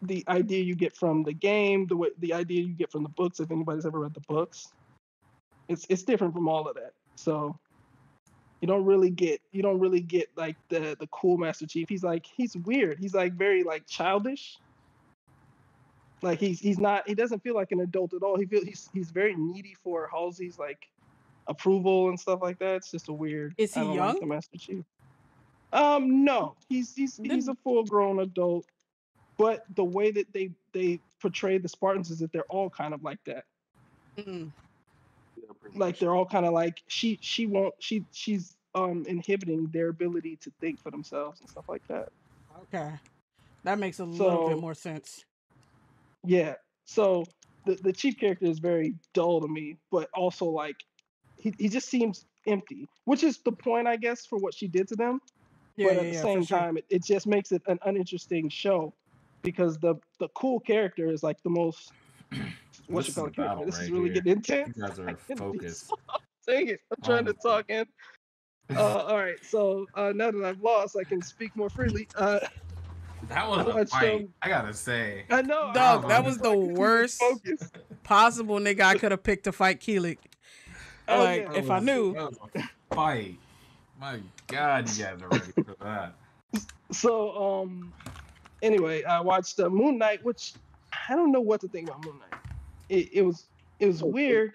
the 0.03 0.25
idea 0.29 0.63
you 0.63 0.75
get 0.75 0.97
from 0.97 1.23
the 1.23 1.33
game, 1.33 1.87
the 1.87 1.97
way 1.97 2.09
the 2.19 2.33
idea 2.33 2.63
you 2.63 2.73
get 2.73 2.91
from 2.91 3.03
the 3.03 3.09
books. 3.11 3.41
If 3.41 3.51
anybody's 3.51 3.85
ever 3.85 4.01
read 4.01 4.15
the 4.15 4.21
books, 4.21 4.73
it's 5.69 5.87
it's 5.89 6.03
different 6.03 6.35
from 6.35 6.49
all 6.49 6.69
of 6.69 6.75
that. 6.77 6.93
So 7.17 7.59
you 8.61 8.69
don't 8.69 8.85
really 8.85 9.11
get 9.11 9.41
you 9.53 9.63
don't 9.63 9.79
really 9.79 10.01
get 10.01 10.29
like 10.37 10.57
the 10.69 10.97
the 10.99 11.07
cool 11.09 11.37
Master 11.37 11.67
Chief. 11.67 11.89
He's 11.89 12.03
like 12.03 12.27
he's 12.27 12.57
weird. 12.57 12.99
He's 12.99 13.15
like 13.15 13.35
very 13.35 13.63
like 13.63 13.87
childish. 13.87 14.59
Like 16.23 16.41
he's 16.41 16.61
he's 16.61 16.79
not 16.79 17.09
he 17.09 17.15
doesn't 17.15 17.43
feel 17.43 17.55
like 17.55 17.73
an 17.73 17.81
adult 17.81 18.15
at 18.15 18.23
all. 18.23 18.39
He 18.39 18.47
feels 18.47 18.65
he's 18.65 18.91
he's 18.93 19.11
very 19.11 19.35
needy 19.37 19.75
for 19.75 20.09
Halsey's 20.13 20.59
like 20.59 20.89
approval 21.51 22.09
and 22.09 22.19
stuff 22.19 22.41
like 22.41 22.59
that. 22.61 22.77
It's 22.77 22.91
just 22.91 23.09
a 23.09 23.13
weird. 23.13 23.55
Is 23.59 23.75
he 23.75 23.81
I 23.81 23.85
don't 23.85 23.95
young? 23.95 24.09
Like 24.09 24.21
the 24.21 24.27
Master 24.27 24.57
Chief. 24.57 24.85
Um, 25.73 26.25
no, 26.25 26.57
he's 26.69 26.95
he's 26.95 27.17
he's 27.23 27.49
a 27.49 27.55
full 27.57 27.85
grown 27.85 28.21
adult. 28.21 28.65
But 29.37 29.65
the 29.75 29.85
way 29.85 30.11
that 30.13 30.33
they 30.33 30.51
they 30.73 31.01
portray 31.21 31.59
the 31.59 31.69
Spartans 31.69 32.11
is 32.11 32.21
that 32.21 32.33
they're 32.33 32.43
all 32.45 32.71
kind 32.71 32.95
of 32.95 33.03
like 33.03 33.23
that. 33.27 33.45
Mm. 34.17 34.53
Like 35.75 35.99
they're 35.99 36.15
all 36.15 36.27
kind 36.27 36.47
of 36.47 36.53
like 36.53 36.83
she 36.87 37.19
she 37.21 37.47
won't 37.47 37.75
she 37.79 38.05
she's 38.13 38.57
um 38.75 39.05
inhibiting 39.09 39.67
their 39.73 39.89
ability 39.89 40.37
to 40.37 40.53
think 40.61 40.81
for 40.81 40.91
themselves 40.91 41.41
and 41.41 41.49
stuff 41.49 41.69
like 41.69 41.87
that. 41.89 42.11
Okay, 42.63 42.93
that 43.65 43.79
makes 43.79 43.99
a 43.99 44.05
little 44.05 44.49
bit 44.49 44.59
more 44.59 44.75
sense. 44.75 45.25
Yeah. 46.25 46.55
So 46.85 47.25
the 47.67 47.77
the 47.77 47.93
chief 47.93 48.19
character 48.19 48.47
is 48.47 48.59
very 48.59 48.95
dull 49.15 49.41
to 49.41 49.49
me, 49.49 49.77
but 49.91 50.09
also 50.15 50.47
like 50.47 50.77
he, 51.41 51.55
he 51.59 51.69
just 51.69 51.89
seems 51.89 52.27
empty, 52.47 52.89
which 53.05 53.23
is 53.25 53.39
the 53.39 53.53
point, 53.53 53.87
I 53.89 53.97
guess, 53.97 54.27
for 54.27 54.39
what 54.39 54.55
she 54.55 54.69
did 54.69 54.87
to 54.89 54.97
them. 54.97 55.21
Yeah, 55.77 55.89
but 55.89 55.97
at 55.97 56.03
the 56.03 56.07
yeah, 56.09 56.21
for 56.21 56.27
same 56.27 56.45
sure. 56.45 56.59
time, 56.59 56.77
it, 56.77 56.85
it 56.91 57.05
just 57.05 57.27
makes 57.27 57.53
it 57.53 57.63
an 57.67 57.79
uninteresting 57.85 58.49
show 58.51 58.93
because 59.43 59.79
the 59.79 59.95
the 60.19 60.29
cool 60.35 60.61
character 60.61 61.11
is 61.11 61.23
like 61.23 61.43
the 61.43 61.51
most 61.51 61.93
what 62.89 63.05
This 63.05 63.09
you 63.09 63.11
is 63.11 63.15
call 63.15 63.27
a 63.27 63.31
character. 63.31 63.65
This 63.65 63.79
is 63.81 63.91
really 63.91 64.05
here. 64.11 64.15
getting 64.15 64.33
intense. 64.33 64.77
You 64.77 64.83
guys 64.87 64.99
are 64.99 65.17
focused. 65.37 65.93
Dang 66.47 66.69
it! 66.69 66.81
I'm 66.91 67.03
trying 67.05 67.25
to 67.27 67.33
talk 67.35 67.67
in. 67.71 67.87
Uh, 68.75 68.81
all 69.09 69.17
right, 69.17 69.37
so 69.45 69.87
uh, 69.95 70.13
now 70.15 70.31
that 70.31 70.45
I've 70.45 70.61
lost, 70.61 70.97
I 71.01 71.05
can 71.05 71.23
speak 71.23 71.55
more 71.57 71.71
freely. 71.71 72.07
Uh, 72.17 72.41
That 73.29 73.49
was 73.49 73.67
I 73.67 73.81
a 73.81 73.87
fight. 73.87 74.21
um, 74.23 74.29
I 74.43 74.49
gotta 74.49 74.73
say. 74.75 75.25
I 75.31 75.43
know. 75.43 75.71
Dog, 75.75 76.05
I'm 76.05 76.09
that 76.09 76.25
was 76.25 76.39
the 76.39 76.57
worst 76.57 77.23
possible 78.03 78.59
nigga 78.59 78.81
I 78.83 78.97
could 78.99 79.11
have 79.13 79.23
picked 79.23 79.45
to 79.45 79.53
fight 79.53 79.81
Keelik. 79.81 80.19
Oh, 81.11 81.19
Like, 81.25 81.43
yeah. 81.43 81.59
if 81.59 81.71
I 81.71 81.81
knew. 81.81 82.15
That 82.15 82.31
was 82.31 82.39
a 82.55 82.95
fight. 82.95 83.39
My 84.01 84.19
God, 84.47 84.89
you 84.89 85.05
guys 85.05 85.23
are 85.23 85.29
ready 85.29 85.53
for 85.53 85.77
that. 85.83 86.15
So, 86.91 87.61
um, 87.63 87.93
anyway, 88.63 89.05
I 89.05 89.21
watched 89.21 89.61
uh, 89.61 89.69
Moon 89.69 89.99
Knight, 89.99 90.25
which 90.25 90.55
I 91.09 91.15
don't 91.15 91.33
know 91.33 91.41
what 91.41 91.61
to 91.61 91.69
think 91.69 91.89
about 91.89 92.05
Moon 92.05 92.19
Knight. 92.19 92.41
It, 92.89 93.11
it 93.13 93.23
was 93.23 93.47
it 93.79 93.87
was 93.87 94.03
weird. 94.03 94.55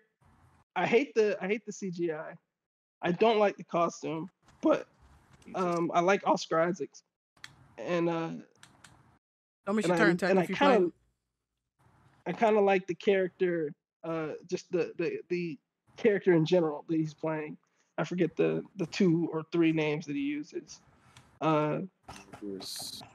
I 0.76 0.86
hate 0.86 1.14
the 1.14 1.38
I 1.42 1.48
hate 1.48 1.66
the 1.66 1.72
CGI. 1.72 2.36
I 3.02 3.12
don't 3.12 3.38
like 3.38 3.56
the 3.56 3.64
costume, 3.64 4.30
but 4.62 4.88
um, 5.54 5.92
I 5.94 6.00
like 6.02 6.26
Oscar 6.26 6.60
Isaacs, 6.60 7.04
and 7.78 8.10
uh, 8.10 8.30
Don't 9.66 9.76
miss 9.76 9.86
and 9.86 9.88
your 9.88 9.96
I, 9.96 9.98
turn, 10.00 10.18
Tech, 10.18 10.30
and 10.32 10.40
I 10.40 10.44
if 10.44 10.50
you 10.50 10.56
kind 10.56 10.86
of 10.86 10.92
I 12.26 12.32
kind 12.32 12.58
of 12.58 12.64
like 12.64 12.88
the 12.88 12.96
character, 12.96 13.74
uh, 14.04 14.30
just 14.50 14.72
the 14.72 14.92
the 14.98 15.20
the 15.30 15.58
character 15.98 16.34
in 16.34 16.46
general 16.46 16.86
that 16.88 16.96
he's 16.96 17.14
playing. 17.14 17.58
I 17.98 18.04
forget 18.04 18.36
the 18.36 18.64
the 18.76 18.86
two 18.88 19.30
or 19.32 19.44
three 19.52 19.72
names 19.72 20.06
that 20.06 20.16
he 20.16 20.22
uses. 20.22 20.82
Uh, 21.42 21.80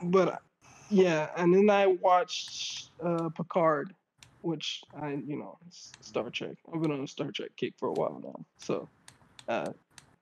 but 0.03 0.41
yeah, 0.89 1.31
and 1.37 1.55
then 1.55 1.71
I 1.71 1.87
watched 1.87 2.91
uh, 3.05 3.29
Picard, 3.31 3.95
which 4.43 4.83
I 5.01 5.11
you 5.11 5.37
know 5.37 5.59
Star 6.01 6.31
Trek. 6.31 6.57
I've 6.73 6.81
been 6.81 6.93
on 6.93 7.03
a 7.03 7.07
Star 7.07 7.31
Trek 7.31 7.51
kick 7.57 7.75
for 7.79 7.89
a 7.89 7.93
while 7.93 8.21
now, 8.23 8.45
so 8.59 8.89
uh, 9.49 9.73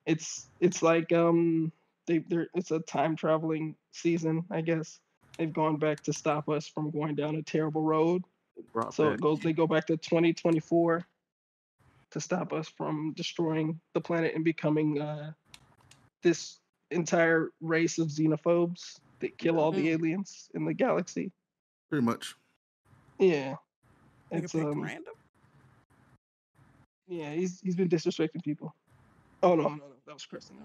it's 0.05 0.47
it's 0.59 0.81
like 0.81 1.11
um 1.11 1.71
they 2.07 2.19
they're 2.19 2.47
it's 2.53 2.71
a 2.71 2.79
time 2.79 3.15
traveling 3.15 3.75
season, 3.91 4.45
I 4.51 4.61
guess. 4.61 4.99
They've 5.37 5.53
gone 5.53 5.77
back 5.77 6.03
to 6.03 6.13
stop 6.13 6.49
us 6.49 6.67
from 6.67 6.91
going 6.91 7.15
down 7.15 7.35
a 7.35 7.41
terrible 7.41 7.81
road. 7.81 8.23
So 8.91 9.11
it 9.11 9.21
goes 9.21 9.39
they 9.39 9.53
go 9.53 9.67
back 9.67 9.87
to 9.87 9.95
2024 9.95 11.05
to 12.11 12.19
stop 12.19 12.53
us 12.53 12.67
from 12.67 13.13
destroying 13.15 13.79
the 13.93 14.01
planet 14.01 14.33
and 14.35 14.43
becoming 14.43 15.01
uh, 15.01 15.31
this 16.23 16.59
entire 16.91 17.49
race 17.61 17.97
of 17.99 18.07
xenophobes 18.07 18.99
that 19.19 19.37
kill 19.37 19.59
all 19.59 19.71
the 19.71 19.89
aliens 19.89 20.49
in 20.55 20.65
the 20.65 20.73
galaxy. 20.73 21.31
Pretty 21.89 22.05
much. 22.05 22.35
Yeah. 23.19 23.55
Nigga 24.31 24.43
It's 24.43 24.55
um 24.55 24.81
random. 24.81 25.13
yeah, 27.07 27.33
he's 27.33 27.59
he's 27.61 27.75
been 27.75 27.89
disrespecting 27.89 28.43
people. 28.43 28.73
Oh 29.41 29.55
no, 29.55 29.63
no, 29.63 29.69
no, 29.69 29.83
that 30.05 30.13
was 30.13 30.25
Kristen. 30.25 30.57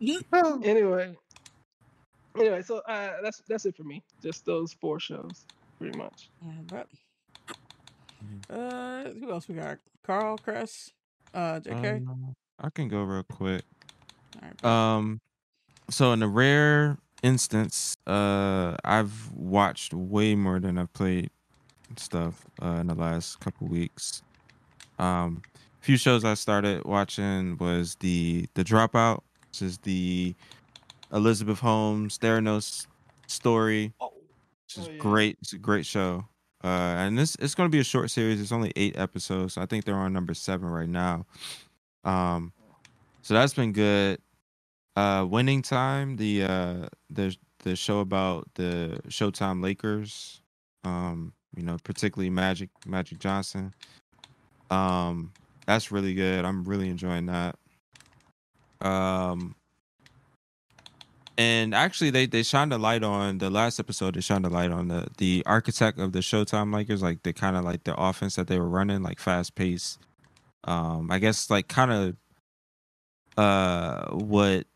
Never 0.00 0.58
anyway. 0.64 1.16
Anyway, 2.38 2.62
so 2.62 2.78
uh, 2.88 3.14
that's 3.22 3.42
that's 3.48 3.66
it 3.66 3.76
for 3.76 3.82
me. 3.82 4.02
Just 4.22 4.46
those 4.46 4.72
four 4.72 5.00
shows, 5.00 5.44
pretty 5.78 5.98
much. 5.98 6.30
Yeah, 6.44 6.52
but 6.66 6.86
uh, 8.48 9.04
who 9.18 9.30
else 9.30 9.48
we 9.48 9.54
got? 9.54 9.78
Carl, 10.02 10.38
Chris, 10.38 10.90
uh, 11.34 11.60
JK. 11.60 12.06
Um, 12.08 12.34
I 12.58 12.70
can 12.70 12.88
go 12.88 13.02
real 13.02 13.22
quick. 13.22 13.62
Right. 14.42 14.64
Um, 14.64 15.20
so 15.88 16.12
in 16.12 16.22
a 16.22 16.28
rare 16.28 16.98
instance, 17.22 17.96
uh, 18.06 18.76
I've 18.84 19.32
watched 19.32 19.94
way 19.94 20.34
more 20.34 20.60
than 20.60 20.78
I've 20.78 20.92
played 20.92 21.30
stuff 21.96 22.46
uh, 22.62 22.78
in 22.80 22.86
the 22.86 22.94
last 22.94 23.40
couple 23.40 23.66
weeks. 23.66 24.22
Um, 24.98 25.42
a 25.80 25.84
few 25.84 25.96
shows 25.96 26.24
I 26.24 26.34
started 26.34 26.84
watching 26.84 27.56
was 27.58 27.96
the 27.96 28.46
the 28.54 28.62
Dropout, 28.62 29.20
which 29.48 29.62
is 29.62 29.78
the 29.78 30.34
Elizabeth 31.12 31.58
Holmes 31.58 32.18
Theranos 32.18 32.86
story. 33.26 33.92
Oh. 34.00 34.12
Which 34.66 34.86
is 34.86 35.00
great. 35.00 35.36
It's 35.40 35.52
a 35.52 35.58
great 35.58 35.84
show. 35.84 36.26
Uh, 36.62 36.94
and 36.98 37.18
this 37.18 37.36
it's 37.40 37.54
going 37.54 37.68
to 37.68 37.72
be 37.74 37.80
a 37.80 37.84
short 37.84 38.10
series. 38.10 38.40
It's 38.40 38.52
only 38.52 38.72
eight 38.76 38.98
episodes. 38.98 39.56
I 39.56 39.66
think 39.66 39.84
they're 39.84 39.94
on 39.96 40.12
number 40.12 40.34
seven 40.34 40.68
right 40.68 40.88
now. 40.88 41.26
Um, 42.04 42.52
so 43.22 43.34
that's 43.34 43.54
been 43.54 43.72
good. 43.72 44.20
Uh, 44.96 45.26
Winning 45.28 45.62
Time, 45.62 46.16
the 46.16 46.44
uh, 46.44 46.88
the 47.08 47.36
the 47.60 47.76
show 47.76 48.00
about 48.00 48.48
the 48.54 49.00
Showtime 49.08 49.62
Lakers. 49.62 50.42
Um, 50.84 51.32
you 51.56 51.62
know, 51.62 51.76
particularly 51.82 52.30
Magic 52.30 52.70
Magic 52.86 53.18
Johnson. 53.18 53.74
Um, 54.70 55.32
that's 55.66 55.90
really 55.90 56.14
good. 56.14 56.44
I'm 56.44 56.64
really 56.64 56.88
enjoying 56.88 57.26
that. 57.26 57.56
Um, 58.80 59.54
and 61.40 61.74
actually, 61.74 62.10
they 62.10 62.26
they 62.26 62.42
shined 62.42 62.70
a 62.70 62.76
light 62.76 63.02
on 63.02 63.38
the 63.38 63.48
last 63.48 63.80
episode. 63.80 64.14
They 64.14 64.20
shined 64.20 64.44
a 64.44 64.50
light 64.50 64.70
on 64.70 64.88
the 64.88 65.08
the 65.16 65.42
architect 65.46 65.98
of 65.98 66.12
the 66.12 66.18
Showtime 66.18 66.74
Lakers, 66.74 67.00
like 67.00 67.22
the 67.22 67.32
kind 67.32 67.56
of 67.56 67.64
like 67.64 67.84
the 67.84 67.98
offense 67.98 68.36
that 68.36 68.46
they 68.46 68.58
were 68.58 68.68
running, 68.68 69.02
like 69.02 69.18
fast 69.18 69.54
paced. 69.54 69.98
Um, 70.64 71.10
I 71.10 71.18
guess 71.18 71.48
like 71.48 71.66
kind 71.66 71.92
of 71.92 72.16
uh 73.42 74.10
what 74.10 74.66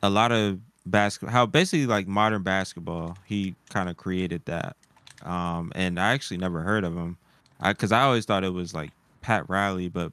a 0.00 0.10
lot 0.10 0.30
of 0.30 0.60
basketball, 0.86 1.32
how 1.32 1.44
basically 1.44 1.86
like 1.86 2.06
modern 2.06 2.44
basketball. 2.44 3.18
He 3.26 3.56
kind 3.70 3.88
of 3.88 3.96
created 3.96 4.44
that, 4.44 4.76
um, 5.24 5.72
and 5.74 5.98
I 5.98 6.12
actually 6.12 6.36
never 6.36 6.62
heard 6.62 6.84
of 6.84 6.94
him, 6.96 7.16
I 7.58 7.72
because 7.72 7.90
I 7.90 8.02
always 8.02 8.26
thought 8.26 8.44
it 8.44 8.52
was 8.52 8.72
like 8.72 8.92
Pat 9.22 9.48
Riley, 9.48 9.88
but 9.88 10.12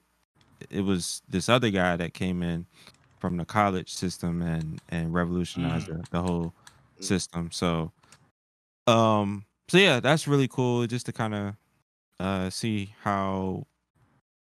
it 0.72 0.82
was 0.82 1.22
this 1.30 1.50
other 1.50 1.70
guy 1.70 1.98
that 1.98 2.16
came 2.16 2.42
in 2.42 2.66
from 3.20 3.38
the 3.38 3.46
college 3.46 3.94
system 3.94 4.42
and 4.42 4.82
and 4.90 5.14
revolutionized 5.14 5.88
the, 5.88 6.04
the 6.12 6.22
whole 6.22 6.54
system. 7.00 7.52
So, 7.52 7.92
um, 8.88 9.46
so 9.70 9.78
yeah, 9.78 10.00
that's 10.00 10.28
really 10.28 10.48
cool 10.48 10.88
just 10.88 11.06
to 11.08 11.14
kind 11.14 11.36
of 11.36 11.56
uh 12.20 12.50
see 12.50 12.94
how 13.04 13.66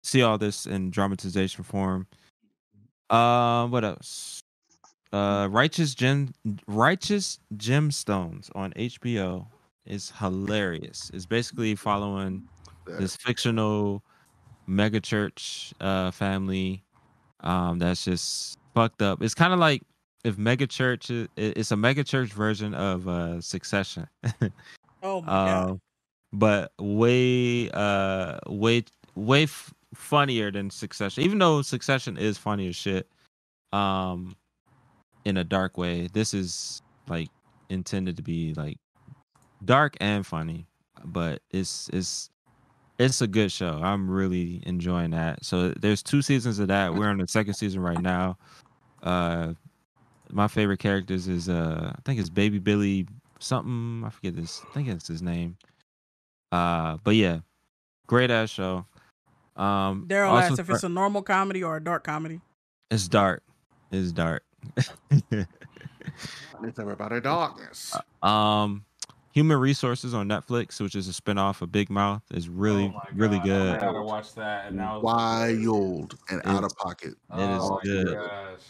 see 0.05 0.22
all 0.22 0.38
this 0.38 0.66
in 0.66 0.90
dramatization 0.90 1.64
form. 1.64 2.06
Uh, 3.10 3.66
what 3.68 3.84
else? 3.84 4.42
Uh, 5.12 5.48
Righteous 5.51 5.94
Gem, 5.94 6.32
Righteous 6.68 7.40
Gemstones 7.56 8.51
on 8.55 8.72
HBO 8.74 9.48
is 9.86 10.12
hilarious. 10.18 11.10
It's 11.12 11.26
basically 11.26 11.74
following 11.74 12.44
this 12.98 13.16
fictional 13.16 14.05
mega 14.66 15.01
church 15.01 15.74
uh 15.80 16.10
family 16.12 16.84
um 17.40 17.78
that's 17.80 18.05
just 18.05 18.60
fucked 18.74 19.02
up. 19.02 19.22
It's 19.22 19.34
kind 19.34 19.52
of 19.52 19.59
like 19.59 19.82
if 20.24 20.36
mega 20.38 20.66
church 20.66 21.10
it's 21.10 21.70
a 21.70 21.76
mega 21.76 22.05
church 22.05 22.32
version 22.32 22.74
of 22.74 23.09
uh 23.09 23.40
Succession. 23.40 24.06
Oh 25.02 25.22
my 25.22 25.32
uh, 25.32 25.66
god. 25.66 25.80
but 26.30 26.72
way 26.78 27.70
uh 27.70 28.38
way 28.47 28.84
way 29.14 29.44
f- 29.44 29.72
funnier 29.94 30.51
than 30.51 30.68
Succession. 30.68 31.24
Even 31.24 31.38
though 31.38 31.62
Succession 31.62 32.18
is 32.18 32.36
funny 32.36 32.68
as 32.68 32.76
shit, 32.76 33.09
um, 33.72 34.36
in 35.24 35.36
a 35.36 35.44
dark 35.44 35.78
way. 35.78 36.09
This 36.12 36.34
is 36.34 36.82
like 37.09 37.28
intended 37.68 38.16
to 38.16 38.22
be 38.22 38.55
like 38.55 38.78
dark 39.64 39.97
and 40.01 40.26
funny, 40.26 40.66
but 41.05 41.40
it's 41.51 41.88
it's 41.92 42.30
it's 43.01 43.22
a 43.22 43.27
good 43.27 43.51
show. 43.51 43.81
I'm 43.82 44.10
really 44.10 44.62
enjoying 44.66 45.10
that. 45.12 45.44
So 45.44 45.70
there's 45.70 46.02
two 46.02 46.20
seasons 46.20 46.59
of 46.59 46.68
that. 46.68 46.94
We're 46.94 47.09
on 47.09 47.18
the 47.18 47.27
second 47.27 47.55
season 47.55 47.81
right 47.81 48.01
now. 48.01 48.36
Uh, 49.02 49.55
my 50.31 50.47
favorite 50.47 50.78
characters 50.78 51.27
is 51.27 51.48
uh 51.48 51.93
I 51.97 52.01
think 52.05 52.20
it's 52.20 52.28
Baby 52.28 52.59
Billy 52.59 53.06
something. 53.39 54.05
I 54.06 54.10
forget 54.10 54.36
this. 54.36 54.62
I 54.68 54.74
think 54.74 54.89
it's 54.89 55.09
his 55.09 55.22
name. 55.22 55.56
Uh, 56.52 56.98
but 57.02 57.16
yeah, 57.16 57.39
great 58.06 58.31
ass 58.31 58.51
show. 58.51 58.85
Um, 59.56 60.06
Daryl 60.06 60.28
also 60.31 60.47
asks 60.48 60.59
if 60.59 60.70
it's 60.70 60.85
a 60.85 60.89
normal 60.89 61.22
comedy 61.22 61.62
or 61.62 61.77
a 61.77 61.82
dark 61.82 62.05
comedy. 62.05 62.40
it's 62.90 63.09
dark. 63.09 63.43
It's 63.90 64.12
dark. 64.12 64.44
It's 66.62 66.78
about 66.78 67.12
a 67.12 67.20
darkness. 67.20 67.97
um, 68.22 68.85
Human 69.32 69.59
Resources 69.59 70.12
on 70.12 70.28
Netflix, 70.28 70.81
which 70.81 70.94
is 70.97 71.09
a 71.09 71.12
spinoff 71.12 71.62
of 71.62 71.70
Big 71.70 71.89
Mouth, 71.89 72.23
is 72.32 72.48
really 72.48 72.93
oh 72.94 73.01
really 73.15 73.39
good. 73.40 73.77
I 73.77 73.81
gotta 73.81 74.02
watch 74.02 74.35
that. 74.35 74.66
And 74.66 74.77
now 74.77 75.01
Wild 75.01 76.16
and 76.31 76.40
out 76.44 76.65
of 76.65 76.77
pocket. 76.77 77.15
It 77.35 77.40
is 77.40 77.61
Oh 77.62 77.77
my 77.77 77.81
good. 77.82 78.15
gosh. 78.16 78.61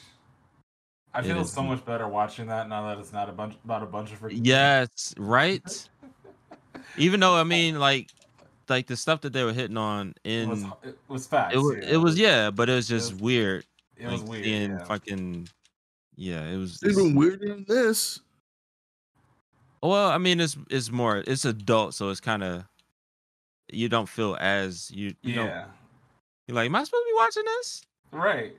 I 1.14 1.20
It 1.20 1.24
feel 1.24 1.40
is 1.40 1.50
so 1.52 1.62
much 1.62 1.84
better 1.84 2.06
watching 2.06 2.46
that 2.48 2.68
now 2.68 2.86
that 2.88 2.98
it's 2.98 3.12
not 3.12 3.28
a 3.28 3.32
bunch 3.32 3.54
about 3.64 3.82
a 3.82 3.86
bunch 3.86 4.12
of 4.12 4.20
freaking 4.20 4.40
Yes, 4.44 5.14
right. 5.18 5.88
Even 6.96 7.20
though 7.20 7.34
I 7.36 7.44
mean, 7.44 7.78
like, 7.80 8.10
like 8.68 8.86
the 8.86 8.96
stuff 8.96 9.22
that 9.22 9.32
they 9.32 9.42
were 9.44 9.52
hitting 9.52 9.76
on 9.78 10.14
in 10.24 10.48
was 10.50 10.62
it 10.82 10.98
was 11.08 11.26
facts. 11.26 11.54
it 11.54 11.58
was 11.58 11.76
yeah. 11.82 11.88
it 11.90 11.96
was 11.96 12.18
yeah, 12.18 12.50
but 12.50 12.68
it 12.68 12.74
was 12.74 12.86
just 12.86 13.14
was- 13.14 13.22
weird. 13.22 13.64
it 13.96 14.06
was 14.06 14.20
like, 14.20 14.30
weird, 14.30 14.44
seeing 14.44 14.70
yeah. 14.72 14.84
fucking 14.84 15.48
yeah, 16.16 16.42
it 16.44 16.58
was. 16.58 16.74
It's 16.74 16.82
it's- 16.82 16.98
even 16.98 17.14
weirder 17.16 17.48
than 17.48 17.64
this. 17.66 18.20
Well, 19.82 20.10
I 20.10 20.18
mean, 20.18 20.40
it's 20.40 20.56
it's 20.70 20.90
more 20.90 21.18
it's 21.26 21.44
adult, 21.44 21.94
so 21.94 22.10
it's 22.10 22.20
kind 22.20 22.42
of 22.42 22.64
you 23.72 23.88
don't 23.88 24.08
feel 24.08 24.36
as 24.40 24.90
you 24.90 25.14
you 25.22 25.34
yeah. 25.34 25.36
don't 25.36 25.66
you're 26.48 26.54
like, 26.56 26.66
am 26.66 26.74
I 26.74 26.84
supposed 26.84 27.04
to 27.04 27.10
be 27.10 27.16
watching 27.16 27.44
this? 27.44 27.82
Right. 28.12 28.52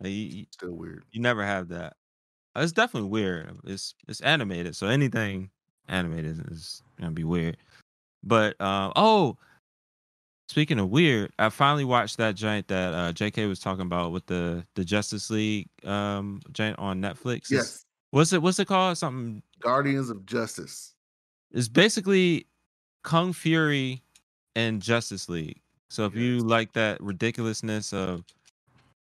Like, 0.00 0.10
you, 0.10 0.10
you- 0.10 0.46
Still 0.50 0.72
weird. 0.72 1.02
you 1.12 1.20
never 1.20 1.44
have 1.44 1.68
that. 1.68 1.94
Uh, 2.54 2.60
It's 2.60 2.72
definitely 2.72 3.08
weird. 3.08 3.56
It's 3.64 3.94
it's 4.06 4.20
animated, 4.20 4.76
so 4.76 4.86
anything 4.86 5.50
animated 5.88 6.44
is 6.52 6.82
gonna 7.00 7.12
be 7.12 7.24
weird. 7.24 7.56
But 8.22 8.54
uh, 8.60 8.92
oh, 8.94 9.36
speaking 10.48 10.78
of 10.78 10.90
weird, 10.90 11.32
I 11.38 11.48
finally 11.48 11.84
watched 11.84 12.18
that 12.18 12.34
giant 12.36 12.68
that 12.68 12.94
uh, 12.94 13.12
J.K. 13.12 13.46
was 13.46 13.58
talking 13.60 13.82
about 13.86 14.12
with 14.12 14.26
the 14.26 14.64
the 14.74 14.84
Justice 14.84 15.30
League 15.30 15.68
um 15.84 16.40
giant 16.52 16.78
on 16.78 17.00
Netflix. 17.00 17.50
It's- 17.50 17.50
Yes. 17.50 17.84
What's 18.10 18.32
it? 18.32 18.40
What's 18.40 18.58
it 18.58 18.66
called? 18.68 18.96
Something. 18.96 19.42
Guardians 19.60 20.10
of 20.10 20.24
Justice. 20.26 20.94
It's 21.50 21.68
basically 21.68 22.46
Kung 23.04 23.32
Fury 23.32 24.02
and 24.56 24.82
Justice 24.82 25.28
League. 25.28 25.60
So 25.90 26.04
if 26.04 26.14
you 26.14 26.38
like 26.40 26.72
that 26.74 27.00
ridiculousness 27.02 27.92
of 27.92 28.24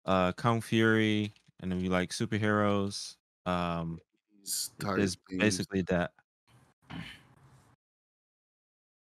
uh 0.07 0.33
Kung 0.33 0.61
Fury 0.61 1.33
and 1.61 1.73
if 1.73 1.83
you 1.83 1.91
like 1.91 2.11
superheroes, 2.11 3.17
um 3.47 4.01
These 4.41 4.71
type 4.79 4.99
is 4.99 5.17
things. 5.29 5.41
basically 5.41 5.83
that. 5.83 6.13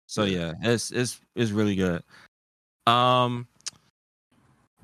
So 0.07 0.25
yeah, 0.25 0.53
it's 0.63 0.91
it's 0.93 1.21
it's 1.35 1.51
really 1.51 1.77
good. 1.77 2.03
Um 2.87 3.49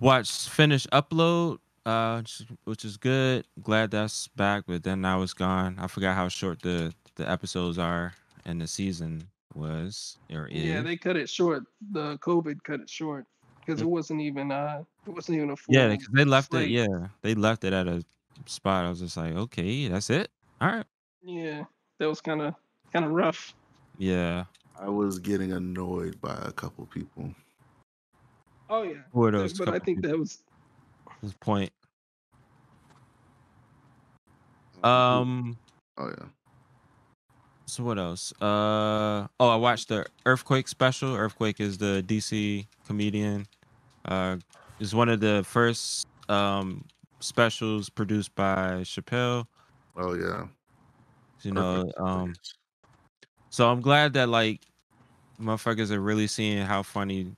watch 0.01 0.49
finish 0.49 0.87
upload 0.89 1.59
uh 1.87 2.19
which- 2.19 2.43
which 2.65 2.85
is 2.85 2.97
good. 2.97 3.47
Glad 3.63 3.91
that's 3.91 4.29
back, 4.29 4.65
but 4.67 4.83
then 4.83 5.01
now 5.01 5.23
it's 5.23 5.33
gone. 5.35 5.79
I 5.79 5.87
forgot 5.87 6.15
how 6.17 6.29
short 6.29 6.63
the 6.63 6.95
the 7.17 7.29
episodes 7.29 7.79
are 7.79 8.15
and 8.45 8.61
the 8.61 8.67
season 8.67 9.29
was 9.55 10.19
or 10.33 10.47
is. 10.47 10.63
Yeah, 10.65 10.83
they 10.83 10.97
cut 10.97 11.17
it 11.17 11.29
short. 11.29 11.65
The 11.93 12.19
COVID 12.19 12.63
cut 12.63 12.81
it 12.81 12.89
short 12.89 13.27
because 13.61 13.81
it 13.81 13.89
wasn't 13.89 14.21
even 14.21 14.51
uh 14.53 14.85
it 15.07 15.11
wasn't 15.11 15.37
even 15.37 15.51
a 15.51 15.57
full 15.57 15.75
Yeah, 15.75 15.89
because 15.89 16.09
they 16.13 16.25
left 16.25 16.55
it. 16.55 16.69
Yeah, 16.69 17.09
they 17.23 17.35
left 17.35 17.65
it 17.65 17.73
at 17.73 17.87
a 17.89 18.05
spot. 18.47 18.85
I 18.85 18.91
was 18.91 19.01
just 19.01 19.17
like, 19.17 19.35
okay, 19.35 19.89
that's 19.89 20.11
it. 20.11 20.31
All 20.61 20.69
right. 20.69 20.87
Yeah, 21.23 21.65
that 21.99 22.09
was 22.09 22.21
kind 22.21 22.41
of 22.43 22.55
kind 22.93 23.05
of 23.05 23.11
rough. 23.13 23.55
Yeah. 23.99 24.45
I 24.79 24.89
was 24.89 25.19
getting 25.19 25.53
annoyed 25.53 26.19
by 26.23 26.35
a 26.43 26.53
couple 26.53 26.87
people. 26.87 27.35
Oh 28.71 28.83
yeah, 28.83 29.03
Who 29.13 29.25
are 29.25 29.33
but 29.33 29.39
those 29.39 29.59
but 29.59 29.69
I 29.69 29.73
couple 29.73 29.85
think 29.85 30.03
that 30.03 30.19
was 30.19 30.43
His 31.21 31.35
point. 31.35 31.73
Um. 34.83 35.59
Oh 35.99 36.09
yeah. 36.09 36.27
So 37.67 37.85
what 37.85 37.99
else? 37.99 38.33
Uh. 38.41 39.27
Oh, 39.39 39.49
I 39.49 39.57
watched 39.57 39.89
the 39.89 40.07
Earthquake 40.25 40.69
special. 40.69 41.15
Earthquake 41.15 41.61
is 41.61 41.79
the 41.79 42.03
DC 42.07 42.67
comedian. 42.87 43.47
Uh, 44.07 44.39
is 44.79 44.95
one 44.95 45.09
of 45.09 45.21
the 45.21 45.45
first 45.47 46.07
um 46.29 46.85
specials 47.21 47.91
produced 47.91 48.35
by 48.35 48.81
Chappelle. 48.83 49.47
Oh 49.97 50.15
yeah. 50.15 50.47
You 51.43 51.53
know, 51.53 51.93
um. 51.99 52.35
So 53.51 53.69
I'm 53.69 53.81
glad 53.81 54.15
that 54.15 54.29
like 54.29 54.61
motherfuckers 55.41 55.91
are 55.91 56.01
really 56.01 56.27
seeing 56.27 56.65
how 56.65 56.83
funny 56.83 57.33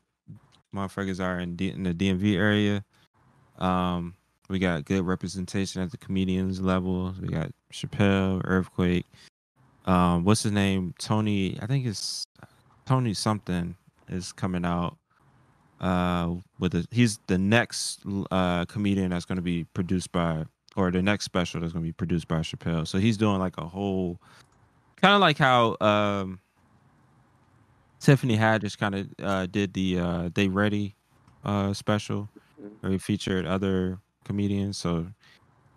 motherfuckers 0.75 1.23
are 1.23 1.39
in, 1.41 1.57
D- 1.57 1.71
in 1.71 1.83
the 1.85 1.95
DMV 1.95 2.37
area. 2.37 2.85
Um, 3.63 4.15
we 4.51 4.59
got 4.59 4.85
good 4.85 5.07
representation 5.07 5.81
at 5.81 5.91
the 5.91 5.97
comedians 5.97 6.61
level. 6.61 7.15
We 7.21 7.29
got 7.29 7.53
Chappelle, 7.73 8.43
Earthquake. 8.45 9.07
Um, 9.87 10.25
what's 10.25 10.43
his 10.43 10.53
name? 10.53 10.95
Tony. 10.99 11.59
I 11.63 11.67
think 11.67 11.87
it's 11.87 12.27
Tony 12.85 13.15
something 13.15 13.77
is 14.09 14.33
coming 14.33 14.65
out. 14.65 14.97
Uh, 15.81 16.35
with 16.61 16.75
a, 16.75 16.87
he's 16.93 17.19
the 17.27 17.39
next 17.39 18.03
uh 18.31 18.65
comedian 18.67 19.11
that's 19.11 19.25
going 19.25 19.37
to 19.37 19.43
be 19.43 19.65
produced 19.75 20.13
by, 20.13 20.45
or 20.77 20.91
the 20.91 21.03
next 21.03 21.25
special 21.25 21.61
that's 21.61 21.73
going 21.73 21.85
to 21.85 21.89
be 21.89 21.93
produced 21.93 22.29
by 22.29 22.39
Chappelle. 22.41 22.87
So 22.87 22.99
he's 22.99 23.17
doing 23.17 23.39
like 23.39 23.59
a 23.59 23.67
whole 23.67 24.21
kind 25.01 25.15
of 25.15 25.21
like 25.21 25.39
how 25.39 25.77
um 25.81 26.41
Tiffany 28.01 28.37
Haddish 28.37 28.79
kind 28.79 28.95
of 28.95 29.09
uh 29.21 29.47
did 29.47 29.73
the 29.75 29.99
uh 29.99 30.31
They 30.35 30.49
Ready 30.49 30.95
uh 31.45 31.73
special 31.73 32.29
where 32.81 32.93
he 32.93 32.99
featured 32.99 33.47
other 33.47 33.99
comedians 34.25 34.79
so 34.79 35.07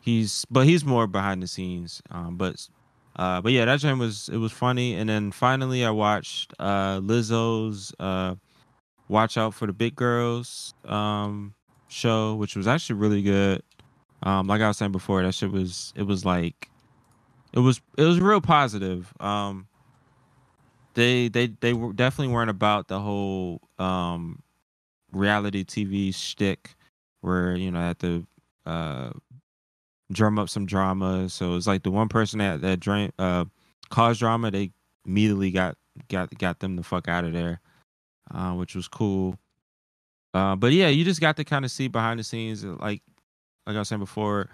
he's 0.02 0.46
but 0.50 0.66
he's 0.66 0.86
more 0.86 1.08
behind 1.08 1.42
the 1.42 1.48
scenes 1.48 2.02
um 2.12 2.36
but 2.38 2.68
uh 3.16 3.42
but 3.42 3.52
yeah 3.52 3.66
that 3.66 3.80
joint 3.80 4.00
was 4.00 4.30
it 4.30 4.38
was 4.38 4.52
funny 4.52 4.94
and 4.94 5.10
then 5.10 5.32
finally 5.32 5.84
I 5.86 5.92
watched 5.92 6.54
uh 6.60 7.00
Lizzo's 7.00 7.94
uh 8.00 8.36
Watch 9.08 9.38
Out 9.38 9.54
for 9.54 9.68
the 9.68 9.74
Big 9.74 9.96
Girls 9.96 10.74
um 10.86 11.54
show 11.88 12.36
which 12.36 12.56
was 12.56 12.68
actually 12.68 12.98
really 12.98 13.22
good 13.22 13.62
um 14.24 14.48
like 14.48 14.62
I 14.62 14.68
was 14.68 14.78
saying 14.78 14.92
before 14.92 15.24
that 15.24 15.34
shit 15.34 15.52
was 15.52 15.94
it 15.96 16.04
was 16.04 16.26
like 16.26 16.70
it 17.56 17.60
was 17.60 17.82
it 17.98 18.04
was 18.04 18.20
real 18.20 18.42
positive. 18.42 19.12
Um, 19.20 19.68
they 20.94 21.30
they 21.30 21.48
they 21.62 21.74
were 21.74 21.94
definitely 21.94 22.34
weren't 22.34 22.50
about 22.50 22.90
the 22.90 23.00
whole 23.00 23.62
um 23.80 24.44
reality 25.16 25.64
TV 25.64 26.14
shtick 26.14 26.76
where 27.22 27.56
you 27.56 27.72
know 27.72 27.80
at 27.80 28.00
to 28.00 28.28
uh 28.66 29.10
drum 30.12 30.38
up 30.38 30.50
some 30.50 30.66
drama. 30.66 31.30
So 31.30 31.56
it's 31.56 31.68
like 31.68 31.84
the 31.84 31.92
one 31.92 32.10
person 32.10 32.40
that 32.40 32.62
that 32.62 32.80
drain 32.80 33.12
uh 33.18 33.46
caused 33.90 34.20
drama, 34.20 34.52
they 34.52 34.72
immediately 35.06 35.52
got 35.52 35.78
got 36.10 36.36
got 36.38 36.60
them 36.60 36.76
the 36.76 36.84
fuck 36.84 37.08
out 37.08 37.26
of 37.26 37.34
there, 37.34 37.62
uh, 38.34 38.54
which 38.54 38.76
was 38.76 38.88
cool. 38.88 39.38
Uh, 40.34 40.56
but 40.56 40.74
yeah, 40.74 40.90
you 40.90 41.06
just 41.06 41.22
got 41.22 41.38
to 41.38 41.44
kind 41.46 41.64
of 41.64 41.72
see 41.72 41.88
behind 41.88 42.20
the 42.20 42.24
scenes, 42.24 42.66
uh, 42.66 42.76
like 42.80 43.02
like 43.66 43.76
I 43.76 43.80
was 43.80 43.88
saying 43.88 44.02
before, 44.02 44.50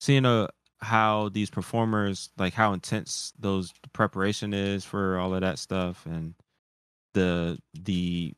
seeing 0.00 0.24
uh 0.24 0.48
how 0.80 1.28
these 1.30 1.50
performers 1.50 2.30
like 2.38 2.54
how 2.54 2.72
intense 2.72 3.32
those 3.38 3.72
preparation 3.92 4.54
is 4.54 4.84
for 4.84 5.18
all 5.18 5.34
of 5.34 5.40
that 5.40 5.58
stuff 5.58 6.06
and 6.06 6.34
the 7.14 7.58
the 7.74 8.32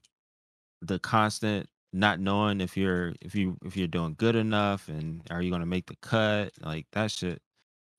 the 0.82 0.98
constant 0.98 1.68
not 1.92 2.20
knowing 2.20 2.60
if 2.60 2.76
you're 2.76 3.14
if 3.20 3.34
you 3.34 3.56
if 3.64 3.76
you're 3.76 3.88
doing 3.88 4.14
good 4.18 4.36
enough 4.36 4.88
and 4.88 5.22
are 5.30 5.42
you 5.42 5.50
gonna 5.50 5.66
make 5.66 5.86
the 5.86 5.96
cut 6.02 6.52
like 6.62 6.86
that 6.92 7.10
shit 7.10 7.42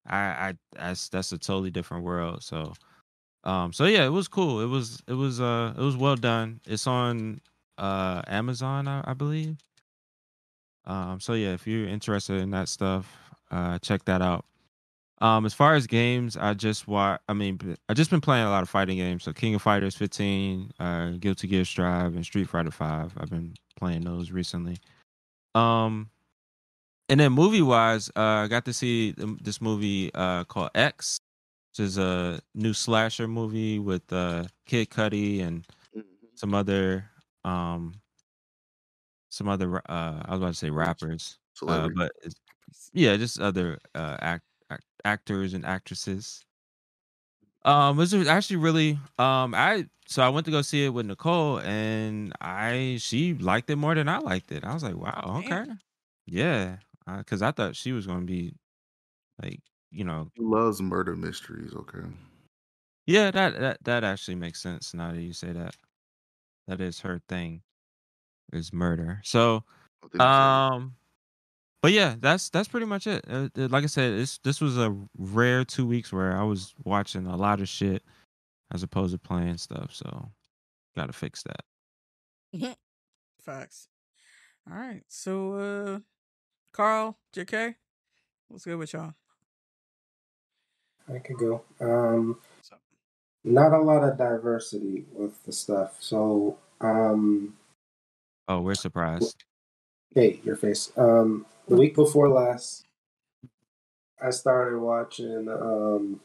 i 0.07 0.17
i 0.17 0.53
that's 0.73 1.09
that's 1.09 1.31
a 1.31 1.37
totally 1.37 1.71
different 1.71 2.03
world 2.03 2.41
so 2.41 2.73
um 3.43 3.73
so 3.73 3.85
yeah 3.85 4.05
it 4.05 4.11
was 4.11 4.27
cool 4.27 4.61
it 4.61 4.67
was 4.67 5.01
it 5.07 5.13
was 5.13 5.41
uh 5.41 5.73
it 5.77 5.81
was 5.81 5.97
well 5.97 6.15
done 6.15 6.59
it's 6.65 6.87
on 6.87 7.41
uh 7.77 8.21
amazon 8.27 8.87
i, 8.87 9.03
I 9.05 9.13
believe 9.13 9.57
um 10.85 11.19
so 11.19 11.33
yeah 11.33 11.53
if 11.53 11.67
you're 11.67 11.87
interested 11.87 12.41
in 12.41 12.51
that 12.51 12.69
stuff 12.69 13.17
uh 13.51 13.77
check 13.79 14.05
that 14.05 14.21
out 14.21 14.45
um 15.21 15.45
as 15.45 15.53
far 15.53 15.75
as 15.75 15.87
games 15.87 16.35
i 16.35 16.53
just 16.53 16.87
wa 16.87 17.17
i 17.29 17.33
mean 17.33 17.77
i 17.87 17.93
just 17.93 18.09
been 18.09 18.21
playing 18.21 18.45
a 18.45 18.49
lot 18.49 18.63
of 18.63 18.69
fighting 18.69 18.97
games. 18.97 19.23
So 19.23 19.31
king 19.31 19.55
of 19.55 19.61
fighters 19.61 19.95
15 19.95 20.71
uh 20.79 21.09
guilty 21.11 21.47
gear 21.47 21.63
strive 21.63 22.15
and 22.15 22.25
street 22.25 22.49
fighter 22.49 22.71
5 22.71 23.13
i've 23.17 23.29
been 23.29 23.53
playing 23.77 24.01
those 24.01 24.31
recently. 24.31 24.77
Um 25.55 26.09
and 27.09 27.19
then 27.19 27.31
movie 27.33 27.61
wise 27.61 28.09
uh 28.15 28.43
i 28.43 28.47
got 28.47 28.65
to 28.65 28.73
see 28.73 29.13
th- 29.13 29.37
this 29.41 29.61
movie 29.61 30.11
uh 30.15 30.43
called 30.45 30.71
x 30.75 31.19
which 31.71 31.85
is 31.85 31.97
a 31.97 32.39
new 32.55 32.73
slasher 32.73 33.27
movie 33.27 33.79
with 33.79 34.11
uh 34.11 34.43
kid 34.65 34.89
cudi 34.89 35.41
and 35.41 35.65
some 36.35 36.53
other 36.53 37.05
um 37.43 37.93
some 39.29 39.47
other 39.49 39.77
uh 39.89 40.21
i 40.25 40.31
was 40.31 40.39
about 40.39 40.47
to 40.47 40.53
say 40.53 40.69
rappers 40.69 41.37
uh, 41.67 41.89
but 41.95 42.11
yeah 42.93 43.15
just 43.17 43.39
other 43.39 43.77
uh 43.95 44.17
act 44.21 44.43
actors 45.05 45.53
and 45.53 45.65
actresses 45.65 46.45
um, 47.63 47.99
it 47.99 48.11
was 48.13 48.27
actually 48.27 48.55
really 48.57 48.99
um 49.19 49.53
I 49.53 49.87
so 50.07 50.23
I 50.23 50.29
went 50.29 50.45
to 50.45 50.51
go 50.51 50.61
see 50.61 50.85
it 50.85 50.89
with 50.89 51.05
Nicole 51.05 51.59
and 51.59 52.33
I 52.41 52.97
she 52.99 53.33
liked 53.35 53.69
it 53.69 53.75
more 53.75 53.95
than 53.95 54.09
I 54.09 54.17
liked 54.17 54.51
it. 54.51 54.63
I 54.65 54.73
was 54.73 54.83
like, 54.83 54.95
wow, 54.95 55.41
okay. 55.45 55.65
Yeah. 56.25 56.77
Uh, 57.07 57.23
cuz 57.23 57.41
I 57.41 57.51
thought 57.51 57.75
she 57.75 57.91
was 57.91 58.07
going 58.07 58.21
to 58.21 58.25
be 58.25 58.53
like, 59.41 59.59
you 59.91 60.03
know, 60.03 60.31
He 60.35 60.41
loves 60.43 60.81
murder 60.81 61.15
mysteries. 61.15 61.73
Okay. 61.73 62.07
yeah, 63.05 63.31
that 63.31 63.59
that 63.59 63.83
that 63.83 64.03
actually 64.03 64.35
makes 64.35 64.61
sense 64.61 64.93
now 64.93 65.11
that 65.11 65.21
you 65.21 65.33
say 65.33 65.51
that. 65.51 65.75
That 66.67 66.81
is 66.81 67.01
her 67.01 67.21
thing. 67.27 67.61
Is 68.53 68.73
murder. 68.73 69.21
So 69.23 69.63
um 70.19 70.95
but 71.81 71.91
yeah, 71.91 72.15
that's 72.19 72.49
that's 72.49 72.67
pretty 72.67 72.85
much 72.85 73.07
it. 73.07 73.25
Uh, 73.29 73.49
uh, 73.57 73.67
like 73.69 73.83
I 73.83 73.87
said, 73.87 74.13
this 74.17 74.37
this 74.39 74.61
was 74.61 74.77
a 74.77 74.95
rare 75.17 75.63
2 75.65 75.85
weeks 75.85 76.11
where 76.13 76.37
I 76.37 76.43
was 76.43 76.73
watching 76.83 77.27
a 77.27 77.35
lot 77.35 77.61
of 77.61 77.67
shit 77.69 78.03
as 78.73 78.83
opposed 78.83 79.13
to 79.13 79.19
playing 79.19 79.57
stuff. 79.57 79.93
So 79.93 80.29
got 80.95 81.07
to 81.07 81.13
fix 81.13 81.43
that. 81.43 82.77
Facts. 83.41 83.87
All 84.69 84.77
right. 84.77 85.01
So, 85.07 85.53
uh, 85.55 85.99
Carl, 86.73 87.17
JK, 87.35 87.75
what's 88.47 88.65
good 88.65 88.77
with 88.77 88.93
y'all? 88.93 89.13
I 91.13 91.17
could 91.19 91.37
go. 91.37 91.63
Um, 91.79 92.39
not 93.43 93.73
a 93.73 93.81
lot 93.81 94.03
of 94.03 94.17
diversity 94.17 95.05
with 95.11 95.43
the 95.45 95.51
stuff. 95.51 95.97
So, 95.99 96.57
um, 96.79 97.55
Oh, 98.47 98.59
we're 98.61 98.75
surprised. 98.75 99.43
hey, 100.13 100.39
your 100.43 100.55
face. 100.55 100.91
Um, 100.97 101.45
the 101.67 101.75
week 101.75 101.95
before 101.95 102.29
last, 102.29 102.85
I 104.21 104.29
started 104.29 104.79
watching 104.79 105.47
um, 105.49 106.19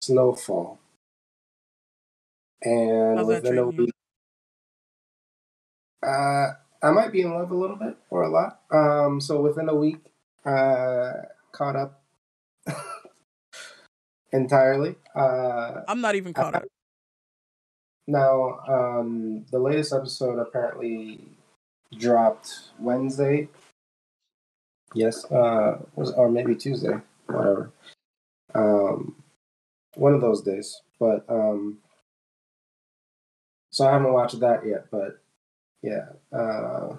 Snowfall, 0.00 0.78
and 2.62 3.18
How's 3.18 3.26
within 3.26 3.58
a 3.58 3.66
week, 3.68 3.90
uh, 6.02 6.46
I 6.82 6.90
might 6.90 7.12
be 7.12 7.22
in 7.22 7.32
love 7.32 7.50
a 7.50 7.56
little 7.56 7.76
bit 7.76 7.96
or 8.10 8.22
a 8.22 8.28
lot. 8.28 8.60
Um, 8.70 9.20
so 9.20 9.40
within 9.40 9.68
a 9.68 9.74
week, 9.74 9.98
uh, 10.44 11.12
caught 11.52 11.76
up 11.76 12.02
entirely. 14.32 14.96
Uh, 15.14 15.82
I'm 15.88 16.00
not 16.00 16.14
even 16.14 16.32
caught 16.32 16.54
up. 16.54 16.64
Now, 18.08 18.60
um, 18.68 19.46
the 19.50 19.58
latest 19.58 19.92
episode 19.92 20.38
apparently 20.38 21.18
dropped 21.98 22.70
Wednesday. 22.78 23.48
Yes, 24.94 25.24
uh, 25.30 25.78
was 25.94 26.12
or 26.12 26.30
maybe 26.30 26.54
Tuesday, 26.54 27.00
whatever. 27.26 27.72
Um, 28.54 29.16
one 29.94 30.14
of 30.14 30.20
those 30.20 30.42
days. 30.42 30.80
But 30.98 31.24
um, 31.28 31.78
so 33.70 33.86
I 33.86 33.92
haven't 33.92 34.12
watched 34.12 34.40
that 34.40 34.66
yet. 34.66 34.86
But 34.90 35.20
yeah, 35.82 36.06
uh, 36.32 36.96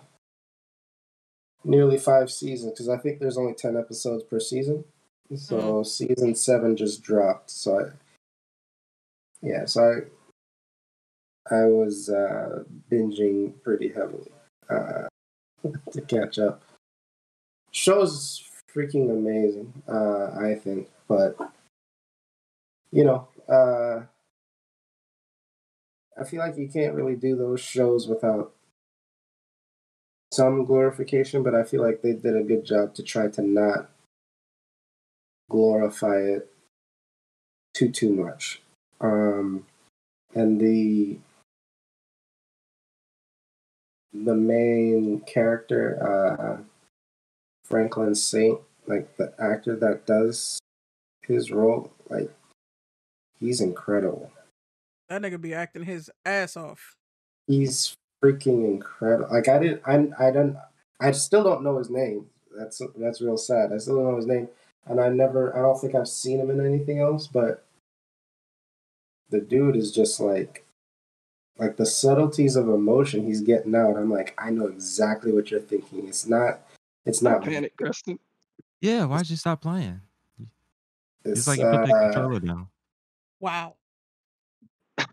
nearly 1.63 1.97
five 1.97 2.31
seasons 2.31 2.73
because 2.73 2.89
I 2.89 2.97
think 2.97 3.19
there's 3.19 3.37
only 3.37 3.53
ten 3.53 3.77
episodes 3.77 4.23
per 4.23 4.39
season. 4.39 4.83
So 5.35 5.83
season 5.83 6.35
seven 6.35 6.75
just 6.77 7.01
dropped. 7.01 7.49
So 7.49 7.79
I, 7.79 7.83
yeah, 9.41 9.65
so 9.65 9.83
I 11.51 11.55
I 11.55 11.65
was 11.65 12.09
uh, 12.09 12.63
binging 12.91 13.53
pretty 13.63 13.89
heavily 13.89 14.31
uh, 14.69 15.07
to 15.91 16.01
catch 16.01 16.39
up. 16.39 16.61
Show's 17.77 18.43
freaking 18.73 19.11
amazing, 19.11 19.71
uh, 19.87 20.31
I 20.35 20.55
think, 20.55 20.89
but 21.07 21.37
you 22.91 23.03
know, 23.03 23.27
uh, 23.47 24.01
I 26.19 26.23
feel 26.23 26.39
like 26.39 26.57
you 26.57 26.67
can't 26.67 26.95
really 26.95 27.15
do 27.15 27.35
those 27.35 27.61
shows 27.61 28.07
without 28.07 28.51
some 30.33 30.65
glorification, 30.65 31.43
but 31.43 31.53
I 31.53 31.61
feel 31.61 31.83
like 31.83 32.01
they 32.01 32.13
did 32.13 32.35
a 32.35 32.41
good 32.41 32.65
job 32.65 32.95
to 32.95 33.03
try 33.03 33.27
to 33.27 33.43
not 33.43 33.91
glorify 35.47 36.17
it 36.17 36.51
too 37.75 37.89
too 37.89 38.11
much. 38.11 38.63
Um, 38.99 39.67
and 40.33 40.59
the 40.59 41.19
the 44.11 44.35
main 44.35 45.19
character, 45.27 46.01
uh, 46.01 46.63
Franklin 47.67 48.15
Saint, 48.15 48.59
like 48.85 49.17
the 49.17 49.33
actor 49.39 49.75
that 49.75 50.05
does 50.05 50.59
his 51.21 51.51
role, 51.51 51.91
like 52.09 52.31
he's 53.39 53.61
incredible. 53.61 54.31
That 55.09 55.21
nigga 55.21 55.39
be 55.39 55.53
acting 55.53 55.83
his 55.83 56.09
ass 56.25 56.55
off. 56.57 56.95
He's 57.47 57.95
freaking 58.23 58.65
incredible. 58.65 59.29
Like 59.31 59.47
I 59.47 59.59
didn't, 59.59 59.81
I, 59.85 60.27
I 60.27 60.31
don't, 60.31 60.57
I 60.99 61.11
still 61.11 61.43
don't 61.43 61.63
know 61.63 61.77
his 61.77 61.89
name. 61.89 62.27
That's 62.57 62.81
that's 62.97 63.21
real 63.21 63.37
sad. 63.37 63.71
I 63.71 63.77
still 63.77 63.97
don't 63.97 64.11
know 64.11 64.15
his 64.15 64.25
name, 64.25 64.47
and 64.85 64.99
I 64.99 65.09
never, 65.09 65.55
I 65.55 65.61
don't 65.61 65.79
think 65.79 65.93
I've 65.93 66.07
seen 66.07 66.39
him 66.39 66.49
in 66.49 66.65
anything 66.65 66.99
else. 66.99 67.27
But 67.27 67.65
the 69.29 69.39
dude 69.39 69.75
is 69.75 69.91
just 69.91 70.19
like, 70.19 70.65
like 71.57 71.77
the 71.77 71.85
subtleties 71.85 72.55
of 72.55 72.69
emotion 72.69 73.25
he's 73.25 73.41
getting 73.41 73.75
out. 73.75 73.97
I'm 73.97 74.11
like, 74.11 74.33
I 74.37 74.49
know 74.49 74.67
exactly 74.67 75.31
what 75.31 75.51
you're 75.51 75.59
thinking. 75.59 76.07
It's 76.07 76.25
not, 76.25 76.61
it's 77.07 77.21
not 77.21 77.43
Panic, 77.43 77.77
Preston. 77.77 78.19
Yeah, 78.81 79.05
why'd 79.05 79.29
you 79.29 79.35
stop 79.35 79.61
playing? 79.61 80.01
It's, 81.23 81.39
It's, 81.39 81.47
like 81.47 81.59
you 81.59 81.65
put 81.65 81.87
that 81.87 81.93
uh, 81.93 82.11
controller 82.11 82.39
down. 82.39 82.67
Wow. 83.39 83.75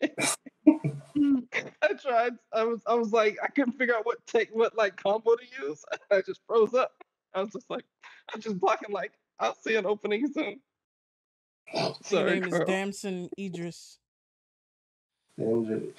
I 0.00 1.94
tried. 2.00 2.32
I 2.52 2.64
was. 2.64 2.80
I 2.86 2.94
was 2.94 3.12
like, 3.12 3.36
I 3.42 3.48
couldn't 3.48 3.72
figure 3.72 3.94
out 3.94 4.06
what 4.06 4.24
take, 4.26 4.50
what 4.52 4.76
like 4.76 4.96
combo 4.96 5.34
to 5.34 5.66
use. 5.66 5.84
I 6.10 6.20
just 6.20 6.40
froze 6.46 6.74
up. 6.74 6.92
I 7.34 7.42
was 7.42 7.50
just 7.52 7.68
like, 7.68 7.84
I'm 8.32 8.40
just 8.40 8.58
blocking. 8.60 8.92
Like, 8.92 9.12
I'll 9.40 9.56
see 9.56 9.76
an 9.76 9.86
opening 9.86 10.26
soon. 10.32 10.60
Sorry, 11.72 11.94
His 11.98 12.06
Sorry, 12.06 12.40
name 12.40 12.52
is 12.54 12.60
Damson 12.66 13.30
Idris. 13.38 13.98
And, 15.36 15.92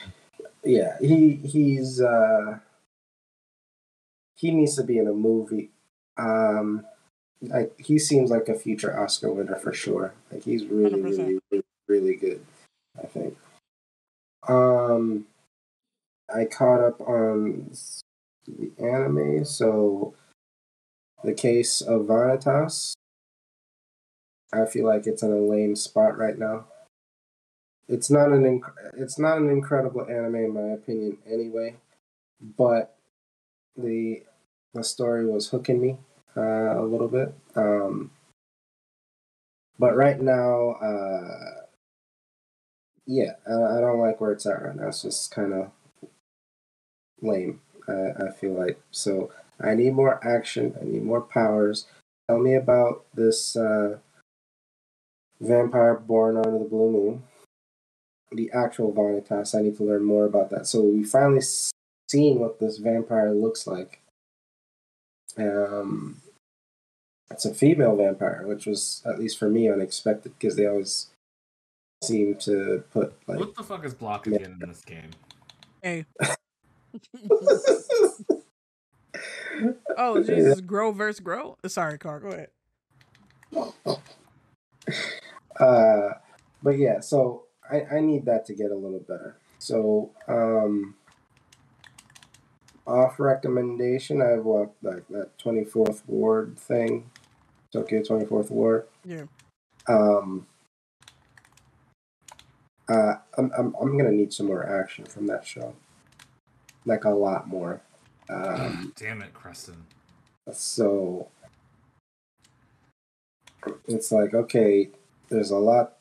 yeah, 0.63 0.97
he 0.99 1.35
he's 1.35 2.01
uh 2.01 2.59
he 4.39 4.51
needs 4.51 4.75
to 4.77 4.83
be 4.83 4.97
in 4.97 5.07
a 5.07 5.13
movie. 5.13 5.69
Um 6.17 6.85
like 7.41 7.73
he 7.79 7.99
seems 7.99 8.29
like 8.29 8.49
a 8.49 8.55
future 8.55 8.97
Oscar 8.97 9.31
winner 9.31 9.55
for 9.55 9.73
sure. 9.73 10.13
Like 10.31 10.43
he's 10.43 10.65
really, 10.65 11.01
really, 11.01 11.39
really, 11.51 11.63
really 11.87 12.15
good, 12.15 12.45
I 13.01 13.07
think. 13.07 13.37
Um 14.47 15.25
I 16.33 16.45
caught 16.45 16.81
up 16.81 17.01
on 17.01 17.71
the 18.47 18.71
anime, 18.77 19.45
so 19.45 20.13
the 21.23 21.33
case 21.33 21.81
of 21.81 22.03
Vanitas. 22.03 22.93
I 24.53 24.65
feel 24.65 24.85
like 24.85 25.05
it's 25.05 25.21
in 25.21 25.31
a 25.31 25.37
lame 25.37 25.75
spot 25.75 26.17
right 26.17 26.37
now. 26.37 26.65
It's 27.87 28.09
not 28.09 28.31
an 28.31 28.43
inc- 28.43 28.73
it's 28.97 29.17
not 29.17 29.37
an 29.37 29.49
incredible 29.49 30.05
anime 30.07 30.35
in 30.35 30.53
my 30.53 30.73
opinion 30.73 31.17
anyway, 31.27 31.75
but 32.57 32.95
the 33.75 34.23
the 34.73 34.83
story 34.83 35.25
was 35.25 35.49
hooking 35.49 35.81
me 35.81 35.97
uh, 36.37 36.79
a 36.79 36.83
little 36.83 37.07
bit. 37.07 37.33
Um, 37.55 38.11
but 39.79 39.95
right 39.95 40.19
now, 40.21 40.71
uh, 40.81 41.65
yeah, 43.05 43.33
I, 43.47 43.77
I 43.77 43.81
don't 43.81 43.99
like 43.99 44.21
where 44.21 44.31
it's 44.31 44.45
at 44.45 44.61
right 44.61 44.75
now. 44.75 44.87
It's 44.87 45.01
just 45.01 45.31
kind 45.31 45.53
of 45.53 45.71
lame. 47.21 47.61
I, 47.87 48.11
I 48.27 48.31
feel 48.31 48.53
like 48.53 48.79
so. 48.91 49.31
I 49.61 49.75
need 49.75 49.93
more 49.93 50.25
action. 50.25 50.75
I 50.81 50.85
need 50.85 51.03
more 51.03 51.21
powers. 51.21 51.85
Tell 52.29 52.39
me 52.39 52.55
about 52.55 53.05
this 53.13 53.55
uh, 53.57 53.97
vampire 55.41 55.95
born 55.95 56.37
under 56.37 56.59
the 56.59 56.63
blue 56.63 56.89
moon. 56.91 57.23
The 58.31 58.51
actual 58.51 58.91
Vanitas. 58.93 59.53
I 59.57 59.61
need 59.63 59.77
to 59.77 59.83
learn 59.83 60.03
more 60.03 60.25
about 60.25 60.49
that. 60.51 60.67
So 60.67 60.81
we 60.81 61.03
finally 61.03 61.39
s- 61.39 61.71
seen 62.09 62.39
what 62.39 62.59
this 62.59 62.77
vampire 62.77 63.31
looks 63.33 63.67
like. 63.67 64.01
Um, 65.37 66.21
it's 67.31 67.45
a 67.45 67.53
female 67.53 67.95
vampire, 67.95 68.43
which 68.45 68.65
was 68.65 69.01
at 69.05 69.19
least 69.19 69.37
for 69.37 69.49
me 69.49 69.69
unexpected 69.69 70.33
because 70.39 70.55
they 70.55 70.65
always 70.65 71.07
seem 72.03 72.35
to 72.35 72.83
put 72.91 73.13
like 73.27 73.39
What 73.39 73.55
the 73.55 73.63
fuck 73.63 73.85
is 73.85 73.93
blocking 73.93 74.35
in 74.35 74.57
this 74.59 74.81
game? 74.81 75.11
Hey. 75.81 76.05
oh 79.97 80.23
Jesus, 80.23 80.61
grow 80.61 80.91
versus 80.91 81.19
grow. 81.19 81.57
Sorry, 81.67 81.97
Car. 81.97 82.19
Go 82.19 82.29
ahead. 82.29 82.49
uh 85.59 86.09
but 86.63 86.77
yeah 86.77 86.99
so 86.99 87.43
i 87.71 87.81
i 87.91 87.99
need 87.99 88.25
that 88.25 88.45
to 88.45 88.53
get 88.53 88.71
a 88.71 88.75
little 88.75 88.99
better 88.99 89.35
so 89.57 90.11
um 90.27 90.95
off 92.89 93.19
recommendation. 93.19 94.21
I've 94.21 94.45
walked 94.45 94.83
like 94.83 95.07
that 95.09 95.37
24th 95.39 96.03
ward 96.07 96.59
thing. 96.59 97.11
Tokyo 97.73 98.01
24th 98.01 98.51
ward. 98.51 98.87
Yeah. 99.05 99.25
um 99.87 100.47
uh 102.89 103.15
I'm, 103.37 103.51
I'm 103.57 103.75
i'm 103.81 103.97
gonna 103.97 104.11
need 104.11 104.33
some 104.33 104.47
more 104.47 104.65
action 104.81 105.05
from 105.05 105.27
that 105.27 105.45
show. 105.47 105.75
Like 106.85 107.05
a 107.05 107.11
lot 107.11 107.47
more. 107.47 107.81
Um 108.29 108.93
Damn 108.97 109.21
it, 109.23 109.33
Creston. 109.33 109.85
so 110.53 111.29
it's 113.87 114.11
like 114.11 114.33
okay 114.33 114.89
there's 115.29 115.51
a 115.51 115.57
lot 115.57 115.93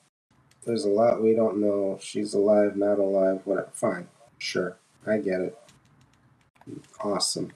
there's 0.66 0.85
a 0.85 0.90
lot 0.90 1.23
we 1.23 1.35
don't 1.35 1.59
know. 1.60 1.98
She's 2.02 2.35
alive 2.35 2.77
not 2.77 2.98
alive 2.98 3.43
whatever 3.44 3.70
fine 3.74 4.09
sure 4.39 4.78
i 5.06 5.19
get 5.19 5.40
it 5.40 5.59
awesome. 7.01 7.53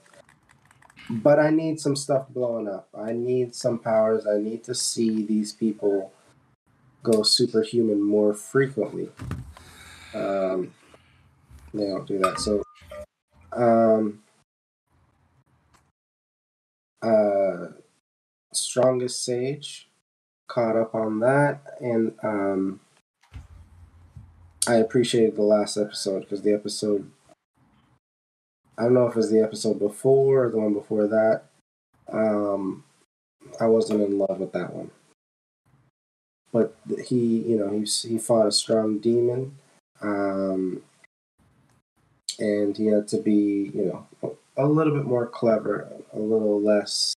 But 1.09 1.39
i 1.39 1.49
need 1.49 1.79
some 1.79 1.95
stuff 1.95 2.29
blowing 2.29 2.67
up. 2.67 2.87
I 2.97 3.11
need 3.11 3.53
some 3.55 3.79
powers. 3.79 4.25
I 4.25 4.37
need 4.37 4.63
to 4.65 4.75
see 4.75 5.23
these 5.23 5.51
people 5.51 6.13
go 7.03 7.23
superhuman 7.23 8.01
more 8.01 8.33
frequently. 8.33 9.09
Um 10.13 10.73
they 11.73 11.85
don't 11.85 12.07
do 12.07 12.19
that. 12.19 12.39
So 12.39 12.63
um 13.51 14.21
uh 17.01 17.67
strongest 18.53 19.25
sage 19.25 19.89
caught 20.47 20.77
up 20.77 20.95
on 20.95 21.19
that. 21.19 21.61
And 21.81 22.13
um 22.23 22.79
i 24.65 24.75
appreciated 24.75 25.35
the 25.35 25.41
last 25.41 25.75
episode 25.75 26.21
because 26.21 26.41
the 26.41 26.53
episode 26.53 27.11
i 28.77 28.83
don't 28.83 28.93
know 28.93 29.07
if 29.07 29.13
it 29.13 29.17
was 29.17 29.31
the 29.31 29.41
episode 29.41 29.79
before 29.79 30.45
or 30.45 30.49
the 30.49 30.57
one 30.57 30.73
before 30.73 31.07
that 31.07 31.43
um 32.11 32.83
i 33.59 33.65
wasn't 33.65 34.01
in 34.01 34.17
love 34.17 34.39
with 34.39 34.51
that 34.51 34.73
one 34.73 34.89
but 36.51 36.75
he 37.05 37.39
you 37.39 37.57
know 37.57 37.69
he, 37.69 37.85
he 38.07 38.17
fought 38.17 38.47
a 38.47 38.51
strong 38.51 38.99
demon 38.99 39.55
um 40.01 40.81
and 42.39 42.77
he 42.77 42.87
had 42.87 43.07
to 43.07 43.17
be 43.17 43.71
you 43.73 43.85
know 44.21 44.35
a 44.57 44.67
little 44.67 44.93
bit 44.93 45.05
more 45.05 45.25
clever 45.25 45.87
a 46.13 46.19
little 46.19 46.61
less 46.61 47.13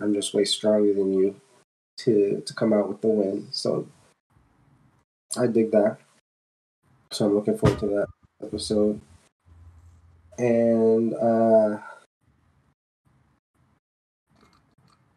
i'm 0.00 0.14
just 0.14 0.34
way 0.34 0.44
stronger 0.44 0.92
than 0.92 1.12
you 1.12 1.34
to 1.98 2.42
to 2.46 2.54
come 2.54 2.72
out 2.72 2.88
with 2.88 3.00
the 3.02 3.08
win. 3.08 3.48
So 3.50 3.86
I 5.36 5.46
dig 5.46 5.70
that. 5.72 5.98
So 7.10 7.26
I'm 7.26 7.34
looking 7.34 7.58
forward 7.58 7.78
to 7.80 7.86
that 7.86 8.06
episode. 8.42 9.00
And 10.38 11.14
uh 11.14 11.78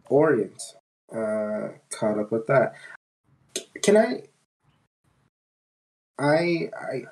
Orient. 0.10 0.62
Uh 1.14 1.70
caught 1.92 2.20
up 2.20 2.32
with 2.32 2.48
that. 2.48 2.74
Can 3.84 3.98
I 3.98 4.24
I 6.20 6.70
I 6.76 7.04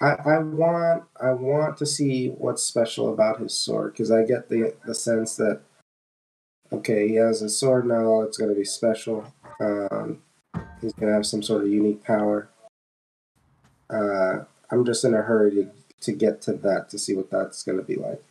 I, 0.00 0.14
I 0.24 0.38
want 0.38 1.04
I 1.20 1.32
want 1.32 1.76
to 1.78 1.86
see 1.86 2.28
what's 2.28 2.62
special 2.62 3.12
about 3.12 3.40
his 3.40 3.54
sword 3.54 3.92
because 3.92 4.10
I 4.10 4.24
get 4.24 4.48
the 4.48 4.74
the 4.86 4.94
sense 4.94 5.36
that 5.36 5.60
okay, 6.72 7.08
he 7.08 7.14
has 7.16 7.42
a 7.42 7.48
sword 7.48 7.86
now. 7.86 8.22
It's 8.22 8.38
to 8.38 8.54
be 8.54 8.64
special. 8.64 9.32
Um, 9.60 10.22
he's 10.80 10.92
to 11.08 11.14
have 11.14 11.26
some 11.26 11.42
sort 11.42 11.64
of 11.64 11.68
unique 11.70 12.02
power. 12.02 12.48
Uh, 13.90 14.44
I'm 14.70 14.84
just 14.84 15.04
in 15.04 15.14
a 15.14 15.22
hurry 15.22 15.50
to, 15.50 15.70
to 16.00 16.12
get 16.12 16.40
to 16.42 16.52
that 16.52 16.88
to 16.90 16.98
see 16.98 17.14
what 17.14 17.30
that's 17.30 17.62
going 17.62 17.78
to 17.78 17.84
be 17.84 17.96
like. 17.96 18.22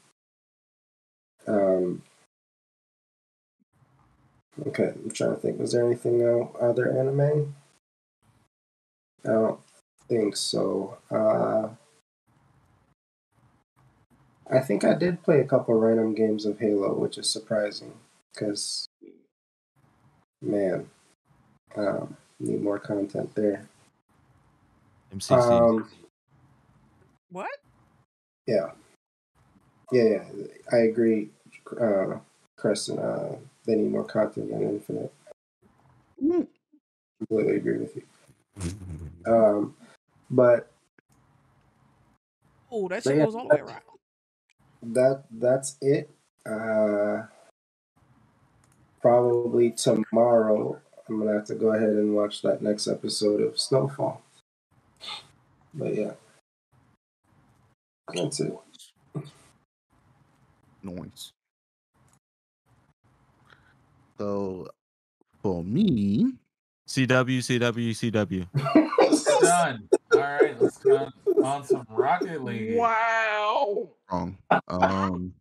Um, 1.47 2.03
okay, 4.67 4.93
I'm 4.95 5.11
trying 5.11 5.35
to 5.35 5.37
think. 5.37 5.59
Was 5.59 5.71
there 5.71 5.85
anything 5.85 6.21
else, 6.21 6.55
other 6.61 6.91
anime? 6.91 7.55
I 9.25 9.29
don't 9.29 9.59
think 10.07 10.35
so. 10.35 10.97
Uh, 11.11 11.69
I 14.51 14.59
think 14.59 14.83
I 14.83 14.95
did 14.95 15.21
play 15.23 15.39
a 15.39 15.45
couple 15.45 15.75
random 15.75 16.15
games 16.15 16.45
of 16.45 16.59
Halo, 16.59 16.93
which 16.95 17.17
is 17.17 17.29
surprising 17.29 17.93
because 18.33 18.87
man 20.41 20.89
um 21.75 22.15
need 22.39 22.61
more 22.61 22.79
content 22.79 23.33
there 23.35 23.67
M16. 25.13 25.31
um 25.31 25.89
What? 27.31 27.49
yeah. 28.47 28.71
Yeah 29.91 30.03
yeah. 30.03 30.23
I 30.71 30.77
agree 30.77 31.29
uh 31.79 32.17
Crescent, 32.57 32.99
uh 32.99 33.35
they 33.65 33.75
need 33.75 33.91
more 33.91 34.03
content 34.05 34.49
than 34.49 34.61
infinite. 34.63 35.13
Completely 37.19 37.55
agree 37.57 37.77
with 37.77 37.95
you. 37.95 38.03
Um 39.31 39.75
but 40.29 40.71
Oh, 42.71 42.87
that 42.87 43.03
shit 43.03 43.17
yeah, 43.17 43.25
goes 43.25 43.35
all 43.35 43.47
the 43.47 43.55
way 43.55 43.61
around. 43.61 43.81
that 44.83 45.23
that's 45.31 45.77
it. 45.81 46.09
Uh 46.45 47.23
probably 49.01 49.71
tomorrow 49.71 50.77
i'm 51.07 51.19
gonna 51.19 51.33
have 51.33 51.45
to 51.45 51.55
go 51.55 51.73
ahead 51.73 51.89
and 51.89 52.13
watch 52.13 52.41
that 52.41 52.61
next 52.61 52.87
episode 52.87 53.41
of 53.41 53.59
snowfall. 53.59 54.21
But 55.73 55.95
yeah 55.95 56.11
that's 58.13 58.39
it 58.39 58.53
Noise. 60.81 61.33
So 64.17 64.67
for 65.41 65.63
me, 65.63 66.33
CW, 66.87 67.39
CW, 67.39 67.91
CW. 67.91 68.47
Done. 69.41 69.89
All 70.13 70.19
right, 70.19 70.61
let's 70.61 70.77
go 70.77 71.09
on 71.43 71.63
some 71.63 71.85
Rocket 71.89 72.43
League. 72.43 72.77
Wow. 72.77 73.89
wrong. 74.11 74.37
Um, 74.67 75.33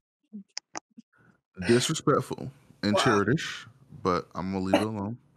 disrespectful 1.66 2.50
and 2.82 2.96
childish, 2.98 3.66
but 4.02 4.28
I'm 4.34 4.52
gonna 4.52 4.64
leave 4.64 4.74
it 4.74 4.82
alone. 4.82 5.18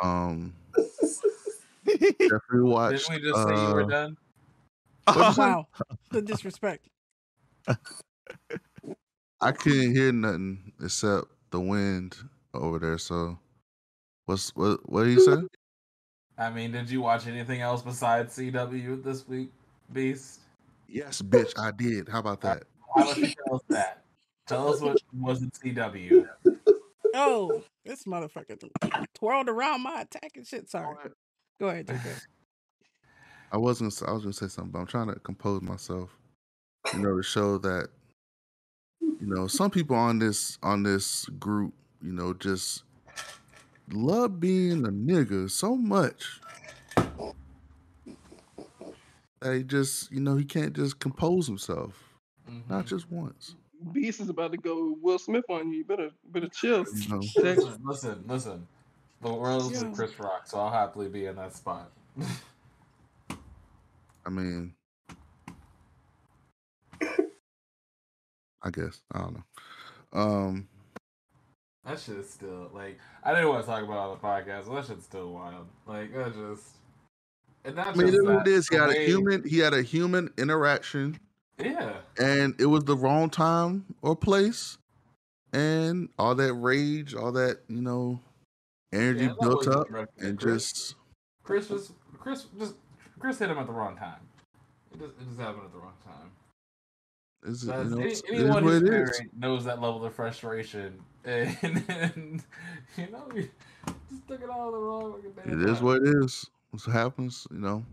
Um, 0.00 0.54
definitely 1.84 2.38
watched. 2.60 3.08
Didn't 3.08 3.22
we 3.24 3.30
just 3.32 3.48
say 3.48 3.66
you 3.66 3.74
were 3.74 3.82
uh, 3.82 3.86
done? 3.86 4.16
What'd 5.14 5.26
you 5.26 5.32
say? 5.34 5.40
Wow. 5.40 5.66
The 6.10 6.22
disrespect. 6.22 6.88
I 9.40 9.52
couldn't 9.52 9.94
hear 9.94 10.12
nothing 10.12 10.72
except 10.82 11.26
the 11.50 11.60
wind 11.60 12.16
over 12.54 12.78
there. 12.78 12.98
So, 12.98 13.38
what's 14.26 14.54
what? 14.56 14.88
What 14.88 15.04
did 15.04 15.12
you 15.12 15.20
say? 15.20 15.36
I 16.36 16.50
mean, 16.50 16.72
did 16.72 16.88
you 16.90 17.00
watch 17.00 17.26
anything 17.26 17.60
else 17.60 17.82
besides 17.82 18.36
CW 18.36 19.02
this 19.02 19.26
week, 19.26 19.50
Beast? 19.92 20.40
Yes, 20.88 21.20
bitch, 21.20 21.58
I 21.58 21.72
did. 21.72 22.08
How 22.08 22.20
about 22.20 22.40
that? 22.42 22.62
Why 22.92 23.04
don't 23.04 23.18
you 23.18 23.34
tell 23.46 23.56
us 23.56 23.62
that? 23.68 24.02
Tell 24.46 24.72
us 24.72 24.80
what 24.80 24.98
was 25.12 25.42
in 25.42 25.50
CW. 25.50 26.28
Oh, 27.14 27.62
this 27.84 28.04
motherfucker 28.04 28.58
twirled 29.14 29.48
around 29.48 29.82
my 29.82 30.02
attacking 30.02 30.44
shit. 30.44 30.70
Sorry. 30.70 30.96
Go 31.60 31.68
ahead, 31.68 31.86
JK. 31.86 32.20
I 33.52 33.56
was 33.56 33.78
gonna. 33.78 33.88
s- 33.88 34.02
I 34.02 34.12
was 34.12 34.22
gonna 34.22 34.32
say 34.32 34.48
something, 34.48 34.70
but 34.72 34.80
I'm 34.80 34.86
trying 34.86 35.08
to 35.08 35.18
compose 35.20 35.62
myself. 35.62 36.16
You 36.92 37.00
know, 37.00 37.16
to 37.16 37.22
show 37.22 37.58
that 37.58 37.88
you 39.00 39.26
know 39.26 39.46
some 39.46 39.70
people 39.70 39.96
on 39.96 40.18
this 40.18 40.58
on 40.62 40.82
this 40.82 41.24
group, 41.38 41.72
you 42.02 42.12
know, 42.12 42.34
just 42.34 42.84
love 43.92 44.40
being 44.40 44.84
a 44.86 44.90
nigga 44.90 45.50
so 45.50 45.76
much 45.76 46.40
that 49.40 49.54
he 49.54 49.62
just, 49.62 50.10
you 50.10 50.20
know, 50.20 50.36
he 50.36 50.44
can't 50.44 50.74
just 50.74 50.98
compose 50.98 51.46
himself, 51.46 52.14
not 52.68 52.80
mm-hmm. 52.80 52.88
just 52.88 53.10
once. 53.10 53.54
Beast 53.92 54.20
is 54.20 54.28
about 54.28 54.50
to 54.52 54.58
go 54.58 54.96
Will 55.00 55.18
Smith 55.18 55.44
on 55.48 55.70
you. 55.70 55.78
You 55.78 55.84
better 55.84 56.10
better 56.32 56.48
chill. 56.48 56.84
You 56.94 57.08
know, 57.08 57.22
Listen, 57.36 57.78
listen, 57.84 58.24
listen. 58.26 58.66
The 59.22 59.32
world's 59.32 59.82
Yeah. 59.82 59.90
Chris 59.94 60.18
Rock, 60.18 60.46
so 60.46 60.58
I'll 60.58 60.70
happily 60.70 61.08
be 61.08 61.26
in 61.26 61.36
that 61.36 61.54
spot. 61.54 61.90
I 64.28 64.30
mean, 64.30 64.74
I 68.62 68.70
guess 68.70 69.00
I 69.10 69.20
don't 69.20 69.34
know. 69.34 70.20
Um, 70.20 70.68
That 71.86 71.98
shit 71.98 72.16
is 72.16 72.28
still 72.28 72.70
like 72.74 72.98
I 73.24 73.32
didn't 73.32 73.48
want 73.48 73.64
to 73.64 73.70
talk 73.70 73.82
about 73.82 73.96
on 73.96 74.10
the 74.10 74.22
podcast. 74.22 74.66
But 74.68 74.74
that 74.74 74.86
shit's 74.86 75.04
still 75.04 75.32
wild. 75.32 75.66
Like 75.86 76.12
that 76.14 76.34
just. 76.34 76.64
And 77.64 77.76
not 77.76 77.86
I 77.88 77.94
mean, 77.94 78.08
just 78.08 78.18
that, 78.26 78.46
it 78.46 78.48
is. 78.48 78.68
He 78.68 78.76
had 78.76 78.90
a 78.90 79.06
human. 79.06 79.48
He 79.48 79.58
had 79.60 79.72
a 79.72 79.80
human 79.82 80.28
interaction. 80.36 81.18
Yeah. 81.58 81.94
and 82.20 82.54
it 82.60 82.66
was 82.66 82.84
the 82.84 82.96
wrong 82.96 83.30
time 83.30 83.84
or 84.02 84.14
place 84.14 84.78
and 85.52 86.08
all 86.16 86.36
that 86.36 86.54
rage 86.54 87.16
all 87.16 87.32
that 87.32 87.62
you 87.68 87.82
know 87.82 88.20
energy 88.92 89.24
Yeah, 89.24 89.34
built 89.40 89.66
up 89.66 89.88
and 90.18 90.38
Chris. 90.38 90.70
just 90.72 90.94
Chris 91.42 91.68
was 91.68 91.92
Chris 92.16 92.46
just 92.60 92.74
Chris 93.18 93.38
hit 93.38 93.50
him 93.50 93.58
at 93.58 93.66
the 93.66 93.72
wrong 93.72 93.96
time. 93.96 94.20
It 94.92 95.00
just, 95.00 95.12
it 95.20 95.28
just 95.28 95.40
happened 95.40 95.64
at 95.66 95.72
the 95.72 95.78
wrong 95.78 95.92
time. 96.04 96.30
is 97.44 97.64
it, 97.64 97.66
you 97.66 97.72
know, 97.72 97.96
any- 97.98 98.04
it's- 98.06 98.22
it 98.28 98.30
is 98.34 98.40
anyone 98.40 98.64
what 98.64 98.72
who's 98.72 98.82
it 98.82 98.84
is. 98.84 98.90
married 98.90 99.30
knows 99.38 99.64
that 99.64 99.80
level 99.80 100.04
of 100.04 100.14
frustration, 100.14 100.98
and, 101.24 101.56
and 101.88 102.42
you 102.96 103.10
know, 103.10 103.28
you 103.34 103.48
just 104.10 104.26
took 104.28 104.42
it 104.42 104.48
all 104.50 104.72
the 104.72 104.78
wrong 104.78 105.12
way. 105.12 105.20
damn 105.44 105.60
It 105.60 105.68
is 105.68 105.76
time. 105.76 105.84
what 105.84 106.02
it 106.02 106.14
is. 106.24 106.46
What 106.70 106.82
happens, 106.84 107.46
you 107.50 107.58
know. 107.58 107.84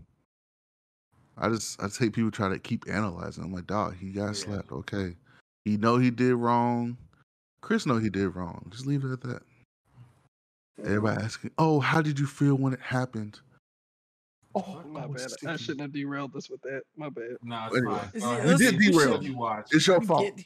I 1.38 1.48
just 1.50 1.80
I 1.82 1.86
just 1.86 1.98
hate 1.98 2.12
people 2.14 2.30
try 2.30 2.48
to 2.48 2.58
keep 2.58 2.84
analyzing. 2.88 3.44
I'm 3.44 3.52
like, 3.52 3.66
dog, 3.66 3.96
he 3.98 4.10
got 4.10 4.36
slapped. 4.36 4.72
Okay, 4.72 5.16
he 5.64 5.76
know 5.76 5.98
he 5.98 6.10
did 6.10 6.34
wrong. 6.34 6.96
Chris 7.60 7.84
know 7.84 7.98
he 7.98 8.08
did 8.10 8.28
wrong. 8.30 8.66
Just 8.70 8.86
leave 8.86 9.04
it 9.04 9.12
at 9.12 9.20
that. 9.22 9.42
Everybody 10.84 11.20
mm. 11.20 11.24
asking, 11.24 11.50
oh, 11.58 11.80
how 11.80 12.00
did 12.02 12.18
you 12.18 12.26
feel 12.26 12.54
when 12.54 12.72
it 12.74 12.80
happened? 12.80 13.40
Oh, 14.56 14.82
my 14.90 15.06
bad. 15.06 15.26
I 15.46 15.56
shouldn't 15.56 15.82
have 15.82 15.92
derailed 15.92 16.32
this 16.32 16.48
with 16.48 16.62
that. 16.62 16.80
My 16.96 17.10
bad. 17.10 17.36
No, 17.42 17.68
Anyway, 17.76 17.94
fine. 17.98 18.10
you 18.14 18.22
Alright, 18.26 18.58
did 18.58 18.74
let's- 18.74 18.96
derail. 18.96 19.22
you 19.22 19.36
watch? 19.36 19.68
It's 19.72 19.86
your 19.86 20.00
fault. 20.00 20.40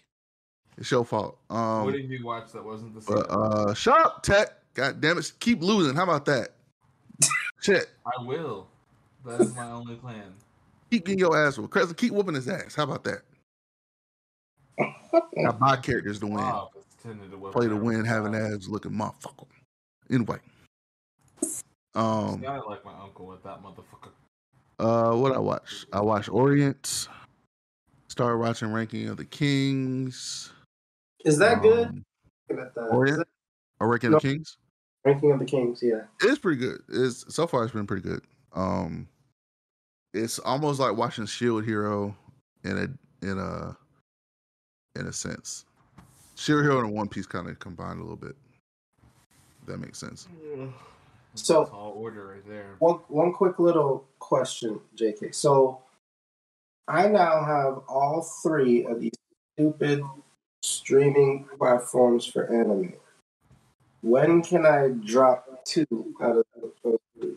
It's 0.77 0.91
your 0.91 1.05
fault. 1.05 1.39
Um, 1.49 1.85
what 1.85 1.93
did 1.93 2.11
you 2.11 2.25
watch 2.27 2.51
that 2.53 2.65
wasn't 2.65 2.95
the 2.95 3.03
same? 3.03 3.17
But 3.17 3.27
uh 3.31 3.75
shut 3.75 4.05
up, 4.05 4.23
Tech. 4.23 4.49
God 4.75 5.01
damn 5.01 5.19
it. 5.19 5.33
Keep 5.41 5.63
losing. 5.63 5.95
How 5.95 6.03
about 6.05 6.25
that? 6.27 6.49
Shit. 7.61 7.91
I 8.07 8.23
will. 8.25 8.67
That 9.27 9.41
is 9.43 9.55
my 9.55 9.71
only 9.71 9.97
plan. 9.97 10.33
Keep 10.91 11.05
getting 11.05 11.19
your 11.19 11.37
ass 11.37 11.59
whooped. 11.59 11.71
Crescent, 11.73 11.97
keep 11.99 12.13
whooping 12.13 12.35
his 12.35 12.49
ass. 12.49 12.75
How 12.75 12.85
about 12.85 13.05
that? 13.05 13.21
Got 15.45 15.61
my 15.61 15.77
characters 15.77 16.19
to 16.21 16.27
win. 16.27 16.37
Wow, 16.37 16.71
to 17.03 17.51
Play 17.53 17.69
to 17.69 17.77
win, 17.77 18.05
having 18.05 18.35
ass 18.35 18.67
looking 18.69 18.93
motherfucker. 18.93 19.47
Anyway. 20.11 20.39
Um 21.95 22.43
Sounded 22.43 22.67
like 22.69 22.85
my 22.85 22.93
uncle 23.03 23.27
with 23.27 23.43
that 23.43 23.63
motherfucker. 23.63 24.11
uh 24.79 25.17
what 25.17 25.33
I 25.33 25.39
watch? 25.39 25.87
I 25.93 26.01
watch 26.01 26.29
Orient. 26.29 27.09
Started 28.09 28.39
watching 28.39 28.73
Ranking 28.73 29.09
of 29.09 29.17
the 29.17 29.25
Kings. 29.25 30.53
Is 31.25 31.39
that 31.39 31.63
good? 31.63 31.89
Um, 31.89 32.05
Looking 32.49 32.65
at 32.65 32.75
the- 32.75 32.83
Orient? 32.89 33.19
that- 33.19 33.29
Or 33.81 33.89
Ranking 33.89 34.11
No. 34.11 34.17
of 34.17 34.23
the 34.23 34.29
Kings? 34.33 34.57
Ranking 35.05 35.33
of 35.33 35.39
the 35.39 35.45
Kings, 35.45 35.81
yeah. 35.83 36.03
It's 36.21 36.39
pretty 36.39 36.59
good. 36.61 36.83
It's 36.89 37.33
so 37.35 37.47
far 37.47 37.65
it's 37.65 37.73
been 37.73 37.87
pretty 37.87 38.07
good. 38.09 38.23
Um 38.53 39.09
it's 40.13 40.39
almost 40.41 40.81
like 40.81 40.97
watching 40.97 41.27
Shield 41.27 41.65
Hero 41.65 42.17
in 42.65 42.77
a 42.79 43.27
in 43.27 43.39
a 43.39 43.77
in 44.97 45.07
a 45.07 45.13
sense. 45.13 45.65
Shield 46.37 46.63
Hero 46.63 46.81
and 46.81 46.93
One 46.93 47.09
Piece 47.09 47.27
kind 47.27 47.49
of 47.49 47.59
combined 47.59 47.99
a 47.99 48.03
little 48.03 48.17
bit. 48.17 48.35
If 49.61 49.67
that 49.67 49.79
makes 49.79 49.99
sense. 49.99 50.27
So 51.35 51.65
Tall 51.65 51.93
order 51.97 52.27
right 52.29 52.47
there. 52.47 52.77
one 52.81 52.97
one 53.09 53.33
quick 53.33 53.59
little 53.59 54.05
question, 54.19 54.81
JK. 54.97 55.35
So 55.35 55.81
I 56.89 57.09
now 57.09 57.45
have 57.45 57.83
all 57.89 58.23
three 58.43 58.85
of 58.85 59.01
these 59.01 59.13
stupid 59.57 60.03
streaming 60.63 61.47
platforms 61.59 62.27
for 62.27 62.53
anime. 62.53 62.95
When 64.03 64.43
can 64.43 64.67
I 64.67 64.89
drop 64.89 65.65
two 65.65 66.15
out 66.23 66.37
of 66.39 66.45
those 66.83 66.99
three? 67.21 67.37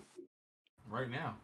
Right 0.89 1.09
now. 1.09 1.35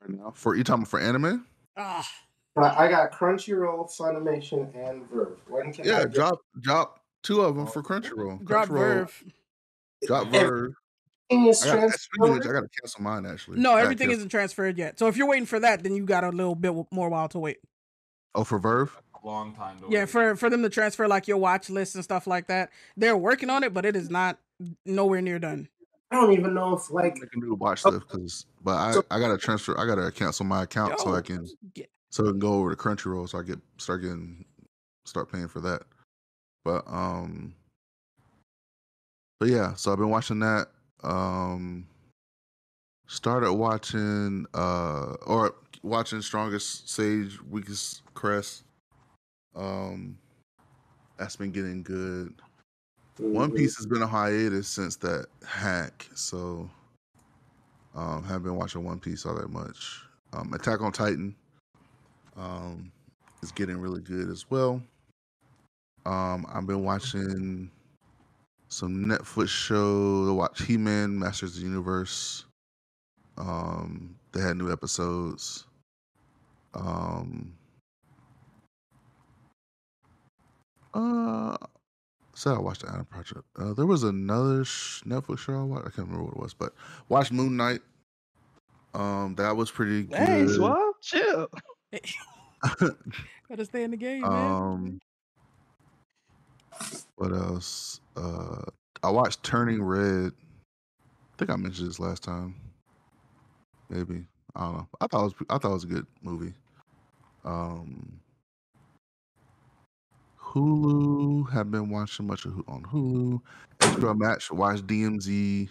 Right 0.00 0.10
now. 0.18 0.30
For 0.34 0.54
you 0.56 0.64
talking 0.64 0.84
for 0.86 0.98
anime? 1.00 1.44
Ah, 1.76 2.08
I 2.56 2.86
I 2.86 2.88
got 2.88 3.12
Crunchyroll, 3.12 3.90
Funimation, 3.94 4.74
and 4.74 5.08
VRV. 5.10 5.36
When 5.48 5.72
can 5.72 5.84
Yeah, 5.84 6.04
get- 6.04 6.14
drop 6.14 6.40
drop 6.60 7.00
two 7.22 7.42
of 7.42 7.56
them 7.56 7.66
for 7.66 7.82
Crunchyroll. 7.82 8.44
drop 8.44 8.68
Crunchyroll, 8.68 9.06
VRV. 9.10 9.32
Drop 10.06 10.26
VRV. 10.28 10.72
Everything 11.30 11.48
is 11.50 11.62
I 11.66 11.76
gotta, 11.76 11.92
speaking 11.98 12.24
of 12.28 12.34
which, 12.34 12.42
transferred. 12.42 12.50
I 12.50 12.60
gotta 12.60 12.68
cancel 12.80 13.02
mine 13.02 13.26
actually. 13.26 13.58
No, 13.60 13.76
everything 13.76 14.10
isn't 14.10 14.28
transferred 14.30 14.78
yet. 14.78 14.98
So 14.98 15.08
if 15.08 15.16
you're 15.16 15.28
waiting 15.28 15.46
for 15.46 15.60
that, 15.60 15.82
then 15.82 15.94
you 15.94 16.04
got 16.04 16.24
a 16.24 16.30
little 16.30 16.54
bit 16.54 16.72
more 16.90 17.08
while 17.08 17.28
to 17.28 17.38
wait. 17.38 17.58
Oh, 18.34 18.44
for 18.44 18.58
VRV? 18.58 18.90
A 19.22 19.26
long 19.26 19.54
time 19.54 19.78
to 19.80 19.86
Yeah, 19.90 20.00
wait. 20.00 20.08
for 20.08 20.36
for 20.36 20.48
them 20.48 20.62
to 20.62 20.70
transfer 20.70 21.06
like 21.08 21.28
your 21.28 21.36
watch 21.38 21.68
list 21.68 21.94
and 21.96 22.04
stuff 22.04 22.26
like 22.26 22.46
that. 22.46 22.70
They're 22.96 23.16
working 23.16 23.50
on 23.50 23.62
it, 23.64 23.74
but 23.74 23.84
it 23.84 23.96
is 23.96 24.08
not 24.10 24.38
nowhere 24.86 25.20
near 25.20 25.38
done. 25.38 25.68
I 26.10 26.16
don't 26.16 26.32
even 26.32 26.54
know 26.54 26.74
if 26.74 26.90
like 26.90 27.16
I 27.22 27.26
can 27.26 27.40
do 27.40 27.54
watch 27.54 27.84
list 27.84 28.06
because, 28.08 28.46
but 28.62 28.76
I 28.76 28.92
So- 28.92 29.04
I 29.10 29.18
gotta 29.20 29.36
transfer. 29.36 29.78
I 29.78 29.84
gotta 29.86 30.10
cancel 30.10 30.46
my 30.46 30.62
account 30.62 30.98
so 31.00 31.14
I 31.14 31.20
can 31.20 31.46
get- 31.74 31.90
so 32.10 32.24
I 32.24 32.30
can 32.30 32.38
go 32.38 32.54
over 32.54 32.70
to 32.74 32.76
Crunchyroll 32.76 33.28
so 33.28 33.38
I 33.38 33.42
get 33.42 33.58
start 33.76 34.00
getting 34.00 34.46
start 35.04 35.30
paying 35.30 35.48
for 35.48 35.60
that. 35.60 35.82
But 36.64 36.84
um 36.86 37.54
but 39.40 39.48
yeah, 39.50 39.74
so 39.74 39.92
I've 39.92 39.98
been 39.98 40.08
watching 40.10 40.38
that. 40.40 40.68
Um 41.02 41.86
started 43.06 43.52
watching 43.54 44.46
uh 44.54 45.14
or 45.26 45.54
watching 45.82 46.20
Strongest 46.20 46.88
Sage, 46.90 47.38
Weakest 47.50 48.02
Crest. 48.14 48.64
Um 49.54 50.18
that's 51.16 51.36
been 51.36 51.50
getting 51.50 51.82
good. 51.82 52.34
One 53.18 53.50
Mhm. 53.50 53.56
Piece 53.56 53.76
has 53.76 53.86
been 53.86 54.02
a 54.02 54.06
hiatus 54.06 54.68
since 54.68 54.96
that 54.96 55.26
hack, 55.46 56.08
so 56.14 56.70
um 57.94 58.22
haven't 58.24 58.42
been 58.44 58.56
watching 58.56 58.84
One 58.84 59.00
Piece 59.00 59.24
all 59.26 59.34
that 59.36 59.50
much. 59.50 60.02
Um 60.32 60.52
Attack 60.52 60.80
on 60.80 60.92
Titan 60.92 61.34
um 62.36 62.92
is 63.42 63.52
getting 63.52 63.78
really 63.78 64.00
good 64.00 64.28
as 64.30 64.50
well. 64.50 64.82
Um 66.06 66.46
I've 66.48 66.66
been 66.66 66.84
watching 66.84 67.70
some 68.68 69.04
Netflix 69.04 69.48
show 69.48 70.26
to 70.26 70.34
watch 70.34 70.62
He 70.62 70.76
Man 70.76 71.18
Masters 71.18 71.56
of 71.56 71.62
the 71.62 71.68
Universe. 71.68 72.44
Um 73.36 74.16
they 74.32 74.40
had 74.40 74.56
new 74.56 74.72
episodes. 74.72 75.66
Um 76.74 77.54
uh 80.94 81.56
said 82.34 82.54
I 82.54 82.58
watched 82.58 82.82
the 82.82 82.88
Adam 82.88 83.04
Project. 83.04 83.42
Uh, 83.58 83.72
there 83.72 83.86
was 83.86 84.04
another 84.04 84.64
sh- 84.64 85.02
Netflix 85.02 85.40
show 85.40 85.54
I 85.58 85.62
watched. 85.64 85.86
I 85.86 85.90
can't 85.90 86.08
remember 86.08 86.24
what 86.24 86.34
it 86.34 86.40
was, 86.40 86.54
but 86.54 86.72
watched 87.08 87.32
Moon 87.32 87.56
Knight. 87.56 87.80
Um, 88.94 89.34
that 89.36 89.56
was 89.56 89.70
pretty 89.70 90.04
good. 90.04 90.16
Hey, 90.18 90.46
Suave, 90.46 90.94
chill. 91.02 91.48
Gotta 93.48 93.64
stay 93.64 93.82
in 93.82 93.90
the 93.90 93.96
game, 93.96 94.22
man. 94.22 95.00
Um, 96.80 97.07
what 97.18 97.32
else? 97.32 98.00
Uh, 98.16 98.62
I 99.02 99.10
watched 99.10 99.42
Turning 99.42 99.82
Red. 99.82 100.32
I 100.32 101.36
think 101.36 101.50
I 101.50 101.56
mentioned 101.56 101.88
this 101.88 102.00
last 102.00 102.22
time. 102.22 102.54
Maybe 103.90 104.24
I 104.54 104.64
don't 104.64 104.72
know. 104.74 104.88
I 105.00 105.06
thought 105.06 105.20
it 105.20 105.24
was 105.24 105.34
I 105.50 105.58
thought 105.58 105.70
it 105.70 105.74
was 105.74 105.84
a 105.84 105.88
good 105.88 106.06
movie. 106.22 106.54
Um, 107.44 108.20
Hulu 110.40 111.50
have 111.50 111.70
been 111.70 111.90
watching 111.90 112.26
much 112.26 112.44
of 112.44 112.56
on 112.68 112.82
Hulu. 112.84 113.40
HBO 113.80 114.16
Max 114.16 114.50
watched 114.50 114.86
DMZ. 114.86 115.68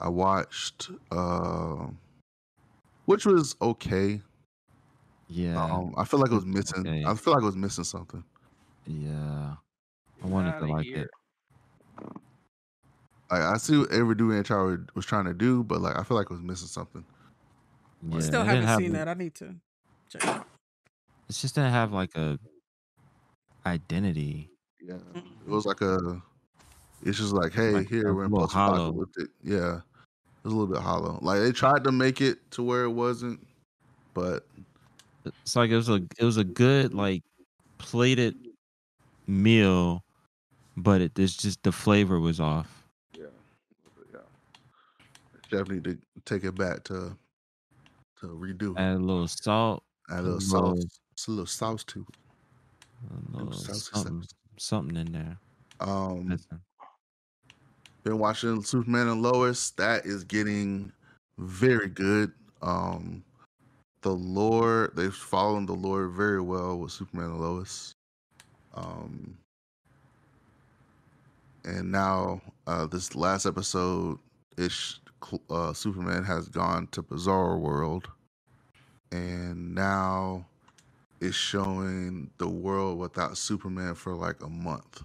I 0.00 0.08
watched, 0.08 0.90
uh, 1.10 1.86
which 3.04 3.26
was 3.26 3.56
okay. 3.60 4.20
Yeah. 5.28 5.62
Um, 5.62 5.94
I 5.96 6.04
feel 6.04 6.20
like 6.20 6.30
it 6.30 6.34
was 6.34 6.46
missing. 6.46 6.86
okay. 6.86 7.04
I 7.06 7.14
feel 7.14 7.34
like 7.34 7.42
it 7.42 7.46
was 7.46 7.56
missing 7.56 7.84
something. 7.84 8.24
Yeah. 8.86 9.54
I 10.22 10.26
wanted 10.26 10.58
to 10.60 10.66
like 10.66 10.84
here. 10.86 11.02
it. 11.04 11.10
Like 13.30 13.40
I 13.42 13.56
see 13.56 13.78
what 13.78 13.92
Ava 13.92 14.14
DuVernay 14.14 14.84
was 14.94 15.06
trying 15.06 15.24
to 15.24 15.34
do, 15.34 15.64
but 15.64 15.80
like 15.80 15.96
I 15.98 16.02
feel 16.04 16.16
like 16.16 16.26
it 16.26 16.30
was 16.32 16.42
missing 16.42 16.68
something. 16.68 17.04
Yeah, 18.08 18.20
Still 18.20 18.42
haven't 18.44 18.64
have 18.64 18.78
seen 18.78 18.90
a- 18.94 18.98
that. 18.98 19.08
I 19.08 19.14
need 19.14 19.34
to 19.36 19.54
check 20.10 20.22
it 20.22 20.28
out. 20.28 20.46
It 21.28 21.32
just 21.34 21.54
didn't 21.54 21.70
have 21.72 21.92
like 21.92 22.14
a 22.16 22.38
identity. 23.66 24.50
Yeah, 24.80 24.96
it 25.14 25.48
was 25.50 25.64
like 25.66 25.80
a. 25.80 26.20
It's 27.04 27.18
just 27.18 27.32
like, 27.32 27.52
hey, 27.52 27.70
Like, 27.72 27.88
here 27.88 28.12
we're 28.14 28.24
in 28.26 28.30
little 28.30 28.46
hollow. 28.46 28.92
post-apocalyptic. 28.92 29.28
Yeah, 29.42 29.76
it 29.78 30.44
was 30.44 30.52
a 30.52 30.56
little 30.56 30.72
bit 30.72 30.80
hollow. 30.82 31.18
Like 31.22 31.40
they 31.40 31.50
tried 31.52 31.84
to 31.84 31.92
make 31.92 32.20
it 32.20 32.38
to 32.52 32.62
where 32.62 32.84
it 32.84 32.90
wasn't, 32.90 33.44
but 34.14 34.46
It's 35.24 35.56
like 35.56 35.70
it 35.70 35.76
was 35.76 35.88
a 35.88 36.00
it 36.18 36.24
was 36.24 36.36
a 36.36 36.44
good 36.44 36.94
like 36.94 37.22
plated 37.78 38.36
meal, 39.26 40.04
but 40.76 41.00
it 41.00 41.18
it's 41.18 41.36
just 41.36 41.62
the 41.62 41.72
flavor 41.72 42.20
was 42.20 42.40
off. 42.40 42.84
yeah, 43.18 43.26
yeah. 45.52 45.62
Need 45.68 45.84
to 45.84 45.98
take 46.24 46.44
it 46.44 46.54
back 46.54 46.84
to 46.84 47.16
to 48.20 48.26
redo. 48.26 48.78
Add 48.78 48.96
a 48.96 48.98
little 48.98 49.28
salt, 49.28 49.82
Add 50.10 50.20
a 50.20 50.22
little 50.22 50.40
sauce, 50.40 50.84
just 51.16 51.28
a 51.28 51.30
little 51.30 51.46
sauce 51.46 51.84
to 51.84 52.06
it. 52.08 52.16
a 53.10 53.36
little 53.36 53.52
something, 53.52 54.24
something 54.58 54.96
in 54.96 55.12
there. 55.12 55.38
Um, 55.80 56.28
Listen, 56.28 56.60
been 58.04 58.18
watching 58.18 58.62
Superman 58.62 59.08
and 59.08 59.22
Lois. 59.22 59.70
That 59.70 60.06
is 60.06 60.24
getting 60.24 60.92
very 61.38 61.88
good. 61.88 62.32
Um, 62.62 63.24
the 64.02 64.10
lore 64.10 64.92
they've 64.94 65.14
followed 65.14 65.66
the 65.66 65.72
lore 65.72 66.08
very 66.08 66.40
well 66.40 66.78
with 66.78 66.92
Superman 66.92 67.30
and 67.30 67.40
Lois. 67.40 67.94
Um, 68.74 69.36
and 71.64 71.90
now 71.92 72.40
uh, 72.66 72.86
this 72.86 73.14
last 73.14 73.46
episode, 73.46 74.18
ish, 74.56 75.00
uh, 75.50 75.72
Superman 75.72 76.24
has 76.24 76.48
gone 76.48 76.88
to 76.88 77.02
Bizarro 77.02 77.60
World, 77.60 78.08
and 79.10 79.74
now 79.74 80.46
it's 81.20 81.36
showing 81.36 82.30
the 82.38 82.48
world 82.48 82.98
without 82.98 83.38
Superman 83.38 83.94
for 83.94 84.14
like 84.14 84.42
a 84.42 84.48
month, 84.48 85.02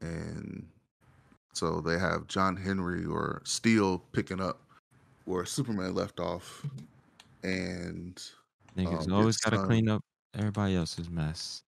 and 0.00 0.68
so 1.54 1.80
they 1.80 1.98
have 1.98 2.26
John 2.26 2.56
Henry 2.56 3.04
or 3.04 3.42
Steel 3.44 3.98
picking 4.12 4.40
up 4.40 4.60
where 5.24 5.44
Superman 5.44 5.94
left 5.94 6.20
off, 6.20 6.66
and 7.42 8.20
niggas 8.76 9.06
um, 9.06 9.14
always 9.14 9.36
got 9.38 9.50
to 9.50 9.56
son- 9.56 9.66
clean 9.66 9.88
up 9.88 10.02
everybody 10.34 10.76
else's 10.76 11.10
mess. 11.10 11.62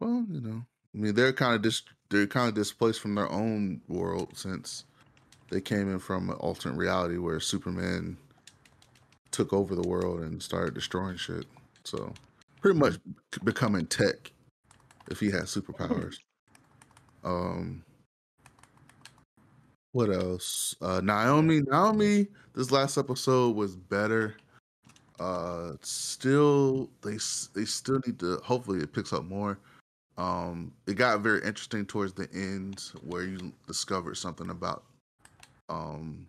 Well, 0.00 0.26
you 0.30 0.40
know, 0.40 0.66
I 0.94 0.98
mean, 0.98 1.14
they're 1.14 1.32
kind 1.32 1.54
of 1.54 1.62
dis- 1.62 1.82
they're 2.10 2.26
kind 2.26 2.48
of 2.48 2.54
displaced 2.54 3.00
from 3.00 3.14
their 3.14 3.30
own 3.30 3.80
world 3.88 4.36
since 4.36 4.84
they 5.50 5.60
came 5.60 5.90
in 5.90 5.98
from 5.98 6.30
an 6.30 6.36
alternate 6.36 6.76
reality 6.76 7.18
where 7.18 7.40
Superman 7.40 8.16
took 9.30 9.52
over 9.52 9.74
the 9.74 9.86
world 9.86 10.20
and 10.20 10.42
started 10.42 10.74
destroying 10.74 11.16
shit. 11.16 11.46
So, 11.84 12.12
pretty 12.60 12.78
much 12.78 12.98
becoming 13.44 13.86
tech 13.86 14.32
if 15.10 15.20
he 15.20 15.30
had 15.30 15.42
superpowers. 15.42 16.16
Um, 17.24 17.82
what 19.92 20.10
else? 20.10 20.74
Uh, 20.80 21.00
Naomi, 21.02 21.60
Naomi. 21.60 22.28
This 22.54 22.70
last 22.70 22.98
episode 22.98 23.56
was 23.56 23.76
better. 23.76 24.36
Uh, 25.18 25.72
still, 25.82 26.90
they 27.02 27.18
they 27.54 27.64
still 27.64 28.00
need 28.06 28.18
to. 28.20 28.36
Hopefully, 28.44 28.80
it 28.80 28.92
picks 28.92 29.12
up 29.12 29.24
more. 29.24 29.58
Um, 30.18 30.72
it 30.88 30.94
got 30.94 31.20
very 31.20 31.38
interesting 31.44 31.86
towards 31.86 32.12
the 32.12 32.28
end 32.34 32.82
where 33.04 33.22
you 33.22 33.52
discovered 33.68 34.16
something 34.16 34.50
about 34.50 34.82
um 35.70 36.26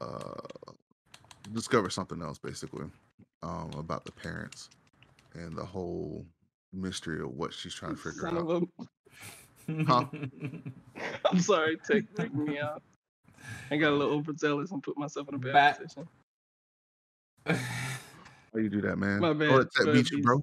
uh 0.00 0.34
discover 1.52 1.88
something 1.88 2.20
else 2.22 2.38
basically 2.38 2.84
um 3.42 3.70
about 3.78 4.04
the 4.04 4.12
parents 4.12 4.68
and 5.34 5.56
the 5.56 5.64
whole 5.64 6.24
mystery 6.72 7.20
of 7.22 7.34
what 7.36 7.52
she's 7.52 7.74
trying 7.74 7.96
to 7.96 8.00
figure 8.02 8.20
Son 8.20 8.38
out. 8.38 8.50
of 8.50 8.62
a. 9.68 9.84
Huh? 9.84 10.04
I'm 11.30 11.40
sorry, 11.40 11.76
take, 11.88 12.14
take 12.14 12.32
me 12.34 12.58
out. 12.58 12.82
I 13.70 13.76
got 13.78 13.90
a 13.90 13.96
little 13.96 14.14
overzealous 14.14 14.70
and 14.70 14.82
put 14.82 14.96
myself 14.96 15.28
in 15.28 15.34
a 15.34 15.38
bad 15.38 15.52
Bat- 15.52 15.78
position. 15.80 16.08
Why 18.52 18.60
you 18.60 18.68
do 18.68 18.80
that, 18.82 18.96
man? 18.98 19.20
My 19.20 19.28
Oh, 19.30 19.34
bad, 19.34 19.68
that 19.76 19.92
beat 19.92 20.10
you, 20.10 20.22
bro. 20.22 20.42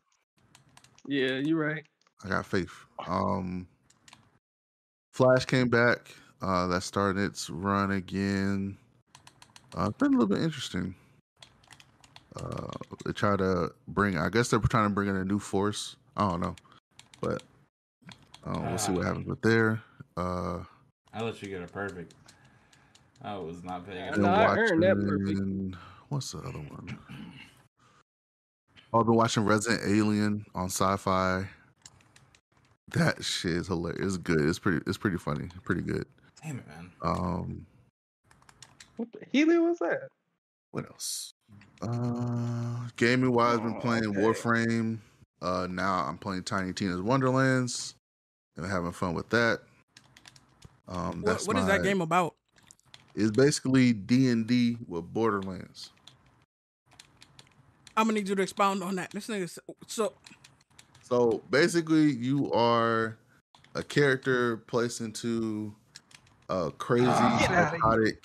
Yeah, 1.08 1.38
you're 1.38 1.60
right. 1.60 1.84
I 2.24 2.30
got 2.30 2.46
faith. 2.46 2.72
Um, 3.08 3.68
Flash 5.14 5.46
came 5.46 5.70
back. 5.70 6.14
Uh, 6.42 6.68
that 6.68 6.84
started 6.84 7.22
its 7.22 7.50
run 7.50 7.92
again. 7.92 8.78
Uh, 9.78 9.88
it's 9.90 9.98
been 9.98 10.14
a 10.14 10.18
little 10.18 10.28
bit 10.34 10.42
interesting. 10.42 10.96
Uh, 12.36 12.68
they 13.06 13.12
try 13.12 13.36
to 13.36 13.72
bring. 13.88 14.18
I 14.18 14.30
guess 14.30 14.50
they're 14.50 14.60
trying 14.60 14.88
to 14.88 14.94
bring 14.94 15.10
in 15.10 15.18
a 15.18 15.26
new 15.26 15.40
force. 15.40 15.98
I 16.16 16.30
don't 16.30 16.40
know, 16.40 16.56
but 17.22 17.44
uh, 18.46 18.60
we'll 18.62 18.78
see 18.78 18.94
what 18.94 19.06
happens 19.06 19.28
with 19.28 19.42
there. 19.42 19.82
Uh, 20.16 20.60
I 21.14 21.22
let 21.22 21.42
you 21.42 21.50
get 21.50 21.62
a 21.62 21.68
perfect. 21.68 22.14
I 23.22 23.38
was 23.38 23.64
not 23.64 23.86
paying 23.86 24.14
been 24.14 24.22
No, 24.22 24.30
I 24.30 24.56
earned 24.56 24.84
that 24.84 24.96
perfect. 24.96 25.76
What's 26.08 26.32
the 26.32 26.40
other 26.40 26.60
one? 26.60 26.98
Oh, 28.92 29.00
I've 29.02 29.06
been 29.06 29.16
watching 29.16 29.46
Resident 29.46 29.82
Alien 29.86 30.46
on 30.56 30.68
Syfy. 30.70 31.48
That 32.94 33.24
shit 33.24 33.52
is 33.54 33.68
hilarious. 33.68 34.16
It's 34.16 34.18
good. 34.18 34.42
It's 34.42 34.58
pretty. 34.58 34.82
It's 34.88 34.98
pretty 34.98 35.18
funny. 35.18 35.48
Pretty 35.64 35.82
good. 35.82 36.06
Damn 36.44 36.58
it, 36.60 36.68
man. 36.68 36.92
Um, 37.04 37.66
What 38.98 39.10
the 39.12 39.20
hell 39.46 39.64
was 39.66 39.80
that? 39.80 40.10
what 40.72 40.86
else? 40.86 41.34
Uh, 41.82 42.88
gaming 42.96 43.32
wise, 43.32 43.60
been 43.60 43.76
Oh, 43.78 43.80
playing 43.80 44.08
okay. 44.08 44.20
Warframe. 44.20 44.98
Uh, 45.42 45.68
now 45.70 46.06
I'm 46.08 46.18
playing 46.18 46.44
Tiny 46.44 46.74
Tina's 46.74 47.02
Wonderlands 47.02 47.96
and 48.58 48.66
having 48.66 48.92
fun 48.92 49.14
with 49.14 49.30
that. 49.30 49.62
Um, 50.88 51.22
What, 51.22 51.26
that's 51.26 51.48
what 51.48 51.58
is 51.58 51.66
that 51.68 51.84
game 51.84 52.02
about? 52.02 52.36
It's 53.16 53.32
basically 53.32 53.94
D 53.94 54.30
and 54.30 54.46
D 54.48 54.78
with 54.88 55.12
Borderlands. 55.14 55.92
I'm 58.00 58.06
gonna 58.06 58.14
need 58.20 58.30
you 58.30 58.36
to 58.36 58.42
expound 58.42 58.82
on 58.82 58.96
that. 58.96 59.12
This 59.12 59.28
nigga. 59.28 59.60
So 59.88 60.14
So 61.02 61.44
basically, 61.50 62.12
you 62.12 62.50
are 62.54 63.18
a 63.76 63.84
character 63.84 64.58
placed 64.58 65.02
into 65.02 65.76
a 66.48 66.72
crazy 66.72 67.08
Ah. 67.10 67.70
Psychotic, 67.72 68.24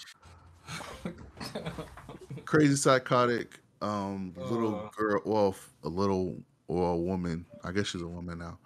crazy 2.45 2.77
psychotic 2.77 3.59
um 3.83 4.33
little 4.37 4.77
Uh. 4.77 4.89
girl. 4.97 5.21
Well, 5.25 5.57
a 5.83 5.89
little 5.89 6.41
or 6.69 6.93
a 6.93 6.97
woman. 6.97 7.45
I 7.65 7.73
guess 7.73 7.89
she's 7.89 8.01
a 8.03 8.07
woman 8.07 8.39
now. 8.39 8.59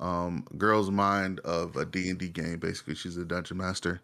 Um, 0.00 0.44
girl's 0.56 0.90
mind 0.90 1.40
of 1.40 1.76
a 1.76 1.84
D 1.84 2.08
and 2.08 2.18
D 2.18 2.28
game. 2.30 2.58
Basically, 2.58 2.94
she's 2.94 3.18
a 3.18 3.24
dungeon 3.26 3.58
master, 3.58 4.00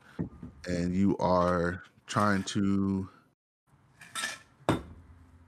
and 0.66 0.94
you 0.94 1.16
are 1.18 1.82
trying 2.06 2.42
to 2.44 3.08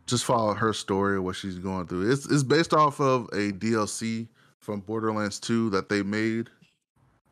just 0.06 0.24
follow 0.24 0.54
her 0.54 0.72
story 0.72 1.18
what 1.18 1.36
she's 1.36 1.58
going 1.58 1.86
through. 1.86 2.10
It's 2.10 2.26
it's 2.26 2.42
based 2.42 2.74
off 2.74 3.00
of 3.00 3.24
a 3.32 3.52
DLC 3.52 4.28
from 4.60 4.80
Borderlands 4.80 5.38
2 5.40 5.70
that 5.70 5.88
they 5.88 6.02
made 6.02 6.50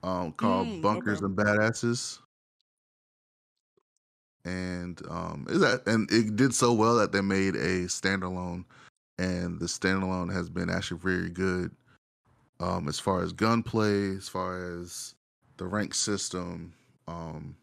um 0.02 0.32
called 0.32 0.68
Mm, 0.68 0.82
Bunkers 0.82 1.18
okay. 1.22 1.26
and 1.26 1.36
Badasses. 1.36 2.18
And 4.44 5.00
um 5.08 5.46
is 5.48 5.60
that 5.60 5.86
and 5.86 6.10
it 6.10 6.36
did 6.36 6.54
so 6.54 6.72
well 6.72 6.96
that 6.96 7.12
they 7.12 7.20
made 7.20 7.54
a 7.54 7.84
standalone 7.86 8.64
and 9.18 9.60
the 9.60 9.66
standalone 9.66 10.32
has 10.32 10.48
been 10.50 10.68
actually 10.70 10.98
very 11.00 11.30
good 11.30 11.70
um 12.60 12.88
as 12.88 12.98
far 12.98 13.22
as 13.22 13.32
gunplay, 13.32 14.16
as 14.16 14.28
far 14.28 14.80
as 14.80 15.14
the 15.58 15.66
rank 15.66 15.94
system 15.94 16.72
um 17.06 17.54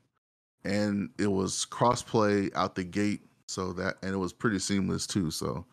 and 0.64 1.10
it 1.18 1.27
was 1.27 1.65
crossplay 1.69 2.53
out 2.56 2.76
the 2.76 2.84
gate 2.84 3.22
so 3.49 3.73
that 3.73 3.95
and 4.03 4.13
it 4.13 4.17
was 4.17 4.31
pretty 4.31 4.59
seamless 4.59 5.07
too 5.07 5.31
so 5.31 5.65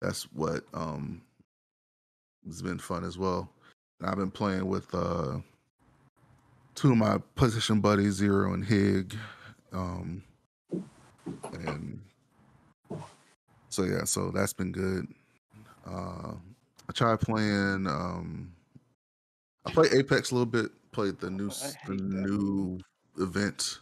that's 0.00 0.22
what 0.34 0.62
um 0.72 1.20
has 2.46 2.62
been 2.62 2.78
fun 2.78 3.02
as 3.02 3.18
well 3.18 3.50
and 3.98 4.08
i've 4.08 4.16
been 4.16 4.30
playing 4.30 4.64
with 4.68 4.94
uh 4.94 5.36
two 6.76 6.92
of 6.92 6.96
my 6.96 7.18
position 7.34 7.80
buddies 7.80 8.12
zero 8.12 8.54
and 8.54 8.64
hig 8.64 9.16
um 9.72 10.22
and 11.64 12.00
so 13.68 13.82
yeah 13.82 14.04
so 14.04 14.30
that's 14.30 14.52
been 14.52 14.70
good 14.70 15.08
uh 15.88 16.34
i 16.88 16.92
tried 16.92 17.20
playing 17.20 17.88
um 17.88 18.52
i 19.66 19.72
played 19.72 19.92
apex 19.92 20.30
a 20.30 20.34
little 20.36 20.46
bit 20.46 20.70
played 20.92 21.18
the 21.18 21.30
new 21.30 21.48
the 21.48 21.94
that. 21.96 21.98
new 21.98 22.78
event 23.18 23.80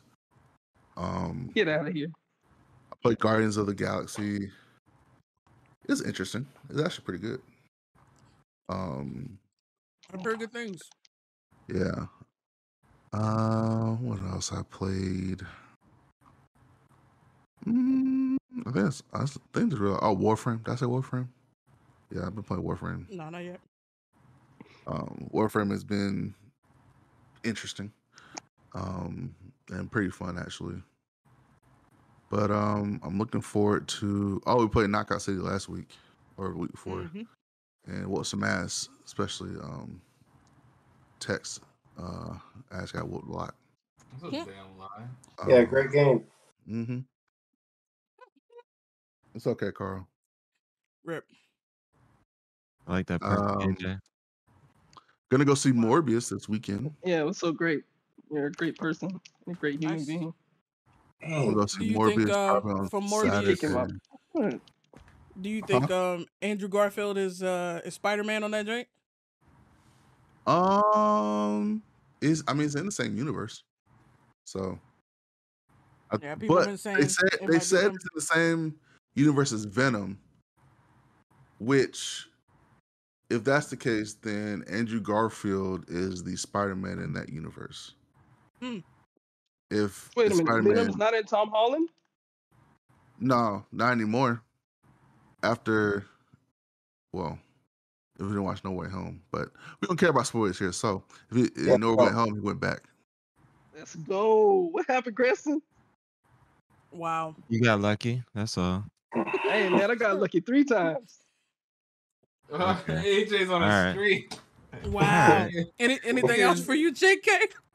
um 0.96 1.50
Get 1.54 1.68
out 1.68 1.86
of 1.86 1.92
here. 1.92 2.08
Played 3.02 3.18
Guardians 3.18 3.56
of 3.56 3.66
the 3.66 3.74
Galaxy. 3.74 4.50
It's 5.88 6.02
interesting. 6.02 6.46
It's 6.70 6.80
actually 6.80 7.04
pretty 7.04 7.18
good. 7.18 7.40
Um, 8.68 9.38
I've 10.12 10.24
heard 10.24 10.38
good 10.38 10.52
things. 10.52 10.80
Yeah. 11.66 12.06
Uh, 13.12 13.90
what 13.96 14.20
else 14.22 14.52
I 14.52 14.62
played? 14.70 15.42
Mm, 17.66 18.36
I 18.60 18.70
think 18.70 18.84
that's, 18.84 19.02
I 19.12 19.26
think 19.52 19.72
it's 19.72 19.80
real. 19.80 19.98
Oh, 20.00 20.16
Warframe. 20.16 20.64
Did 20.64 20.72
I 20.72 20.76
say 20.76 20.86
Warframe? 20.86 21.28
Yeah, 22.12 22.26
I've 22.26 22.34
been 22.34 22.44
playing 22.44 22.62
Warframe. 22.62 23.10
No, 23.10 23.30
not 23.30 23.44
yet. 23.44 23.60
Um, 24.86 25.28
Warframe 25.32 25.70
has 25.70 25.84
been 25.84 26.34
interesting, 27.44 27.92
um, 28.74 29.34
and 29.70 29.90
pretty 29.90 30.10
fun 30.10 30.38
actually. 30.38 30.82
But 32.32 32.50
um, 32.50 32.98
I'm 33.04 33.18
looking 33.18 33.42
forward 33.42 33.86
to. 33.88 34.40
Oh, 34.46 34.56
we 34.62 34.66
played 34.66 34.88
Knockout 34.88 35.20
City 35.20 35.36
last 35.36 35.68
week 35.68 35.90
or 36.38 36.54
week 36.54 36.72
before, 36.72 37.02
Mhm. 37.02 37.26
and 37.84 38.06
whooped 38.06 38.26
some 38.26 38.42
ass, 38.42 38.88
especially 39.04 39.50
um, 39.60 40.00
Tex. 41.20 41.60
Uh, 41.98 42.38
ass 42.70 42.90
got 42.90 43.06
whooped 43.06 43.28
a 43.28 43.30
lot. 43.32 43.54
That's 44.12 44.24
a 44.24 44.30
damn 44.46 44.78
lie. 44.78 45.06
Yeah, 45.46 45.64
great 45.64 45.92
game. 45.92 46.24
Mm-hmm. 46.66 47.00
It's 49.34 49.46
okay, 49.46 49.70
Carl. 49.70 50.08
Rip. 51.04 51.26
I 52.86 52.92
like 52.92 53.06
that 53.08 53.20
part, 53.20 53.62
Um, 53.62 53.76
Gonna 55.28 55.44
go 55.44 55.54
see 55.54 55.72
Morbius 55.72 56.30
this 56.30 56.48
weekend. 56.48 56.94
Yeah, 57.04 57.20
it 57.20 57.24
was 57.24 57.36
so 57.36 57.52
great. 57.52 57.84
You're 58.30 58.46
a 58.46 58.52
great 58.52 58.78
person, 58.78 59.20
a 59.46 59.52
great 59.52 59.80
human 59.80 59.98
Nice. 59.98 60.06
being. 60.06 60.34
We'll 61.24 61.54
go 61.54 61.60
Do 61.62 61.66
see 61.66 61.84
you 61.86 61.96
Morbius 61.96 62.16
think 62.16 62.30
uh, 62.30 62.60
probably 62.60 62.72
on 62.72 62.88
from 62.88 63.04
Morbius? 63.04 63.58
Saturday. 64.34 64.58
Do 65.40 65.48
you 65.48 65.62
think 65.62 65.90
um 65.90 66.26
Andrew 66.42 66.68
Garfield 66.68 67.16
is 67.16 67.42
uh 67.42 67.80
is 67.84 67.94
Spider 67.94 68.24
Man 68.24 68.44
on 68.44 68.50
that 68.50 68.66
joint? 68.66 68.88
Um, 70.46 71.82
is 72.20 72.42
I 72.48 72.52
mean 72.54 72.66
it's 72.66 72.74
in 72.74 72.86
the 72.86 72.92
same 72.92 73.16
universe, 73.16 73.62
so. 74.44 74.78
I- 76.10 76.18
Yeah, 76.20 76.34
people 76.34 76.56
have 76.56 76.64
but 76.64 76.70
been 76.70 76.78
saying 76.78 76.98
they 76.98 77.08
said 77.08 77.30
they 77.46 77.58
said 77.60 77.94
it's 77.94 78.04
in 78.04 78.10
the 78.14 78.20
same 78.20 78.74
universe 79.14 79.52
as 79.52 79.64
Venom, 79.64 80.18
which, 81.60 82.28
if 83.30 83.44
that's 83.44 83.68
the 83.68 83.76
case, 83.76 84.14
then 84.14 84.64
Andrew 84.68 85.00
Garfield 85.00 85.84
is 85.88 86.24
the 86.24 86.36
Spider-Man 86.36 86.98
in 86.98 87.12
that 87.14 87.28
universe. 87.28 87.94
Hmm. 88.60 88.78
If 89.72 90.10
Wait 90.16 90.26
a 90.26 90.30
minute, 90.34 90.46
Spider-Man, 90.46 90.74
Venom's 90.74 90.96
not 90.98 91.14
in 91.14 91.24
Tom 91.24 91.48
Holland. 91.50 91.88
no, 93.18 93.64
not 93.72 93.92
anymore. 93.92 94.42
After, 95.42 96.04
well, 97.12 97.38
if 98.16 98.22
we 98.22 98.28
didn't 98.28 98.44
watch 98.44 98.62
No 98.64 98.72
Way 98.72 98.88
Home, 98.90 99.22
but 99.32 99.48
we 99.80 99.88
don't 99.88 99.96
care 99.96 100.10
about 100.10 100.26
spoilers 100.26 100.58
here. 100.58 100.72
So 100.72 101.02
if 101.30 101.36
he, 101.36 101.48
Yeah, 101.66 101.74
in 101.74 101.80
No 101.80 101.94
Way. 101.94 102.10
Home, 102.10 102.34
he 102.34 102.40
went 102.40 102.60
back. 102.60 102.82
Let's 103.76 103.94
go. 103.96 104.68
What 104.72 104.86
happened, 104.86 105.16
Grayson? 105.16 105.62
Wow. 106.92 107.34
You 107.48 107.62
got 107.62 107.80
lucky. 107.80 108.22
That's 108.34 108.58
all. 108.58 108.84
Hey 109.14 109.68
man, 109.70 109.90
I 109.90 109.94
got 109.94 110.20
lucky 110.20 110.40
three 110.40 110.64
times. 110.64 111.18
Okay. 112.52 113.24
AJ's 113.24 113.48
on 113.48 113.62
a 113.62 113.64
Alright. 113.64 113.94
streak. 113.94 114.32
Wow. 114.88 115.48
Any, 115.78 115.98
anything 116.04 116.40
else 116.42 116.62
for 116.62 116.74
you, 116.74 116.92
JK? 116.92 117.28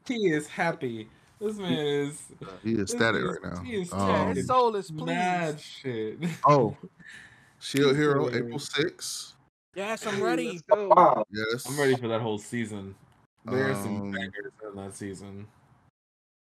He 0.06 0.30
is 0.30 0.46
happy. 0.46 1.08
This 1.40 1.56
man 1.56 1.72
is. 1.72 2.22
He 2.64 2.72
is 2.72 2.78
this 2.78 2.90
static 2.90 3.22
is- 3.22 3.26
right 3.42 3.52
now. 3.54 3.62
He 3.62 3.82
is 3.82 3.92
Um, 3.92 3.98
talking 3.98 4.36
His 4.36 4.46
soul 4.46 4.76
is 4.76 4.90
mad 4.92 5.54
pleased. 5.54 5.64
shit. 5.66 6.18
Oh, 6.46 6.76
Shield 7.60 7.96
Hero, 7.96 8.28
April 8.28 8.58
6th. 8.58 9.34
Yes, 9.74 10.06
I'm 10.06 10.20
ready. 10.22 10.48
Let's 10.52 10.62
go. 10.62 10.88
Wow. 10.88 11.24
Yes. 11.30 11.66
I'm 11.68 11.78
ready 11.78 11.94
for 11.96 12.08
that 12.08 12.20
whole 12.20 12.38
season. 12.38 12.94
There's 13.44 13.76
Um, 13.78 13.84
some 13.84 14.10
bangers 14.10 14.52
in 14.68 14.76
that 14.76 14.94
season. 14.96 15.46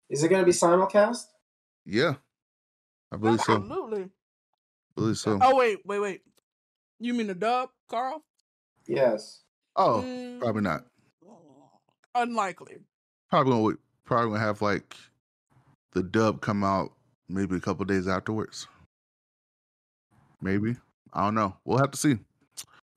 Is 0.09 0.23
it 0.25 0.29
going 0.29 0.43
to 0.43 0.47
be 0.47 0.53
simulcast? 0.53 1.27
Yeah. 1.87 2.15
I 3.13 3.17
believe 3.17 3.41
so. 3.41 3.55
Absolutely. 3.57 4.09
believe 4.97 5.19
so. 5.19 5.39
Oh 5.41 5.57
wait, 5.57 5.79
wait, 5.85 5.99
wait. 6.01 6.23
You 6.99 7.15
mean 7.15 7.29
the 7.29 7.35
dub, 7.35 7.71
Carl? 7.89 8.23
Yes. 8.87 9.43
Oh, 9.77 10.03
Mm, 10.03 10.41
probably 10.41 10.63
not. 10.63 10.85
unlikely. 12.15 12.79
Probably 13.31 13.53
gonna 13.53 13.63
wait- 13.63 13.77
probably 14.11 14.33
gonna 14.33 14.45
have 14.45 14.61
like 14.61 14.97
the 15.93 16.03
dub 16.03 16.41
come 16.41 16.65
out 16.65 16.91
maybe 17.29 17.55
a 17.55 17.61
couple 17.61 17.85
days 17.85 18.09
afterwards. 18.09 18.67
Maybe. 20.43 20.77
I 21.13 21.25
don't 21.25 21.37
know. 21.37 21.57
We'll 21.65 21.79
have 21.79 21.93
to 21.93 21.97
see. 21.97 22.19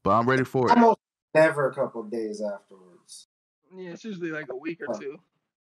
But 0.04 0.12
I'm 0.12 0.28
ready 0.28 0.44
for 0.44 0.68
it. 0.68 0.72
Almost 0.72 0.98
never 1.36 1.70
a 1.70 1.74
couple 1.74 2.02
days 2.04 2.42
afterwards. 2.42 3.28
Yeah, 3.76 3.92
it's 3.92 4.04
usually 4.04 4.32
like 4.32 4.48
a 4.50 4.56
week 4.56 4.80
or 4.88 5.00
two. 5.00 5.20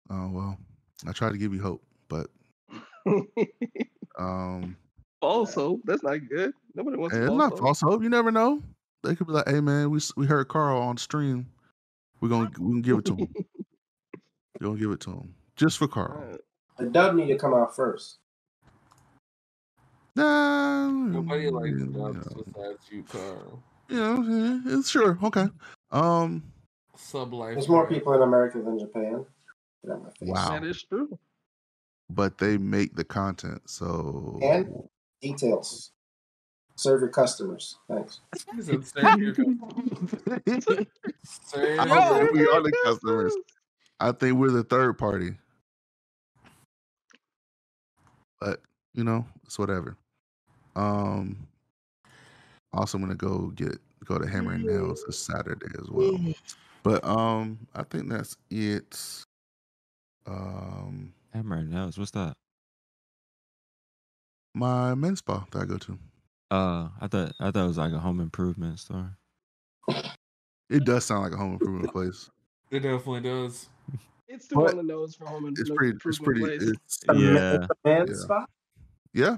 Oh 0.10 0.30
well. 0.30 0.58
I 1.06 1.12
try 1.12 1.30
to 1.30 1.38
give 1.38 1.54
you 1.54 1.62
hope, 1.62 1.84
but 2.08 2.28
um 4.18 4.78
false 5.20 5.54
hope. 5.54 5.82
That's 5.84 6.04
not 6.04 6.30
good. 6.30 6.54
Nobody 6.76 6.96
wants 6.96 7.16
it's 7.16 7.28
false 7.28 7.38
not 7.38 7.50
hope. 7.52 7.60
false 7.60 7.82
hope. 7.82 8.04
You 8.04 8.10
never 8.10 8.32
know. 8.32 8.64
They 9.04 9.16
could 9.16 9.28
be 9.28 9.34
like, 9.34 9.50
"Hey 9.50 9.60
man, 9.60 9.90
we 9.90 10.00
we 10.16 10.28
heard 10.28 10.48
Carl 10.48 10.82
on 10.82 10.96
stream. 10.96 11.48
We're 12.22 12.30
gonna 12.30 12.52
we 12.58 12.72
can 12.72 12.82
give 12.82 13.00
it 13.00 13.06
to 13.06 13.16
him. 13.16 13.28
We're 14.60 14.68
gonna 14.68 14.80
give 14.80 14.92
it 14.92 15.00
to 15.02 15.10
him 15.10 15.34
just 15.62 15.78
for 15.78 15.88
Carl." 15.88 16.38
The 16.78 16.88
dub 16.88 17.16
need 17.16 17.28
to 17.28 17.38
come 17.38 17.54
out 17.54 17.76
first. 17.76 18.18
Nah, 20.16 20.88
Nobody 20.90 21.50
likes 21.50 21.70
you 21.70 21.86
dubs 21.86 22.28
besides 22.34 22.80
you, 22.92 23.04
Carl. 23.04 23.64
you 23.88 23.96
know, 23.98 24.22
yeah, 24.24 24.78
it's 24.78 24.90
sure 24.90 25.18
okay. 25.24 25.48
Um, 25.92 26.44
Sub 26.98 27.34
life. 27.34 27.54
There's 27.56 27.70
more 27.70 27.88
people 27.88 28.14
in 28.14 28.22
America 28.22 28.62
than 28.62 28.78
Japan. 28.80 29.26
Get 29.84 29.94
out 29.94 30.04
my 30.04 30.10
face. 30.10 30.30
wow. 30.30 30.50
That 30.50 30.64
is 30.66 30.84
true. 30.84 31.18
But 32.10 32.38
they 32.38 32.58
make 32.58 32.96
the 32.96 33.04
content, 33.06 33.62
so 33.70 34.38
And 34.42 34.84
details. 35.22 35.92
Serve 36.76 37.02
your 37.02 37.10
customers. 37.10 37.78
Thanks. 37.88 38.20
He 38.56 38.62
said, 38.64 38.86
"Serve 38.86 39.20
your 39.20 39.34
customers." 39.36 40.88
Serve 41.24 41.80
I 41.80 41.86
don't 41.86 42.20
think 42.20 42.34
we 42.34 42.48
are 42.48 42.62
the 42.62 42.72
customers. 42.84 43.34
customers. 43.34 43.36
I 44.00 44.12
think 44.12 44.38
we're 44.38 44.50
the 44.52 44.64
third 44.64 44.98
party. 44.98 45.36
But 48.42 48.60
you 48.94 49.06
know, 49.06 49.26
it's 49.46 49.58
whatever. 49.58 49.96
Um, 50.76 51.48
also 52.74 52.98
gonna 52.98 53.16
go 53.16 53.48
get 53.56 53.78
go 54.04 54.18
to 54.18 54.28
Hammer 54.28 54.54
and 54.54 54.66
Nails 54.66 55.04
this 55.06 55.20
Saturday 55.20 55.68
as 55.82 55.90
well. 55.90 56.20
But 56.84 57.06
um, 57.06 57.60
I 57.74 57.84
think 57.84 58.10
that's 58.10 58.36
it. 58.50 59.00
Um, 60.28 61.14
Hammer 61.34 61.58
and 61.58 61.72
nails. 61.72 61.98
What's 61.98 62.12
that? 62.12 62.34
my 64.54 64.96
men's 64.96 65.20
spa 65.20 65.46
that 65.52 65.62
I 65.62 65.66
go 65.66 65.78
to. 65.78 65.98
Uh, 66.50 66.90
I 67.00 67.08
thought 67.08 67.34
I 67.40 67.52
thought 67.52 67.64
it 67.64 67.68
was 67.68 67.78
like 67.78 67.94
a 67.94 68.00
home 68.00 68.20
improvement 68.20 68.80
store. 68.80 69.18
It 70.70 70.86
does 70.86 71.06
sound 71.06 71.24
like 71.24 71.34
a 71.34 71.38
home 71.38 71.54
improvement 71.54 71.92
place. 71.92 72.30
It 72.70 72.80
definitely 72.80 73.22
does. 73.22 73.68
It's 74.34 74.48
too 74.48 74.56
But 74.56 74.72
on 74.72 74.78
the 74.78 74.84
nose 74.84 75.16
for 75.16 75.26
home 75.26 75.46
It's 75.48 75.60
improvement 75.62 76.00
pretty. 76.00 76.10
It's 76.10 76.20
pretty. 76.20 76.40
place. 76.42 76.62
It's 76.64 77.00
A 77.10 77.14
man- 77.14 77.36
Yeah. 77.62 77.68
man 77.84 78.06
Yeah. 78.08 78.14
spot? 78.16 78.50
yeah. 79.14 79.38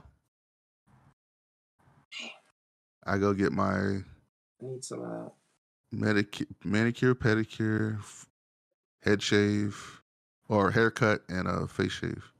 I 3.05 3.17
go 3.17 3.33
get 3.33 3.51
my 3.51 3.73
I 3.75 4.03
need 4.61 4.83
some 4.83 5.01
of 5.01 5.09
that. 5.09 5.31
manicure, 5.91 6.47
manicure, 6.63 7.15
pedicure, 7.15 7.99
f- 7.99 8.29
head 9.01 9.21
shave, 9.21 10.01
or 10.47 10.71
haircut 10.71 11.23
and 11.27 11.47
a 11.47 11.67
face 11.67 11.91
shave. 11.91 12.31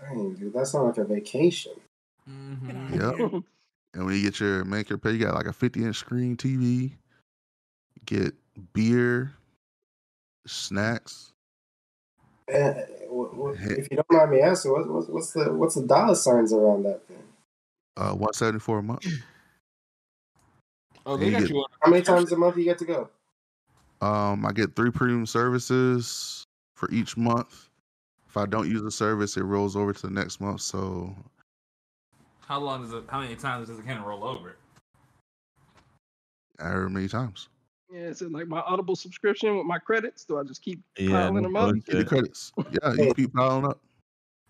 Dang, 0.00 0.34
dude, 0.34 0.52
that 0.54 0.66
sounds 0.66 0.96
like 0.96 1.06
a 1.06 1.08
vacation. 1.08 1.72
Mm-hmm. 2.28 2.94
Yep. 2.94 3.42
and 3.94 4.06
when 4.06 4.14
you 4.16 4.22
get 4.22 4.40
your 4.40 4.64
manicure, 4.64 4.96
pedicure, 4.98 5.12
you 5.18 5.24
got 5.26 5.34
like 5.34 5.46
a 5.46 5.52
50 5.52 5.84
inch 5.84 5.96
screen 5.96 6.36
TV. 6.36 6.92
Get 8.06 8.34
beer, 8.72 9.34
snacks. 10.46 11.32
Eh, 12.48 12.84
what- 13.08 13.34
what- 13.34 13.54
if 13.60 13.90
you 13.90 13.96
don't 13.96 14.10
mind 14.10 14.30
me 14.30 14.40
asking, 14.40 14.72
what's 14.72 15.08
what's 15.08 15.32
the 15.32 15.52
what's 15.52 15.74
the 15.76 15.82
dollar 15.86 16.14
signs 16.14 16.52
around 16.52 16.82
that 16.84 17.06
thing? 17.08 17.22
Uh, 17.96 18.12
174 18.12 18.78
a 18.78 18.82
month. 18.82 19.06
Oh, 21.06 21.16
they 21.16 21.26
you 21.26 21.30
got 21.32 21.40
get- 21.42 21.50
you. 21.50 21.66
How 21.80 21.90
many 21.90 22.02
times 22.02 22.32
a 22.32 22.36
month 22.36 22.56
you 22.56 22.64
get 22.64 22.78
to 22.78 22.84
go? 22.84 23.08
Um, 24.00 24.44
I 24.44 24.52
get 24.52 24.74
three 24.76 24.90
premium 24.90 25.24
services 25.26 26.44
for 26.76 26.90
each 26.90 27.16
month. 27.16 27.68
If 28.26 28.36
I 28.36 28.46
don't 28.46 28.68
use 28.68 28.82
the 28.82 28.90
service, 28.90 29.36
it 29.36 29.44
rolls 29.44 29.76
over 29.76 29.92
to 29.92 30.02
the 30.06 30.12
next 30.12 30.40
month. 30.40 30.60
So 30.60 31.14
How 32.40 32.58
long 32.58 32.82
does 32.82 32.92
it? 32.92 33.04
How 33.08 33.20
many 33.20 33.36
times 33.36 33.68
does 33.68 33.78
it 33.78 33.86
kind 33.86 33.98
of 33.98 34.04
roll 34.04 34.24
over? 34.24 34.56
however 36.58 36.88
many 36.90 37.08
times. 37.08 37.48
Yeah, 37.94 38.00
is 38.08 38.22
it 38.22 38.32
like 38.32 38.48
my 38.48 38.58
Audible 38.62 38.96
subscription 38.96 39.56
with 39.56 39.66
my 39.66 39.78
credits? 39.78 40.24
Do 40.24 40.36
I 40.38 40.42
just 40.42 40.62
keep 40.62 40.80
Yeah, 40.98 41.10
piling 41.28 41.44
them 41.44 41.54
up? 41.54 41.72
Keep 41.74 41.84
the 41.86 42.04
credits. 42.04 42.50
Yeah, 42.72 42.92
you 42.94 43.14
keep 43.14 43.32
piling 43.32 43.66
up. 43.66 43.78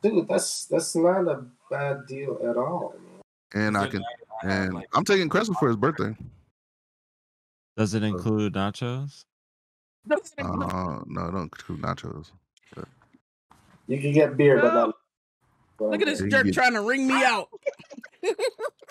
Dude, 0.03 0.27
that's 0.27 0.65
that's 0.65 0.97
not 0.97 1.29
a 1.29 1.45
bad 1.71 2.07
deal 2.07 2.39
at 2.49 2.57
all. 2.57 2.95
Man. 3.55 3.67
And 3.67 3.77
I 3.77 3.87
can 3.89 4.01
now 4.01 4.07
I 4.43 4.47
have, 4.55 4.69
and 4.75 4.85
I'm 4.95 5.05
taking 5.05 5.29
Cressel 5.29 5.55
for 5.55 5.69
his 5.69 5.77
birthday. 5.77 6.17
Does 7.77 7.93
it 7.93 8.03
include 8.03 8.55
nachos? 8.55 9.25
Uh, 10.11 10.15
no, 11.07 11.31
don't 11.31 11.43
include 11.43 11.83
nachos. 11.83 12.31
But 12.75 12.87
You 13.89 14.01
can 14.01 14.13
get 14.13 14.39
beer, 14.39 14.59
but 14.61 14.73
not. 14.73 14.95
Look 15.81 16.01
at 16.01 16.07
this 16.07 16.21
You 16.21 16.31
jerk 16.31 16.47
get- 16.47 16.55
trying 16.55 16.73
to 16.75 16.81
ring 16.83 17.07
me 17.07 17.23
out. 17.25 17.49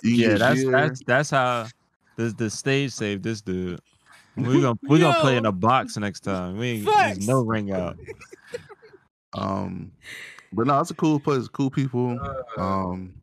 Yeah, 0.03 0.35
that's 0.35 0.61
beer. 0.61 0.71
that's 0.71 1.03
that's 1.05 1.29
how 1.29 1.67
the 2.17 2.25
the 2.37 2.49
stage 2.49 2.91
saved 2.91 3.23
this 3.23 3.41
dude. 3.41 3.79
We 4.35 4.61
gonna 4.61 4.79
we're 4.83 4.99
gonna 4.99 5.19
play 5.19 5.37
in 5.37 5.45
a 5.45 5.51
box 5.51 5.95
next 5.97 6.21
time. 6.21 6.57
We 6.57 6.67
ain't 6.69 6.85
Facts. 6.85 7.17
there's 7.17 7.27
no 7.27 7.41
ring 7.41 7.71
out. 7.71 7.97
Um, 9.35 9.91
but 10.51 10.67
no, 10.67 10.79
it's 10.79 10.91
a 10.91 10.93
cool 10.93 11.19
place, 11.19 11.47
cool 11.47 11.71
people. 11.71 12.19
Um, 12.55 13.15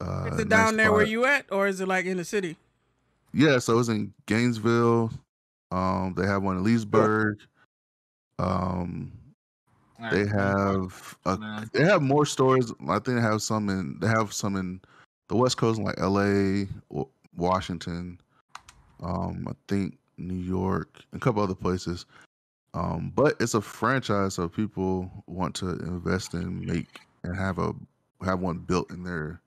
uh, 0.00 0.30
Is 0.32 0.38
it 0.38 0.48
nice 0.48 0.58
down 0.66 0.76
there 0.76 0.92
where 0.92 1.04
you 1.04 1.24
at, 1.24 1.46
or 1.50 1.66
is 1.66 1.80
it 1.80 1.88
like 1.88 2.06
in 2.06 2.16
the 2.16 2.24
city? 2.24 2.56
Yeah, 3.34 3.58
so 3.58 3.78
it's 3.78 3.88
in 3.88 4.12
Gainesville. 4.26 5.10
Um, 5.70 6.14
they 6.16 6.26
have 6.26 6.42
one 6.42 6.58
in 6.58 6.64
Leesburg. 6.64 7.40
Um, 8.38 9.12
they 10.10 10.26
have 10.26 11.16
a, 11.24 11.66
they 11.72 11.84
have 11.84 12.02
more 12.02 12.26
stores. 12.26 12.72
I 12.88 12.94
think 12.94 13.16
they 13.16 13.22
have 13.22 13.42
some 13.42 13.68
in 13.68 13.98
they 14.00 14.08
have 14.08 14.32
some 14.32 14.56
in 14.56 14.80
the 15.28 15.36
West 15.36 15.56
Coast, 15.56 15.80
like 15.80 15.98
L.A., 15.98 16.68
Washington. 17.36 18.20
Um, 19.02 19.46
I 19.48 19.52
think 19.68 19.98
New 20.18 20.34
York, 20.34 21.00
and 21.12 21.20
a 21.20 21.24
couple 21.24 21.42
other 21.42 21.54
places. 21.54 22.06
Um, 22.74 23.12
but 23.14 23.34
it's 23.40 23.54
a 23.54 23.60
franchise, 23.60 24.34
so 24.34 24.48
people 24.48 25.10
want 25.26 25.54
to 25.56 25.70
invest 25.70 26.34
in, 26.34 26.64
make, 26.64 27.00
and 27.22 27.36
have 27.36 27.58
a 27.58 27.74
have 28.24 28.40
one 28.40 28.58
built 28.58 28.90
in 28.90 29.02
their 29.02 29.40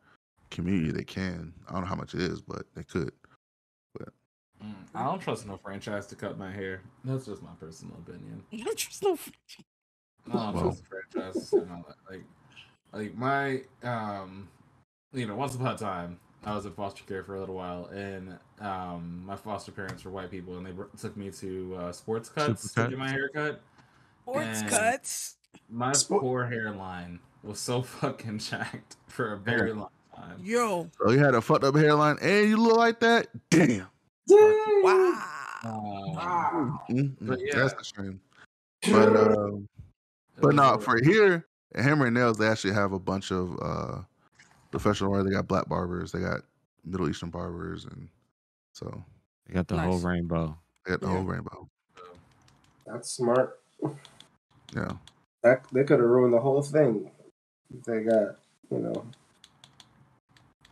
community. 0.51 0.91
They 0.91 1.03
can. 1.03 1.53
I 1.67 1.73
don't 1.73 1.81
know 1.81 1.87
how 1.87 1.95
much 1.95 2.13
it 2.13 2.21
is, 2.21 2.41
but 2.41 2.63
they 2.75 2.83
could. 2.83 3.11
Mm, 4.63 4.73
I 4.93 5.03
don't 5.03 5.19
trust 5.19 5.45
no 5.45 5.57
franchise 5.57 6.07
to 6.07 6.15
cut 6.15 6.37
my 6.37 6.51
hair. 6.51 6.81
That's 7.03 7.25
just 7.25 7.41
my 7.41 7.51
personal 7.59 7.95
opinion. 7.97 8.43
You 8.51 8.73
just 8.75 9.03
no- 9.03 9.17
I 10.27 10.37
don't 10.37 10.53
Well. 10.53 10.63
trust 10.63 10.83
franchises 10.87 11.53
and 11.53 11.71
all 11.71 11.85
that. 11.87 11.95
Like, 12.09 12.23
like 12.93 13.15
my 13.15 13.61
um, 13.83 14.47
you 15.13 15.25
know, 15.27 15.35
once 15.35 15.55
upon 15.55 15.75
a 15.75 15.77
time, 15.77 16.19
I 16.45 16.55
was 16.55 16.65
in 16.65 16.73
foster 16.73 17.03
care 17.05 17.23
for 17.23 17.35
a 17.35 17.39
little 17.39 17.55
while, 17.55 17.85
and 17.87 18.37
um, 18.61 19.23
my 19.25 19.35
foster 19.35 19.71
parents 19.71 20.03
were 20.05 20.11
white 20.11 20.29
people, 20.29 20.57
and 20.57 20.65
they 20.65 20.71
br- 20.71 20.83
took 20.99 21.17
me 21.17 21.31
to 21.31 21.75
uh, 21.79 21.91
sports 21.91 22.29
cuts 22.29 22.71
to 22.73 22.87
get 22.89 22.97
my 22.99 23.07
Supercuts? 23.07 23.11
hair 23.11 23.29
cut. 23.33 23.61
Sports 24.21 24.61
And 24.61 24.69
cuts. 24.69 25.35
My 25.69 25.91
Sport- 25.93 26.21
poor 26.21 26.45
hairline 26.45 27.19
was 27.43 27.59
so 27.59 27.81
fucking 28.01 28.39
jacked 28.39 28.95
for 29.07 29.33
a 29.33 29.37
very 29.37 29.73
long 29.73 29.89
time. 30.15 30.39
Yo, 30.43 30.89
So 31.01 31.11
you 31.11 31.19
had 31.19 31.33
a 31.35 31.41
fucked 31.41 31.63
up 31.63 31.75
hairline, 31.75 32.17
and 32.21 32.47
you 32.49 32.57
look 32.57 32.77
like 32.77 32.99
that. 32.99 33.27
Damn. 33.49 33.87
wow. 34.29 35.21
Um, 35.65 36.79
Mm, 36.89 37.15
But 37.21 37.39
mm, 37.39 37.45
yeah. 37.47 37.55
That's 37.67 37.73
a 37.73 37.83
shame. 38.01 38.19
But 38.91 39.15
um, 39.17 39.67
but 40.39 40.53
no, 40.53 40.77
for 40.77 41.01
here 41.03 41.47
Hammer 41.75 42.05
and 42.05 42.13
Nails, 42.13 42.37
they 42.37 42.45
actually 42.47 42.73
have 42.75 42.91
a 42.91 42.99
bunch 42.99 43.31
of 43.31 43.57
uh 43.59 44.01
professional 44.79 45.11
barbers. 45.11 45.25
They 45.29 45.35
got 45.35 45.47
black 45.47 45.67
barbers, 45.69 46.11
they 46.11 46.19
got 46.19 46.41
Middle 46.83 47.09
Eastern 47.09 47.29
barbers, 47.29 47.85
and 47.85 48.07
so 48.73 49.03
They 49.47 49.53
got 49.53 49.67
the 49.67 49.77
whole 49.79 49.99
rainbow. 49.99 50.57
they 50.85 50.91
got 50.91 51.01
the 51.01 51.07
Yeah. 51.07 51.13
whole 51.13 51.23
rainbow. 51.23 51.69
That's 52.85 53.09
smart. 53.11 53.59
Yeah. 54.73 54.93
That 55.43 55.65
they 55.71 55.83
could 55.83 55.99
have 55.99 56.09
ruined 56.09 56.33
the 56.33 56.39
whole 56.39 56.61
thing. 56.61 57.11
They 57.85 58.03
got 58.03 58.37
you 58.71 58.79
know 58.79 59.05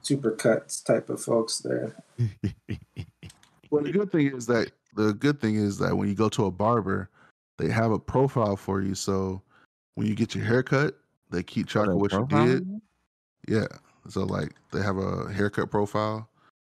super 0.02 0.32
cuts 0.32 0.82
type 0.82 1.10
of 1.10 1.22
folks 1.22 1.60
there. 1.60 1.96
Well, 3.70 3.82
the 3.84 3.92
good 3.92 4.12
thing 4.12 4.28
is 4.28 4.46
that 4.46 4.72
the 4.94 5.14
good 5.16 5.42
thing 5.42 5.56
is 5.56 5.80
that 5.80 5.98
when 5.98 6.08
you 6.08 6.14
go 6.14 6.30
to 6.30 6.46
a 6.46 6.52
barber, 6.52 7.10
they 7.58 7.70
have 7.70 7.92
a 7.92 7.98
profile 7.98 8.56
for 8.56 8.82
you. 8.84 8.94
So 8.94 9.42
when 9.96 10.06
you 10.06 10.14
get 10.14 10.36
your 10.36 10.46
haircut, 10.46 11.00
they 11.32 11.42
keep 11.42 11.66
track 11.66 11.88
of 11.88 11.96
what 11.96 12.12
you 12.12 12.28
did. 12.28 12.82
Yeah. 13.48 13.66
So 14.10 14.24
like 14.24 14.54
they 14.72 14.82
have 14.82 14.98
a 14.98 15.32
haircut 15.32 15.72
profile. 15.72 16.28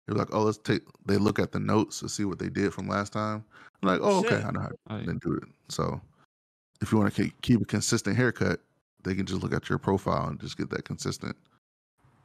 You're 0.07 0.17
like, 0.17 0.29
oh, 0.35 0.43
let's 0.43 0.59
take. 0.59 0.83
They 1.07 1.17
look 1.17 1.39
at 1.39 1.53
the 1.53 1.61
notes 1.61 2.01
to 2.01 2.09
see 2.09 2.25
what 2.25 2.39
they 2.39 2.49
did 2.49 2.75
from 2.75 2.89
last 2.89 3.13
time. 3.13 3.45
I'm 3.83 3.89
like, 3.89 4.01
oh, 4.03 4.19
okay, 4.21 4.37
I 4.37 4.51
know 4.51 4.61
how 4.61 4.71
Oh, 4.91 4.99
yeah. 4.99 5.07
to 5.07 5.15
do 5.15 5.35
it. 5.35 5.45
So 5.69 6.01
if 6.81 6.93
you 6.93 6.99
want 6.99 7.15
to 7.15 7.31
keep 7.43 7.61
a 7.61 7.65
consistent 7.65 8.17
haircut, 8.17 8.61
they 9.05 9.15
can 9.15 9.27
just 9.27 9.43
look 9.43 9.53
at 9.55 9.69
your 9.69 9.79
profile 9.79 10.29
and 10.29 10.41
just 10.41 10.59
get 10.59 10.71
that 10.71 10.85
consistent 10.85 11.37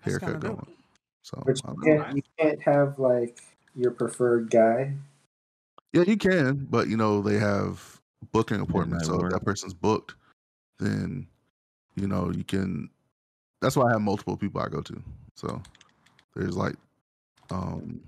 That's 0.03 0.17
haircut 0.17 0.41
kinda 0.41 0.47
dope. 0.47 0.65
going. 0.65 0.77
So 1.23 1.43
But 1.45 1.61
I 1.65 1.71
you 1.71 1.81
can't, 1.83 2.15
you 2.17 2.21
can't 2.39 2.61
have 2.63 2.99
like 2.99 3.39
your 3.75 3.91
preferred 3.91 4.49
guy. 4.49 4.93
yeah, 5.93 6.01
you 6.03 6.17
can, 6.17 6.67
but 6.69 6.87
you 6.87 6.97
know 6.97 7.21
they 7.21 7.37
have 7.37 8.01
booking 8.31 8.59
appointments. 8.59 9.07
So 9.07 9.23
if 9.23 9.31
that 9.31 9.43
person's 9.45 9.73
booked, 9.73 10.15
then 10.79 11.27
you 11.95 12.07
know 12.07 12.31
you 12.31 12.43
can. 12.43 12.89
That's 13.61 13.75
why 13.75 13.87
I 13.89 13.93
have 13.93 14.01
multiple 14.01 14.37
people 14.37 14.61
I 14.61 14.69
go 14.69 14.81
to. 14.81 15.03
So 15.35 15.61
there's 16.35 16.55
like 16.55 16.75
um 17.49 18.01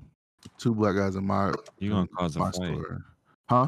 two 0.58 0.76
black 0.76 0.96
guys 0.96 1.16
in 1.16 1.26
my 1.26 1.54
You 1.80 1.92
gonna 1.92 2.08
cause 2.08 2.36
a 2.36 2.40
fight. 2.40 2.54
store. 2.54 3.06
Huh? 3.50 3.68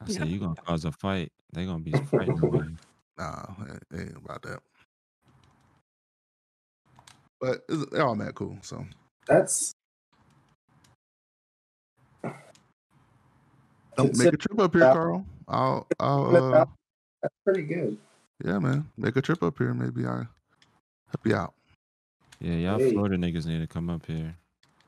I 0.00 0.08
said 0.08 0.28
you 0.28 0.38
gonna 0.38 0.54
cause 0.66 0.84
a 0.84 0.92
fight. 0.92 1.32
They 1.52 1.64
gonna 1.64 1.82
be 1.82 1.92
fighting 1.92 2.40
over 2.44 2.64
you. 2.64 2.76
Nah, 3.18 3.44
it 3.92 4.00
ain't 4.00 4.16
about 4.16 4.42
that. 4.42 4.60
But 7.40 7.64
it's, 7.68 7.86
they're 7.90 8.06
all 8.06 8.14
mad 8.16 8.34
cool. 8.34 8.58
So 8.62 8.84
That's 9.26 9.74
don't 13.96 14.16
make 14.16 14.32
a 14.32 14.36
trip 14.36 14.58
up 14.60 14.74
here, 14.74 14.84
Carl. 14.92 15.26
I'll, 15.48 15.86
I'll, 15.98 16.36
uh, 16.36 16.64
that's 17.22 17.34
pretty 17.44 17.62
good. 17.62 17.98
yeah, 18.44 18.58
man, 18.58 18.88
make 18.96 19.16
a 19.16 19.22
trip 19.22 19.42
up 19.42 19.58
here. 19.58 19.74
Maybe 19.74 20.06
I 20.06 20.24
help 21.10 21.26
you 21.26 21.34
out. 21.34 21.54
Yeah, 22.40 22.54
y'all 22.54 22.78
Hey. 22.78 22.92
Florida 22.92 23.16
niggas 23.16 23.46
need 23.46 23.58
to 23.58 23.66
come 23.66 23.90
up 23.90 24.06
here. 24.06 24.36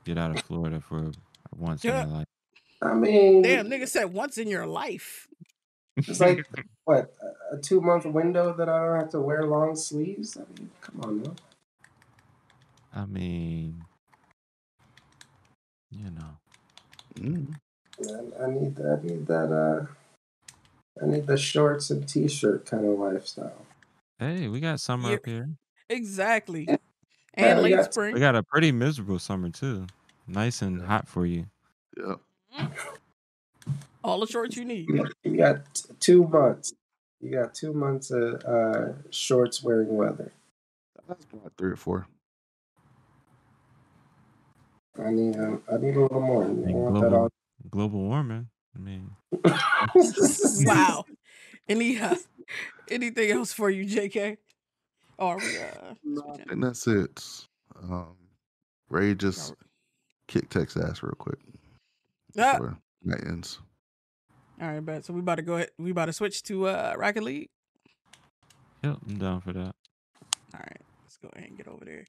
Get 0.05 0.17
out 0.17 0.31
of 0.35 0.43
Florida 0.43 0.79
for 0.79 1.11
once 1.55 1.83
Yeah. 1.83 2.03
in 2.03 2.09
your 2.09 2.17
life. 2.19 2.27
I 2.81 2.93
mean, 2.95 3.41
Damn, 3.43 3.67
nigga 3.67 3.87
said 3.87 4.05
once 4.05 4.37
in 4.37 4.47
your 4.47 4.65
life. 4.65 5.27
it's 5.97 6.19
like 6.19 6.47
what 6.85 7.13
a- 7.21 7.55
a 7.55 7.61
two 7.61 7.81
month 7.81 8.05
window 8.05 8.53
that 8.53 8.69
I 8.69 8.85
don't 8.85 8.99
have 8.99 9.09
to 9.11 9.19
wear 9.19 9.45
long 9.45 9.75
sleeves. 9.75 10.37
I 10.37 10.41
mean, 10.57 10.71
come 10.81 11.01
on, 11.01 11.21
man. 11.21 11.35
I 12.93 13.05
mean, 13.05 13.83
you 15.91 16.09
know. 16.09 16.37
Mm. 17.15 17.55
I, 18.39 18.43
I 18.45 18.49
need 18.49 18.75
that. 18.77 18.99
I 19.03 19.05
need 19.05 19.27
that. 19.27 19.51
Uh, 19.51 19.85
I 21.01 21.05
need 21.07 21.27
the 21.27 21.37
shorts 21.37 21.89
and 21.89 22.07
t-shirt 22.07 22.65
kind 22.65 22.85
of 22.85 22.97
lifestyle. 22.97 23.65
Hey, 24.17 24.47
we 24.47 24.59
got 24.59 24.79
summer 24.79 25.09
Yeah. 25.09 25.15
up 25.15 25.25
here. 25.25 25.49
Exactly. 25.91 26.65
Yeah, 26.67 26.77
And 27.35 27.57
we 27.59 27.63
late 27.65 27.75
got- 27.77 27.93
spring. 27.93 28.13
We 28.13 28.19
got 28.19 28.35
a 28.35 28.43
pretty 28.43 28.71
miserable 28.71 29.19
summer 29.19 29.49
too. 29.49 29.87
Nice 30.27 30.61
and 30.61 30.81
hot 30.81 31.07
for 31.07 31.25
you. 31.25 31.47
Yeah. 31.97 32.15
All 34.03 34.19
the 34.19 34.27
shorts 34.27 34.55
you 34.57 34.65
need. 34.65 34.87
You 34.89 34.97
got, 35.03 35.11
you 35.23 35.37
got 35.37 35.75
t- 35.75 35.89
two 35.99 36.27
months. 36.27 36.73
You 37.19 37.31
got 37.31 37.53
two 37.53 37.73
months 37.73 38.09
of 38.11 38.41
uh, 38.45 38.93
shorts 39.11 39.61
wearing 39.63 39.95
weather. 39.95 40.31
That's 41.07 41.25
about 41.31 41.51
three 41.57 41.71
or 41.71 41.75
four. 41.75 42.07
I 44.97 45.11
need. 45.11 45.35
Um, 45.37 45.61
I 45.71 45.77
need 45.77 45.95
a 45.95 46.01
little 46.01 46.19
more. 46.21 46.43
I 46.43 46.47
that 46.47 46.71
global, 46.73 47.15
all. 47.15 47.29
global 47.69 47.99
warming. 48.01 48.47
I 48.75 48.79
mean, 48.79 49.11
wow. 50.65 51.05
Any 51.69 51.99
uh, 51.99 52.15
anything 52.89 53.31
else 53.31 53.53
for 53.53 53.69
you, 53.69 53.85
JK? 53.85 54.37
Or 55.21 55.35
are 55.35 55.37
we 55.37 55.57
uh 55.57 55.93
No, 56.03 56.23
I 56.33 56.37
think 56.43 56.61
that's 56.63 56.87
it. 56.87 57.23
Um, 57.81 58.15
Ray 58.89 59.15
just 59.15 59.53
kick 60.27 60.49
Tex 60.49 60.75
ass 60.75 61.01
real 61.03 61.13
quick 61.17 61.39
Ah, 62.37 62.53
before 62.53 62.77
that 63.05 63.23
ends. 63.25 63.59
all 64.61 64.67
right, 64.67 64.85
bet. 64.85 65.05
So 65.05 65.13
we 65.13 65.19
about 65.19 65.35
to 65.35 65.41
go 65.41 65.55
ahead. 65.55 65.69
We 65.77 65.91
about 65.91 66.05
to 66.07 66.13
switch 66.13 66.43
to 66.43 66.67
uh 66.67 66.93
Rocket 66.97 67.23
League. 67.23 67.49
yep, 68.83 68.97
I'm 69.07 69.17
down 69.17 69.41
for 69.41 69.53
that. 69.53 69.75
All 70.53 70.59
right, 70.59 70.81
let's 71.03 71.17
go 71.17 71.29
ahead 71.35 71.49
and 71.49 71.57
get 71.57 71.67
over 71.67 71.85
there. 71.85 72.05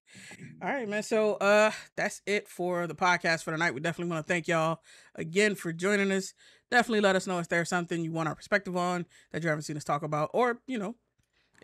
All 0.63 0.69
right, 0.69 0.89
man. 0.89 1.03
So 1.03 1.35
uh 1.35 1.71
that's 1.97 2.23
it 2.27 2.49
for 2.49 2.87
the 2.87 2.95
podcast 2.95 3.43
for 3.45 3.51
tonight. 3.53 3.75
We 3.75 3.81
definitely 3.81 4.11
want 4.13 4.27
to 4.27 4.33
thank 4.33 4.49
y'all 4.49 4.81
again 5.15 5.55
for 5.55 5.73
joining 5.73 6.11
us. 6.13 6.35
Definitely 6.71 7.03
let 7.03 7.17
us 7.17 7.27
know 7.27 7.39
if 7.39 7.49
there's 7.49 7.69
something 7.69 8.03
you 8.03 8.13
want 8.13 8.29
our 8.29 8.35
perspective 8.35 8.77
on 8.77 9.05
that 9.33 9.43
you 9.43 9.49
haven't 9.51 9.63
seen 9.65 9.77
us 9.77 9.85
talk 9.85 10.03
about, 10.03 10.31
or 10.33 10.61
you 10.67 10.79
know, 10.79 10.97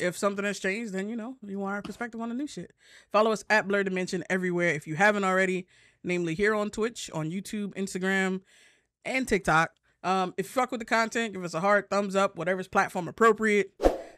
if 0.01 0.17
something 0.17 0.45
has 0.45 0.59
changed, 0.59 0.93
then 0.93 1.09
you 1.09 1.17
know 1.17 1.37
you 1.47 1.59
want 1.59 1.75
our 1.75 1.83
perspective 1.83 2.21
on 2.21 2.29
the 2.29 2.35
new 2.35 2.47
shit. 2.47 2.73
Follow 3.13 3.33
us 3.33 3.45
at 3.51 3.69
Blur 3.69 3.83
Dimension 3.83 4.25
everywhere 4.31 4.71
if 4.71 4.87
you 4.87 4.97
haven't 4.97 5.25
already, 5.25 5.67
namely 6.03 6.35
here 6.35 6.55
on 6.55 6.71
Twitch, 6.71 7.11
on 7.13 7.31
YouTube, 7.31 7.75
Instagram, 7.75 8.41
and 9.05 9.27
TikTok. 9.27 9.73
Um, 10.03 10.35
if 10.37 10.47
you 10.47 10.53
fuck 10.61 10.71
with 10.71 10.81
the 10.81 10.87
content, 10.87 11.35
give 11.35 11.45
us 11.45 11.55
a 11.55 11.61
heart, 11.61 11.89
thumbs 11.91 12.15
up, 12.15 12.37
whatever's 12.37 12.69
platform 12.69 13.09
appropriate. 13.09 13.73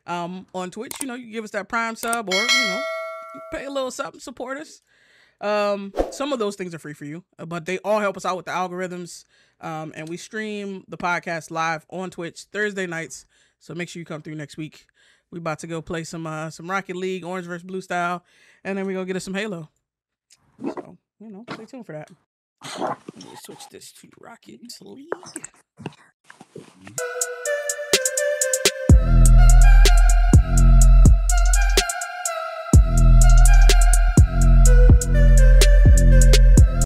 Um, 0.07 0.47
on 0.55 0.71
Twitch, 0.71 0.95
you 1.01 1.07
know, 1.07 1.15
you 1.15 1.31
give 1.31 1.45
us 1.45 1.51
that 1.51 1.69
prime 1.69 1.95
sub 1.95 2.29
or 2.29 2.35
you 2.35 2.67
know, 2.69 2.81
pay 3.53 3.65
a 3.65 3.71
little 3.71 3.91
something, 3.91 4.21
support 4.21 4.59
us. 4.59 4.83
Um, 5.41 5.93
some 6.11 6.33
of 6.33 6.39
those 6.39 6.57
things 6.57 6.75
are 6.75 6.79
free 6.79 6.93
for 6.93 7.05
you, 7.05 7.25
uh, 7.39 7.47
but 7.47 7.65
they 7.65 7.79
all 7.79 8.01
help 8.01 8.17
us 8.17 8.25
out 8.25 8.37
with 8.37 8.47
the 8.47 8.53
algorithms. 8.53 9.25
Um, 9.61 9.93
and 9.95 10.09
we 10.09 10.17
stream 10.17 10.85
the 10.89 10.99
podcast 10.99 11.51
live 11.51 11.87
on 11.91 12.11
Twitch 12.11 12.45
Thursday 12.53 12.87
nights. 12.87 13.27
So 13.59 13.75
make 13.75 13.89
sure 13.89 14.01
you 14.01 14.07
come 14.07 14.23
through 14.23 14.35
next 14.35 14.57
week. 14.57 14.87
We 15.31 15.39
about 15.39 15.61
to 15.61 15.67
go 15.67 15.81
play 15.81 16.05
some 16.05 16.27
uh 16.27 16.51
some 16.51 16.71
Rocket 16.71 16.97
League, 16.97 17.25
Orange 17.25 17.47
versus 17.47 17.63
Blue 17.63 17.81
style, 17.81 18.25
and 18.65 18.77
then 18.77 18.87
we 18.87 18.95
gonna 18.95 19.07
get 19.07 19.17
us 19.17 19.25
some 19.25 19.35
Halo. 19.35 19.69
So 20.63 20.99
you 21.21 21.31
know, 21.31 21.45
stay 21.53 21.65
tuned 21.67 21.87
for 21.87 21.93
that. 21.93 22.11
Switch 23.45 23.69
this 23.71 23.93
to 23.93 24.09
Rocket 24.21 24.61
League. 24.81 25.09